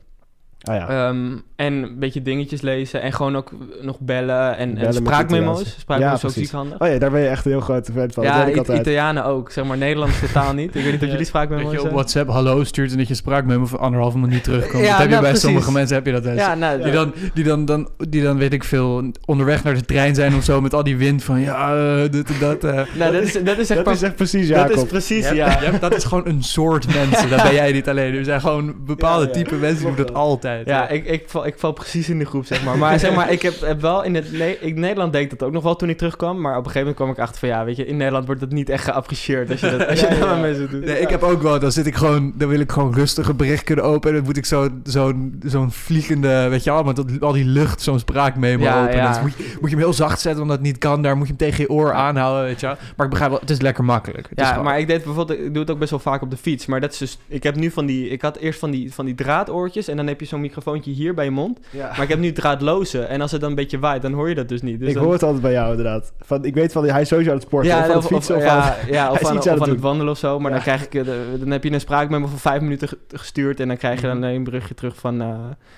Ah 0.65 0.75
ja. 0.77 0.89
Ehm, 1.09 1.33
en 1.57 1.73
een 1.75 1.99
beetje 1.99 2.23
dingetjes 2.23 2.61
lezen 2.61 3.03
en 3.03 3.13
gewoon 3.13 3.37
ook 3.37 3.51
nog 3.83 4.01
bellen 4.01 4.57
en, 4.57 4.69
Bellen 4.75 4.79
en 4.81 4.85
met 4.85 4.95
spraakmemo's. 4.95 5.75
Spraakmemo's 5.79 6.21
Ja, 6.23 6.29
ook 6.29 6.35
ziek 6.35 6.51
handig. 6.51 6.79
oh 6.81 6.89
ja, 6.89 6.99
daar 6.99 7.11
ben 7.11 7.21
je 7.21 7.29
echt 7.29 7.45
een 7.45 7.51
heel 7.51 7.61
grote 7.61 7.93
fan 7.93 8.11
van. 8.13 8.25
dat 8.25 8.33
ja, 8.33 8.45
ik 8.47 8.55
I- 8.55 8.59
altijd. 8.59 8.79
Italianen 8.81 9.25
ook. 9.25 9.51
Zeg 9.51 9.65
maar 9.65 9.77
Nederlands 9.79 10.21
totaal 10.21 10.53
niet. 10.53 10.75
Ik 10.75 10.83
weet 10.83 10.85
niet 10.85 10.95
of 10.95 11.01
jullie 11.01 11.17
Dat 11.17 11.27
spraakmemo's 11.27 11.63
je 11.63 11.69
op 11.69 11.75
hebben. 11.75 11.93
WhatsApp 11.93 12.29
hallo 12.31 12.65
stuurt 12.65 12.91
en 12.93 12.99
dat 12.99 13.09
je 13.09 13.15
spraakmemo 13.15 13.67
van 13.67 13.79
anderhalve 13.79 14.19
minuut 14.19 14.45
terugkomt. 14.45 14.83
Ja, 14.85 14.89
dat 14.89 14.99
heb 14.99 15.07
je 15.07 15.09
nou, 15.09 15.21
bij 15.21 15.31
precies. 15.31 15.41
sommige 15.41 15.73
mensen 15.73 15.97
heb 15.97 16.07
je 16.07 16.13
dat. 16.13 16.23
dus. 16.23 16.35
Ja, 16.37 16.55
nou, 16.55 16.83
Die 16.83 16.93
dan, 16.93 17.13
die, 17.35 17.45
dan, 17.45 17.65
dan, 17.65 17.89
die 18.09 18.23
dan, 18.23 18.39
weet 18.39 18.53
ik 18.53 18.65
veel, 18.65 19.11
onderweg 19.25 19.65
naar 19.65 19.75
de 19.75 19.85
trein 19.85 20.15
zijn 20.15 20.35
of 20.35 20.45
zo 20.45 20.61
met 20.61 20.75
al 20.75 20.83
die 20.85 20.97
wind 20.97 21.25
van 21.25 21.41
ja, 21.41 21.75
eh, 21.77 22.11
dit 22.11 22.29
en 22.29 22.35
dat. 22.41 22.65
eh. 22.65 22.81
nou, 22.99 23.13
dat 23.13 23.23
is, 23.23 23.33
dat 23.33 23.59
is 23.59 23.71
echt 23.71 23.85
dat 23.85 23.95
is 23.95 24.03
echt 24.03 24.17
precies 24.17 24.49
dat 24.49 24.57
Jacob. 24.57 24.77
is 24.77 24.85
precies, 24.85 25.29
Je 25.29 25.35
ja. 25.35 25.61
je 25.63 25.79
dat 25.81 25.95
is 25.97 26.05
gewoon 26.05 26.27
een 26.29 26.43
soort 26.43 26.87
mensen. 26.95 27.29
Dat 27.35 27.43
ben 27.43 27.55
jij 27.55 27.73
niet 27.73 27.89
alleen. 27.89 28.15
Er 28.15 28.25
zijn 28.25 28.41
gewoon 28.41 28.75
bepaalde 28.87 29.23
Ja, 29.27 29.29
ja. 29.29 29.35
type 29.45 29.55
mensen 29.55 29.77
die 29.87 29.95
doen 29.95 29.97
dat 29.97 30.11
wel. 30.15 30.23
Ja, 30.65 30.89
ik, 30.89 31.05
ik, 31.07 31.25
val, 31.27 31.47
ik 31.47 31.55
val 31.59 31.73
precies 31.73 32.09
in 32.09 32.19
de 32.19 32.25
groep, 32.25 32.47
zeg 32.47 32.65
maar. 32.65 32.79
Maar 32.79 32.99
zeg 32.99 33.15
maar, 33.15 33.33
ik 33.33 33.43
heb, 33.43 33.61
heb 33.61 33.81
wel 33.81 34.03
in 34.05 34.15
het 34.15 34.33
Ne- 34.33 34.57
in 34.61 34.81
Nederland 34.81 35.13
deed 35.13 35.23
ik 35.23 35.31
dat 35.31 35.43
ook 35.43 35.53
nog 35.53 35.63
wel 35.63 35.77
toen 35.77 35.89
ik 35.89 35.97
terugkwam. 35.99 36.41
Maar 36.41 36.53
op 36.53 36.65
een 36.65 36.71
gegeven 36.71 36.81
moment 36.81 36.97
kwam 36.97 37.11
ik 37.11 37.19
achter 37.19 37.39
van, 37.39 37.49
ja, 37.49 37.65
weet 37.65 37.77
je, 37.77 37.87
in 37.87 37.97
Nederland 37.97 38.27
wordt 38.27 38.41
dat 38.41 38.51
niet 38.51 38.69
echt 38.69 38.85
geapprecieerd 38.85 39.51
als 39.51 39.61
je 39.61 39.71
dat, 39.71 39.87
als 39.89 40.01
je 40.01 40.07
Ja, 40.07 40.11
dat 40.11 40.19
ja. 40.19 40.33
met 40.33 40.41
mensen 40.41 40.71
doet. 40.71 40.85
Nee, 40.85 41.01
ik 41.01 41.09
heb 41.09 41.23
ook 41.23 41.43
wel, 41.43 41.59
dan 41.61 41.73
zit 41.73 41.87
ik 41.87 41.95
gewoon, 41.95 42.33
dan 42.37 42.49
wil 42.49 42.61
ik 42.61 42.73
gewoon 42.73 42.95
rustig 42.95 43.29
een 43.29 43.37
bericht 43.37 43.65
kunnen 43.65 43.85
openen. 43.85 44.15
Dan 44.17 44.25
moet 44.25 44.37
ik 44.37 44.45
zo- 44.47 44.69
zo'n 44.85 45.41
zo'n 45.47 45.71
vliegende, 45.73 46.49
weet 46.49 46.65
je 46.65 46.71
wel, 46.71 46.83
met 46.83 46.97
dat, 46.97 47.07
al 47.21 47.33
die 47.33 47.45
lucht, 47.45 47.81
zo'n 47.83 47.99
spraakmemo 47.99 48.63
Ja, 48.63 48.83
openen. 48.83 48.97
ja. 48.97 49.13
Dus 49.13 49.21
moet, 49.23 49.33
je, 49.37 49.57
moet 49.61 49.71
je 49.71 49.77
hem 49.77 49.85
heel 49.85 49.93
zacht 49.95 50.21
zetten, 50.21 50.43
omdat 50.43 50.57
het 50.57 50.67
niet 50.67 50.79
kan. 50.79 51.03
Daar 51.03 51.17
moet 51.17 51.27
je 51.29 51.35
hem 51.39 51.49
tegen 51.51 51.65
je 51.65 51.71
oor 51.71 51.93
aanhouden, 51.93 52.45
weet 52.45 52.61
je 52.61 52.67
wel. 52.67 52.77
Maar 52.97 53.05
ik 53.07 53.11
begrijp 53.13 53.31
wel, 53.31 53.41
het 53.41 53.51
is 53.51 53.61
lekker 53.61 53.85
makkelijk. 53.85 54.27
Het 54.29 54.39
is 54.39 54.45
Ja, 54.45 54.51
gewoon- 54.51 54.65
maar 54.65 54.79
ik 54.79 54.87
deed 54.87 55.05
bijvoorbeeld, 55.05 55.39
ik 55.39 55.53
doe 55.53 55.63
het 55.63 55.71
ook 55.71 55.79
best 55.79 55.91
wel 55.91 55.99
vaak 56.01 56.23
op 56.23 56.31
de 56.31 56.37
fiets. 56.37 56.67
Maar 56.67 56.81
dat 56.81 56.93
is 56.93 56.99
dus, 56.99 57.19
ik 57.29 57.43
heb 57.43 57.55
nu 57.57 57.71
van 57.71 57.87
die, 57.87 58.09
ik 58.09 58.23
had 58.23 58.37
eerst 58.37 58.59
van 58.59 58.71
die, 58.71 58.93
van 58.95 59.05
die 59.05 59.15
draadoortjes 59.15 59.89
en 59.89 59.97
dan 59.97 60.07
heb 60.07 60.21
je 60.21 60.27
zo'n 60.27 60.41
microfoontje 60.45 60.91
hier 60.91 61.15
bij 61.15 61.25
je 61.25 61.31
mond. 61.31 61.59
Ja. 61.71 61.89
Maar 61.89 62.03
ik 62.03 62.09
heb 62.09 62.19
nu 62.19 62.33
draadloze. 62.33 63.01
En 63.03 63.21
als 63.21 63.33
het 63.33 63.41
dan 63.41 63.51
een 63.51 63.57
beetje 63.57 63.79
waait, 63.79 64.03
dan 64.03 64.13
hoor 64.13 64.29
je 64.29 64.35
dat 64.35 64.49
dus 64.49 64.63
niet. 64.63 64.79
Dus 64.79 64.89
ik 64.89 64.95
dan- 64.95 65.03
hoor 65.05 65.13
het 65.13 65.23
altijd 65.23 65.43
bij 65.43 65.53
jou 65.53 65.71
inderdaad. 65.71 66.13
Van, 66.21 66.45
ik 66.45 66.55
weet 66.55 66.73
van, 66.73 66.85
hij 66.89 67.01
is 67.01 67.09
sowieso 67.09 67.31
aan 67.31 67.37
het 67.37 67.47
sporten. 67.47 67.71
of 67.73 67.77
aan 67.79 67.89
het 67.89 67.97
of, 67.97 68.07
fietsen 68.07 68.37
of, 68.37 68.43
ja, 68.43 68.77
ja, 68.91 69.11
of 69.11 69.11
aan, 69.11 69.13
iets 69.15 69.23
of 69.23 69.29
aan 69.31 69.37
het 69.37 69.49
aan 69.49 69.59
het 69.61 69.65
doen. 69.71 69.81
wandelen 69.81 70.13
of 70.13 70.19
zo. 70.19 70.39
Maar 70.39 70.51
Ja. 70.51 70.55
dan, 70.57 70.65
krijg 70.65 70.85
ik, 70.85 70.95
eh, 70.95 71.05
dan 71.39 71.51
heb 71.51 71.65
je 71.65 71.73
een 71.73 71.81
spraakmemo 71.81 72.27
van 72.27 72.39
vijf 72.39 72.61
minuten 72.61 72.89
ge- 72.89 72.99
gestuurd. 73.09 73.61
En 73.61 73.69
dan 73.69 73.77
krijg 73.77 74.01
je 74.01 74.07
Mhm. 74.07 74.21
dan 74.21 74.31
een 74.31 74.45
berichtje 74.45 74.75
terug 74.75 74.97
van... 74.97 75.21
eh 75.21 75.29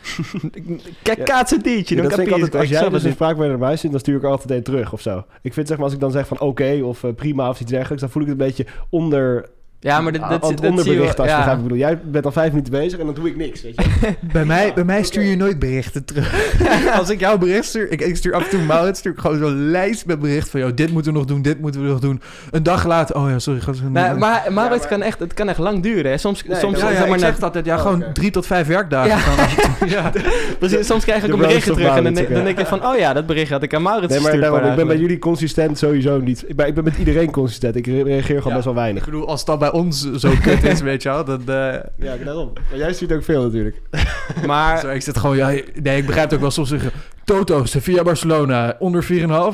Kijk, 1.02 1.24
kaatsen 1.24 1.60
diertje. 1.62 1.94
Ja, 1.94 2.00
dan 2.00 2.10
dat 2.10 2.18
vind 2.18 2.28
ik 2.30 2.34
altijd, 2.42 2.54
als 2.54 2.68
jij 2.68 2.88
dus 2.88 3.00
een 3.02 3.06
het 3.08 3.14
spraak 3.16 3.36
bij 3.36 3.56
mij 3.56 3.76
zit, 3.76 3.90
dan 3.90 4.00
stuur 4.00 4.16
ik 4.16 4.22
er 4.22 4.28
altijd 4.30 4.50
een 4.50 4.62
terug 4.62 4.92
of 4.92 5.00
zo. 5.00 5.24
Ik 5.42 5.52
vind 5.52 5.66
zeg 5.68 5.76
maar, 5.76 5.86
als 5.86 5.94
ik 5.94 6.00
dan 6.00 6.10
zeg 6.10 6.26
van 6.26 6.40
oké 6.40 6.80
of 6.82 7.04
eh, 7.04 7.10
prima 7.14 7.48
of 7.48 7.60
iets 7.60 7.70
dergelijks, 7.70 8.00
dan 8.00 8.10
voel 8.10 8.22
ik 8.22 8.28
het 8.28 8.40
een 8.40 8.46
beetje 8.46 8.66
onder. 8.90 9.48
Ja, 9.80 10.00
maar 10.00 10.12
dit, 10.12 10.20
aan 10.22 10.28
dit, 10.30 10.42
het 10.42 10.48
dit, 10.50 10.58
zie 10.58 10.66
je 10.66 10.70
onderbericht 10.70 11.20
als 11.20 11.28
je 11.30 11.34
ja. 11.36 11.52
ik 11.52 11.62
bedoel. 11.62 11.78
Jij 11.78 11.98
bent 12.04 12.24
al 12.24 12.32
vijf 12.32 12.50
minuten 12.50 12.72
bezig 12.72 12.98
en 12.98 13.06
dan 13.06 13.14
doe 13.14 13.28
ik 13.28 13.36
niks, 13.36 13.62
weet 13.62 13.74
je. 13.76 14.14
Bij 14.32 14.44
mij, 14.44 14.72
bij 14.74 14.84
mij 14.84 15.02
stuur 15.02 15.22
je 15.22 15.36
nooit 15.36 15.58
berichten 15.58 16.04
terug. 16.04 16.34
Als 16.98 17.10
ik 17.10 17.20
jouw 17.20 17.38
bericht 17.38 17.64
stuur, 17.64 17.92
ik, 17.92 18.00
ik 18.00 18.16
stuur 18.16 18.34
af 18.34 18.44
en 18.44 18.50
toe 18.50 18.60
Maurits, 18.60 18.98
stuur 18.98 19.12
ik 19.12 19.18
gewoon 19.18 19.38
zo'n 19.38 19.70
lijst 19.70 20.06
met 20.06 20.18
berichten 20.20 20.50
van, 20.50 20.60
joh, 20.60 20.70
dit 20.74 20.90
moeten 20.92 21.12
we 21.12 21.18
nog 21.18 21.26
doen, 21.26 21.42
dit 21.42 21.60
moeten 21.60 21.82
we 21.82 21.88
nog 21.88 21.98
doen. 22.00 22.20
Een 22.50 22.62
dag 22.62 22.86
later, 22.86 23.16
oh 23.16 23.30
ja, 23.30 23.38
sorry, 23.38 23.60
ga 23.60 23.72
Nee, 23.82 23.90
maar, 23.90 24.18
maar, 24.18 24.52
maar- 24.52 24.70
het, 24.70 24.86
kan 24.86 25.02
echt, 25.02 25.18
het 25.18 25.34
kan 25.34 25.48
echt 25.48 25.58
lang 25.58 25.82
duren. 25.82 26.10
Hè. 26.10 26.18
Soms, 26.18 26.44
Nee, 26.44 26.58
soms, 26.58 26.80
ja, 26.80 26.90
ja, 26.90 26.98
maar 26.98 27.04
ik 27.06 27.10
net- 27.10 27.20
zeg 27.20 27.40
altijd, 27.42 27.64
ja, 27.64 27.74
Oh, 27.76 27.80
gewoon 27.82 28.04
drie 28.12 28.30
tot 28.30 28.46
vijf 28.46 28.66
werkdagen. 28.66 29.08
Ja. 29.16 29.36
Dan- 29.78 29.88
ja. 29.96 30.12
precies, 30.58 30.86
soms 30.86 31.04
krijg 31.04 31.22
ik 31.24 31.32
een 31.32 31.44
of 31.44 31.46
terug 31.46 31.64
en 31.66 31.74
dan, 31.74 31.84
Maurits, 31.86 32.02
denk- 32.02 32.28
dan 32.28 32.36
oké. 32.36 32.44
denk 32.44 32.58
je 32.58 32.66
van... 32.66 32.86
Oh 32.86 32.96
ja, 32.98 33.12
dat 33.12 33.26
bericht 33.26 33.50
had 33.50 33.62
ik 33.62 33.74
aan 33.74 33.82
Maurits 33.82 34.12
Nee, 34.12 34.22
maar 34.22 34.64
ik 34.70 34.74
ben 34.76 34.86
bij 34.86 34.96
jullie 34.98 35.18
consistent 35.18 35.78
sowieso 35.78 36.18
niet. 36.20 36.44
Ik 36.46 36.56
ben, 36.56 36.66
ik 36.66 36.74
ben 36.74 36.84
met 36.84 36.96
iedereen 36.98 37.30
consistent. 37.30 37.76
Ik 37.76 37.86
re- 37.86 38.02
reageer 38.02 38.36
gewoon 38.38 38.52
best 38.52 38.64
wel 38.64 38.74
weinig. 38.74 39.06
Ik 39.06 39.10
bedoel, 39.10 39.28
als 39.28 39.44
dat 39.44 39.58
bij 39.70 39.80
ons 39.80 40.10
zo 40.12 40.30
kut 40.42 40.62
is, 40.64 40.80
weet 40.80 41.02
je 41.02 41.08
wel, 41.08 41.24
dan... 41.24 41.40
eh, 41.40 41.74
Ja, 41.96 42.16
daarom. 42.24 42.52
Maar 42.70 42.78
jij 42.78 42.92
stuurt 42.92 43.12
ook 43.12 43.24
veel 43.24 43.42
natuurlijk. 43.42 43.80
Maar 44.46 44.78
zo, 44.80 44.88
ik 44.88 45.02
zit 45.02 45.18
gewoon, 45.18 45.36
ja, 45.36 45.46
nee, 45.82 45.96
ik 45.98 46.06
begrijp 46.06 46.24
het 46.24 46.34
ook 46.34 46.40
wel 46.40 46.50
soms 46.50 46.68
zeggen, 46.68 46.90
Toto, 47.24 47.64
Sevilla, 47.64 48.02
Barcelona, 48.02 48.76
onder 48.78 49.04
4,5 49.04 49.08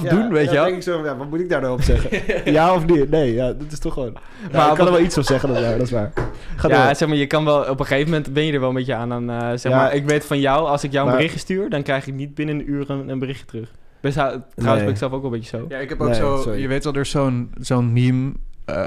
doen, 0.09 0.31
weet 0.33 0.49
je 0.49 0.55
wel. 0.55 0.65
denk 0.65 0.77
ik 0.77 0.83
zo, 0.83 1.05
ja, 1.05 1.17
wat 1.17 1.31
moet 1.31 1.41
ik 1.41 1.49
daar 1.49 1.61
nou 1.61 1.73
op 1.73 1.83
zeggen? 1.83 2.11
ja 2.53 2.75
of 2.75 2.87
nee? 2.87 3.09
Nee, 3.09 3.35
ja, 3.35 3.47
dat 3.53 3.73
is 3.73 3.79
toch 3.79 3.93
gewoon... 3.93 4.13
Maar 4.13 4.23
Maar 4.53 4.69
ik 4.71 4.75
kan 4.77 4.87
er 4.87 4.93
wel 4.93 5.01
iets 5.01 5.19
op 5.19 5.25
zeggen, 5.25 5.49
dat 5.49 5.59
is 5.59 5.65
waar. 5.65 5.77
Dat 5.79 5.87
is 5.87 5.93
waar. 5.93 6.13
Ga 6.57 6.69
ja, 6.69 6.87
door. 6.87 6.95
zeg 6.97 7.09
maar, 7.09 7.17
je 7.17 7.27
kan 7.27 7.45
wel... 7.45 7.61
Op 7.65 7.81
een 7.81 7.87
gegeven 7.87 8.11
moment 8.11 8.33
ben 8.33 8.45
je 8.47 8.53
er 8.53 8.61
wel 8.61 8.69
een 8.69 8.75
beetje 8.75 8.95
aan. 8.95 9.13
aan 9.13 9.31
eh, 9.31 9.49
zeg 9.59 9.73
Ja. 9.73 9.77
maar, 9.79 9.95
ik 9.95 10.05
weet 10.07 10.25
van 10.25 10.41
jou, 10.41 10.67
als 10.69 10.85
ik 10.85 10.93
jou 10.93 11.07
een 11.09 11.15
berichtje 11.17 11.39
stuur... 11.39 11.71
dan 11.71 11.83
krijg 11.83 12.07
ik 12.07 12.15
niet 12.15 12.35
binnen 12.35 12.55
een 12.55 12.71
uur 12.71 12.91
een, 12.91 13.09
een 13.09 13.19
berichtje 13.19 13.47
terug. 13.47 13.69
Best, 14.01 14.15
trouwens 14.15 14.83
ben 14.85 14.89
ik 14.89 14.97
zelf 14.97 15.13
ook 15.13 15.23
wel 15.23 15.33
een 15.33 15.39
beetje 15.39 15.57
zo. 15.59 15.67
Ja, 15.69 15.79
ik 15.79 15.89
heb 15.89 16.01
ook 16.01 16.09
Nee, 16.09 16.17
zo, 16.17 16.41
sorry. 16.43 16.61
je 16.61 16.69
weet 16.69 16.85
wel, 16.85 16.93
er 16.95 17.01
is 17.01 17.11
zo'n 17.11 17.51
zo'n 17.61 17.93
meme. 17.93 18.33
eh, 18.65 18.85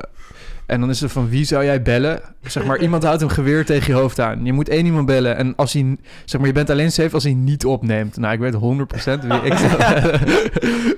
en 0.65 0.79
dan 0.79 0.89
is 0.89 1.01
het 1.01 1.11
van 1.11 1.29
wie 1.29 1.45
zou 1.45 1.63
jij 1.63 1.81
bellen? 1.81 2.21
Zeg 2.41 2.65
maar, 2.65 2.79
iemand 2.79 3.03
houdt 3.03 3.21
een 3.21 3.29
geweer 3.29 3.65
tegen 3.65 3.93
je 3.93 3.99
hoofd 3.99 4.19
aan. 4.19 4.45
Je 4.45 4.53
moet 4.53 4.69
één 4.69 4.85
iemand 4.85 5.05
bellen. 5.05 5.37
En 5.37 5.55
als 5.55 5.73
hij, 5.73 5.97
zeg 6.25 6.39
maar, 6.39 6.49
je 6.49 6.55
bent 6.55 6.69
alleen 6.69 6.91
safe 6.91 7.13
als 7.13 7.23
hij 7.23 7.33
niet 7.33 7.65
opneemt. 7.65 8.17
Nou, 8.17 8.33
ik 8.33 8.39
weet 8.39 8.53
100% 8.53 8.57
wie 9.27 9.41
ik 9.41 9.57
zou 9.57 9.77
bellen. 9.77 10.19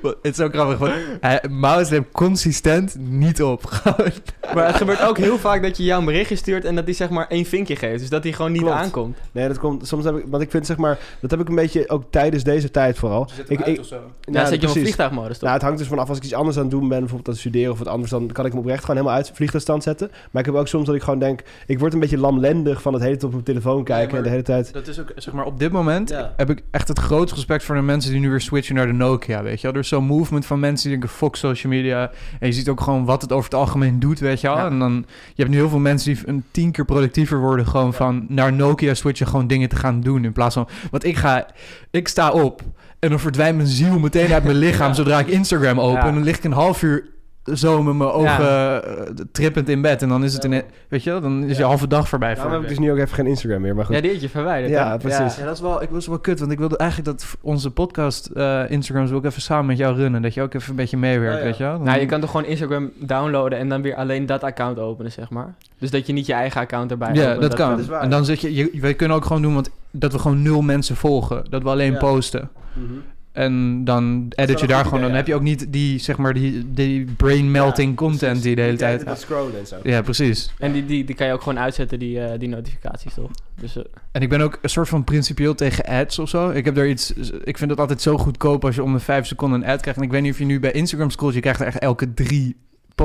het 0.01 0.17
is 0.21 0.35
zo 0.35 0.49
grappig. 0.49 0.77
Want 0.77 0.93
hij, 1.21 1.43
Maus 1.49 1.89
neemt 1.89 2.11
consistent 2.11 2.95
niet 2.99 3.43
op. 3.43 3.69
Maar 4.53 4.67
het 4.67 4.75
gebeurt 4.75 5.01
ook 5.01 5.17
heel 5.17 5.37
vaak 5.37 5.61
dat 5.61 5.77
je 5.77 5.83
jou 5.83 5.99
een 5.99 6.05
berichtje 6.05 6.35
stuurt... 6.35 6.65
en 6.65 6.75
dat 6.75 6.83
hij 6.83 6.93
zeg 6.93 7.09
maar 7.09 7.27
één 7.27 7.45
vinkje 7.45 7.75
geeft. 7.75 7.99
Dus 7.99 8.09
dat 8.09 8.23
hij 8.23 8.33
gewoon 8.33 8.51
niet 8.51 8.61
Klopt. 8.61 8.75
aankomt. 8.77 9.17
Nee, 9.31 9.47
dat 9.47 9.59
komt... 9.59 9.87
Soms 9.87 10.05
heb 10.05 10.15
ik... 10.17 10.23
Want 10.27 10.43
ik 10.43 10.51
vind 10.51 10.65
zeg 10.65 10.77
maar... 10.77 10.97
Dat 11.21 11.31
heb 11.31 11.39
ik 11.39 11.49
een 11.49 11.55
beetje 11.55 11.89
ook 11.89 12.03
tijdens 12.09 12.43
deze 12.43 12.71
tijd 12.71 12.97
vooral. 12.97 13.29
Ik, 13.47 13.59
ik, 13.59 13.65
Ja, 13.65 13.71
nou, 13.71 13.81
zet 13.85 13.89
je 13.91 14.31
hem 14.31 14.43
op 14.43 14.59
precies. 14.59 14.81
vliegtuigmodus, 14.81 15.31
toch? 15.33 15.41
Nou, 15.41 15.53
het 15.53 15.61
hangt 15.61 15.77
dus 15.77 15.87
vanaf 15.87 16.09
als 16.09 16.17
ik 16.17 16.23
iets 16.23 16.33
anders 16.33 16.57
aan 16.57 16.61
het 16.61 16.71
doen 16.71 16.87
ben, 16.87 16.99
bijvoorbeeld 16.99 17.27
aan 17.27 17.33
het 17.33 17.41
studeren 17.41 17.71
of 17.71 17.77
wat 17.77 17.87
anders, 17.87 18.11
dan 18.11 18.31
kan 18.31 18.45
ik 18.45 18.51
hem 18.51 18.61
oprecht 18.61 18.81
gewoon 18.81 18.95
helemaal 18.95 19.17
uit 19.17 19.31
vliegtuigstand 19.61 19.83
zetten. 19.83 20.09
Maar 20.31 20.41
ik 20.41 20.47
heb 20.51 20.55
ook 20.57 20.67
soms 20.67 20.85
dat 20.85 20.95
ik 20.95 21.01
gewoon 21.03 21.19
denk, 21.19 21.41
ik 21.65 21.79
word 21.79 21.93
een 21.93 21.99
beetje 21.99 22.17
lamlendig 22.17 22.81
van 22.81 22.93
het 22.93 23.01
hele 23.01 23.13
tijd 23.13 23.23
op 23.25 23.31
mijn 23.31 23.43
telefoon 23.43 23.83
kijken 23.83 24.17
en 24.17 24.23
de 24.23 24.29
hele 24.29 24.41
tijd. 24.41 24.73
Dat 24.73 24.87
is 24.87 24.99
ook, 24.99 25.11
zeg 25.15 25.33
maar, 25.33 25.45
op 25.45 25.59
dit 25.59 25.71
moment 25.71 26.09
Ja. 26.09 26.33
heb 26.37 26.49
ik 26.49 26.61
echt 26.71 26.87
het 26.87 26.99
grootste 26.99 27.35
respect 27.35 27.63
voor 27.63 27.75
de 27.75 27.81
mensen 27.81 28.11
die 28.11 28.19
nu 28.19 28.29
weer 28.29 28.41
switchen 28.41 28.75
naar 28.75 28.87
de 28.87 28.93
Nokia, 28.93 29.43
weet 29.43 29.55
je 29.61 29.67
wel. 29.67 29.71
Er 29.75 29.79
is 29.81 29.87
zo'n 29.87 30.03
movement 30.05 30.45
van 30.45 30.59
mensen 30.59 30.89
die 30.89 30.99
denken, 30.99 31.17
fuck 31.17 31.35
social 31.35 31.71
media. 31.73 32.11
En 32.39 32.47
je 32.47 32.53
ziet 32.53 32.69
ook 32.69 32.81
gewoon 32.81 33.05
wat 33.05 33.21
het 33.21 33.31
over 33.31 33.43
het 33.49 33.59
algemeen 33.59 33.99
doet, 33.99 34.19
weet 34.19 34.41
je 34.41 34.47
wel. 34.47 34.57
Ja. 34.57 34.65
En 34.65 34.79
dan, 34.79 35.05
je 35.33 35.41
hebt 35.41 35.49
nu 35.49 35.55
heel 35.55 35.69
veel 35.69 35.79
mensen 35.79 36.13
die 36.13 36.27
een 36.27 36.43
tien 36.51 36.71
keer 36.71 36.85
productiever 36.85 37.39
worden, 37.39 37.67
gewoon 37.67 37.93
van 37.93 38.25
naar 38.29 38.53
Nokia 38.53 38.93
switchen, 38.93 39.27
gewoon 39.27 39.47
dingen 39.47 39.69
te 39.69 39.75
gaan 39.75 40.01
doen. 40.01 40.25
In 40.25 40.31
plaats 40.31 40.53
van, 40.55 40.67
want 40.91 41.03
ik 41.05 41.15
ga, 41.15 41.45
ik 41.91 42.07
sta 42.07 42.31
op 42.31 42.61
en 42.99 43.09
dan 43.09 43.19
verdwijnt 43.19 43.55
mijn 43.55 43.67
ziel 43.67 43.99
meteen 43.99 44.33
uit 44.33 44.43
mijn 44.43 44.55
lichaam 44.65 44.93
zodra 44.93 45.19
ik 45.19 45.27
Instagram 45.27 45.79
open. 45.79 46.01
Ja. 46.01 46.07
En 46.07 46.13
dan 46.13 46.23
lig 46.23 46.37
ik 46.37 46.43
een 46.43 46.51
half 46.51 46.81
uur 46.81 47.05
zo 47.53 47.83
met 47.83 47.95
mijn 47.95 48.09
ogen 48.09 48.83
eh, 49.07 49.07
trippend 49.31 49.69
in 49.69 49.81
bed. 49.81 50.01
En 50.01 50.09
dan 50.09 50.23
is 50.23 50.33
het, 50.33 50.43
in, 50.43 50.63
weet 50.87 51.03
je 51.03 51.09
wel, 51.09 51.21
dan 51.21 51.43
is 51.43 51.55
je 51.55 51.61
Ja. 51.61 51.67
halve 51.67 51.87
dag 51.87 52.07
voorbij. 52.09 52.27
Daarom 52.33 52.43
voor 52.51 52.61
heb 52.61 52.69
ik 52.71 52.77
dus 52.77 52.85
nu 52.85 52.91
ook 52.91 52.97
even 52.97 53.15
geen 53.15 53.27
Instagram 53.27 53.61
meer, 53.61 53.75
maar 53.75 53.85
goed. 53.85 53.95
Ja, 53.95 54.01
die 54.01 54.11
had 54.11 54.21
je 54.21 54.29
verwijderd. 54.29 54.71
Ja, 54.71 54.91
hè? 54.91 54.97
precies. 54.97 55.35
Ja, 55.37 55.45
dat 55.45 55.53
is 55.55 55.61
wel, 55.61 55.81
ik 55.81 55.89
was 55.89 56.07
wel 56.07 56.19
kut, 56.19 56.39
want 56.39 56.51
ik 56.51 56.57
wilde 56.57 56.77
eigenlijk 56.77 57.09
dat 57.19 57.35
onze 57.41 57.71
podcast 57.71 58.25
eh 58.25 58.61
Instagrams 58.69 59.09
wil 59.09 59.19
ik 59.19 59.25
even 59.25 59.41
samen 59.41 59.65
met 59.65 59.77
jou 59.77 59.95
runnen. 59.95 60.21
Dat 60.21 60.33
je 60.33 60.41
ook 60.41 60.53
even 60.53 60.69
een 60.69 60.75
beetje 60.75 60.97
meewerkt, 60.97 61.33
Oh, 61.35 61.39
ja. 61.39 61.45
weet 61.45 61.57
je 61.57 61.63
wel? 61.63 61.73
Dan- 61.75 61.83
Nou, 61.83 61.99
je 61.99 62.05
kan 62.05 62.19
toch 62.21 62.31
gewoon 62.31 62.45
Instagram 62.45 62.91
downloaden 62.99 63.57
en 63.59 63.69
dan 63.69 63.81
weer 63.81 63.95
alleen 63.95 64.25
dat 64.25 64.43
account 64.43 64.79
openen, 64.79 65.11
zeg 65.11 65.29
maar. 65.29 65.55
Dus 65.79 65.91
dat 65.91 66.07
je 66.07 66.13
niet 66.13 66.25
je 66.25 66.33
eigen 66.33 66.61
account 66.61 66.91
erbij 66.91 67.13
Ja, 67.13 67.25
opent. 67.25 67.41
dat 67.41 67.53
kan. 67.53 67.69
dat 67.69 67.79
is 67.79 67.87
waar. 67.87 68.01
en 68.01 68.09
dan 68.09 68.25
zit 68.25 68.41
je, 68.41 68.55
je, 68.55 68.69
wij 68.81 68.93
kunnen 68.93 69.17
ook 69.17 69.25
gewoon 69.25 69.41
doen, 69.41 69.53
want 69.53 69.69
dat 69.91 70.11
we 70.11 70.19
gewoon 70.19 70.41
nul 70.41 70.61
mensen 70.61 70.95
volgen. 70.95 71.43
Dat 71.49 71.63
we 71.63 71.69
alleen 71.69 71.91
Ja. 71.91 71.97
posten. 71.97 72.49
Mhm. 72.73 72.93
En 73.37 73.83
dan 73.83 74.25
edit 74.35 74.59
je 74.59 74.67
daar 74.67 74.83
gewoon, 74.85 75.01
dan 75.01 75.11
heb 75.11 75.27
je 75.27 75.35
ook 75.35 75.41
niet 75.41 75.65
die, 75.69 75.99
zeg 75.99 76.17
maar, 76.17 76.33
die, 76.33 76.71
die 76.73 77.05
brain 77.17 77.51
melting 77.51 77.89
Ja, 77.89 77.95
content 77.95 78.19
precies. 78.19 78.41
die 78.43 78.55
de 78.55 78.61
hele 78.61 78.77
tijd... 78.77 79.19
scrollen 79.19 79.59
en 79.59 79.67
zo. 79.67 79.75
Ja, 79.83 80.01
precies. 80.01 80.51
En 80.59 80.71
die, 80.71 80.85
die, 80.85 81.03
die 81.03 81.15
kan 81.15 81.27
je 81.27 81.33
ook 81.33 81.41
gewoon 81.41 81.59
uitzetten, 81.59 81.99
die, 81.99 82.19
eh, 82.19 82.39
die 82.39 82.49
notificaties, 82.49 83.13
toch? 83.13 83.31
Dus, 83.59 83.75
eh, 83.77 83.83
En 84.11 84.21
ik 84.21 84.29
ben 84.29 84.41
ook 84.41 84.59
een 84.61 84.69
soort 84.69 84.89
van 84.89 85.03
principieel 85.03 85.55
tegen 85.55 85.85
ads 85.85 86.19
of 86.19 86.29
zo. 86.29 86.49
Ik 86.49 86.65
heb 86.65 86.75
daar 86.75 86.87
iets... 86.87 87.13
Ik 87.43 87.57
vind 87.57 87.69
het 87.69 87.79
altijd 87.79 88.01
zo 88.01 88.17
goedkoop 88.17 88.65
als 88.65 88.75
je 88.75 88.83
om 88.83 88.93
de 88.93 88.99
vijf 88.99 89.25
seconden 89.25 89.61
een 89.61 89.69
ad 89.69 89.81
krijgt. 89.81 89.99
En 89.99 90.05
ik 90.05 90.11
weet 90.11 90.21
niet 90.21 90.31
of 90.31 90.39
je 90.39 90.45
nu 90.45 90.59
bij 90.59 90.71
Instagram 90.71 91.09
scrolt, 91.09 91.33
je 91.33 91.39
krijgt 91.39 91.59
er 91.59 91.67
echt 91.67 91.79
elke 91.79 92.13
drie 92.13 92.55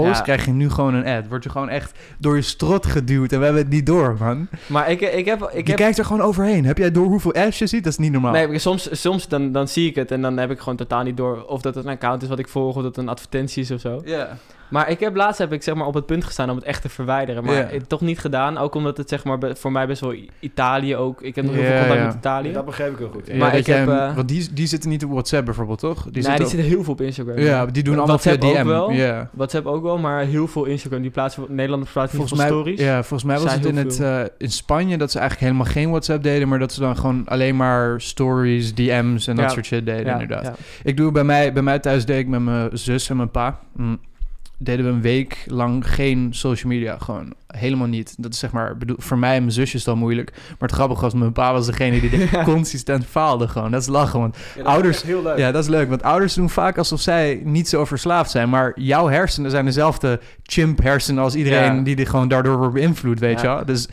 posts, 0.00 0.18
Ja. 0.18 0.24
krijg 0.24 0.44
je 0.44 0.52
nu 0.52 0.70
gewoon 0.70 0.94
een 0.94 1.06
ad. 1.06 1.28
Word 1.28 1.44
je 1.44 1.50
gewoon 1.50 1.68
echt 1.68 1.98
door 2.18 2.36
je 2.36 2.42
strot 2.42 2.86
geduwd 2.86 3.32
en 3.32 3.38
we 3.38 3.44
hebben 3.44 3.62
het 3.62 3.72
niet 3.72 3.86
door, 3.86 4.16
man. 4.18 4.48
maar 4.66 4.90
ik, 4.90 5.00
ik 5.00 5.24
heb... 5.24 5.42
Ik 5.42 5.64
je 5.64 5.70
heb 5.70 5.76
kijkt 5.76 5.98
er 5.98 6.04
gewoon 6.04 6.22
overheen. 6.22 6.64
Heb 6.64 6.78
jij 6.78 6.90
door 6.90 7.06
hoeveel 7.06 7.32
ads 7.34 7.58
je 7.58 7.66
ziet? 7.66 7.84
Dat 7.84 7.92
is 7.92 7.98
niet 7.98 8.12
normaal. 8.12 8.32
Nee, 8.32 8.58
soms, 8.58 9.00
soms 9.00 9.28
dan, 9.28 9.52
dan 9.52 9.68
zie 9.68 9.88
ik 9.88 9.94
het 9.94 10.10
en 10.10 10.22
dan 10.22 10.36
heb 10.36 10.50
ik 10.50 10.58
gewoon 10.58 10.76
totaal 10.76 11.02
niet 11.02 11.16
door 11.16 11.44
of 11.44 11.60
dat 11.60 11.74
het 11.74 11.84
een 11.84 11.90
account 11.90 12.22
is 12.22 12.28
wat 12.28 12.38
ik 12.38 12.48
volg 12.48 12.76
of 12.76 12.82
dat 12.82 12.84
het 12.84 12.96
een 12.96 13.08
advertentie 13.08 13.62
is 13.62 13.70
of 13.70 13.80
zo. 13.80 14.00
Ja. 14.04 14.38
Maar 14.72 14.90
ik 14.90 15.00
heb 15.00 15.16
laatst 15.16 15.38
heb 15.38 15.52
ik 15.52 15.62
zeg 15.62 15.74
maar 15.74 15.86
op 15.86 15.94
het 15.94 16.06
punt 16.06 16.24
gestaan 16.24 16.50
om 16.50 16.56
het 16.56 16.64
echt 16.64 16.82
te 16.82 16.88
verwijderen, 16.88 17.44
maar 17.44 17.70
het 17.70 17.88
toch 17.88 18.00
niet 18.00 18.18
gedaan. 18.18 18.58
Ook 18.58 18.74
omdat 18.74 18.96
het 18.96 19.08
zeg 19.08 19.24
maar 19.24 19.38
be- 19.38 19.56
voor 19.56 19.72
mij 19.72 19.86
best 19.86 20.00
wel 20.00 20.14
Italië 20.40 20.96
ook. 20.96 21.22
Ik 21.22 21.34
heb 21.34 21.44
nog 21.44 21.54
heel 21.54 21.64
veel 21.64 21.78
contact 21.78 22.04
met 22.04 22.14
Italië. 22.14 22.52
Dat 22.52 22.64
begrijp 22.64 22.92
ik 22.92 22.98
heel 22.98 23.08
goed. 23.12 23.26
Ja, 23.26 23.36
Maar 23.36 23.56
ik 23.56 23.66
heb, 23.66 23.86
hem- 23.86 23.96
eh, 23.98 24.14
want 24.14 24.28
die, 24.28 24.48
die 24.52 24.66
zitten 24.66 24.90
niet 24.90 25.04
op 25.04 25.10
WhatsApp 25.10 25.44
bijvoorbeeld, 25.44 25.78
toch? 25.78 26.02
Die, 26.02 26.12
zitten 26.12 26.32
die 26.34 26.44
op- 26.44 26.50
zitten 26.50 26.68
heel 26.68 26.82
veel 26.84 26.92
op 26.92 27.00
Instagram. 27.00 27.38
Ja, 27.38 27.66
die 27.66 27.82
doen 27.82 27.98
allemaal 27.98 28.18
via 28.18 28.30
WhatsApp 28.38 28.54
DM. 28.54 28.60
ook 28.60 28.66
wel. 28.66 28.90
Ja. 28.90 29.28
WhatsApp 29.32 29.66
ook 29.66 29.82
wel, 29.82 29.98
maar 29.98 30.24
heel 30.24 30.46
veel 30.48 30.64
Instagram. 30.64 31.02
Die 31.02 31.10
plaatsen 31.10 31.44
Nederlanders 31.48 31.92
plaatsen 31.92 32.16
Volgens 32.18 32.38
mij, 32.38 32.48
stories. 32.48 32.80
ja, 32.80 32.94
volgens 33.02 33.24
mij 33.24 33.38
was 33.38 33.54
het 33.54 33.64
in, 33.64 33.76
het, 33.76 34.00
eh, 34.00 34.20
in 34.38 34.50
Spanje 34.50 34.98
dat 34.98 35.10
ze 35.10 35.18
eigenlijk 35.18 35.50
helemaal 35.52 35.72
geen 35.72 35.90
WhatsApp 35.90 36.22
deden, 36.22 36.48
maar 36.48 36.58
dat 36.58 36.72
ze 36.72 36.80
dan 36.80 36.96
gewoon 36.96 37.22
alleen 37.26 37.56
maar 37.56 38.00
stories, 38.00 38.74
DM's 38.74 39.26
en 39.26 39.36
dat 39.36 39.44
Ja. 39.44 39.50
soort 39.50 39.66
shit 39.66 39.86
deden, 39.86 40.04
Ja, 40.06 40.12
inderdaad. 40.12 40.44
ja. 40.44 40.54
Ik 40.82 40.96
doe 40.96 41.12
bij 41.12 41.24
mij, 41.24 41.52
bij 41.52 41.62
mij 41.62 41.78
thuis 41.78 42.04
deed 42.04 42.18
ik 42.18 42.26
met 42.28 42.40
mijn 42.40 42.68
zus 42.72 43.10
en 43.10 43.16
mijn 43.16 43.30
pa. 43.30 43.58
mm, 43.76 43.98
deden 44.64 44.84
we 44.86 44.90
een 44.92 45.00
week 45.00 45.44
lang 45.46 45.88
geen 45.94 46.28
social 46.30 46.72
media. 46.72 46.96
Gewoon 46.98 47.34
helemaal 47.46 47.86
niet. 47.86 48.14
Dat 48.18 48.32
is 48.32 48.38
zeg 48.38 48.52
maar, 48.52 48.76
bedoel, 48.76 48.96
voor 48.98 49.18
mij 49.18 49.34
en 49.34 49.40
mijn 49.40 49.52
zusje 49.52 49.76
is 49.76 49.84
dat 49.84 49.96
moeilijk. 49.96 50.32
Maar 50.32 50.68
het 50.68 50.72
grappige 50.72 51.00
was, 51.00 51.14
mijn 51.14 51.32
pa 51.32 51.52
was 51.52 51.66
degene 51.66 52.00
die 52.00 52.10
dit 52.10 52.30
consistent 52.44 53.04
faalde 53.06 53.48
gewoon. 53.48 53.70
Dat 53.70 53.80
is 53.80 53.86
lachen, 53.88 54.20
want 54.20 54.36
Ja, 54.56 54.62
Ouders- 54.62 55.02
heel 55.02 55.22
leuk. 55.22 55.38
ja, 55.38 55.52
dat 55.52 55.62
is 55.62 55.68
leuk. 55.68 55.88
Want 55.88 56.02
ouders 56.02 56.34
doen 56.34 56.50
vaak 56.50 56.78
alsof 56.78 57.00
zij 57.00 57.40
niet 57.44 57.68
zo 57.68 57.84
verslaafd 57.84 58.30
zijn. 58.30 58.48
Maar 58.50 58.72
jouw 58.74 59.08
hersenen 59.08 59.50
zijn 59.50 59.64
dezelfde 59.64 60.20
chimp 60.42 60.82
hersenen 60.82 61.22
als 61.22 61.34
iedereen 61.34 61.76
Ja. 61.76 61.82
die 61.82 61.96
er 61.96 62.06
gewoon 62.06 62.28
daardoor 62.28 62.56
wordt 62.58 62.74
beïnvloed, 62.74 63.18
weet 63.18 63.40
Ja. 63.40 63.50
je 63.50 63.54
wel. 63.56 63.64
Dus 63.64 63.88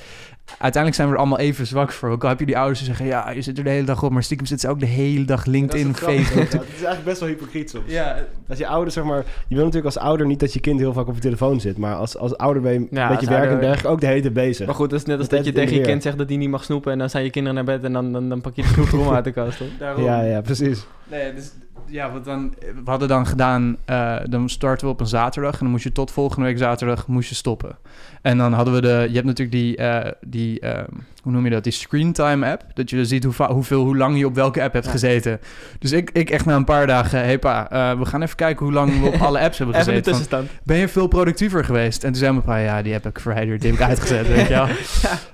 uiteindelijk 0.49 0.95
zijn 0.95 1.07
we 1.07 1.13
er 1.13 1.19
allemaal 1.19 1.39
even 1.39 1.67
zwak 1.67 1.91
voor. 1.91 2.09
Ook 2.09 2.23
al 2.23 2.29
heb 2.29 2.39
je 2.39 2.45
die 2.45 2.57
ouders 2.57 2.79
die 2.79 2.87
zeggen, 2.87 3.05
ja, 3.05 3.29
je 3.31 3.41
zit 3.41 3.57
er 3.57 3.63
de 3.63 3.69
hele 3.69 3.85
dag 3.85 4.03
op. 4.03 4.11
Maar 4.11 4.23
stiekem 4.23 4.47
zitten 4.47 4.69
ze 4.69 4.75
ook 4.75 4.79
de 4.79 4.85
hele 4.85 5.25
dag 5.25 5.45
LinkedIn. 5.45 5.95
Facebook. 5.95 6.51
Ja, 6.51 6.57
Het 6.59 6.67
is 6.67 6.69
eigenlijk 6.69 7.03
best 7.03 7.19
wel 7.19 7.29
hypocriet 7.29 7.69
soms. 7.69 7.83
Ja, 7.87 8.17
Als 8.49 8.57
je 8.57 8.67
ouder, 8.67 8.93
zeg 8.93 9.03
maar... 9.03 9.23
Je 9.47 9.55
wil 9.55 9.65
natuurlijk 9.65 9.95
als 9.95 10.03
ouder 10.03 10.25
niet 10.25 10.39
dat 10.39 10.53
je 10.53 10.59
kind 10.59 10.79
heel 10.79 10.93
vaak 10.93 11.07
op 11.07 11.15
je 11.15 11.21
telefoon 11.21 11.59
zit. 11.59 11.77
Maar 11.77 11.95
als, 11.95 12.17
als 12.17 12.37
ouder 12.37 12.61
ben 12.61 12.73
je 12.73 12.87
Ja, 12.91 13.09
met 13.09 13.21
je 13.21 13.27
werk 13.27 13.51
en 13.51 13.59
dergelijke 13.59 13.87
ook 13.87 14.01
de 14.01 14.07
hele 14.07 14.21
tijd 14.21 14.33
bezig. 14.33 14.65
Maar 14.65 14.75
goed, 14.75 14.89
dat 14.89 14.99
is 14.99 15.05
net 15.05 15.17
als 15.17 15.27
Dat 15.27 15.37
dat 15.37 15.47
je 15.47 15.53
tegen 15.53 15.73
je 15.73 15.79
in 15.79 15.85
kind 15.85 16.03
zegt 16.03 16.17
dat 16.17 16.29
hij 16.29 16.37
niet 16.37 16.49
mag 16.49 16.63
snoepen... 16.63 16.91
en 16.91 16.97
dan 16.97 17.09
zijn 17.09 17.23
je 17.23 17.29
kinderen 17.29 17.65
naar 17.65 17.75
bed 17.75 17.83
en 17.83 17.93
dan, 17.93 18.11
dan, 18.11 18.29
dan 18.29 18.41
pak 18.41 18.55
je 18.55 18.61
de 18.61 18.67
snoeprommel 18.67 19.13
uit 19.13 19.23
de 19.23 19.31
kast, 19.31 19.57
toch? 19.57 19.67
daarom. 19.79 20.03
Ja, 20.03 20.21
ja, 20.21 20.41
precies. 20.41 20.85
Nee, 21.11 21.33
dus 21.33 21.51
Ja, 21.89 22.11
want 22.11 22.25
dan, 22.25 22.53
we 22.59 22.89
hadden 22.89 23.07
dan 23.07 23.25
gedaan, 23.27 23.77
eh, 23.85 24.15
dan 24.29 24.49
starten 24.49 24.87
we 24.87 24.93
op 24.93 24.99
een 24.99 25.07
zaterdag 25.07 25.53
en 25.53 25.59
dan 25.59 25.69
moest 25.69 25.83
je 25.83 25.91
tot 25.91 26.11
volgende 26.11 26.45
week 26.45 26.57
zaterdag 26.57 27.07
moest 27.07 27.29
je 27.29 27.35
stoppen. 27.35 27.77
En 28.21 28.37
dan 28.37 28.53
hadden 28.53 28.73
we 28.73 28.81
de, 28.81 29.05
je 29.07 29.13
hebt 29.13 29.25
natuurlijk 29.25 29.51
die, 29.57 29.77
eh, 29.77 30.11
die 30.21 30.59
eh, 30.59 30.83
hoe 31.23 31.31
noem 31.31 31.43
je 31.43 31.49
dat, 31.49 31.63
die 31.63 31.71
screentime 31.73 32.51
app, 32.51 32.63
dat 32.73 32.89
je 32.89 32.95
dus 32.95 33.07
ziet 33.09 33.23
hoe, 33.23 33.33
hoeveel, 33.47 33.83
hoe 33.83 33.97
lang 33.97 34.17
je 34.17 34.25
op 34.25 34.35
welke 34.35 34.61
app 34.63 34.73
hebt 34.73 34.85
Ja. 34.85 34.91
gezeten. 34.91 35.39
Dus 35.79 35.91
ik, 35.91 36.09
ik 36.13 36.29
echt 36.29 36.45
na 36.45 36.55
een 36.55 36.63
paar 36.63 36.87
dagen, 36.87 37.19
hey 37.19 37.39
pa, 37.39 37.69
eh, 37.71 37.99
we 37.99 38.05
gaan 38.05 38.21
even 38.21 38.35
kijken 38.35 38.65
hoe 38.65 38.73
lang 38.73 38.99
we 39.01 39.07
op 39.07 39.21
alle 39.21 39.39
apps 39.39 39.57
hebben 39.57 39.75
Even 39.79 39.93
gezeten. 39.93 40.15
Van, 40.29 40.47
ben 40.63 40.77
je 40.77 40.87
veel 40.87 41.07
productiever 41.07 41.65
geweest? 41.65 42.03
En 42.03 42.09
toen 42.11 42.19
zei 42.19 42.31
mijn 42.31 42.43
pa, 42.43 42.57
ja, 42.57 42.81
die 42.81 42.93
heb 42.93 43.05
ik 43.05 43.19
verwijderd, 43.19 43.61
die 43.61 43.71
heb 43.71 43.79
ik 43.79 43.85
uitgezet, 43.85 44.27
weet 44.27 44.47
je 44.47 44.53
wel. 44.53 44.67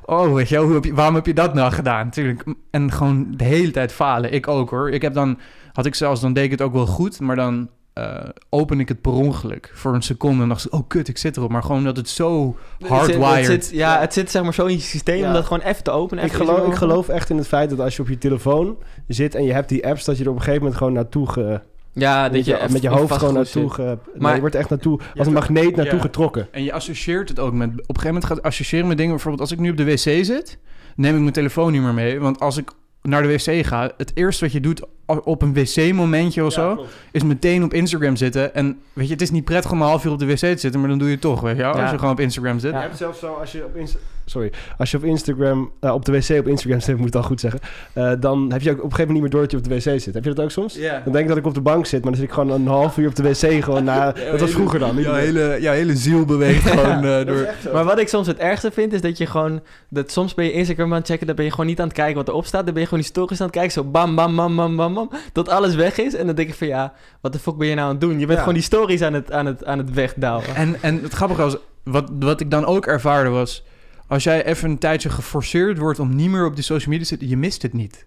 Oh, 0.08 0.34
weet 0.34 0.50
je 0.50 0.56
wel, 0.56 0.64
hoe 0.64 0.74
heb 0.74 0.84
je, 0.84 0.94
waarom 0.94 1.16
heb 1.16 1.26
je 1.26 1.34
dat 1.34 1.54
nou 1.54 1.72
gedaan? 1.72 2.10
Tuurlijk. 2.10 2.44
En 2.72 2.92
gewoon 2.92 3.28
de 3.38 3.44
hele 3.44 3.72
tijd 3.72 3.92
falen. 3.92 4.34
Ik 4.34 4.48
ook 4.48 4.70
hoor. 4.70 4.90
Ik 4.92 5.02
heb 5.02 5.14
dan, 5.14 5.40
had 5.76 5.86
ik 5.86 5.96
zelfs, 5.96 6.22
dan 6.22 6.34
deed 6.34 6.44
ik 6.44 6.52
het 6.52 6.62
ook 6.62 6.74
wel 6.74 6.86
goed, 6.86 7.20
maar 7.20 7.36
dan 7.36 7.70
eh, 7.94 8.20
open 8.50 8.80
ik 8.80 8.88
het 8.88 9.02
per 9.02 9.12
ongeluk 9.12 9.72
voor 9.74 9.94
een 9.94 10.02
seconde 10.02 10.44
en 10.44 10.50
dacht 10.50 10.66
ik, 10.66 10.74
oh 10.74 10.88
kut, 10.88 11.08
ik 11.08 11.18
zit 11.18 11.38
erop. 11.38 11.52
Maar 11.52 11.64
gewoon 11.64 11.84
dat 11.84 11.98
het 11.98 12.10
zo 12.10 12.56
Het 12.80 12.88
hardwired. 12.88 13.46
zit, 13.46 13.70
ja, 13.74 14.00
het 14.00 14.14
zit 14.14 14.32
zeg 14.32 14.44
maar 14.44 14.54
zo 14.54 14.66
in 14.66 14.76
je 14.76 14.82
systeem 14.82 15.18
Ja. 15.20 15.28
om 15.28 15.34
dat 15.34 15.46
gewoon 15.46 15.62
even 15.62 15.84
te 15.84 15.92
openen. 15.92 16.24
Ik 16.24 16.32
geloof, 16.32 16.68
ik 16.68 16.74
geloof 16.76 17.08
echt 17.08 17.30
in 17.30 17.38
het 17.38 17.48
feit 17.48 17.70
dat 17.70 17.80
als 17.80 17.96
je 17.96 18.02
op 18.02 18.08
je 18.08 18.18
telefoon 18.18 18.76
zit 19.08 19.36
en 19.36 19.44
je 19.44 19.54
hebt 19.54 19.70
die 19.70 19.88
apps, 19.88 20.06
dat 20.06 20.18
je 20.18 20.24
er 20.24 20.30
op 20.30 20.36
een 20.36 20.42
gegeven 20.42 20.62
moment 20.62 20.78
gewoon 20.80 20.94
naartoe 20.94 21.30
ge, 21.30 21.62
Ja, 21.94 22.24
dat 22.24 22.32
met, 22.32 22.46
je 22.46 22.66
met 22.72 22.82
je 22.82 22.90
hoofd 22.90 23.14
gewoon 23.14 23.34
naartoe 23.34 23.70
ge, 23.70 23.82
nee, 23.82 23.98
Maar- 24.22 24.34
je 24.34 24.40
wordt 24.40 24.56
echt 24.56 24.70
naartoe, 24.70 25.00
als 25.16 25.28
een 25.28 25.34
magneet 25.34 25.76
naartoe 25.76 25.96
ja. 25.98 26.02
getrokken. 26.02 26.48
En 26.52 26.64
je 26.64 26.74
associeert 26.74 27.30
het 27.30 27.40
ook 27.40 27.54
met... 27.54 27.70
Op 27.70 27.78
een 27.78 27.86
gegeven 27.86 28.08
moment 28.08 28.26
gaat 28.26 28.42
associëren 28.42 28.88
met 28.88 28.98
dingen... 28.98 29.12
Bijvoorbeeld 29.14 29.42
als 29.44 29.52
ik 29.52 29.60
nu 29.60 29.70
op 29.70 29.78
de 29.78 29.86
wc 29.86 29.98
zit... 30.26 30.58
neem 30.96 31.16
ik 31.16 31.22
mijn 31.22 31.34
telefoon 31.34 31.72
niet 31.72 31.82
meer 31.82 31.94
mee. 31.94 32.20
Want 32.20 32.40
als 32.40 32.58
ik 32.58 32.72
naar 33.06 33.22
de 33.22 33.28
wc 33.28 33.66
ga... 33.66 33.92
het 33.98 34.12
eerste 34.14 34.44
wat 34.44 34.54
je 34.54 34.60
doet 34.60 34.82
op 35.06 35.42
een 35.42 35.54
wc-momentje 35.54 36.46
of 36.46 36.54
zo... 36.54 36.86
is 37.12 37.24
meteen 37.24 37.64
op 37.64 37.74
Instagram 37.74 38.16
zitten. 38.16 38.56
En 38.56 38.80
weet 38.94 39.08
je, 39.08 39.14
het 39.14 39.22
is 39.22 39.32
niet 39.32 39.46
prettig 39.46 39.72
om 39.72 39.82
een 39.82 39.88
half 39.88 40.06
uur 40.06 40.12
op 40.12 40.20
de 40.20 40.26
wc 40.26 40.38
te 40.38 40.58
zitten... 40.58 40.80
maar 40.80 40.90
dan 40.90 40.98
doe 40.98 41.08
je 41.08 41.14
het 41.14 41.22
toch, 41.22 41.42
weet 41.42 41.56
je? 41.56 41.62
Ja. 41.62 41.70
Als 41.70 41.92
je 41.92 41.98
gewoon 41.98 42.14
op 42.14 42.20
Instagram 42.20 42.60
zit. 42.60 42.72
Ja. 42.72 42.78
Je 42.78 42.84
hebt 42.84 42.98
zelfs 42.98 43.20
zo, 43.20 43.34
als 43.34 43.52
je 43.52 43.64
op, 43.66 43.76
Insta- 43.76 44.00
Sorry, 44.26 44.52
als 44.78 44.92
je 44.92 44.98
op 44.98 45.04
Instagram, 45.04 45.72
eh, 45.80 45.94
op 45.94 46.06
de 46.06 46.12
wc 46.12 46.40
op 46.40 46.48
Instagram 46.48 46.80
zit, 46.80 46.98
moet 46.98 47.08
ik 47.08 47.14
het 47.14 47.16
al 47.16 47.28
goed 47.30 47.40
zeggen, 47.40 47.60
eh, 47.94 48.12
dan 48.20 48.52
heb 48.52 48.62
je 48.62 48.72
ook 48.72 48.78
op 48.78 48.84
een 48.84 48.90
gegeven 48.92 49.14
moment 49.14 49.14
niet 49.14 49.22
meer 49.22 49.30
door 49.30 49.42
dat 49.42 49.52
je 49.52 49.58
op 49.58 49.64
de 49.64 49.70
wc 49.76 50.02
zit. 50.02 50.14
Heb 50.14 50.24
je 50.24 50.34
dat 50.34 50.46
ook 50.46 50.52
soms? 50.52 50.76
Ja. 50.76 51.02
Dan 51.04 51.14
denk 51.14 51.24
ik 51.24 51.28
dat 51.30 51.38
ik 51.38 51.46
op 51.46 51.54
de 51.54 51.62
bank 51.62 51.86
zit, 51.86 52.02
maar 52.02 52.12
dan 52.12 52.20
zit 52.20 52.30
ik 52.30 52.34
gewoon 52.34 52.52
een 52.52 52.68
half 52.68 52.98
uur 52.98 53.08
op 53.08 53.16
de 53.16 53.24
wc 53.24 53.64
gewoon 53.64 53.84
na... 53.84 54.12
Dat 54.32 54.40
was 54.40 54.52
vroeger 54.52 54.80
dan. 54.80 54.96
Jouw 54.98 55.14
hele, 55.14 55.58
jouw 55.60 55.74
hele 55.74 55.96
ziel 55.96 56.26
beweegt 56.26 56.70
gewoon 56.70 57.06
eh, 57.06 57.26
door... 57.26 57.48
Maar 57.74 57.84
wat 57.84 58.00
ik 58.00 58.08
soms 58.08 58.28
het 58.28 58.38
ergste 58.38 58.72
vind, 58.72 58.94
is 58.94 59.02
dat 59.02 59.18
je 59.18 59.26
gewoon... 59.26 59.62
Dat 59.90 60.12
soms 60.12 60.34
ben 60.34 60.46
je 60.46 60.52
Instagram 60.52 60.92
aan 60.92 60.98
het 61.00 61.08
checken, 61.08 61.28
dan 61.28 61.36
ben 61.36 61.46
je 61.46 61.52
gewoon 61.52 61.66
niet 61.66 61.80
aan 61.80 61.88
het 61.88 61.96
kijken 61.96 62.16
wat 62.16 62.28
erop 62.28 62.46
staat. 62.46 62.64
Dan 62.66 62.74
ben 62.74 62.82
je 62.82 62.88
gewoon 62.88 63.04
die 63.04 63.12
stories 63.14 63.40
aan 63.40 63.46
het 63.48 63.56
kijken, 63.56 63.72
zo 63.72 63.84
bam, 63.84 64.16
bam, 64.16 64.36
bam, 64.36 64.56
bam, 64.56 64.76
bam, 64.76 64.94
bam. 64.94 65.10
Tot 65.34 65.50
alles 65.50 65.76
weg 65.76 65.98
is. 65.98 66.16
En 66.16 66.26
dan 66.26 66.36
denk 66.36 66.50
ik 66.50 66.56
van, 66.56 66.68
ja, 66.68 66.94
wat 67.22 67.34
de 67.34 67.40
fuck 67.40 67.58
ben 67.58 67.68
je 67.68 67.76
nou 67.76 67.86
aan 67.88 67.92
het 67.94 68.02
doen? 68.02 68.12
Je 68.12 68.18
bent 68.18 68.32
Ja. 68.32 68.38
gewoon 68.40 68.54
die 68.54 68.64
stories 68.64 69.02
aan 69.02 69.14
het, 69.14 69.32
aan 69.32 69.46
het, 69.46 69.66
aan 69.66 69.78
het 69.78 69.94
wegdouwen. 69.94 70.56
En, 70.56 70.76
en 70.82 71.02
het 71.04 71.14
grappige 71.14 71.42
was, 71.42 71.58
wat, 71.84 72.12
wat 72.20 72.40
ik 72.40 72.52
dan 72.52 72.66
ook 72.66 72.86
ervaarde 72.86 73.30
was... 73.30 73.64
als 74.08 74.24
jij 74.24 74.46
even 74.46 74.70
een 74.70 74.78
tijdje 74.78 75.10
geforceerd 75.10 75.78
wordt 75.78 76.00
om 76.00 76.16
niet 76.16 76.30
meer 76.30 76.46
op 76.46 76.56
die 76.56 76.64
social 76.64 76.90
media 76.90 77.04
te 77.04 77.10
zitten... 77.10 77.28
je 77.28 77.38
mist 77.38 77.62
het 77.62 77.74
niet. 77.74 78.06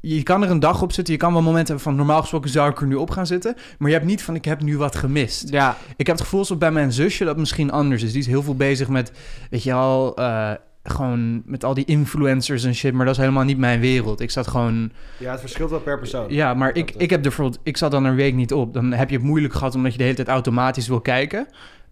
Je 0.00 0.22
kan 0.22 0.42
er 0.42 0.50
een 0.50 0.60
dag 0.60 0.82
op 0.82 0.92
zitten, 0.92 1.14
je 1.14 1.20
kan 1.20 1.32
wel 1.32 1.42
momenten 1.42 1.66
hebben 1.66 1.84
van... 1.84 1.94
normaal 1.96 2.20
gesproken 2.20 2.50
zou 2.50 2.70
ik 2.70 2.80
er 2.80 2.86
nu 2.86 2.94
op 2.94 3.10
gaan 3.10 3.26
zitten... 3.26 3.54
maar 3.78 3.88
je 3.88 3.94
hebt 3.94 4.06
niet 4.06 4.22
van, 4.22 4.34
ik 4.34 4.44
heb 4.44 4.62
nu 4.62 4.76
wat 4.76 4.96
gemist. 4.96 5.48
Ja, 5.50 5.76
Ik 5.96 6.06
heb 6.06 6.16
het 6.16 6.24
gevoel 6.24 6.40
alsof 6.40 6.58
bij 6.58 6.70
mijn 6.70 6.92
zusje 6.92 7.24
dat 7.24 7.36
misschien 7.36 7.70
anders 7.70 8.02
is. 8.02 8.12
Die 8.12 8.20
is 8.20 8.26
heel 8.26 8.42
veel 8.42 8.56
bezig 8.56 8.88
met, 8.88 9.12
weet 9.50 9.62
je 9.62 9.72
al... 9.72 10.16
eh, 10.16 10.52
gewoon 10.82 11.42
met 11.44 11.64
al 11.64 11.74
die 11.74 11.84
influencers 11.84 12.64
en 12.64 12.74
shit, 12.74 12.92
maar 12.92 13.04
dat 13.06 13.14
is 13.14 13.20
helemaal 13.20 13.44
niet 13.44 13.58
mijn 13.58 13.80
wereld. 13.80 14.20
Ik 14.20 14.30
zat 14.30 14.46
gewoon 14.48 14.90
Ja, 15.18 15.30
het 15.30 15.40
verschilt 15.40 15.70
wel 15.70 15.80
per 15.80 15.98
persoon. 15.98 16.26
ja, 16.28 16.54
maar 16.54 16.74
ik, 16.74 16.90
eh, 16.90 17.00
ik 17.00 17.10
heb 17.10 17.18
er 17.18 17.28
bijvoorbeeld... 17.28 17.60
Ik 17.62 17.76
zat 17.76 17.90
dan 17.90 18.04
een 18.04 18.14
week 18.14 18.34
niet 18.34 18.52
op. 18.52 18.74
Dan 18.74 18.92
heb 18.92 19.10
je 19.10 19.16
het 19.16 19.24
moeilijk 19.24 19.54
gehad 19.54 19.74
omdat 19.74 19.92
je 19.92 19.98
de 19.98 20.04
hele 20.04 20.16
tijd 20.16 20.28
automatisch 20.28 20.88
wil 20.88 21.00
kijken. 21.00 21.46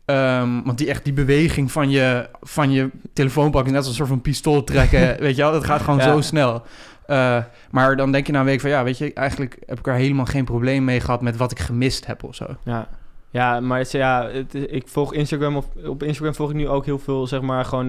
Ehm, 0.07 0.63
want 0.65 0.79
die 0.79 0.89
echt 0.89 1.05
die 1.05 1.13
beweging 1.13 1.73
van 1.73 1.91
je, 1.91 2.29
van 2.41 2.71
je 2.71 2.91
telefoon 3.13 3.51
pakken... 3.51 3.71
net 3.73 3.81
als 3.81 3.89
een 3.91 3.95
soort 3.97 4.09
van 4.09 4.21
pistool 4.21 4.65
trekken. 4.65 5.17
weet 5.21 5.37
je 5.37 5.43
wel, 5.43 5.53
dat 5.53 5.65
gaat 5.65 5.81
gewoon 5.81 5.99
Ja. 5.99 6.05
zo 6.13 6.21
snel. 6.21 6.63
Eh, 7.07 7.39
maar 7.71 7.97
dan 7.97 8.13
denk 8.13 8.27
je 8.27 8.33
na 8.33 8.39
een 8.39 8.45
week 8.45 8.61
van... 8.61 8.71
Ja, 8.71 8.85
weet 8.85 8.99
je, 8.99 9.13
eigenlijk 9.13 9.57
heb 9.67 9.79
ik 9.79 9.87
er 9.87 9.95
helemaal 9.95 10.25
geen 10.25 10.45
probleem 10.45 10.85
mee 10.85 11.01
gehad... 11.01 11.21
met 11.21 11.37
wat 11.37 11.51
ik 11.51 11.59
gemist 11.59 12.07
heb 12.07 12.25
of 12.25 12.35
zo. 12.35 12.47
ja. 12.65 12.89
Ja, 13.31 13.61
maar 13.61 13.79
het, 13.79 13.91
ja, 13.93 14.29
het, 14.33 14.55
ik 14.55 14.89
volg 14.89 15.13
Instagram, 15.13 15.57
of 15.57 15.67
op 15.87 16.03
Instagram 16.03 16.35
volg 16.35 16.51
ik 16.51 16.57
nu 16.57 16.69
ook 16.69 16.85
heel 16.85 16.99
veel, 16.99 17.27
zeg 17.27 17.41
maar, 17.41 17.65
gewoon 17.65 17.89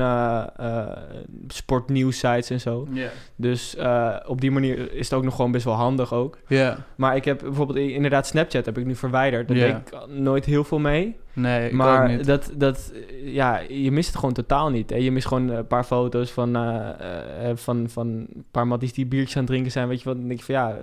sportnieuws 1.47 2.17
sites 2.19 2.49
en 2.49 2.59
zo. 2.59 2.87
Dus 3.35 3.75
op 4.25 4.41
die 4.41 4.51
manier 4.51 4.93
is 4.93 5.09
het 5.09 5.13
ook 5.17 5.23
nog 5.23 5.35
gewoon 5.35 5.51
best 5.51 5.65
wel 5.65 5.73
handig 5.73 6.13
ook. 6.13 6.37
Ja, 6.47 6.77
Maar 6.95 7.15
ik 7.15 7.25
heb 7.25 7.39
bijvoorbeeld 7.39 7.77
inderdaad 7.79 8.27
Snapchat 8.27 8.65
heb 8.65 8.77
ik 8.77 8.85
nu 8.85 8.95
verwijderd. 8.95 9.47
Daar 9.47 9.57
Ja. 9.57 9.65
deed 9.65 9.75
ik 9.75 10.07
nooit 10.07 10.45
heel 10.45 10.63
veel 10.63 10.79
mee. 10.79 11.15
Nee, 11.37 11.65
ik 11.65 11.71
ook 11.71 11.77
maar 11.77 12.09
niet. 12.09 12.25
dat, 12.25 12.51
dat, 12.55 12.91
eh, 12.93 13.33
ja, 13.33 13.59
je 13.69 13.91
mist 13.91 14.07
het 14.07 14.17
gewoon 14.17 14.33
totaal 14.33 14.69
niet. 14.69 14.89
Hè? 14.89 14.95
Je 14.95 15.11
mist 15.11 15.27
gewoon 15.27 15.49
een 15.49 15.67
paar 15.67 15.83
foto's 15.83 16.31
van, 16.31 16.55
eh, 16.55 17.49
eh, 17.49 17.57
van, 17.57 17.89
van 17.89 18.07
een 18.07 18.45
paar 18.51 18.67
matties 18.67 18.93
die 18.93 19.05
biertjes 19.05 19.35
aan 19.35 19.41
het 19.41 19.51
drinken 19.51 19.71
zijn. 19.71 19.87
Weet 19.87 20.01
je 20.01 20.05
wat? 20.05 20.17
Dan 20.17 20.27
denk 20.27 20.39
je 20.39 20.45
van 20.45 20.55
ja, 20.55 20.77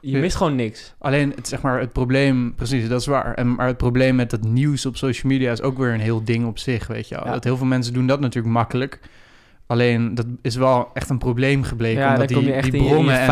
je 0.00 0.18
mist 0.18 0.36
gewoon 0.36 0.56
niks. 0.56 0.94
Alleen, 0.98 1.32
het, 1.34 1.48
zeg 1.48 1.62
maar, 1.62 1.80
het 1.80 1.92
probleem... 1.92 2.54
Precies, 2.54 2.88
dat 2.88 3.00
is 3.00 3.06
waar. 3.06 3.34
En, 3.34 3.54
maar 3.54 3.66
het 3.66 3.76
probleem 3.76 4.14
met 4.14 4.30
dat 4.30 4.42
nieuws 4.42 4.86
op 4.86 4.96
social 4.96 5.32
media... 5.32 5.52
is 5.52 5.62
ook 5.62 5.78
weer 5.78 5.92
een 5.92 6.00
heel 6.00 6.24
ding 6.24 6.46
op 6.46 6.58
zich, 6.58 6.86
weet 6.86 7.08
je 7.08 7.14
wel. 7.14 7.24
Ja. 7.24 7.32
Dat 7.32 7.44
heel 7.44 7.56
veel 7.56 7.66
mensen 7.66 7.92
doen 7.92 8.06
dat 8.06 8.20
natuurlijk 8.20 8.54
makkelijk. 8.54 9.00
Alleen, 9.66 10.14
dat 10.14 10.26
is 10.42 10.56
wel 10.56 10.90
echt 10.94 11.10
een 11.10 11.18
probleem 11.18 11.62
gebleken. 11.62 12.00
ja, 12.06 12.12
omdat 12.12 12.28
die, 12.28 12.38
die 12.62 12.80
bronnen 12.88 13.14
en- 13.18 13.26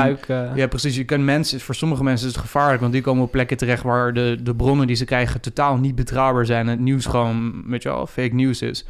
Ja, 0.54 0.66
precies. 0.66 0.96
Je 0.96 1.04
kan 1.04 1.24
mensen, 1.24 1.60
voor 1.60 1.74
sommige 1.74 2.02
mensen 2.04 2.28
is 2.28 2.32
het 2.34 2.42
gevaarlijk, 2.42 2.80
want 2.80 2.92
die 2.92 3.02
komen 3.02 3.22
op 3.22 3.30
plekken 3.30 3.56
terecht 3.56 3.82
waar 3.82 4.12
de, 4.12 4.38
de 4.42 4.54
bronnen 4.54 4.86
die 4.86 4.96
ze 4.96 5.04
krijgen 5.04 5.40
totaal 5.40 5.76
niet 5.76 5.94
betrouwbaar 5.94 6.46
zijn. 6.46 6.64
En 6.64 6.70
het 6.70 6.80
nieuws 6.80 7.06
gewoon, 7.06 7.62
weet 7.66 7.82
je 7.82 7.88
wel, 7.88 8.06
fake 8.06 8.34
nieuws 8.34 8.62
is. 8.62 8.84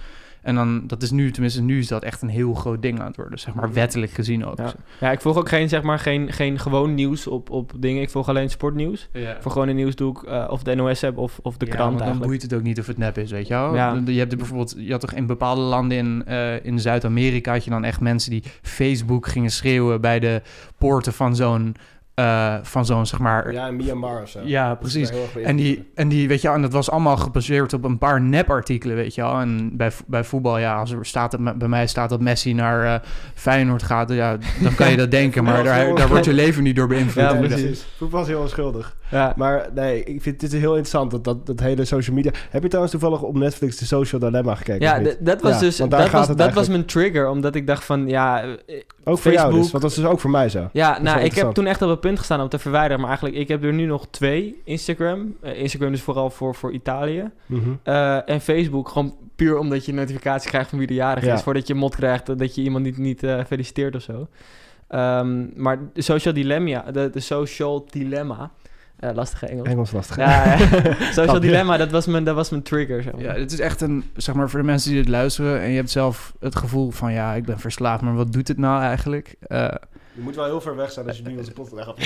En 0.44 0.54
dan, 0.54 0.86
dat 0.86 1.02
is 1.02 1.10
nu, 1.10 1.30
tenminste 1.30 1.62
nu 1.62 1.78
is 1.78 1.88
dat 1.88 2.02
echt 2.02 2.22
een 2.22 2.28
heel 2.28 2.54
groot 2.54 2.82
ding 2.82 3.00
aan 3.00 3.06
het 3.06 3.16
worden, 3.16 3.38
zeg 3.38 3.54
maar 3.54 3.72
wettelijk 3.72 4.12
gezien 4.12 4.46
ook. 4.46 4.58
ja. 4.58 4.72
ja, 5.00 5.10
ik 5.10 5.20
volg 5.20 5.36
ook 5.36 5.48
geen, 5.48 5.68
zeg 5.68 5.82
maar, 5.82 5.98
geen, 5.98 6.32
geen 6.32 6.58
gewoon 6.58 6.94
nieuws 6.94 7.26
op, 7.26 7.50
op 7.50 7.72
dingen. 7.78 8.02
Ik 8.02 8.10
volg 8.10 8.28
alleen 8.28 8.50
sportnieuws. 8.50 9.08
Ja. 9.12 9.36
Voor 9.40 9.52
gewone 9.52 9.72
nieuws 9.72 9.94
doe 9.94 10.10
ik 10.10 10.22
eh, 10.22 10.46
of 10.50 10.62
de 10.62 10.74
NOS 10.74 11.00
heb 11.00 11.18
of, 11.18 11.38
of 11.42 11.56
de 11.56 11.66
Ja, 11.66 11.72
krant 11.72 11.90
dan 11.92 12.00
eigenlijk. 12.00 12.30
boeit 12.30 12.42
het 12.42 12.54
ook 12.54 12.62
niet 12.62 12.78
of 12.78 12.86
het 12.86 12.98
nep 12.98 13.18
is, 13.18 13.30
weet 13.30 13.46
je 13.46 13.54
wel. 13.54 13.74
Ja. 13.74 14.02
Je 14.06 14.18
hebt 14.18 14.32
er 14.32 14.38
bijvoorbeeld, 14.38 14.74
je 14.78 14.90
had 14.90 15.00
toch 15.00 15.12
in 15.12 15.26
bepaalde 15.26 15.60
landen 15.60 15.98
in, 15.98 16.22
eh, 16.26 16.64
in 16.64 16.80
Zuid-Amerika 16.80 17.52
had 17.52 17.64
je 17.64 17.70
dan 17.70 17.84
echt 17.84 18.00
mensen 18.00 18.30
die 18.30 18.42
Facebook 18.62 19.26
gingen 19.26 19.50
schreeuwen 19.50 20.00
bij 20.00 20.20
de 20.20 20.42
poorten 20.78 21.12
van 21.12 21.36
zo'n, 21.36 21.76
eh, 22.14 22.54
van 22.62 22.86
zo'n 22.86 23.06
zeg 23.06 23.18
maar, 23.18 23.52
Ja, 23.52 23.66
in 23.66 23.76
Myanmar 23.76 24.22
of 24.22 24.28
zo. 24.28 24.40
ja, 24.44 24.68
Dat 24.68 24.78
precies. 24.78 25.10
En 25.44 25.56
die, 25.56 25.90
en 25.94 26.08
die, 26.08 26.28
weet 26.28 26.40
je 26.42 26.48
en 26.48 26.62
dat 26.62 26.72
was 26.72 26.90
allemaal 26.90 27.16
gebaseerd 27.16 27.72
op 27.72 27.84
een 27.84 27.98
paar 27.98 28.20
nepartikelen, 28.20 28.96
weet 28.96 29.14
je 29.14 29.20
wel. 29.22 29.40
En 29.40 29.76
bij, 29.76 29.90
bij 30.06 30.24
voetbal, 30.24 30.58
ja, 30.58 30.76
als 30.78 30.90
er 30.90 31.06
staat, 31.06 31.32
het- 31.32 31.58
bij 31.58 31.68
mij 31.68 31.86
staat 31.86 32.08
dat 32.08 32.20
Messi 32.20 32.52
naar 32.54 32.84
eh, 32.84 33.08
Feyenoord 33.34 33.82
gaat, 33.82 34.10
ja, 34.12 34.36
dan 34.62 34.74
kan 34.74 34.90
je 34.90 34.96
dat 34.96 35.10
denken. 35.20 35.44
Maar 35.44 35.64
daar, 35.64 35.94
daar 35.94 36.08
wordt 36.08 36.24
je 36.24 36.32
leven 36.32 36.62
niet 36.62 36.76
door 36.76 36.86
beïnvloed. 36.88 37.24
Ja, 37.24 37.34
precies. 37.34 37.86
Voetbal 37.96 38.20
is 38.22 38.26
heel 38.26 38.40
onschuldig. 38.40 38.96
Ja. 39.10 39.32
Maar 39.36 39.68
nee, 39.74 40.04
ik 40.04 40.22
vind 40.22 40.40
dit 40.40 40.52
is 40.52 40.60
heel 40.60 40.70
interessant, 40.76 41.10
dat, 41.10 41.24
dat, 41.24 41.46
dat 41.46 41.60
hele 41.60 41.84
social 41.84 42.16
media... 42.16 42.30
Heb 42.50 42.62
je 42.62 42.68
trouwens 42.68 42.92
toevallig 42.98 43.22
op 43.22 43.36
Netflix 43.38 43.76
de 43.76 43.84
Social 43.84 44.20
Dilemma 44.20 44.54
gekeken? 44.54 44.80
Ja, 44.80 45.00
dat 45.20 45.42
was 45.42 45.52
Ja, 45.54 45.58
dus 45.60 45.76
dat 45.76 46.10
was, 46.10 46.28
dat 46.36 46.52
was 46.52 46.68
mijn 46.68 46.84
trigger, 46.84 47.28
omdat 47.28 47.54
ik 47.54 47.66
dacht 47.66 47.84
van 47.84 48.08
ja, 48.08 48.42
eh, 48.42 48.48
Ook 49.04 49.18
voor 49.18 49.32
jou 49.32 49.46
dus, 49.46 49.54
Facebook- 49.60 49.70
want 49.70 49.82
dat 49.82 49.90
is 49.90 49.96
dus 49.96 50.04
ook 50.06 50.20
voor 50.20 50.30
mij 50.30 50.48
zo. 50.48 50.68
Ja, 50.72 50.98
nou, 51.02 51.20
ik 51.20 51.34
heb 51.34 51.50
toen 51.52 51.66
echt 51.66 51.82
op 51.82 51.88
punt 52.04 52.18
gestaan 52.18 52.40
om 52.40 52.48
te 52.48 52.58
verwijderen. 52.58 52.98
Maar 52.98 53.08
eigenlijk, 53.08 53.36
ik 53.36 53.48
heb 53.48 53.64
er 53.64 53.72
nu 53.72 53.86
nog 53.86 54.06
twee. 54.10 54.60
Instagram. 54.64 55.36
Eh, 55.40 55.58
Instagram 55.58 55.92
is 55.92 56.02
vooral 56.02 56.30
voor, 56.30 56.54
voor 56.54 56.72
Italië. 56.72 57.30
Mhm. 57.46 57.70
Eh, 57.82 58.28
en 58.28 58.40
Facebook, 58.40 58.88
gewoon 58.88 59.14
puur 59.36 59.58
omdat 59.58 59.84
je 59.84 59.92
een 59.92 59.98
notificatie 59.98 60.50
krijgt 60.50 60.68
van 60.68 60.78
wie 60.78 60.86
de 60.86 60.94
jarig 60.94 61.24
Ja. 61.24 61.34
is. 61.34 61.42
Voordat 61.42 61.66
je 61.66 61.72
een 61.72 61.78
mod 61.78 61.96
krijgt 61.96 62.28
eh, 62.28 62.36
dat 62.36 62.54
je 62.54 62.62
iemand 62.62 62.84
niet, 62.84 62.98
niet 62.98 63.22
eh, 63.22 63.44
feliciteert 63.46 63.94
of 63.94 64.02
zo. 64.02 64.28
Ehm, 64.88 65.62
maar 65.62 65.78
de 65.92 66.02
social 66.02 66.34
dilemma, 66.34 66.82
de, 66.92 67.10
de 67.10 67.20
social 67.20 67.86
dilemma, 67.90 68.50
eh, 68.96 69.10
lastige 69.14 69.46
Engels. 69.46 69.68
Engels 69.68 69.92
lastig. 69.92 70.16
Ja, 70.16 70.44
ja. 70.44 70.94
social 71.20 71.40
dilemma, 71.40 71.76
dat 71.76 71.90
was 71.90 72.06
mijn, 72.06 72.24
dat 72.24 72.34
was 72.34 72.50
mijn 72.50 72.62
trigger. 72.62 73.02
Zeg 73.02 73.12
maar. 73.12 73.22
Ja, 73.22 73.34
dit 73.34 73.52
is 73.52 73.60
echt 73.60 73.80
een, 73.80 74.04
zeg 74.16 74.34
maar, 74.34 74.50
voor 74.50 74.60
de 74.60 74.66
mensen 74.66 74.90
die 74.90 75.02
dit 75.02 75.10
luisteren 75.10 75.60
en 75.60 75.70
je 75.70 75.76
hebt 75.76 75.90
zelf 75.90 76.34
het 76.40 76.56
gevoel 76.56 76.90
van, 76.90 77.12
ja, 77.12 77.34
ik 77.34 77.44
ben 77.44 77.58
verslaafd, 77.58 78.02
maar 78.02 78.14
wat 78.14 78.32
doet 78.32 78.48
het 78.48 78.58
nou 78.58 78.82
eigenlijk? 78.82 79.34
Eh, 79.40 79.68
Je 80.16 80.20
moet 80.22 80.34
wel 80.34 80.44
heel 80.44 80.60
ver 80.60 80.76
weg 80.76 80.92
zijn 80.92 81.06
als 81.06 81.16
je 81.16 81.22
nu 81.22 81.36
onze 81.38 81.52
podcast 81.52 81.84
gaat. 81.84 81.98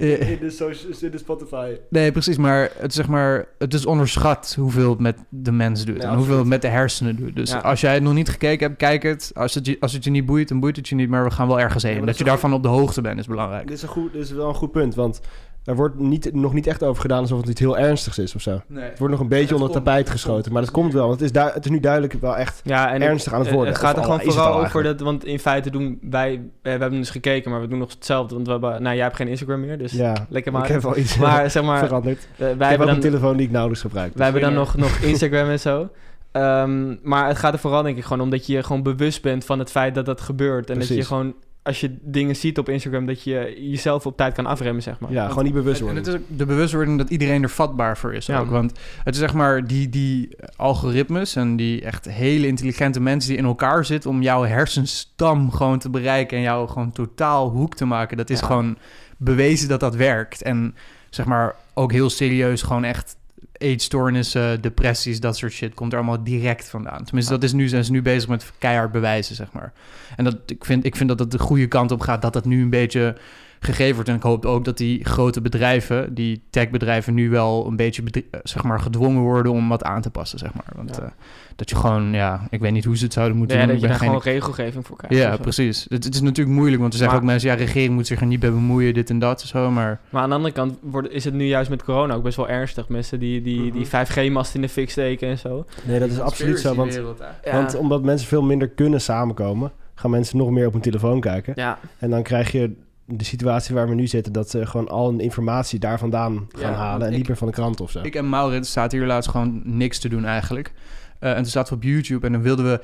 in, 0.00 0.38
de 0.40 0.96
in 1.00 1.10
de 1.10 1.18
Spotify. 1.18 1.76
nee, 1.88 2.12
precies, 2.12 2.36
maar 2.36 2.70
het, 2.78 2.94
zeg 2.94 3.08
maar 3.08 3.46
het 3.58 3.74
is 3.74 3.86
onderschat 3.86 4.54
hoeveel 4.58 4.90
het 4.90 4.98
met 4.98 5.16
de 5.28 5.52
mens 5.52 5.84
doet 5.84 5.98
en 5.98 6.14
hoeveel 6.14 6.38
het 6.38 6.46
met 6.46 6.62
de 6.62 6.68
hersenen 6.68 7.16
doet. 7.16 7.36
Dus 7.36 7.50
Ja. 7.50 7.58
als 7.58 7.80
jij 7.80 7.94
het 7.94 8.02
nog 8.02 8.14
niet 8.14 8.28
gekeken 8.28 8.66
hebt, 8.66 8.78
kijk 8.78 9.02
het. 9.02 9.30
Als 9.34 9.54
het, 9.54 9.66
je, 9.66 9.76
als 9.80 9.92
het 9.92 10.04
je 10.04 10.10
niet 10.10 10.26
boeit, 10.26 10.48
dan 10.48 10.60
boeit 10.60 10.76
het 10.76 10.88
je 10.88 10.94
niet, 10.94 11.08
maar 11.08 11.24
we 11.24 11.30
gaan 11.30 11.46
wel 11.48 11.60
ergens 11.60 11.82
heen. 11.82 11.92
Ja, 11.92 11.98
dat 11.98 12.06
dat 12.06 12.18
je 12.18 12.24
daarvan 12.24 12.52
op 12.52 12.62
de 12.62 12.68
hoogte 12.68 13.00
bent 13.00 13.18
is 13.18 13.26
belangrijk. 13.26 13.66
Dit 13.66 13.76
is, 13.76 13.82
een 13.82 13.88
goed, 13.88 14.12
dit 14.12 14.22
is 14.22 14.30
wel 14.32 14.48
een 14.48 14.54
goed 14.54 14.72
punt, 14.72 14.94
want 14.94 15.20
er 15.64 15.76
wordt 15.76 15.98
niet, 15.98 16.34
nog 16.34 16.52
niet 16.52 16.66
echt 16.66 16.82
over 16.82 17.00
gedaan 17.02 17.20
alsof 17.20 17.40
het 17.40 17.48
iets 17.48 17.60
heel 17.60 17.78
ernstigs 17.78 18.18
is 18.18 18.34
of 18.34 18.42
zo. 18.42 18.60
Nee. 18.66 18.84
Het 18.84 18.98
wordt 18.98 19.12
nog 19.14 19.22
een 19.22 19.28
beetje 19.28 19.54
onder 19.54 19.68
het 19.68 19.76
tapijt 19.84 20.10
geschoten. 20.10 20.52
Maar 20.52 20.62
dat 20.62 20.70
komt 20.70 20.92
wel. 20.92 21.08
Want 21.08 21.20
het 21.20 21.36
is, 21.36 21.42
het 21.54 21.64
is 21.64 21.70
nu 21.70 21.80
duidelijk 21.80 22.12
wel 22.12 22.36
echt 22.36 22.60
Ja, 22.64 22.92
en 22.92 23.02
ernstig 23.02 23.32
aan 23.32 23.40
het 23.40 23.50
worden. 23.50 23.72
Het 23.72 23.82
gaat 23.82 23.96
er 23.96 24.02
gewoon 24.02 24.20
vooral 24.20 24.42
al 24.44 24.48
over 24.50 24.60
eigenlijk. 24.62 24.98
dat, 24.98 25.06
want 25.06 25.24
in 25.24 25.38
feite 25.38 25.70
doen 25.70 25.98
wij, 26.02 26.32
eh, 26.32 26.40
we 26.62 26.68
hebben 26.70 26.90
dus 26.98 27.10
gekeken, 27.10 27.50
maar 27.50 27.60
we 27.60 27.66
doen 27.68 27.78
nog 27.78 27.90
hetzelfde. 27.90 28.34
Want 28.34 28.46
we 28.46 28.52
hebben, 28.52 28.82
nou, 28.82 28.94
jij 28.94 29.04
hebt 29.04 29.16
geen 29.16 29.28
Instagram 29.28 29.60
meer, 29.60 29.78
dus 29.78 29.92
Ja, 29.92 30.26
lekker 30.28 30.52
ik 30.52 30.58
maar. 30.58 30.68
heb 30.68 30.82
wel 30.82 30.96
iets 30.96 31.16
Maar 31.16 31.50
zeg 31.50 31.62
maar, 31.72 31.78
veranderd. 31.78 32.18
eh, 32.18 32.26
ik 32.28 32.36
wij 32.38 32.48
heb 32.48 32.58
hebben 32.68 32.78
ook 32.88 32.94
een 32.94 33.00
dan, 33.00 33.10
telefoon 33.10 33.36
die 33.36 33.46
ik 33.46 33.52
nauwelijks 33.52 33.82
gebruik. 33.84 34.12
wij 34.14 34.24
hebben 34.24 34.42
dan 34.42 34.54
nog, 34.54 34.76
nog 34.76 34.98
Instagram 35.10 35.48
en 35.48 35.60
zo. 35.60 35.88
Ehm, 36.32 36.94
maar 37.02 37.28
het 37.28 37.38
gaat 37.38 37.52
er 37.52 37.58
vooral 37.58 37.82
denk 37.82 37.96
ik 37.96 38.04
gewoon 38.04 38.22
om 38.22 38.30
dat 38.30 38.46
je 38.46 38.62
gewoon 38.62 38.82
bewust 38.82 39.22
bent 39.22 39.44
van 39.44 39.58
het 39.58 39.70
feit 39.70 39.94
dat 39.94 40.06
dat 40.06 40.20
gebeurt. 40.20 40.70
En 40.70 40.78
dat 40.78 40.88
je 40.88 41.04
gewoon, 41.04 41.34
als 41.62 41.80
je 41.80 41.96
dingen 42.02 42.36
ziet 42.36 42.58
op 42.58 42.68
Instagram, 42.68 43.06
dat 43.06 43.22
je 43.22 43.54
jezelf 43.70 44.06
op 44.06 44.16
tijd 44.16 44.34
kan 44.34 44.46
afremmen, 44.46 44.82
zeg 44.82 45.00
maar. 45.00 45.12
ja, 45.12 45.28
gewoon 45.28 45.44
niet 45.44 45.52
bewust 45.52 45.80
En, 45.80 45.96
het 45.96 46.06
is 46.06 46.14
ook 46.14 46.20
de 46.26 46.46
bewustwording 46.46 46.98
dat 46.98 47.10
iedereen 47.10 47.42
er 47.42 47.48
vatbaar 47.50 47.98
voor 47.98 48.14
is 48.14 48.26
Ja. 48.26 48.38
ook. 48.40 48.50
Want 48.50 48.78
het 49.04 49.14
is 49.14 49.20
zeg 49.20 49.34
maar 49.34 49.66
die, 49.66 49.88
die 49.88 50.28
algoritmes 50.56 51.36
en 51.36 51.56
die 51.56 51.82
echt 51.82 52.04
hele 52.10 52.46
intelligente 52.46 53.00
mensen 53.00 53.30
die 53.30 53.38
in 53.38 53.44
elkaar 53.44 53.84
zitten 53.84 54.10
om 54.10 54.22
jouw 54.22 54.42
hersenstam 54.44 55.50
gewoon 55.50 55.78
te 55.78 55.90
bereiken 55.90 56.36
en 56.36 56.42
jou 56.42 56.68
gewoon 56.68 56.92
totaal 56.92 57.48
hoek 57.50 57.74
te 57.74 57.84
maken. 57.84 58.16
Dat 58.16 58.30
is 58.30 58.40
Ja. 58.40 58.46
gewoon 58.46 58.76
bewezen 59.16 59.68
dat 59.68 59.80
dat 59.80 59.94
werkt. 59.96 60.42
En 60.42 60.74
zeg 61.10 61.26
maar 61.26 61.54
ook 61.74 61.92
heel 61.92 62.10
serieus 62.10 62.62
gewoon 62.62 62.84
echt 62.84 63.16
eetstoornissen, 63.62 64.60
depressies, 64.60 65.20
dat 65.20 65.36
soort 65.36 65.52
shit 65.52 65.74
komt 65.74 65.92
er 65.92 65.98
allemaal 65.98 66.24
direct 66.24 66.68
vandaan. 66.68 67.04
Tenminste, 67.04 67.32
dat 67.32 67.42
is 67.42 67.52
nu, 67.52 67.68
zijn 67.68 67.84
ze 67.84 67.92
nu 67.92 68.02
bezig 68.02 68.28
met 68.28 68.52
keihard 68.58 68.92
bewijzen, 68.92 69.34
zeg 69.34 69.52
maar. 69.52 69.72
En 70.16 70.24
dat, 70.24 70.36
ik, 70.46 70.64
vind, 70.64 70.84
ik 70.84 70.96
vind 70.96 71.08
dat 71.08 71.18
het 71.18 71.30
de 71.30 71.38
goede 71.38 71.66
kant 71.66 71.90
op 71.90 72.00
gaat, 72.00 72.22
dat 72.22 72.32
dat 72.32 72.44
nu 72.44 72.62
een 72.62 72.70
beetje 72.70 73.16
gegeven 73.64 73.94
wordt. 73.94 74.08
En 74.08 74.14
ik 74.16 74.22
hoop 74.22 74.44
ook 74.44 74.64
dat 74.64 74.76
die 74.76 75.04
grote 75.04 75.40
bedrijven, 75.40 76.14
die 76.14 76.42
techbedrijven, 76.50 77.14
nu 77.14 77.30
wel 77.30 77.66
een 77.66 77.76
beetje 77.76 78.02
eh, 78.12 78.40
zeg 78.42 78.62
maar, 78.62 78.80
gedwongen 78.80 79.22
worden 79.22 79.52
om 79.52 79.68
wat 79.68 79.84
aan 79.84 80.00
te 80.02 80.10
passen, 80.10 80.38
zeg 80.38 80.54
maar. 80.54 80.64
Want 80.76 80.96
Ja. 80.96 81.02
eh, 81.02 81.08
dat 81.56 81.70
je 81.70 81.76
gewoon, 81.76 82.12
ja, 82.12 82.46
ik 82.50 82.60
weet 82.60 82.72
niet 82.72 82.84
hoe 82.84 82.96
ze 82.96 83.04
het 83.04 83.12
zouden 83.12 83.36
moeten 83.36 83.56
Ja, 83.58 83.62
doen. 83.62 83.72
dat 83.72 83.80
je 83.82 83.86
Ik 83.86 83.92
ben 83.92 84.00
daar 84.00 84.08
geen- 84.10 84.20
gewoon 84.22 84.36
regelgeving 84.40 84.86
voor 84.86 84.96
krijgt. 84.96 85.16
ja, 85.16 85.36
precies. 85.36 85.86
Het, 85.88 86.04
het 86.04 86.14
is 86.14 86.20
natuurlijk 86.20 86.56
moeilijk, 86.56 86.80
want 86.80 86.92
er 86.92 86.98
zeggen 86.98 87.16
Maar- 87.16 87.26
ook 87.26 87.32
mensen, 87.32 87.50
ja, 87.50 87.56
regering 87.64 87.94
moet 87.94 88.06
zich 88.06 88.20
er 88.20 88.26
niet 88.26 88.40
bij 88.40 88.50
bemoeien, 88.50 88.94
dit 88.94 89.10
en 89.10 89.18
dat 89.18 89.42
en 89.42 89.48
zo, 89.48 89.70
maar... 89.70 90.00
Maar 90.10 90.22
aan 90.22 90.28
de 90.28 90.34
andere 90.34 90.54
kant 90.54 90.78
wordt, 90.80 91.10
is 91.10 91.24
het 91.24 91.34
nu 91.34 91.44
juist 91.44 91.70
met 91.70 91.84
corona 91.84 92.14
ook 92.14 92.22
best 92.22 92.36
wel 92.36 92.48
ernstig. 92.48 92.88
Mensen 92.88 93.18
die, 93.18 93.42
die, 93.42 93.60
Mhm. 93.60 93.72
die 93.72 93.86
5G-mast 93.86 94.54
in 94.54 94.60
de 94.60 94.68
fik 94.68 94.90
steken 94.90 95.28
en 95.28 95.38
zo. 95.38 95.64
Nee, 95.84 95.98
dat 96.00 96.10
is 96.10 96.20
absoluut 96.20 96.60
zo. 96.60 96.74
Want, 96.74 97.00
Ja. 97.44 97.52
want 97.52 97.76
omdat 97.76 98.02
mensen 98.02 98.28
veel 98.28 98.42
minder 98.42 98.68
kunnen 98.68 99.00
samenkomen, 99.00 99.72
gaan 99.94 100.10
mensen 100.10 100.36
nog 100.38 100.50
meer 100.50 100.66
op 100.66 100.72
hun 100.72 100.82
telefoon 100.82 101.20
kijken. 101.20 101.52
ja. 101.56 101.78
En 101.98 102.10
dan 102.10 102.22
krijg 102.22 102.52
je 102.52 102.72
de 103.16 103.24
situatie 103.24 103.74
waar 103.74 103.88
we 103.88 103.94
nu 103.94 104.06
zitten, 104.06 104.32
dat 104.32 104.50
ze 104.50 104.66
gewoon 104.66 104.88
al 104.88 105.10
hun 105.10 105.20
informatie 105.20 105.78
daar 105.78 105.98
vandaan 105.98 106.46
gaan 106.52 106.70
Ja, 106.70 106.76
halen 106.76 107.06
en 107.06 107.12
niet 107.12 107.20
ik- 107.20 107.28
meer 107.28 107.36
van 107.36 107.46
de 107.46 107.52
krant 107.52 107.80
of 107.80 107.90
zo. 107.90 108.00
Ik 108.02 108.14
en 108.14 108.28
Maurits 108.28 108.72
zaten 108.72 108.98
hier 108.98 109.06
laatst 109.06 109.30
gewoon 109.30 109.60
niks 109.64 109.98
te 109.98 110.08
doen 110.08 110.24
eigenlijk. 110.24 110.72
Eh, 111.18 111.30
en 111.30 111.36
toen 111.36 111.44
zaten 111.46 111.72
we 111.72 111.78
op 111.78 111.82
YouTube 111.92 112.26
en 112.26 112.32
dan 112.32 112.42
wilden 112.42 112.64
we... 112.64 112.80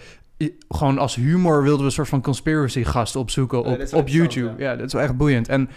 Gewoon 0.69 0.99
als 0.99 1.15
humor 1.15 1.63
wilden 1.63 1.79
we 1.81 1.85
een 1.85 1.93
soort 1.93 2.09
van 2.09 2.21
conspiracy 2.23 2.85
gasten 2.85 3.21
opzoeken 3.21 3.65
op, 3.65 3.87
op 3.93 4.09
YouTube. 4.09 4.53
Ja. 4.59 4.77
dat 4.77 4.87
is 4.87 4.93
wel 4.93 5.03
echt 5.03 5.17
boeiend. 5.17 5.49
En 5.49 5.69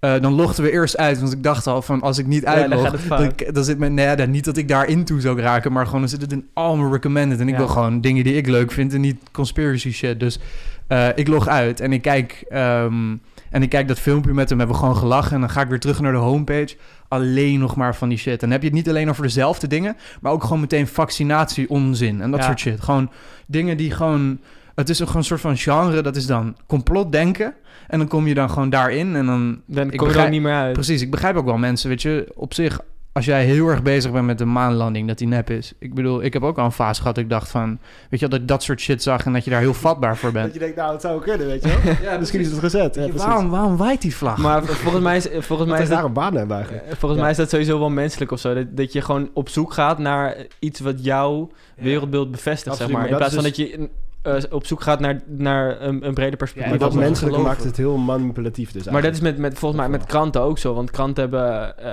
eh, 0.00 0.20
dan 0.20 0.32
logden 0.32 0.64
we 0.64 0.70
eerst 0.70 0.96
uit, 0.96 1.20
want 1.20 1.32
ik 1.32 1.42
dacht 1.42 1.66
al 1.66 1.82
van 1.82 2.00
als 2.02 2.18
ik 2.18 2.26
niet 2.26 2.42
Ja, 2.42 2.54
dan 2.54 2.72
uitlog, 2.88 3.18
dan, 3.52 3.64
zit 3.64 3.78
mijn... 3.78 3.94
Nee, 3.94 4.16
dan 4.16 4.30
niet 4.30 4.44
dat 4.44 4.56
ik 4.56 4.68
daarin 4.68 5.04
toe 5.04 5.20
zou 5.20 5.40
raken, 5.40 5.72
maar 5.72 5.84
gewoon 5.84 6.00
dan 6.00 6.08
zit 6.10 6.20
het 6.20 6.32
in 6.32 6.48
al 6.52 6.76
mijn 6.76 6.92
recommended. 6.92 7.40
En 7.40 7.46
ik 7.48 7.52
Ja. 7.52 7.58
wil 7.58 7.68
gewoon 7.68 8.00
dingen 8.00 8.24
die 8.24 8.34
ik 8.34 8.46
leuk 8.46 8.72
vind 8.72 8.94
en 8.94 9.00
niet 9.00 9.16
conspiracy 9.32 9.92
shit. 9.92 10.20
Dus 10.20 10.38
eh, 10.86 11.08
ik 11.14 11.28
log 11.28 11.48
uit 11.48 11.80
en 11.80 11.92
ik 11.92 12.02
kijk... 12.02 12.44
ehm, 12.48 13.16
en 13.50 13.62
ik 13.62 13.68
kijk 13.68 13.88
dat 13.88 13.98
filmpje 13.98 14.32
met 14.32 14.48
hem, 14.48 14.58
hebben 14.58 14.76
we 14.76 14.82
gewoon 14.82 14.96
gelachen. 14.96 15.34
En 15.34 15.40
dan 15.40 15.50
ga 15.50 15.60
ik 15.60 15.68
weer 15.68 15.80
terug 15.80 16.00
naar 16.00 16.12
de 16.12 16.18
homepage. 16.18 16.76
Alleen 17.08 17.58
nog 17.58 17.76
maar 17.76 17.96
van 17.96 18.08
die 18.08 18.18
shit. 18.18 18.32
En 18.32 18.38
dan 18.38 18.50
heb 18.50 18.60
je 18.60 18.66
het 18.66 18.76
niet 18.76 18.88
alleen 18.88 19.08
over 19.10 19.22
dezelfde 19.22 19.66
dingen, 19.66 19.96
maar 20.20 20.32
ook 20.32 20.42
gewoon 20.42 20.60
meteen 20.60 20.86
vaccinatie 20.86 21.68
onzin 21.70 22.20
en 22.20 22.30
dat 22.30 22.40
Ja. 22.40 22.46
soort 22.46 22.60
shit. 22.60 22.80
Gewoon 22.80 23.10
dingen 23.46 23.76
die 23.76 23.90
gewoon. 23.90 24.38
Het 24.74 24.88
is 24.88 24.98
een 24.98 25.06
gewoon 25.06 25.20
een 25.20 25.26
soort 25.28 25.40
van 25.40 25.56
genre, 25.56 26.02
dat 26.02 26.16
is 26.16 26.26
dan 26.26 26.56
complotdenken. 26.66 27.54
En 27.88 27.98
dan 27.98 28.08
kom 28.08 28.26
je 28.26 28.34
dan 28.34 28.50
gewoon 28.50 28.70
daarin 28.70 29.16
en 29.16 29.26
dan. 29.26 29.60
Dan 29.66 29.90
Ik 29.90 29.90
kom 29.90 29.90
je 29.90 29.98
er 29.98 30.06
begrijp- 30.06 30.30
niet 30.30 30.42
meer 30.42 30.52
uit. 30.54 30.72
Precies, 30.72 31.02
ik 31.02 31.10
begrijp 31.10 31.36
ook 31.36 31.44
wel 31.44 31.58
mensen, 31.58 31.88
weet 31.88 32.02
je, 32.02 32.32
op 32.34 32.54
zich. 32.54 32.80
Als 33.12 33.24
jij 33.24 33.44
heel 33.44 33.68
erg 33.68 33.82
bezig 33.82 34.12
bent 34.12 34.26
met 34.26 34.38
de 34.38 34.44
maanlanding, 34.44 35.08
dat 35.08 35.18
die 35.18 35.26
nep 35.28 35.50
is. 35.50 35.72
Ik 35.78 35.94
bedoel, 35.94 36.22
ik 36.22 36.32
heb 36.32 36.42
ook 36.42 36.58
al 36.58 36.64
een 36.64 36.72
fase 36.72 37.00
gehad 37.00 37.14
dat 37.14 37.24
ik 37.24 37.30
dacht 37.30 37.50
van... 37.50 37.78
Weet 38.10 38.20
je 38.20 38.28
wel, 38.28 38.28
dat 38.28 38.40
ik 38.40 38.48
dat 38.48 38.62
soort 38.62 38.80
shit 38.80 39.02
zag 39.02 39.24
en 39.24 39.32
dat 39.32 39.44
je 39.44 39.50
daar 39.50 39.60
heel 39.60 39.74
vatbaar 39.74 40.16
voor 40.16 40.32
Dat 40.32 40.42
bent. 40.42 40.52
je 40.54 40.58
denkt, 40.58 40.76
nou, 40.76 40.92
het 40.92 41.00
zou 41.00 41.20
kunnen, 41.22 41.46
weet 41.46 41.62
je 41.62 41.68
wel. 41.84 41.94
Ja, 42.12 42.18
Misschien 42.18 42.40
is 42.40 42.50
het 42.50 42.58
gezet. 42.58 42.94
Ja, 42.94 43.08
waarom, 43.12 43.48
waarom 43.50 43.76
waait 43.76 44.02
die 44.02 44.16
vlag? 44.16 44.38
Maar 44.38 44.64
volgens 44.64 45.02
mij 45.02 45.16
is, 45.16 45.28
volgens 45.38 45.68
mij 45.68 45.76
is 45.78 45.82
is 45.84 45.88
daar 45.90 45.98
dat, 45.98 46.06
een 46.06 46.12
baan 46.12 46.34
hebben 46.36 46.56
eigenlijk? 46.56 46.84
eh, 46.86 46.90
volgens 46.90 47.14
Ja. 47.14 47.20
mij 47.20 47.30
is 47.30 47.36
dat 47.36 47.50
sowieso 47.50 47.78
wel 47.78 47.90
menselijk 47.90 48.30
of 48.32 48.40
zo. 48.40 48.54
Dat, 48.54 48.66
dat 48.76 48.92
je 48.92 49.00
gewoon 49.02 49.30
op 49.34 49.48
zoek 49.48 49.72
gaat 49.72 49.98
naar 49.98 50.36
iets 50.58 50.80
wat 50.80 51.04
jouw 51.04 51.50
wereldbeeld 51.76 52.30
bevestigt, 52.30 52.66
Absoluut, 52.68 52.78
zeg 52.78 52.88
maar. 52.90 53.10
maar 53.10 53.10
In 53.10 53.18
dat 53.18 53.30
plaats 53.30 53.34
van 53.34 53.66
is 53.68 53.70
dat 53.70 53.80
je 53.80 53.88
eh, 54.22 54.34
op 54.50 54.66
zoek 54.66 54.80
gaat 54.80 55.00
naar, 55.00 55.20
naar 55.26 55.80
een, 55.80 56.06
een 56.06 56.14
breder 56.14 56.36
perspectief. 56.36 56.72
Ja, 56.72 56.78
dat 56.78 56.94
menselijke 56.94 57.24
geloven. 57.24 57.42
maakt 57.42 57.64
het 57.64 57.76
heel 57.76 57.96
manipulatief 57.96 58.72
dus 58.72 58.84
Maar 58.84 58.92
dat 58.92 59.02
is 59.02 59.08
eigenlijk. 59.08 59.38
met, 59.38 59.50
met, 59.50 59.58
volgens 59.58 59.80
mij 59.80 59.90
met 59.90 60.06
kranten 60.06 60.40
ook 60.40 60.58
zo. 60.58 60.74
Want 60.74 60.90
kranten 60.90 61.22
hebben 61.22 61.78
eh, 61.78 61.92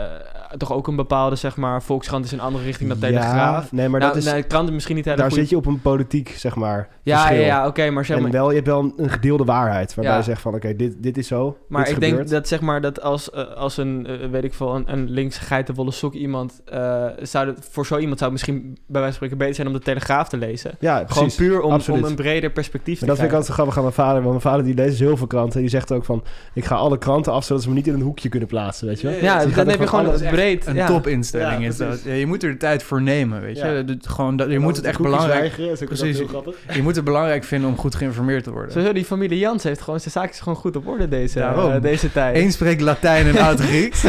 toch 0.58 0.74
ook 0.74 0.88
een 0.88 0.96
bepaalde, 0.96 1.36
zeg 1.36 1.56
maar... 1.56 1.84
Volkskrant 1.84 2.26
is 2.26 2.32
in 2.32 2.38
een 2.38 2.44
andere 2.44 2.64
richting 2.64 2.90
dan 2.90 3.00
Telegraaf. 3.00 3.64
Ja, 3.64 3.70
nee, 3.72 3.90
maar 3.90 4.00
nou, 4.00 4.14
dat 4.14 4.24
is, 4.24 4.32
nee, 4.32 4.44
kranten 4.44 4.74
misschien 4.74 4.96
niet 4.96 5.06
hele 5.06 5.18
daar 5.18 5.32
zit 5.32 5.50
je 5.50 5.56
op 5.56 5.66
een 5.66 5.82
politiek, 5.82 6.30
zeg 6.30 6.56
maar, 6.56 6.78
Ja, 7.04 7.14
ja, 7.14 7.26
verschil. 7.26 7.46
ja 7.46 7.68
oké, 7.68 7.90
maar 7.90 8.06
zeg 8.06 8.18
en 8.18 8.24
maar... 8.24 8.32
wel, 8.32 8.50
je 8.50 8.56
hebt 8.56 8.68
wel 8.68 8.80
een, 8.80 8.94
een 8.98 9.10
gedeelde 9.10 9.44
waarheid, 9.44 9.96
waarbij 9.96 10.14
Ja. 10.14 10.20
je 10.20 10.26
zegt 10.26 10.42
van, 10.42 10.54
oké, 10.54 10.76
dit, 10.76 11.04
dit 11.04 11.18
is 11.18 11.28
zo, 11.28 11.58
Maar 11.68 11.84
dit 11.84 11.94
ik 11.94 12.00
denk 12.00 12.30
dat 12.30 12.48
zeg 12.48 12.62
maar 12.62 12.82
dat 12.82 13.02
als, 13.02 13.30
eh, 13.30 13.54
als 13.54 13.78
een, 13.78 14.08
weet 14.32 14.44
ik 14.44 14.54
veel, 14.54 14.76
een, 14.76 14.92
een 14.92 15.10
links 15.10 15.38
geitenwolle 15.38 15.92
sok 15.92 16.14
iemand, 16.14 16.62
eh, 16.66 17.06
zou 17.22 17.54
voor 17.70 17.86
zo 17.86 17.98
iemand 17.98 18.20
zou 18.20 18.32
het 18.32 18.42
misschien 18.42 18.62
bij 18.62 19.02
wijze 19.02 19.06
van 19.06 19.14
spreken 19.14 19.38
beter 19.38 19.56
zijn 19.56 19.68
om 19.68 19.74
de 19.74 19.80
Telegraaf 19.80 20.30
te 20.30 20.38
lezen. 20.38 20.76
Ja, 20.80 21.04
Gewoon 21.08 21.32
puur 21.36 21.62
om, 21.62 21.80
om 21.92 22.04
een 22.04 22.16
breder 22.18 22.50
perspectief 22.50 22.94
Maar 22.94 23.00
te 23.00 23.06
dat 23.06 23.16
vind 23.18 23.28
ik 23.30 23.34
altijd 23.38 23.48
zo 23.48 23.54
grappig 23.54 23.76
aan 23.78 23.84
mijn 23.84 23.96
vader. 23.96 24.14
Want 24.16 24.30
mijn 24.30 24.42
vader 24.42 24.66
die 24.66 24.74
leest 24.76 24.90
dus 24.90 25.00
heel 25.00 25.18
veel 25.18 25.28
kranten. 25.28 25.56
En 25.56 25.62
die 25.62 25.70
zegt 25.70 25.92
ook 25.92 26.06
van... 26.06 26.24
Ik 26.54 26.66
ga 26.66 26.76
alle 26.76 26.98
kranten 26.98 27.32
af, 27.34 27.44
zodat 27.46 27.64
ze 27.64 27.70
me 27.70 27.76
niet 27.76 27.88
in 27.88 27.94
een 27.94 28.02
hoekje 28.02 28.30
kunnen 28.30 28.48
plaatsen, 28.48 28.88
weet 28.88 29.02
je 29.02 29.08
wel? 29.08 29.16
Ja, 29.22 29.36
Dus 29.36 29.44
dan 29.44 29.54
gaat 29.54 29.68
heb 29.72 29.80
je 29.80 29.88
gewoon 29.88 30.06
alles- 30.06 30.20
het 30.22 30.30
breed. 30.30 30.66
Een 30.66 30.76
ja. 30.76 30.88
topinstelling 30.88 31.62
Ja, 31.62 31.68
is 31.68 31.78
dat. 31.78 32.00
je 32.04 32.26
moet 32.26 32.44
er 32.44 32.52
de 32.52 32.58
tijd 32.58 32.84
voor 32.84 33.02
nemen, 33.02 33.42
weet 33.42 33.58
je. 33.58 33.84
Dat- 33.86 34.08
gewoon, 34.08 34.36
dat, 34.38 34.50
je 34.52 34.60
moet 34.60 34.76
het 34.76 34.86
echt 34.86 35.02
belangrijk... 35.02 35.40
weigeren, 35.40 35.72
is 35.72 35.80
Precies. 35.80 36.18
heel 36.18 36.28
grappig. 36.28 36.56
Je 36.74 36.82
moet 36.82 36.96
het 36.96 37.06
belangrijk 37.06 37.44
vinden 37.44 37.70
om 37.70 37.78
goed 37.78 37.96
geïnformeerd 37.96 38.44
te 38.44 38.52
worden. 38.52 38.72
Sowieso, 38.72 38.94
die 38.94 39.06
familie 39.06 39.40
Jans 39.40 39.64
heeft 39.64 39.82
gewoon 39.82 40.00
zijn 40.00 40.12
zaakjes 40.12 40.40
gewoon 40.40 40.58
goed 40.58 40.76
op 40.76 40.88
orde 40.88 41.08
deze, 41.08 41.40
eh, 41.40 41.82
deze 41.82 42.12
tijd. 42.12 42.36
Eén 42.36 42.52
spreekt 42.52 42.82
Latijn 42.82 43.28
en 43.28 43.38
Oud-Grieks. 43.38 44.04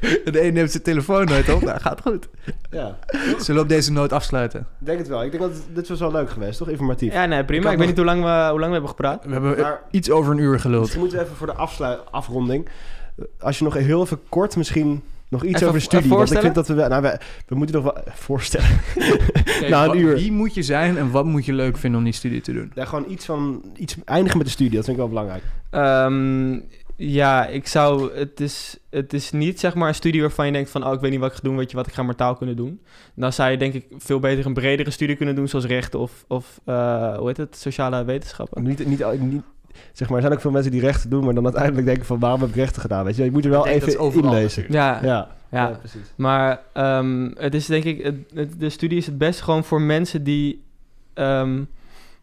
de 0.24 0.42
een 0.46 0.52
neemt 0.52 0.70
zijn 0.70 0.82
telefoon 0.82 1.24
nooit 1.24 1.52
op. 1.54 1.62
Nou, 1.62 1.80
gaat 1.80 2.00
goed. 2.00 2.28
Ja, 2.70 2.98
Zullen 3.38 3.54
we 3.54 3.60
op 3.60 3.68
deze 3.68 3.92
noot 3.92 4.12
afsluiten? 4.12 4.60
ik 4.80 4.86
denk 4.86 4.98
het 4.98 5.08
wel. 5.08 5.24
Ik 5.24 5.30
denk 5.30 5.42
dat 5.42 5.52
dit 5.74 5.88
was 5.88 5.98
wel 6.00 6.12
leuk 6.12 6.30
geweest, 6.30 6.58
toch? 6.58 6.68
Informatief. 6.68 7.12
Ja, 7.12 7.26
nee, 7.26 7.44
prima. 7.44 7.62
Ik, 7.62 7.68
weet 7.68 7.78
nog- 7.78 7.86
niet 7.86 7.96
hoe 7.96 8.04
lang, 8.06 8.22
we, 8.22 8.28
hoe 8.50 8.58
lang 8.58 8.66
we 8.66 8.72
hebben 8.72 8.88
gepraat. 8.88 9.24
We 9.24 9.32
hebben 9.32 9.58
Maar- 9.60 9.80
iets 9.90 10.10
over 10.10 10.32
een 10.32 10.38
uur 10.38 10.60
geluld. 10.60 10.80
Misschien 10.80 11.00
moeten 11.00 11.18
we 11.18 11.24
even 11.24 11.36
voor 11.36 11.46
de 11.46 11.52
afslu- 11.54 11.98
afronding... 12.10 12.68
Als 13.40 13.58
je 13.58 13.64
nog 13.64 13.74
heel 13.74 14.02
even 14.02 14.20
kort 14.28 14.56
misschien... 14.56 15.02
Nog 15.30 15.42
iets 15.44 15.54
Even 15.54 15.66
over 15.66 15.78
de 15.78 15.84
studie. 15.84 16.08
Want 16.08 16.20
ik 16.20 16.26
voorstellen? 16.28 16.54
vind 16.54 16.66
dat 16.66 16.76
we... 16.84 16.88
Nou, 16.88 17.02
we, 17.02 17.18
we 17.46 17.54
moeten 17.54 17.82
nog 17.82 17.84
wel 17.94 18.02
voorstellen. 18.28 18.68
Kijk, 19.44 19.68
Na 19.68 19.84
een 19.84 19.98
uur. 19.98 20.14
Wie 20.14 20.32
moet 20.32 20.54
je 20.54 20.62
zijn 20.62 20.98
en 20.98 21.10
wat 21.10 21.24
moet 21.24 21.44
je 21.44 21.52
leuk 21.52 21.76
vinden 21.76 21.98
om 21.98 22.04
die 22.04 22.14
studie 22.14 22.40
te 22.40 22.52
doen? 22.52 22.70
Ja, 22.74 22.84
gewoon 22.84 23.04
iets 23.10 23.24
van... 23.24 23.62
Iets 23.76 23.96
eindigen 24.04 24.38
met 24.38 24.46
de 24.46 24.52
studie. 24.52 24.74
Dat 24.74 24.84
vind 24.84 24.96
ik 24.96 25.02
wel 25.02 25.08
belangrijk. 25.12 25.42
Ehm, 25.70 26.58
ja, 27.00 27.46
ik 27.46 27.66
zou... 27.66 28.14
Het 28.16 28.40
is, 28.40 28.78
het 28.90 29.12
is 29.12 29.30
niet 29.30 29.60
zeg 29.60 29.74
maar 29.74 29.88
een 29.88 29.94
studie 29.94 30.20
waarvan 30.20 30.46
je 30.46 30.52
denkt 30.52 30.70
van... 30.70 30.86
Oh, 30.86 30.92
ik 30.92 31.00
weet 31.00 31.10
niet 31.10 31.20
wat 31.20 31.30
ik 31.30 31.36
ga 31.36 31.42
doen, 31.42 31.56
weet 31.56 31.70
je 31.70 31.76
wat, 31.76 31.86
ik 31.86 31.92
ga 31.92 32.02
maar 32.02 32.14
taal 32.14 32.34
kunnen 32.36 32.56
doen. 32.56 32.80
Dan 33.14 33.32
zou 33.32 33.50
je 33.50 33.56
denk 33.56 33.74
ik 33.74 33.86
veel 33.98 34.18
beter 34.20 34.46
een 34.46 34.54
bredere 34.54 34.90
studie 34.90 35.16
kunnen 35.16 35.34
doen... 35.34 35.48
zoals 35.48 35.64
rechten 35.64 35.98
of, 36.00 36.24
of 36.28 36.60
eh, 36.64 37.16
hoe 37.16 37.26
heet 37.26 37.36
het, 37.36 37.56
sociale 37.56 38.04
wetenschappen. 38.04 38.62
Niet, 38.62 38.86
niet, 38.86 39.20
niet, 39.20 39.42
zeg 39.92 40.08
maar, 40.08 40.16
er 40.16 40.22
zijn 40.22 40.32
ook 40.34 40.40
veel 40.40 40.50
mensen 40.50 40.72
die 40.72 40.80
rechten 40.80 41.10
doen... 41.10 41.24
maar 41.24 41.34
dan 41.34 41.44
uiteindelijk 41.44 41.86
denken 41.86 42.04
van... 42.06 42.18
waarom 42.18 42.40
heb 42.40 42.48
ik 42.48 42.54
rechten 42.54 42.80
gedaan? 42.82 43.04
Weet 43.04 43.16
je, 43.16 43.24
je 43.24 43.30
moet 43.30 43.44
er 43.44 43.50
wel 43.50 43.66
even 43.66 44.14
inlezen. 44.14 44.64
Ja, 44.68 45.00
Ja, 45.02 45.36
ja. 45.50 45.66
precies. 45.78 46.12
Maar 46.16 46.60
ehm, 46.72 47.30
het 47.34 47.54
is 47.54 47.66
denk 47.66 47.84
ik, 47.84 48.02
het, 48.02 48.16
het- 48.34 48.60
de 48.60 48.68
studie 48.70 48.98
is 48.98 49.06
het 49.06 49.18
best 49.18 49.40
gewoon 49.40 49.64
voor 49.64 49.80
mensen 49.80 50.22
die, 50.24 50.62
ehm, 51.14 51.62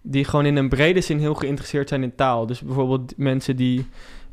die 0.02 0.24
gewoon 0.26 0.46
in 0.46 0.56
een 0.56 0.70
brede 0.70 1.02
zin 1.02 1.20
heel 1.20 1.34
geïnteresseerd 1.34 1.90
zijn 1.90 2.04
in 2.04 2.16
taal. 2.16 2.46
Dus 2.46 2.62
bijvoorbeeld 2.62 3.14
mensen 3.18 3.56
die, 3.56 3.86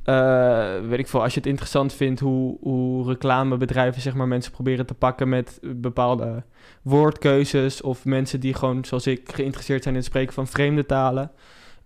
eh, 0.05 0.81
weet 0.89 0.99
ik 0.99 1.09
veel, 1.09 1.23
als 1.23 1.35
je 1.35 1.39
het 1.39 1.49
interessant 1.49 1.93
vindt 1.93 2.21
hoe, 2.21 2.57
hoe 2.61 3.07
reclamebedrijven 3.07 4.03
zeg 4.03 4.15
maar 4.15 4.29
mensen 4.29 4.53
proberen 4.53 4.87
te 4.87 4.95
pakken 4.95 5.29
met 5.29 5.59
bepaalde 5.63 6.43
woordkeuzes. 6.83 7.81
Of 7.81 8.05
mensen 8.05 8.41
die 8.41 8.55
gewoon, 8.55 8.85
zoals 8.85 9.07
ik, 9.07 9.33
geïnteresseerd 9.33 9.83
zijn 9.83 9.95
in 9.95 10.01
het 10.01 10.11
spreken 10.11 10.33
van 10.33 10.47
vreemde 10.47 10.87
talen. 10.87 11.31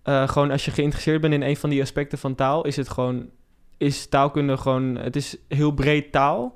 Eh, 0.03 0.27
gewoon 0.27 0.51
als 0.51 0.65
je 0.65 0.71
geïnteresseerd 0.71 1.21
bent 1.21 1.33
in 1.33 1.41
een 1.41 1.57
van 1.57 1.69
die 1.69 1.81
aspecten 1.81 2.17
van 2.17 2.35
taal, 2.35 2.65
is 2.65 2.75
het 2.75 2.89
gewoon, 2.89 3.29
is 3.77 4.07
taalkunde 4.07 4.57
gewoon, 4.57 4.95
het 4.95 5.15
is 5.15 5.37
heel 5.47 5.71
breed 5.71 6.11
taal. 6.11 6.55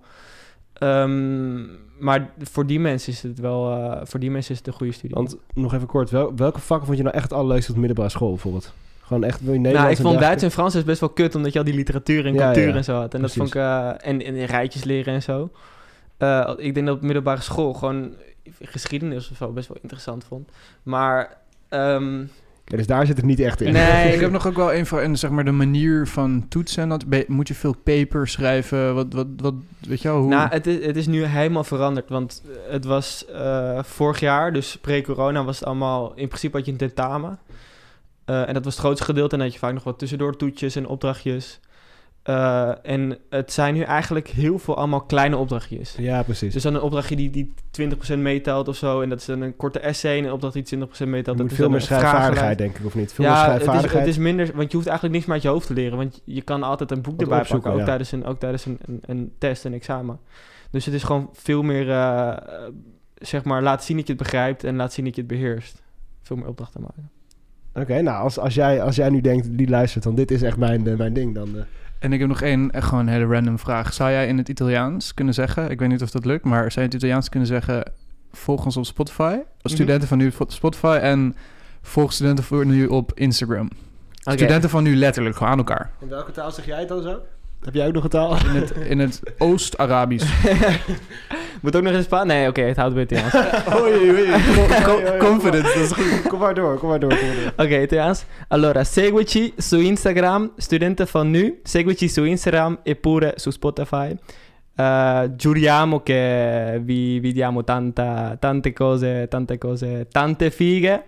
Ehm, 0.74 1.66
maar 2.00 2.34
voor 2.40 2.66
die 2.66 2.80
mensen 2.80 3.12
is 3.12 3.22
het 3.22 3.40
wel, 3.40 3.72
eh, 3.72 4.02
voor 4.04 4.20
die 4.20 4.32
mensen 4.32 4.52
is 4.52 4.58
het 4.58 4.68
een 4.68 4.74
goede 4.74 4.94
studie. 4.94 5.16
Want 5.16 5.38
nog 5.54 5.74
even 5.74 5.88
kort, 5.88 6.10
wel, 6.10 6.36
welke 6.36 6.60
vakken 6.60 6.86
vond 6.86 6.98
je 6.98 7.04
nou 7.04 7.16
echt 7.16 7.30
het 7.30 7.34
allerleukste 7.34 7.70
op 7.70 7.74
de 7.74 7.80
middelbare 7.80 8.10
school 8.10 8.30
bijvoorbeeld? 8.30 8.74
Gewoon 9.12 9.24
echt, 9.24 9.42
wil 9.42 9.54
je 9.54 9.60
Nou, 9.60 9.74
Nederlands 9.74 10.00
ik 10.00 10.06
vond 10.06 10.16
en 10.16 10.22
Duits 10.22 10.44
en 10.44 10.52
Frans 10.52 10.76
is 10.76 10.84
best 10.84 11.00
wel 11.00 11.10
kut, 11.10 11.36
omdat 11.36 11.54
je 11.54 11.60
al 11.60 11.66
die 11.66 11.74
literatuur 11.74 12.26
en 12.26 12.34
Ja, 12.34 12.46
cultuur 12.46 12.68
ja. 12.68 12.76
en 12.76 12.84
zo 12.84 12.96
had. 12.96 13.14
En 13.14 13.22
dat 13.22 13.34
vond 13.34 13.48
ik... 13.48 13.56
eh, 13.56 13.88
en, 13.88 14.24
en 14.24 14.46
rijtjes 14.46 14.84
leren 14.84 15.14
en 15.14 15.22
zo. 15.22 15.50
Eh, 16.18 16.52
ik 16.58 16.74
denk 16.74 16.86
dat 16.86 16.96
op 16.96 17.02
middelbare 17.02 17.42
school 17.42 17.74
gewoon 17.74 18.14
geschiedenis 18.62 19.32
of 19.32 19.38
zo 19.38 19.52
best 19.52 19.68
wel 19.68 19.78
interessant 19.82 20.24
vond. 20.28 20.50
Maar... 20.84 21.38
ehm, 21.70 22.20
Ja, 22.66 22.78
dus 22.78 22.88
daar 22.88 23.06
zit 23.06 23.18
het 23.18 23.26
niet 23.26 23.40
echt 23.40 23.62
in. 23.62 23.74
Nee. 23.74 24.14
ik 24.14 24.20
heb 24.20 24.32
nog 24.32 24.48
ook 24.48 24.56
wel 24.56 24.74
een 24.74 24.86
van 24.86 25.00
en 25.00 25.18
zeg 25.18 25.30
maar 25.30 25.46
de 25.46 25.52
manier 25.52 26.08
van 26.08 26.46
toetsen. 26.50 26.90
Dat, 26.90 27.06
moet 27.28 27.48
je 27.48 27.54
veel 27.54 27.76
papers 27.84 28.32
schrijven? 28.32 28.96
Wat, 28.96 29.14
wat, 29.14 29.28
wat, 29.38 29.54
weet 29.88 30.02
je 30.02 30.08
wel? 30.08 30.20
Hoe? 30.20 30.30
Nou, 30.30 30.50
het 30.50 30.68
is, 30.68 30.86
het 30.86 30.96
is 30.96 31.08
nu 31.08 31.24
helemaal 31.24 31.64
veranderd. 31.64 32.10
Want 32.10 32.44
het 32.70 32.86
was 32.86 33.26
eh, 33.26 33.84
vorig 33.84 34.20
jaar, 34.20 34.54
dus 34.54 34.78
pre-corona, 34.82 35.44
was 35.44 35.60
het 35.60 35.68
allemaal... 35.68 36.12
In 36.16 36.28
principe 36.28 36.58
had 36.58 36.66
je 36.66 36.72
een 36.72 36.78
tentamen. 36.78 37.40
Eh, 38.26 38.48
en 38.48 38.54
dat 38.54 38.64
was 38.64 38.74
het 38.74 38.84
grootste 38.84 39.06
gedeelte. 39.06 39.32
En 39.32 39.38
dan 39.38 39.48
had 39.48 39.54
je 39.54 39.60
vaak 39.66 39.74
nog 39.74 39.84
wat 39.84 40.00
tussendoor 40.00 40.38
toetjes 40.38 40.76
en 40.76 40.88
opdrachtjes. 40.88 41.60
Eh, 42.24 42.72
en 42.82 43.18
het 43.30 43.52
zijn 43.54 43.74
nu 43.74 43.82
eigenlijk 43.82 44.28
heel 44.28 44.60
veel 44.60 44.78
allemaal 44.78 45.02
kleine 45.02 45.38
opdrachtjes. 45.38 45.96
Ja, 45.98 46.24
precies. 46.24 46.54
Dus 46.54 46.64
dan 46.64 46.76
een 46.76 46.82
opdrachtje 46.82 47.16
die, 47.16 47.30
die 47.30 47.54
20% 47.72 48.18
meetelt 48.18 48.68
of 48.68 48.76
zo. 48.76 49.02
En 49.02 49.10
dat 49.10 49.20
is 49.20 49.26
dan 49.26 49.42
een 49.42 49.56
korte 49.56 49.80
essay. 49.80 50.18
En 50.18 50.24
een 50.24 50.32
opdracht 50.32 50.54
die 50.54 50.64
20% 50.64 51.10
meetelt. 51.10 51.26
dat 51.26 51.38
moet 51.38 51.52
is 51.52 51.58
veel 51.58 51.70
meer 51.70 51.82
schrijfvaardigheid, 51.82 52.58
denk 52.58 52.78
ik, 52.78 52.86
of 52.86 52.96
niet? 52.96 53.14
Veel 53.14 53.26
meer 53.26 53.34
Ja, 53.34 53.40
het 53.42 53.50
is, 53.50 53.62
schrijfvaardigheid. 53.62 54.06
het 54.06 54.16
is 54.16 54.22
minder, 54.22 54.52
want 54.56 54.72
je 54.72 54.78
hoeft 54.78 54.90
eigenlijk 54.90 55.16
niks 55.16 55.26
meer 55.26 55.36
uit 55.36 55.44
je 55.44 55.50
hoofd 55.50 55.68
te 55.68 55.74
leren. 55.74 55.98
Want 55.98 56.22
je 56.24 56.42
kan 56.42 56.64
altijd 56.64 56.92
een 56.92 57.02
boek 57.02 57.14
Wat 57.14 57.22
erbij 57.22 57.46
pakken, 57.50 57.72
ook 57.72 57.78
ja. 57.78 57.86
tijdens, 57.86 58.12
een, 58.12 58.26
ook 58.26 58.40
tijdens 58.40 58.66
een, 58.66 58.80
een, 58.86 59.00
een 59.06 59.34
test, 59.38 59.66
een 59.66 59.74
examen. 59.74 60.20
Dus 60.72 60.86
het 60.86 60.94
is 60.94 61.04
gewoon 61.04 61.30
veel 61.34 61.62
meer, 61.62 61.92
eh, 61.92 62.38
zeg 63.16 63.44
maar, 63.44 63.62
laat 63.62 63.84
zien 63.84 63.98
dat 63.98 64.08
je 64.08 64.14
het 64.14 64.22
begrijpt 64.22 64.64
en 64.64 64.76
laat 64.76 64.94
zien 64.94 65.06
dat 65.06 65.16
je 65.16 65.22
het 65.22 65.30
beheerst. 65.30 65.82
Veel 66.22 66.36
meer 66.36 66.48
opdrachten 66.48 66.82
maken. 66.82 67.10
Oké, 67.74 68.02
nou, 68.02 68.24
als, 68.24 68.40
als, 68.40 68.54
jij, 68.54 68.82
als 68.82 68.96
jij 68.96 69.10
nu 69.10 69.22
denkt, 69.22 69.48
die 69.58 69.70
luistert, 69.70 70.04
dan 70.04 70.16
dit 70.16 70.32
is 70.32 70.42
echt 70.42 70.58
mijn, 70.58 70.88
eh, 70.88 70.98
mijn 70.98 71.14
ding, 71.14 71.36
dan... 71.36 71.58
eh, 71.58 71.62
En 72.00 72.14
ik 72.14 72.20
heb 72.20 72.28
nog 72.30 72.42
één, 72.42 72.72
echt 72.72 72.88
gewoon 72.88 73.08
een 73.08 73.14
hele 73.14 73.26
random 73.26 73.60
vraag. 73.60 73.94
Zou 73.94 74.12
jij 74.12 74.28
in 74.28 74.38
het 74.38 74.50
Italiaans 74.50 75.14
kunnen 75.14 75.34
zeggen, 75.34 75.70
ik 75.70 75.80
weet 75.80 75.90
niet 75.90 76.02
of 76.02 76.12
dat 76.12 76.26
lukt, 76.26 76.44
maar 76.46 76.60
zou 76.60 76.70
je 76.72 76.78
in 76.80 76.86
het 76.86 76.94
Italiaans 76.94 77.30
kunnen 77.30 77.48
zeggen, 77.48 77.84
volg 78.32 78.66
ons 78.66 78.78
op 78.78 78.86
Spotify, 78.86 79.38
als 79.62 79.74
Mhm. 79.74 79.74
studenten 79.74 80.08
van 80.08 80.18
nu 80.18 80.32
op 80.40 80.52
Spotify 80.52 81.00
en 81.02 81.36
volg 81.82 82.14
studenten 82.14 82.44
voor 82.44 82.66
nu 82.66 82.88
op 82.88 83.12
Instagram. 83.16 83.70
Studenten 84.14 84.70
van 84.70 84.84
nu 84.84 84.96
letterlijk, 84.96 85.36
gewoon 85.36 85.52
aan 85.52 85.58
elkaar. 85.58 85.92
In 86.00 86.08
welke 86.08 86.32
taal 86.32 86.52
zeg 86.52 86.66
jij 86.66 86.80
het 86.80 86.88
dan 86.88 87.02
zo? 87.02 87.20
Heb 87.64 87.74
jij 87.74 87.88
ook 87.88 87.94
nog 87.94 88.04
een 88.04 88.10
taal? 88.10 88.36
In 88.38 88.56
het, 88.56 88.72
in 88.72 89.00
het 89.00 89.22
Oost-Arabisch. 89.38 90.26
Moet 91.62 91.76
ook 91.76 91.84
nog 91.84 91.94
eens 91.94 92.06
Spaans? 92.06 92.28
Nee, 92.28 92.48
oké, 92.48 92.62
het 92.62 92.78
houdt 92.78 92.94
bij 92.94 93.04
Italiaans. 93.04 93.34
Oei, 93.82 94.12
oei. 94.12 94.30
confidence, 95.28 95.74
dat 95.74 95.84
is 95.84 95.92
goed. 95.92 96.28
Kom 96.28 96.40
maar 96.40 96.54
door, 96.54 96.78
kom 96.78 96.90
maar 96.90 97.00
door, 97.00 97.10
kom 97.18 97.28
maar 97.28 97.36
door. 97.56 97.66
Oké, 97.66 97.82
Italiaans. 97.82 98.26
Allora, 98.48 98.84
seguici 98.84 99.54
su 99.58 99.78
Instagram, 99.80 100.52
studenten 100.58 101.08
van 101.08 101.30
nu. 101.32 101.60
Seguici 101.64 102.08
su 102.10 102.24
Instagram 102.24 102.80
e 102.84 102.96
pure 102.96 103.34
su 103.36 103.50
Spotify. 103.50 104.18
Eh, 104.76 105.24
giuriamo 105.38 106.02
che 106.04 106.82
vi, 106.84 107.20
vi 107.20 107.32
diamo 107.34 107.64
tanta, 107.64 108.36
tante 108.40 108.74
cose, 108.74 109.28
tante 109.30 109.58
cose, 109.58 110.08
tante 110.12 110.50
fighe. 110.50 111.04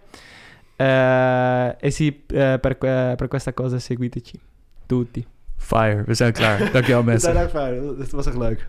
Eh, 0.75 1.75
e 1.79 1.89
sì, 1.91 2.23
eh, 2.27 2.57
per, 2.59 2.77
per 2.77 3.27
questa 3.27 3.53
cosa 3.53 3.79
seguiteci. 3.79 4.39
Tutti. 4.85 5.25
Fire, 5.57 6.03
we 6.05 6.13
zijn 6.13 6.33
klaar. 6.33 6.71
Dankjewel 6.71 6.99
We 7.03 7.05
mensen. 7.05 7.31
zijn 7.33 7.43
ook 7.43 7.49
fijn. 7.49 7.97
Dat 7.97 8.09
was 8.11 8.25
echt 8.25 8.37
leuk. 8.37 8.67